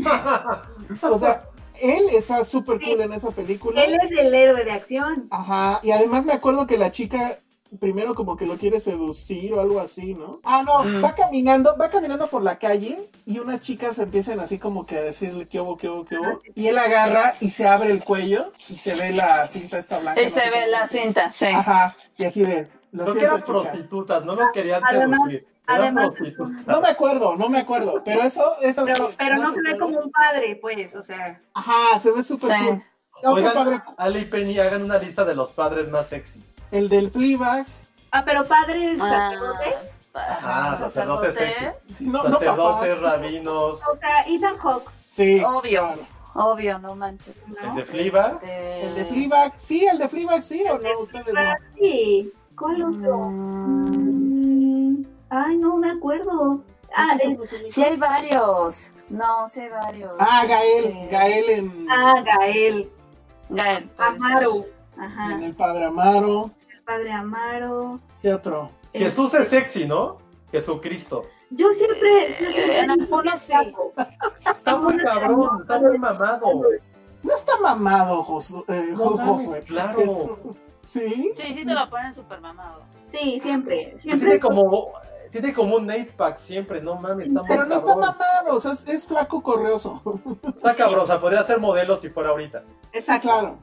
O 1.01 1.17
sea, 1.17 1.43
él 1.81 2.03
está 2.11 2.43
súper 2.43 2.79
cool 2.81 3.01
en 3.01 3.13
esa 3.13 3.31
película. 3.31 3.83
Él 3.83 3.97
es 4.03 4.11
el 4.11 4.33
héroe 4.33 4.63
de 4.63 4.71
acción. 4.71 5.27
Ajá, 5.31 5.79
y 5.83 5.91
además 5.91 6.25
me 6.25 6.33
acuerdo 6.33 6.67
que 6.67 6.77
la 6.77 6.91
chica 6.91 7.39
primero 7.79 8.15
como 8.15 8.35
que 8.37 8.45
lo 8.45 8.57
quiere 8.57 8.79
seducir 8.79 9.53
o 9.53 9.61
algo 9.61 9.79
así, 9.79 10.15
¿no? 10.15 10.39
Ah, 10.43 10.63
no, 10.65 10.83
Mm. 10.83 11.03
va 11.03 11.13
caminando, 11.15 11.77
va 11.77 11.89
caminando 11.89 12.27
por 12.27 12.41
la 12.41 12.57
calle 12.57 13.09
y 13.25 13.39
unas 13.39 13.61
chicas 13.61 13.99
empiezan 13.99 14.39
así 14.39 14.57
como 14.57 14.85
que 14.85 14.97
a 14.97 15.01
decirle 15.01 15.47
qué 15.47 15.59
hubo, 15.61 15.77
qué 15.77 15.89
hubo, 15.89 16.05
qué 16.05 16.17
hubo. 16.17 16.41
Y 16.55 16.67
él 16.67 16.77
agarra 16.77 17.35
y 17.39 17.49
se 17.51 17.67
abre 17.67 17.91
el 17.91 18.03
cuello 18.03 18.51
y 18.69 18.77
se 18.77 18.95
ve 18.95 19.11
la 19.11 19.45
cinta 19.47 19.77
esta 19.77 19.99
blanca. 19.99 20.21
Y 20.21 20.25
no 20.25 20.31
se 20.31 20.49
ve 20.49 20.67
la 20.67 20.87
cinta, 20.87 21.29
sí. 21.31 21.45
Ajá, 21.47 21.95
y 22.17 22.25
así 22.25 22.41
de... 22.41 22.67
Lo 22.91 23.05
que 23.05 23.11
siento, 23.11 23.25
eran 23.27 23.37
chicas. 23.43 23.49
prostitutas, 23.51 24.25
no 24.25 24.33
lo 24.35 24.51
querían 24.51 24.81
Además- 24.83 25.19
seducir. 25.19 25.47
Además- 25.67 26.09
prostitutas. 26.17 26.65
No 26.65 26.81
me 26.81 26.87
acuerdo, 26.87 27.35
no 27.35 27.49
me 27.49 27.59
acuerdo, 27.59 28.01
pero 28.03 28.23
eso... 28.23 28.55
eso 28.61 28.83
Pero, 28.83 29.11
pero 29.15 29.35
no 29.37 29.53
se 29.53 29.61
ve 29.61 29.69
acuerdo. 29.73 29.79
como 29.85 29.99
un 30.05 30.11
padre, 30.11 30.55
pues, 30.59 30.95
o 30.95 31.03
sea. 31.03 31.39
Ajá, 31.53 31.99
se 31.99 32.09
ve 32.11 32.23
súper 32.23 32.49
Sí. 32.51 32.57
cool. 32.65 32.83
Padre, 33.21 33.45
Oigan, 33.47 33.83
Ali 33.97 34.19
y 34.19 34.25
Penny, 34.25 34.59
hagan 34.59 34.83
una 34.83 34.97
lista 34.97 35.25
de 35.25 35.35
los 35.35 35.51
padres 35.53 35.89
más 35.89 36.07
sexys. 36.07 36.55
el 36.71 36.89
del 36.89 37.11
Fleabag. 37.11 37.65
Ah, 38.11 38.23
pero 38.25 38.43
padre 38.45 38.93
es 38.93 38.99
Ah, 39.01 39.31
sacerdote. 39.31 39.75
Ajá, 40.13 40.75
sacerdotes. 40.77 41.33
sacerdotes 41.35 42.01
No, 42.01 42.23
no 42.23 42.31
Sacerdotes, 42.31 42.99
rabinos. 43.01 43.81
O 43.87 43.95
sea, 43.97 44.23
Ethan 44.27 44.57
Hawke. 44.57 44.89
Sí. 45.09 45.41
Obvio. 45.45 45.89
Obvio, 46.33 46.79
no 46.79 46.95
manches. 46.95 47.35
El 47.67 47.75
de 47.75 47.85
Fleabag. 47.85 48.33
Este, 48.35 48.83
El 48.87 48.95
de 48.95 49.05
Fleabag, 49.05 49.53
sí, 49.57 49.85
el 49.85 49.97
de 49.99 50.07
Fleabag, 50.09 50.43
sí 50.43 50.63
o 50.69 50.77
no, 50.79 50.99
ustedes 51.01 51.33
no. 51.33 51.39
Ah, 51.39 51.57
sí. 51.77 52.31
¿Cuál 52.57 52.81
otro? 52.83 53.17
Mm, 53.19 55.03
Ay, 55.29 55.57
no 55.57 55.77
me 55.77 55.91
acuerdo. 55.91 56.63
Ah, 56.95 57.15
el- 57.23 57.39
Sí 57.71 57.83
hay 57.83 57.97
varios. 57.97 58.93
No, 59.09 59.47
sí 59.47 59.59
hay 59.61 59.69
varios. 59.69 60.11
Ah, 60.19 60.43
Gael, 60.47 60.85
Este, 60.85 61.07
Gael 61.11 61.49
en, 61.51 61.87
ah, 61.89 62.23
Gael. 62.25 62.91
Gael. 63.49 63.89
Amaro. 63.97 64.65
Ajá. 64.97 65.33
en 65.33 65.43
El 65.43 65.53
Padre 65.55 65.85
Amaro. 65.85 66.51
El 66.73 66.81
padre 66.83 67.11
Amaro. 67.11 67.99
¿Qué 68.21 68.33
otro? 68.33 68.71
Jesús 68.93 69.33
es 69.33 69.47
sexy, 69.47 69.85
¿no? 69.85 70.17
Jesucristo. 70.51 71.23
Yo 71.51 71.71
siempre. 71.73 72.31
Eh, 72.31 72.33
siempre 72.37 72.79
en 72.79 72.91
algunos 72.91 73.39
sí. 73.39 73.53
Está 74.45 74.75
muy 74.77 74.97
cabrón, 74.97 75.61
está 75.61 75.79
muy 75.79 75.97
mamado. 75.97 76.47
No 77.23 77.33
está 77.33 77.57
mamado, 77.59 78.25
eh, 78.69 78.87
No 78.91 78.97
Jo- 78.97 79.17
mames, 79.17 79.45
Josué. 79.45 79.63
claro. 79.63 79.99
Jesús. 79.99 80.57
¿Sí? 80.83 81.29
Sí, 81.35 81.53
sí 81.53 81.65
te 81.65 81.73
lo 81.73 81.89
ponen 81.89 82.13
súper 82.13 82.39
mamado. 82.41 82.81
Sí, 83.05 83.39
siempre. 83.41 83.95
Tiene 84.01 84.19
Siempre. 84.19 84.39
como, 84.39 84.91
tiene 85.31 85.53
como 85.53 85.75
un 85.75 85.87
8-pack 85.87 86.37
siempre, 86.37 86.81
no 86.81 86.95
mames, 86.95 87.27
está 87.27 87.41
muy 87.41 87.49
Pero 87.49 87.65
no 87.65 87.75
está 87.75 87.95
mamado, 87.95 88.55
o 88.55 88.59
sea, 88.59 88.71
es, 88.73 88.87
es 88.87 89.05
flaco 89.05 89.41
correoso. 89.41 90.01
Está 90.53 90.75
sea, 91.05 91.21
podría 91.21 91.43
ser 91.43 91.59
modelo 91.59 91.95
si 91.95 92.09
fuera 92.09 92.29
ahorita. 92.29 92.63
Exacto. 92.93 93.27
Claro. 93.27 93.57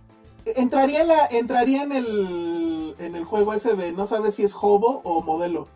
Entraría, 0.44 1.00
en 1.02 1.08
la, 1.08 1.26
entraría 1.26 1.82
en, 1.82 1.92
el, 1.92 2.94
en 2.98 3.16
el 3.16 3.24
juego 3.24 3.52
ese 3.52 3.74
de 3.74 3.90
no 3.92 4.06
sabes 4.06 4.36
si 4.36 4.44
es 4.44 4.54
hobo 4.54 5.00
o 5.02 5.20
modelo. 5.22 5.66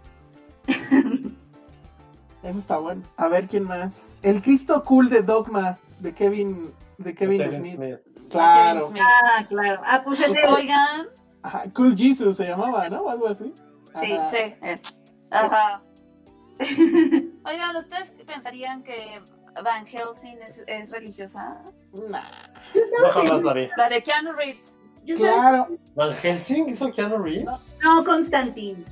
Eso 2.43 2.59
está 2.59 2.79
bueno. 2.79 3.03
A 3.17 3.29
ver 3.29 3.49
quién 3.49 3.65
más. 3.65 4.17
El 4.23 4.41
Cristo 4.41 4.85
cool 4.85 5.11
de 5.11 5.23
Dogma 5.23 5.79
de 5.99 6.15
Kevin, 6.15 6.73
de 6.99 7.15
Kevin 7.15 7.39
Kevin 7.43 7.53
Smith. 7.53 7.77
Smith. 7.77 7.99
Claro. 8.31 8.79
Kevin 8.79 8.91
Smith. 8.91 9.03
Ah, 9.05 9.47
claro. 9.49 9.83
Ah, 9.85 10.03
pues 10.05 10.21
ese. 10.21 10.47
Oigan, 10.47 11.09
Ajá, 11.43 11.65
Cool 11.75 11.97
Jesus 11.97 12.37
se 12.37 12.45
llamaba, 12.45 12.89
¿no? 12.89 13.09
Algo 13.09 13.29
así. 13.29 13.53
Sí, 14.01 14.13
Ajá. 14.13 14.31
sí. 14.31 14.37
eh, 14.37 14.81
Ajá. 15.31 15.83
Oigan, 17.45 17.77
¿ustedes 17.77 18.13
pensarían 18.27 18.83
que 18.83 19.21
Van 19.63 19.87
Helsing 19.87 20.39
es, 20.47 20.63
es 20.67 20.91
religiosa? 20.91 21.63
Nah. 22.09 22.23
No 22.75 23.11
jamás 23.11 23.43
la 23.43 23.53
vi. 23.55 23.69
La 23.77 23.89
de 23.89 24.03
Keanu 24.03 24.33
Reeves. 24.33 24.75
Yo 25.05 25.17
Claro. 25.17 25.69
¿Van 25.95 26.13
Helsing 26.13 26.69
hizo 26.69 26.93
Keanu 26.93 27.19
Reeves? 27.19 27.69
No, 27.83 28.05
Constantine. 28.05 28.85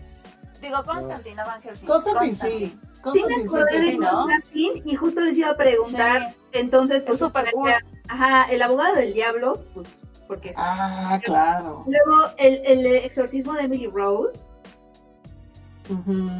Digo, 0.61 0.82
Constantina 0.84 1.45
Van 1.45 1.62
Helsing. 1.62 1.86
Constantine, 1.86 2.34
sí. 2.34 2.78
Sí 3.12 3.24
me 3.24 3.45
Constantine 3.45 3.45
acordé 3.45 3.80
de 3.80 3.97
¿no? 3.99 4.11
Constantine 4.11 4.82
y 4.84 4.97
justo 4.97 5.20
les 5.20 5.36
iba 5.36 5.51
a 5.51 5.57
preguntar. 5.57 6.30
Sí. 6.30 6.36
Entonces, 6.53 7.03
pues. 7.03 7.14
Es 7.14 7.20
súper 7.20 7.53
cool. 7.53 7.70
Ajá, 8.09 8.51
el 8.51 8.62
abogado 8.62 8.97
del 8.97 9.12
diablo, 9.12 9.62
pues, 9.74 9.86
porque. 10.26 10.53
Ah, 10.57 11.20
claro. 11.22 11.84
Luego, 11.86 12.32
el, 12.39 12.61
el 12.64 12.86
exorcismo 12.86 13.53
de 13.53 13.62
Emily 13.62 13.86
Rose. 13.86 14.41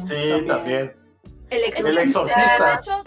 Sí, 0.07 0.45
también. 0.47 0.95
El 1.49 1.63
Es 1.73 1.85
El 1.85 1.97
exorcista. 1.97 2.65
De 2.65 2.75
hecho, 2.75 3.03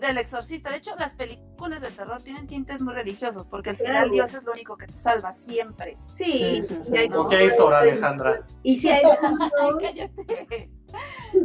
del 0.00 0.18
exorcista. 0.18 0.70
De 0.70 0.76
hecho, 0.76 0.94
las 0.98 1.14
películas 1.14 1.80
de 1.80 1.90
terror 1.90 2.20
tienen 2.20 2.46
tintes 2.46 2.82
muy 2.82 2.92
religiosos, 2.94 3.46
porque 3.46 3.70
al 3.70 3.76
final. 3.76 4.10
Dios 4.10 4.34
es 4.34 4.44
lo 4.44 4.52
único 4.52 4.76
que 4.76 4.86
te 4.86 4.92
salva 4.92 5.32
siempre. 5.32 5.96
Sí, 6.12 6.62
Sí, 6.62 6.78
sí, 6.82 6.96
hay 6.96 7.08
¿no? 7.08 7.28
¿Qué 7.28 7.46
hizo 7.46 7.62
ahora 7.64 7.80
Alejandra? 7.80 8.42
Y 8.62 8.76
si 8.78 8.88
hay 8.88 9.02
cállate. 9.80 10.70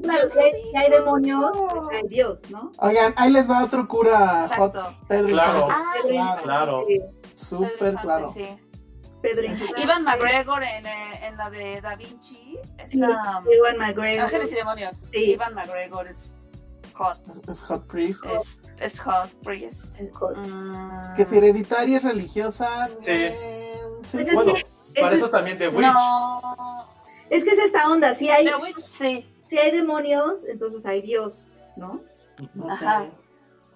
claro, 0.02 0.30
si 0.30 0.40
hay, 0.40 0.52
si 0.72 0.76
hay 0.76 0.92
demonios, 0.92 1.52
pues 1.54 2.02
hay 2.02 2.08
Dios, 2.08 2.50
¿no? 2.50 2.72
Oigan, 2.80 3.14
ahí 3.16 3.32
les 3.32 3.50
va 3.50 3.64
otro 3.64 3.88
cura 3.88 4.48
hot. 4.58 4.76
Exacto. 4.76 4.98
Pedro 5.08 5.28
Claro. 5.28 5.68
Ah, 5.72 5.94
claro. 6.02 6.12
Infante, 6.12 6.44
Claro. 6.44 6.86
Súper 7.36 7.70
Elefante, 7.90 8.02
claro. 8.02 8.34
Infante. 9.24 9.82
Ivan 9.82 10.04
McGregor 10.04 10.64
en, 10.64 10.86
eh, 10.86 11.28
en 11.28 11.38
la 11.38 11.50
de 11.50 11.82
Da 11.82 11.96
Vinci. 11.96 12.58
Es 12.78 12.92
Sí, 12.92 12.98
la, 12.98 13.40
Ewan 13.52 13.78
McGregor. 13.78 14.26
Ángeles 14.26 14.52
y 14.52 14.56
Demonios. 14.56 14.96
Sí. 15.12 15.18
Ivan 15.32 15.54
McGregor 15.56 16.08
es 16.08 16.32
hot. 16.94 17.18
Es 17.50 17.62
Hot 17.64 17.88
Priest. 17.88 18.24
Es, 18.26 18.60
es 18.80 19.00
hot 19.00 19.30
priest. 19.44 19.86
Mm, 20.00 21.16
Que 21.16 21.26
si 21.26 21.38
hereditaria 21.38 21.98
es 21.98 22.04
religiosa. 22.04 22.88
Sí. 23.00 23.12
eh, 23.12 23.74
sí. 24.04 24.10
Pues 24.18 24.28
es 24.28 24.34
Bueno, 24.34 24.54
que- 24.54 25.02
para 25.02 25.16
eso 25.16 25.30
también 25.30 25.58
de 25.60 25.68
Witch. 25.70 25.86
No. 25.86 26.88
Es 27.30 27.44
que 27.44 27.52
es 27.52 27.60
esta 27.60 27.90
onda, 27.90 28.16
si 28.16 28.30
hay, 28.30 28.48
Witch 28.62 28.80
sí. 28.80 29.30
si 29.48 29.58
hay 29.58 29.72
demonios, 29.72 30.46
entonces 30.46 30.86
hay 30.86 31.02
Dios, 31.02 31.46
¿no? 31.76 32.02
Ajá. 32.70 33.06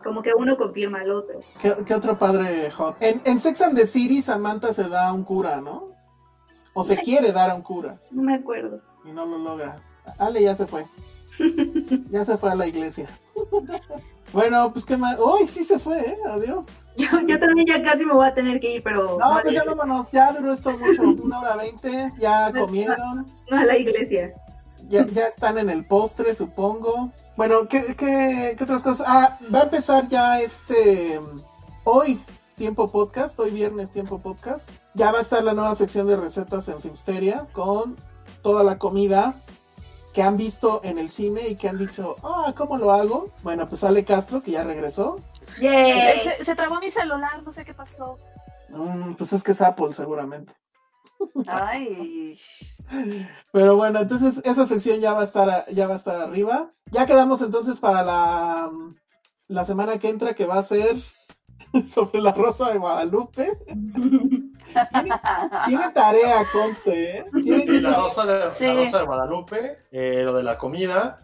Como 0.04 0.22
que 0.22 0.32
uno 0.36 0.58
confirma 0.58 0.99
al 1.02 1.12
otro. 1.12 1.39
¿Qué, 1.62 1.76
qué 1.86 1.93
otro 1.93 2.18
padre 2.18 2.70
hot? 2.72 2.95
En, 2.99 3.22
en 3.26 3.39
Sex 3.39 3.62
and 3.62 3.76
the 3.78 3.86
City, 3.86 4.22
Samantha 4.22 4.74
se 4.74 4.88
da 4.89 5.08
a 5.10 5.14
un 5.14 5.24
cura, 5.24 5.62
¿no? 5.62 5.89
O 6.74 6.84
se 6.84 6.97
quiere 7.02 7.32
dar 7.32 7.49
a 7.52 7.56
un 7.56 7.62
cura 7.62 7.99
No 8.12 8.24
me 8.24 8.36
acuerdo. 8.36 8.82
y 9.06 9.12
no 9.12 9.26
lo 9.26 9.38
logra. 9.38 9.80
Ale 10.18 10.41
ya 10.41 10.56
se 10.56 10.66
fue. 10.66 10.86
Ya 12.12 12.26
se 12.26 12.38
fue 12.38 12.52
a 12.52 12.56
la 12.56 12.68
iglesia. 12.68 13.08
Bueno, 14.34 14.72
pues 14.72 14.86
qué 14.86 14.95
más. 14.95 15.20
¡Uy, 15.20 15.45
sí 15.45 15.66
se 15.66 15.78
fue, 15.78 15.99
eh! 15.99 16.16
Adiós. 16.30 16.66
Yo, 16.95 17.06
yo 17.28 17.38
también 17.38 17.68
ya 17.68 17.84
casi 17.84 18.06
me 18.06 18.14
voy 18.14 18.26
a 18.26 18.34
tener 18.34 18.62
que 18.62 18.76
ir, 18.76 18.82
pero 18.84 19.18
No, 19.20 19.36
no, 19.36 19.41
pues 19.41 19.54
ya 19.54 19.66
vámonos. 19.66 20.10
Ya 20.14 20.32
duró 20.32 20.54
esto 20.54 20.72
mucho. 20.78 21.02
Una 21.22 21.41
hora 21.41 21.58
veinte. 21.58 22.14
Ya 22.18 22.49
comieron. 22.54 23.26
no 23.49 23.58
a 23.58 23.66
la 23.66 23.78
iglesia. 23.78 24.34
Ya, 24.88 25.06
ya 25.06 25.28
están 25.28 25.58
en 25.58 25.70
el 25.70 25.86
postre, 25.86 26.34
supongo. 26.34 27.12
Bueno, 27.36 27.68
¿qué, 27.68 27.96
qué, 27.96 28.56
qué 28.58 28.64
otras 28.64 28.84
cosas? 28.84 29.06
Ah, 29.08 29.40
va 29.54 29.60
a 29.60 29.64
empezar 29.64 30.08
ya 30.10 30.42
este. 30.42 31.20
Hoy, 31.84 32.22
Tiempo 32.56 32.92
Podcast. 32.92 33.40
Hoy 33.40 33.52
viernes, 33.52 33.92
Tiempo 33.92 34.20
Podcast. 34.20 34.70
Ya 34.94 35.12
va 35.12 35.20
a 35.20 35.22
estar 35.22 35.44
la 35.44 35.54
nueva 35.54 35.74
sección 35.76 36.08
de 36.08 36.18
recetas 36.18 36.68
en 36.68 36.80
Filmsteria 36.80 37.48
con 37.54 37.96
toda 38.42 38.64
la 38.64 38.78
comida 38.78 39.36
que 40.14 40.22
han 40.22 40.36
visto 40.36 40.82
en 40.84 40.98
el 40.98 41.10
cine 41.10 41.48
y 41.48 41.56
que 41.56 41.70
han 41.70 41.78
dicho, 41.78 42.16
ah, 42.24 42.54
¿cómo 42.56 42.78
lo 42.78 42.92
hago? 42.92 43.30
Bueno, 43.44 43.66
pues 43.66 43.84
Ale 43.86 44.04
Castro, 44.04 44.42
que 44.42 44.52
ya 44.52 44.64
regresó. 44.64 45.16
¡Yay! 45.62 46.20
Se, 46.20 46.44
se 46.44 46.56
trabó 46.56 46.80
mi 46.80 46.92
celular, 46.92 47.42
no 47.44 47.52
sé 47.52 47.64
qué 47.64 47.74
pasó. 47.74 48.18
Mm, 48.70 49.14
pues 49.14 49.32
es 49.32 49.42
que 49.42 49.52
es 49.52 49.62
Apple, 49.62 49.94
seguramente. 49.94 50.54
Ay. 51.48 52.40
Pero 53.52 53.76
bueno, 53.76 54.00
entonces 54.00 54.42
esa 54.46 54.66
sección 54.66 55.00
ya 55.00 55.14
va 55.14 55.22
a 55.22 55.26
estar, 55.26 55.66
ya 55.74 55.88
va 55.88 55.94
a 55.94 55.98
estar 55.98 56.20
arriba. 56.22 56.72
Ya 56.92 57.06
quedamos 57.06 57.42
entonces 57.42 57.80
para 57.80 58.04
la, 58.04 58.70
la 59.48 59.66
semana 59.66 59.98
que 60.00 60.10
entra, 60.10 60.34
que 60.34 60.46
va 60.46 60.58
a 60.60 60.64
ser 60.64 60.98
sobre 61.86 62.22
la 62.22 62.32
Rosa 62.34 62.72
de 62.72 62.78
Guadalupe. 62.80 63.58
Tiene 65.68 65.90
tarea, 65.94 66.46
conste, 66.52 67.20
¿eh? 67.20 67.26
Tiene 67.44 67.66
Sí, 67.66 67.80
la 67.82 67.90
tarea. 67.90 68.04
rosa 68.04 68.26
de, 68.26 68.52
Sí. 68.52 68.66
la 68.68 68.74
rosa 68.76 69.00
de 69.00 69.06
Guadalupe, 69.06 69.78
eh, 69.92 70.24
lo 70.24 70.34
de 70.34 70.44
la 70.44 70.58
comida, 70.58 71.24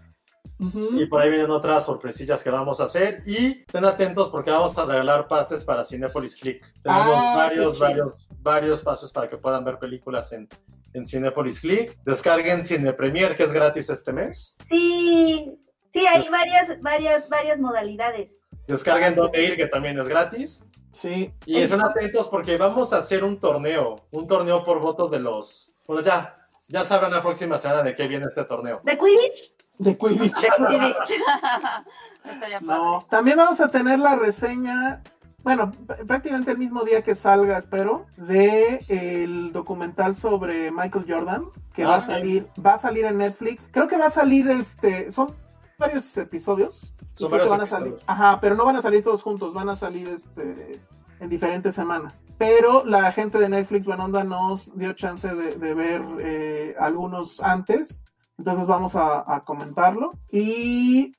y 0.59 1.05
por 1.05 1.21
ahí 1.21 1.29
vienen 1.29 1.51
otras 1.51 1.85
sorpresillas 1.85 2.43
que 2.43 2.49
vamos 2.49 2.81
a 2.81 2.85
hacer. 2.85 3.21
Y 3.25 3.59
estén 3.61 3.85
atentos 3.85 4.29
porque 4.29 4.49
vamos 4.51 4.77
a 4.77 4.85
regalar 4.85 5.27
pases 5.27 5.63
para 5.63 5.83
Cinepolis 5.83 6.35
Click. 6.35 6.61
Tenemos 6.81 7.13
Ah, 7.15 7.33
varios, 7.37 7.79
varios, 7.79 8.17
varios 8.41 8.81
pases 8.81 9.11
para 9.11 9.27
que 9.27 9.37
puedan 9.37 9.63
ver 9.63 9.77
películas 9.77 10.31
en, 10.33 10.49
en 10.97 11.05
Cinepolis 11.05 11.59
Click. 11.61 11.97
Descarguen 12.03 12.65
Cine 12.65 12.93
Premier, 12.93 13.35
que 13.35 13.43
es 13.43 13.53
gratis 13.53 13.89
este 13.89 14.11
mes. 14.11 14.57
Sí, 14.69 15.57
sí, 15.91 16.05
hay 16.05 16.27
varias, 16.29 16.81
varias, 16.81 17.29
varias 17.29 17.59
modalidades. 17.59 18.37
Descarguen 18.67 19.15
Dónde 19.15 19.43
Ir, 19.43 19.55
que 19.55 19.67
también 19.67 19.97
es 19.99 20.07
gratis. 20.07 20.63
Sí. 20.91 21.33
Y 21.45 21.61
estén 21.61 21.81
atentos 21.81 22.27
porque 22.27 22.57
vamos 22.57 22.91
a 22.91 22.97
hacer 22.97 23.23
un 23.23 23.39
torneo, 23.39 24.07
un 24.11 24.27
torneo 24.27 24.65
por 24.65 24.81
votos 24.81 25.11
de 25.11 25.19
los... 25.19 25.83
Bueno, 25.85 26.01
ya, 26.01 26.35
ya 26.67 26.83
sabrán 26.83 27.11
la 27.11 27.21
próxima 27.21 27.57
semana 27.57 27.83
de 27.83 27.95
qué 27.95 28.07
viene 28.07 28.25
este 28.27 28.43
torneo. 28.43 28.81
¿De 28.83 28.97
Quidditch? 28.97 29.57
De 29.77 29.97
Quidditch. 29.97 30.35
De 30.41 30.49
Quidditch. 30.67 31.21
No. 32.61 33.05
También 33.09 33.37
vamos 33.37 33.61
a 33.61 33.69
tener 33.69 33.99
la 33.99 34.17
reseña, 34.17 35.01
bueno, 35.47 35.71
prácticamente 36.05 36.51
el 36.51 36.57
mismo 36.57 36.83
día 36.83 37.01
que 37.03 37.15
salga, 37.15 37.57
espero, 37.57 38.05
de 38.17 38.83
el 38.89 39.53
documental 39.53 40.13
sobre 40.15 40.71
Michael 40.71 41.05
Jordan, 41.07 41.45
que 41.73 41.83
Ah, 41.83 41.87
va 41.89 41.95
a 41.95 41.99
sí. 41.99 42.07
salir, 42.07 42.47
va 42.65 42.73
a 42.73 42.77
salir 42.77 43.05
en 43.05 43.17
Netflix. 43.17 43.69
Creo 43.71 43.87
que 43.87 43.97
va 43.97 44.07
a 44.07 44.09
salir 44.09 44.49
este, 44.49 45.09
son 45.11 45.33
varios 45.79 46.17
episodios. 46.17 46.93
Son 47.13 47.31
varios 47.31 47.49
van 47.49 47.61
a 47.61 47.65
salir. 47.65 47.95
Ajá, 48.07 48.39
pero 48.41 48.55
no 48.55 48.65
van 48.65 48.75
a 48.75 48.81
salir 48.81 49.03
todos 49.05 49.23
juntos, 49.23 49.53
van 49.53 49.69
a 49.69 49.75
salir 49.75 50.07
este 50.09 50.79
en 51.19 51.29
diferentes 51.29 51.73
semanas. 51.73 52.23
Pero 52.37 52.83
la 52.85 53.11
gente 53.13 53.39
de 53.39 53.47
Netflix 53.49 53.85
Buena 53.85 54.03
Onda 54.05 54.23
nos 54.25 54.77
dio 54.77 54.91
chance 54.93 55.33
de, 55.33 55.55
de 55.55 55.73
ver 55.73 56.03
eh, 56.19 56.75
algunos 56.79 57.41
antes. 57.41 58.03
Entonces 58.37 58.67
vamos 58.67 58.95
a, 58.95 59.23
a 59.33 59.45
comentarlo. 59.45 60.11
Y 60.31 61.15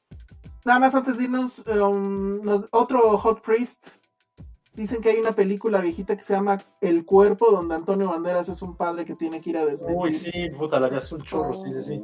nada 0.64 0.78
más 0.80 0.94
antes 0.94 1.16
de 1.18 1.24
irnos, 1.24 1.64
um, 1.66 2.40
nos- 2.42 2.68
otro 2.70 3.16
Hot 3.18 3.40
Priest. 3.40 3.88
Dicen 4.78 5.02
que 5.02 5.08
hay 5.08 5.18
una 5.18 5.32
película 5.32 5.80
viejita 5.80 6.16
que 6.16 6.22
se 6.22 6.34
llama 6.34 6.62
El 6.80 7.04
Cuerpo, 7.04 7.50
donde 7.50 7.74
Antonio 7.74 8.10
Banderas 8.10 8.48
es 8.48 8.62
un 8.62 8.76
padre 8.76 9.04
que 9.04 9.16
tiene 9.16 9.40
que 9.40 9.50
ir 9.50 9.58
a 9.58 9.66
desmentir. 9.66 10.00
Uy, 10.00 10.14
sí, 10.14 10.50
puta, 10.56 10.78
la 10.78 10.88
ya 10.88 10.98
es 10.98 11.10
un 11.10 11.20
chorro, 11.20 11.52
sí, 11.52 11.72
sí, 11.72 11.82
sí. 11.82 12.02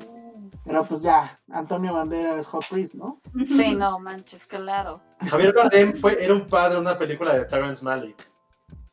Pero 0.64 0.84
pues 0.84 1.02
ya, 1.02 1.38
Antonio 1.52 1.94
Banderas 1.94 2.36
es 2.36 2.48
Hot 2.48 2.64
Priest, 2.68 2.94
¿no? 2.94 3.20
Sí, 3.46 3.76
no 3.76 4.00
manches, 4.00 4.44
claro. 4.44 4.98
Javier 5.20 5.54
Bardem 5.54 5.94
fue, 5.94 6.20
era 6.20 6.34
un 6.34 6.48
padre 6.48 6.74
en 6.74 6.80
una 6.80 6.98
película 6.98 7.34
de 7.34 7.44
Terrence 7.44 7.84
Malick. 7.84 8.28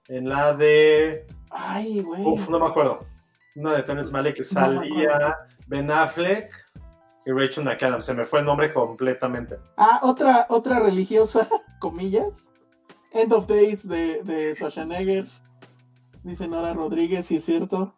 En 0.09 0.29
la 0.29 0.53
de. 0.53 1.25
Ay, 1.49 2.01
güey. 2.01 2.23
Uf, 2.23 2.49
no 2.49 2.59
me 2.59 2.67
acuerdo. 2.67 3.03
Una 3.55 3.73
de 3.73 3.81
Terrence 3.81 4.11
Malick 4.11 4.35
que 4.35 4.43
No 4.43 4.47
salía 4.61 5.37
Ben 5.65 5.89
Affleck 5.89 6.53
y 7.25 7.31
Rachel 7.31 7.63
McAdams. 7.63 8.05
Se 8.05 8.13
me 8.13 8.27
fue 8.27 8.41
el 8.41 8.45
nombre 8.45 8.71
completamente. 8.71 9.57
Ah, 9.75 10.01
otra, 10.03 10.45
otra 10.49 10.79
religiosa, 10.79 11.49
comillas. 11.79 12.50
End 13.13 13.33
of 13.33 13.47
Days 13.47 13.87
de, 13.87 14.23
de 14.23 14.55
Schwarzenegger. 14.55 15.25
Dice 16.23 16.47
Nora 16.47 16.73
Rodríguez, 16.73 17.25
si 17.25 17.37
es 17.37 17.45
cierto. 17.45 17.95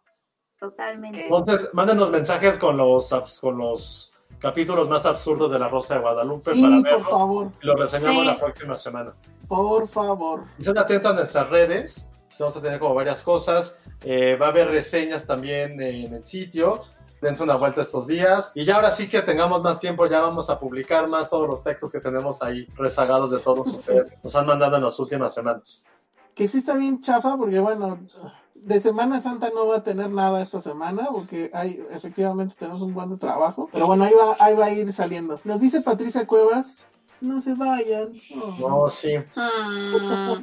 Totalmente. 0.58 1.24
Entonces, 1.24 1.68
mándenos 1.72 2.10
mensajes 2.10 2.58
con 2.58 2.76
los, 2.76 3.10
con 3.40 3.58
los 3.58 4.12
capítulos 4.38 4.88
más 4.88 5.04
absurdos 5.06 5.50
de 5.50 5.58
La 5.58 5.68
Rosa 5.68 5.94
de 5.94 6.00
Guadalupe 6.00 6.52
Sí, 6.52 6.62
para 6.62 6.74
por 6.76 6.82
verlos. 6.84 7.10
favor, 7.10 7.50
Y 7.62 7.66
lo 7.66 7.76
reseñamos 7.76 8.22
Sí. 8.22 8.26
la 8.26 8.38
próxima 8.40 8.76
semana. 8.76 9.14
por 9.46 9.88
favor. 9.88 10.44
Estén 10.58 10.78
atentos 10.78 11.10
a 11.10 11.14
nuestras 11.14 11.50
redes. 11.50 12.10
Vamos 12.38 12.56
a 12.56 12.62
tener 12.62 12.80
como 12.80 12.94
varias 12.94 13.22
cosas. 13.22 13.78
Eh, 14.02 14.36
va 14.40 14.46
a 14.46 14.48
haber 14.48 14.68
reseñas 14.68 15.26
también 15.26 15.80
en 15.80 16.14
el 16.14 16.24
sitio. 16.24 16.80
Dense 17.24 17.42
una 17.42 17.56
vuelta 17.56 17.80
estos 17.80 18.06
días. 18.06 18.52
Y 18.54 18.66
ya 18.66 18.76
ahora 18.76 18.90
sí 18.90 19.08
que 19.08 19.22
tengamos 19.22 19.62
más 19.62 19.80
tiempo, 19.80 20.04
ya 20.04 20.20
vamos 20.20 20.50
a 20.50 20.60
publicar 20.60 21.08
más 21.08 21.30
todos 21.30 21.48
los 21.48 21.64
textos 21.64 21.90
que 21.90 21.98
tenemos 21.98 22.42
ahí 22.42 22.66
rezagados 22.76 23.30
de 23.30 23.38
todos 23.38 23.66
ustedes. 23.78 24.10
que 24.10 24.18
Nos 24.22 24.36
han 24.36 24.46
mandado 24.46 24.76
en 24.76 24.82
las 24.82 24.98
últimas 25.00 25.32
semanas. 25.32 25.82
Que 26.34 26.46
sí 26.46 26.58
está 26.58 26.74
bien 26.74 27.00
chafa, 27.00 27.38
porque 27.38 27.60
bueno, 27.60 27.98
de 28.54 28.78
Semana 28.78 29.22
Santa 29.22 29.48
no 29.54 29.66
va 29.66 29.76
a 29.76 29.82
tener 29.82 30.12
nada 30.12 30.42
esta 30.42 30.60
semana, 30.60 31.08
porque 31.10 31.50
hay, 31.54 31.80
efectivamente 31.90 32.56
tenemos 32.58 32.82
un 32.82 32.92
buen 32.92 33.18
trabajo. 33.18 33.70
Pero 33.72 33.86
bueno, 33.86 34.04
ahí 34.04 34.12
va, 34.12 34.36
ahí 34.38 34.54
va 34.54 34.66
a 34.66 34.70
ir 34.72 34.92
saliendo. 34.92 35.40
Nos 35.44 35.62
dice 35.62 35.80
Patricia 35.80 36.26
Cuevas, 36.26 36.76
no 37.24 37.40
se 37.40 37.54
vayan. 37.54 38.08
Oh. 38.40 38.56
No, 38.84 38.88
sí. 38.88 39.16
Mm, 39.18 40.36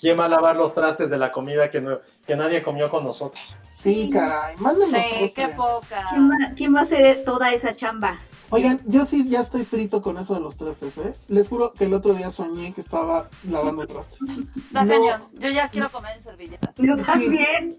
¿Quién 0.00 0.18
va 0.18 0.24
a 0.26 0.28
lavar 0.28 0.56
los 0.56 0.74
trastes 0.74 1.10
de 1.10 1.18
la 1.18 1.30
comida 1.32 1.70
que, 1.70 1.80
no- 1.80 1.98
que 2.26 2.36
nadie 2.36 2.62
comió 2.62 2.88
con 2.90 3.04
nosotros? 3.04 3.56
Sí, 3.74 4.08
caray, 4.10 4.56
mándenos 4.58 4.88
sí, 4.90 5.32
qué 5.34 5.48
poca. 5.48 6.06
¿Quién 6.10 6.30
va, 6.30 6.36
quién 6.56 6.74
va 6.74 6.80
a 6.80 6.82
hacer 6.84 7.22
toda 7.24 7.52
esa 7.52 7.74
chamba? 7.76 8.18
Oigan, 8.50 8.80
yo 8.86 9.04
sí 9.04 9.28
ya 9.28 9.40
estoy 9.40 9.64
frito 9.64 10.00
con 10.00 10.16
eso 10.16 10.34
de 10.34 10.40
los 10.40 10.56
trastes, 10.56 10.96
¿eh? 10.98 11.12
Les 11.28 11.48
juro 11.48 11.72
que 11.72 11.84
el 11.86 11.92
otro 11.94 12.14
día 12.14 12.30
soñé 12.30 12.72
que 12.72 12.80
estaba 12.80 13.28
lavando 13.50 13.86
trastes. 13.86 14.18
Está 14.56 14.84
No. 14.84 14.90
cañón. 14.92 15.22
Yo 15.34 15.50
ya 15.50 15.68
quiero 15.68 15.90
comer 15.90 16.16
en 16.16 16.22
servilleta. 16.22 16.72
Yo 16.76 16.96
también. 16.98 17.76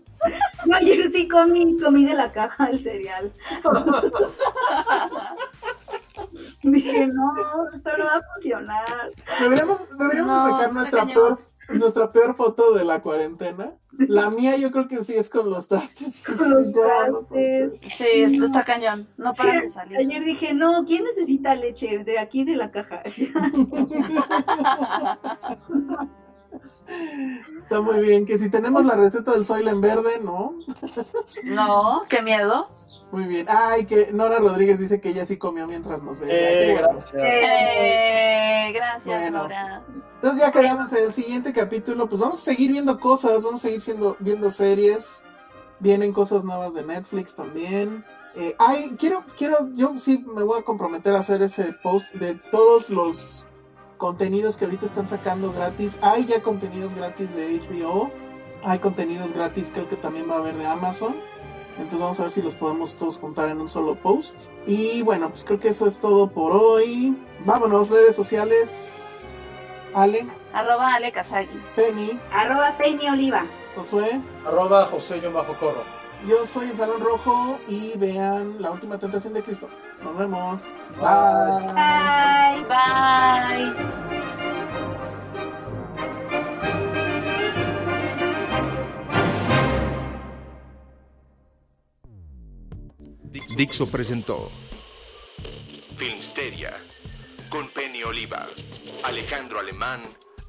Yo 0.66 0.76
ayer 0.76 1.12
sí 1.12 1.28
comí, 1.28 1.80
comí 1.80 2.06
de 2.06 2.14
la 2.14 2.32
caja 2.32 2.66
el 2.68 2.80
cereal. 2.80 3.32
Dije, 6.72 7.08
no, 7.08 7.34
esto 7.74 7.90
no 7.98 8.06
va 8.06 8.16
a 8.16 8.22
funcionar. 8.34 8.86
Deberíamos, 9.40 9.80
deberíamos 9.98 10.36
No, 10.36 10.50
sacar 10.58 10.74
nuestra 10.74 11.06
peor, 11.06 11.40
nuestra 11.70 12.12
peor 12.12 12.36
foto 12.36 12.74
de 12.74 12.84
la 12.84 13.02
cuarentena. 13.02 13.74
La 14.00 14.30
mía 14.30 14.58
yo 14.58 14.72
creo 14.72 14.88
que 14.88 15.04
sí 15.04 15.14
es 15.14 15.30
con 15.30 15.50
los 15.50 15.68
trastes. 15.68 16.24
Con 16.38 16.50
los 16.50 16.74
trastes. 16.74 17.72
Sí, 17.98 18.06
esto 18.16 18.46
está 18.46 18.64
cañón. 18.64 19.08
No 19.18 19.32
Sí, 19.34 19.42
para 19.44 19.62
de 19.62 19.70
salir. 19.70 19.98
ayer 19.98 20.24
dije, 20.24 20.54
no, 20.54 20.84
¿quién 20.86 21.04
necesita 21.04 21.56
leche? 21.56 22.04
De 22.04 22.20
aquí 22.20 22.44
de 22.44 22.56
la 22.56 22.72
caja. 22.72 23.04
Está 27.58 27.82
muy 27.82 28.00
bien, 28.00 28.26
que 28.28 28.38
si 28.38 28.50
tenemos 28.50 28.86
la 28.86 28.96
receta 28.96 29.32
del 29.32 29.46
soil 29.46 29.68
en 29.68 29.82
verde, 29.82 30.20
¿no? 30.20 30.54
No, 31.44 32.02
qué 32.10 32.22
miedo. 32.22 32.66
Muy 33.12 33.26
bien. 33.26 33.46
Ay, 33.50 33.86
que 33.86 34.12
Nora 34.12 34.40
Rodríguez 34.40 34.80
dice 34.80 35.00
que 35.00 35.10
ella 35.10 35.26
sí 35.26 35.38
comió 35.38 35.68
mientras 35.68 36.02
nos 36.02 36.20
veía. 36.20 36.52
Eh, 36.52 36.74
gracias. 36.74 37.14
Eh, 37.16 38.72
gracias, 38.74 39.22
Bueno. 39.22 39.44
Nora. 39.44 39.84
Entonces 40.16 40.40
ya 40.40 40.52
quedamos 40.52 40.92
en 40.92 41.06
el 41.06 41.14
siguiente 41.14 41.54
capítulo, 41.54 42.10
pues 42.10 42.20
vamos 42.20 42.40
a 42.40 42.44
seguir 42.44 42.72
viendo 42.72 43.00
cosas, 43.00 43.44
vamos 43.44 43.62
a 43.62 43.68
seguir 43.68 43.82
siendo, 43.82 44.18
viendo 44.20 44.50
series, 44.50 45.24
vienen 45.80 46.12
cosas 46.14 46.44
nuevas 46.44 46.74
de 46.74 46.84
Netflix 46.84 47.36
también. 47.36 48.04
Eh, 48.36 48.56
ay, 48.60 48.96
quiero, 49.00 49.24
quiero, 49.38 49.70
yo 49.74 49.98
sí 49.98 50.26
me 50.28 50.44
voy 50.44 50.60
a 50.60 50.64
comprometer 50.64 51.16
a 51.16 51.20
hacer 51.20 51.42
ese 51.42 51.74
post 51.84 52.12
de 52.16 52.36
todos 52.52 52.90
los 52.90 53.46
contenidos 53.98 54.58
que 54.58 54.66
ahorita 54.66 54.86
están 54.88 55.08
sacando 55.08 55.54
gratis. 55.54 55.98
Hay 56.02 56.26
ya 56.26 56.42
contenidos 56.42 56.94
gratis 56.96 57.34
de 57.34 57.60
HBO, 57.60 58.12
hay 58.64 58.80
contenidos 58.80 59.32
gratis 59.34 59.72
creo 59.74 59.88
que 59.88 59.96
también 59.96 60.30
va 60.30 60.36
a 60.36 60.40
haber 60.40 60.56
de 60.56 60.66
Amazon. 60.66 61.16
Entonces 61.78 62.00
vamos 62.00 62.20
a 62.20 62.24
ver 62.24 62.32
si 62.32 62.42
los 62.42 62.56
podemos 62.56 62.96
todos 62.96 63.18
juntar 63.18 63.50
en 63.50 63.60
un 63.60 63.68
solo 63.70 63.96
post. 63.96 64.40
Y 64.66 65.02
bueno, 65.02 65.30
pues 65.30 65.44
creo 65.44 65.60
que 65.60 65.70
eso 65.70 65.86
es 65.88 66.00
todo 66.00 66.28
por 66.30 66.54
hoy. 66.54 67.16
Vámonos, 67.46 67.90
redes 67.90 68.16
sociales. 68.16 68.92
Ale, 69.94 70.26
Arroba 70.54 70.96
Ale 70.96 71.12
Kazagi. 71.12 71.62
Penny, 71.76 72.20
Arroba 72.32 72.76
Penny 72.78 73.08
Oliva. 73.10 73.46
Josué, 73.76 74.20
Arroba 74.46 74.86
José 74.86 75.20
yo 75.22 75.32
bajo 75.32 75.54
corro. 75.56 75.84
yo 76.28 76.46
soy 76.46 76.70
el 76.70 76.78
Salón 76.78 77.02
Rojo 77.02 77.60
y 77.68 77.98
vean 77.98 78.62
La 78.62 78.72
Última 78.72 78.98
Tentación 78.98 79.34
de 79.34 79.42
Cristo. 79.44 79.70
Nos 80.04 80.18
vemos. 80.18 80.66
Bye. 80.98 81.74
Bye. 82.66 83.74
Bye. 83.74 84.65
Dixo 93.56 93.88
presentó 93.90 94.52
Filmsteria 95.96 96.74
con 97.50 97.70
Penny 97.70 98.04
Oliva, 98.04 98.50
Alejandro 99.04 99.60
Alemán 99.60 100.04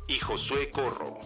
y 0.09 0.19
Josué 0.19 0.73
Corro. 0.73 1.20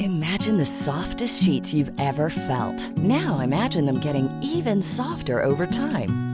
Imagine 0.00 0.56
the 0.56 0.66
softest 0.66 1.40
sheets 1.40 1.72
you've 1.72 1.92
ever 2.00 2.30
felt. 2.30 2.90
Now 2.98 3.38
imagine 3.38 3.86
them 3.86 4.00
getting 4.00 4.28
even 4.42 4.82
softer 4.82 5.40
over 5.42 5.64
time. 5.64 6.33